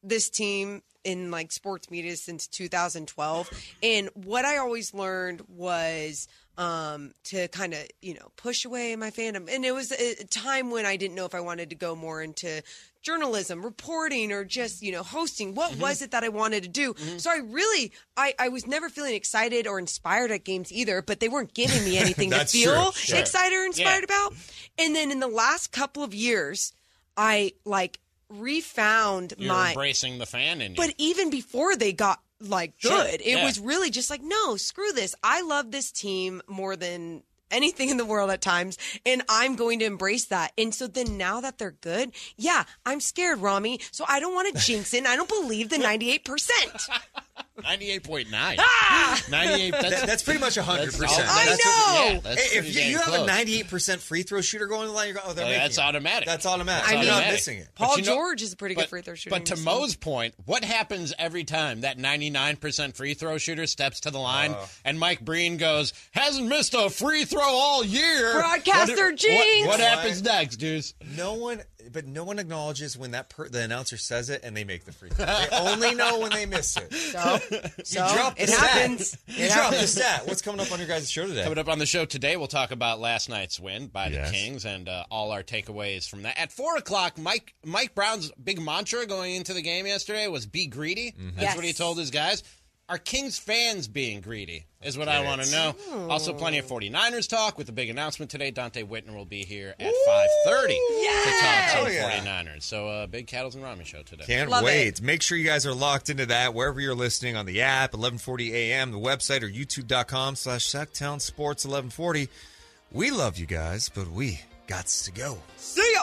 this 0.00 0.30
team 0.30 0.82
in 1.02 1.32
like 1.32 1.50
sports 1.50 1.90
media 1.90 2.16
since 2.16 2.46
2012 2.46 3.50
and 3.82 4.08
what 4.14 4.44
I 4.44 4.56
always 4.58 4.94
learned 4.94 5.42
was 5.48 6.28
um 6.56 7.12
to 7.24 7.48
kind 7.48 7.74
of 7.74 7.80
you 8.00 8.14
know 8.14 8.28
push 8.36 8.64
away 8.64 8.94
my 8.96 9.10
fandom 9.10 9.52
and 9.52 9.64
it 9.64 9.72
was 9.72 9.90
a 9.90 10.24
time 10.26 10.70
when 10.70 10.86
I 10.86 10.96
didn't 10.96 11.14
know 11.16 11.24
if 11.24 11.34
I 11.34 11.40
wanted 11.40 11.70
to 11.70 11.76
go 11.76 11.96
more 11.96 12.22
into 12.22 12.62
journalism 13.02 13.64
reporting 13.64 14.30
or 14.32 14.44
just 14.44 14.80
you 14.80 14.92
know 14.92 15.02
hosting 15.02 15.54
what 15.54 15.76
was 15.78 16.00
it 16.00 16.12
that 16.12 16.22
I 16.24 16.28
wanted 16.28 16.62
to 16.62 16.68
do 16.68 16.94
so 17.18 17.30
I 17.30 17.38
really 17.38 17.92
I 18.16 18.34
I 18.38 18.48
was 18.50 18.66
never 18.66 18.88
feeling 18.88 19.14
excited 19.14 19.66
or 19.66 19.78
inspired 19.78 20.30
at 20.30 20.44
games 20.44 20.72
either 20.72 21.02
but 21.02 21.18
they 21.20 21.28
weren't 21.28 21.54
giving 21.54 21.84
me 21.84 21.98
anything 21.98 22.30
to 22.30 22.44
feel 22.46 22.92
true. 22.92 22.92
Sure. 22.92 23.18
excited 23.18 23.54
or 23.56 23.64
inspired 23.64 24.04
Yeah. 24.08 24.26
about 24.28 24.34
and 24.78 24.94
then 24.94 25.10
in 25.10 25.18
the 25.20 25.26
last 25.28 25.72
couple 25.72 26.02
of 26.04 26.14
years, 26.14 26.72
I 27.16 27.52
like 27.64 27.98
refound 28.28 29.34
You're 29.38 29.52
my. 29.52 29.68
embracing 29.70 30.18
the 30.18 30.26
fan 30.26 30.60
in 30.60 30.72
you. 30.72 30.76
But 30.76 30.94
even 30.98 31.30
before 31.30 31.76
they 31.76 31.92
got 31.92 32.20
like 32.40 32.74
Sure, 32.78 32.90
good, 33.04 33.20
it 33.20 33.36
yeah. 33.38 33.44
was 33.44 33.58
really 33.60 33.90
just 33.90 34.10
like, 34.10 34.22
no, 34.22 34.56
screw 34.56 34.92
this. 34.92 35.14
I 35.22 35.42
love 35.42 35.70
this 35.70 35.90
team 35.92 36.42
more 36.46 36.76
than 36.76 37.22
anything 37.50 37.88
in 37.88 37.96
the 37.98 38.04
world 38.04 38.30
at 38.30 38.40
times, 38.40 38.76
and 39.06 39.22
I'm 39.28 39.54
going 39.54 39.78
to 39.78 39.84
embrace 39.84 40.24
that. 40.26 40.52
And 40.58 40.74
so 40.74 40.86
then 40.88 41.16
now 41.16 41.40
that 41.40 41.58
they're 41.58 41.70
good, 41.70 42.12
yeah, 42.36 42.64
I'm 42.84 43.00
scared, 43.00 43.40
Ramie. 43.40 43.80
So 43.92 44.04
I 44.08 44.18
don't 44.18 44.34
want 44.34 44.52
to 44.54 44.60
jinx 44.60 44.92
it. 44.92 44.98
and 44.98 45.06
I 45.06 45.14
don't 45.14 45.28
believe 45.28 45.68
the 45.68 45.76
98%. 45.78 46.88
Ninety-eight 47.62 48.02
point 48.04 48.30
nine. 48.30 48.56
Ah! 48.60 49.20
Ninety-eight. 49.30 49.72
That- 49.72 50.06
that's 50.06 50.22
pretty 50.22 50.40
much 50.40 50.56
100%. 50.56 50.64
I 50.66 51.44
that's- 51.44 51.64
know. 51.64 52.04
yeah, 52.14 52.20
that's 52.20 52.52
if 52.52 52.74
you, 52.76 52.82
you 52.82 52.96
have 52.98 53.06
close. 53.06 53.28
a 53.28 53.32
98% 53.32 53.98
free 54.00 54.22
throw 54.22 54.40
shooter 54.40 54.66
going 54.66 54.82
to 54.82 54.86
the 54.88 54.92
line, 54.92 55.06
you're 55.08 55.14
going, 55.14 55.26
oh, 55.28 55.32
they're 55.32 55.44
Oh, 55.44 55.48
making 55.48 55.62
that's 55.62 55.78
it. 55.78 55.82
automatic. 55.82 56.26
That's 56.26 56.46
automatic. 56.46 56.88
That's 56.90 57.04
you're 57.06 57.12
not 57.14 57.26
missing 57.26 57.58
it. 57.58 57.68
Paul 57.74 57.90
But 57.90 57.98
you 57.98 58.04
know- 58.06 58.14
George 58.14 58.42
is 58.42 58.52
a 58.52 58.56
pretty 58.56 58.74
good 58.74 58.82
but- 58.82 58.90
free 58.90 59.02
throw 59.02 59.14
shooter. 59.14 59.34
But 59.34 59.46
to 59.46 59.56
so- 59.56 59.62
Mo's 59.64 59.94
point, 59.96 60.34
what 60.44 60.64
happens 60.64 61.12
every 61.18 61.44
time 61.44 61.82
that 61.82 61.96
99% 61.98 62.96
free 62.96 63.14
throw 63.14 63.38
shooter 63.38 63.66
steps 63.66 64.00
to 64.00 64.10
the 64.10 64.18
line 64.20 64.52
Uh. 64.52 64.66
and 64.84 64.98
Mike 64.98 65.20
Breen 65.20 65.56
goes, 65.56 65.92
hasn't 66.12 66.46
missed 66.48 66.74
a 66.74 66.90
free 66.90 67.24
throw 67.24 67.40
all 67.42 67.84
year? 67.84 68.32
Broadcaster 68.34 69.06
what, 69.10 69.16
jinx! 69.16 69.66
What, 69.66 69.78
what 69.78 69.80
happens 69.80 70.22
next, 70.22 70.56
dudes? 70.56 70.94
No 71.16 71.34
one, 71.34 71.62
but 71.92 72.06
no 72.06 72.24
one 72.24 72.38
acknowledges 72.38 72.96
when 72.96 73.10
that 73.12 73.28
per, 73.28 73.48
the 73.48 73.60
announcer 73.62 73.96
says 73.96 74.30
it 74.30 74.40
and 74.44 74.56
they 74.56 74.64
make 74.64 74.84
the 74.84 74.92
free 74.92 75.10
throw. 75.10 75.24
They 75.26 75.46
only 75.52 75.94
know 75.94 76.18
when 76.20 76.30
they 76.30 76.46
miss 76.46 76.76
it. 76.76 76.92
So, 77.14 77.38
you 77.50 77.84
so 77.84 78.14
dropped 78.14 78.36
the 78.38 78.42
it 78.44 78.48
stat. 78.50 78.68
happens. 78.70 79.16
You 79.28 79.44
It 79.44 79.52
dropped 79.52 79.70
the 79.70 79.76
happens. 79.76 79.90
stat. 79.92 80.26
What's 80.26 80.42
coming 80.42 80.60
up 80.60 80.72
on 80.72 80.78
your 80.78 80.88
guys' 80.88 81.10
show 81.10 81.26
today? 81.26 81.42
Coming 81.44 81.58
up 81.58 81.68
on 81.68 81.78
the 81.78 81.86
show 81.86 82.04
today, 82.04 82.36
we'll 82.36 82.46
talk 82.48 82.70
about 82.70 82.98
last 83.00 83.28
night's 83.28 83.60
win 83.60 83.86
by 83.88 84.08
the 84.08 84.16
Yes. 84.16 84.30
Kings 84.30 84.64
and 84.64 84.88
uh, 84.88 85.04
all 85.10 85.30
our 85.32 85.42
takeaways 85.42 86.08
from 86.08 86.22
that. 86.22 86.38
At 86.38 86.52
four 86.52 86.76
o'clock, 86.76 87.18
Mike 87.18 87.54
Mike 87.64 87.94
Brown's 87.94 88.30
big 88.32 88.60
mantra 88.60 89.06
going 89.06 89.34
into 89.34 89.52
the 89.54 89.62
game 89.62 89.86
yesterday 89.86 90.26
was 90.28 90.46
"Be 90.46 90.66
greedy." 90.66 91.12
Mm-hmm. 91.12 91.38
That's 91.40 91.56
what 91.56 91.64
he 91.64 91.72
told 91.72 91.98
his 91.98 92.10
guys. 92.10 92.42
Are 92.86 92.98
Kings 92.98 93.38
fans 93.38 93.88
being 93.88 94.20
greedy? 94.20 94.66
Is 94.82 94.98
what 94.98 95.08
I 95.08 95.24
want 95.24 95.42
to 95.42 95.50
know. 95.50 95.74
Also, 96.10 96.34
plenty 96.34 96.58
of 96.58 96.66
49ers 96.66 97.26
talk 97.26 97.56
with 97.56 97.66
the 97.66 97.72
big 97.72 97.88
announcement 97.88 98.30
today. 98.30 98.52
Donte 98.52 98.86
Whitner 98.86 99.16
will 99.16 99.24
be 99.24 99.42
here 99.42 99.74
at 99.80 99.94
5:30 100.46 100.68
to 100.68 100.74
talk 101.40 101.54
Hell 101.64 101.84
some 101.84 101.92
yeah. 101.94 102.20
49ers. 102.20 102.62
So, 102.62 102.88
uh, 102.88 103.06
big 103.06 103.26
Cattles 103.26 103.54
and 103.54 103.64
Ramie 103.64 103.84
show 103.84 104.02
today. 104.02 104.24
Can't 104.26 104.50
wait. 104.50 105.00
Make 105.00 105.22
sure 105.22 105.38
you 105.38 105.46
guys 105.46 105.64
are 105.64 105.72
locked 105.72 106.10
into 106.10 106.26
that 106.26 106.52
wherever 106.52 106.78
you're 106.78 106.94
listening 106.94 107.36
on 107.36 107.46
the 107.46 107.62
app, 107.62 107.94
1140 107.94 108.54
AM, 108.54 108.92
the 108.92 108.98
website, 108.98 109.42
or 109.42 109.48
youtube.com 109.48 110.36
slash 110.36 110.68
Sactown 110.68 111.22
Sports 111.22 111.64
1140. 111.64 112.28
We 112.92 113.10
love 113.10 113.38
you 113.38 113.46
guys, 113.46 113.88
but 113.88 114.10
we 114.10 114.40
got 114.66 114.86
to 114.86 115.10
go. 115.10 115.38
See 115.56 115.94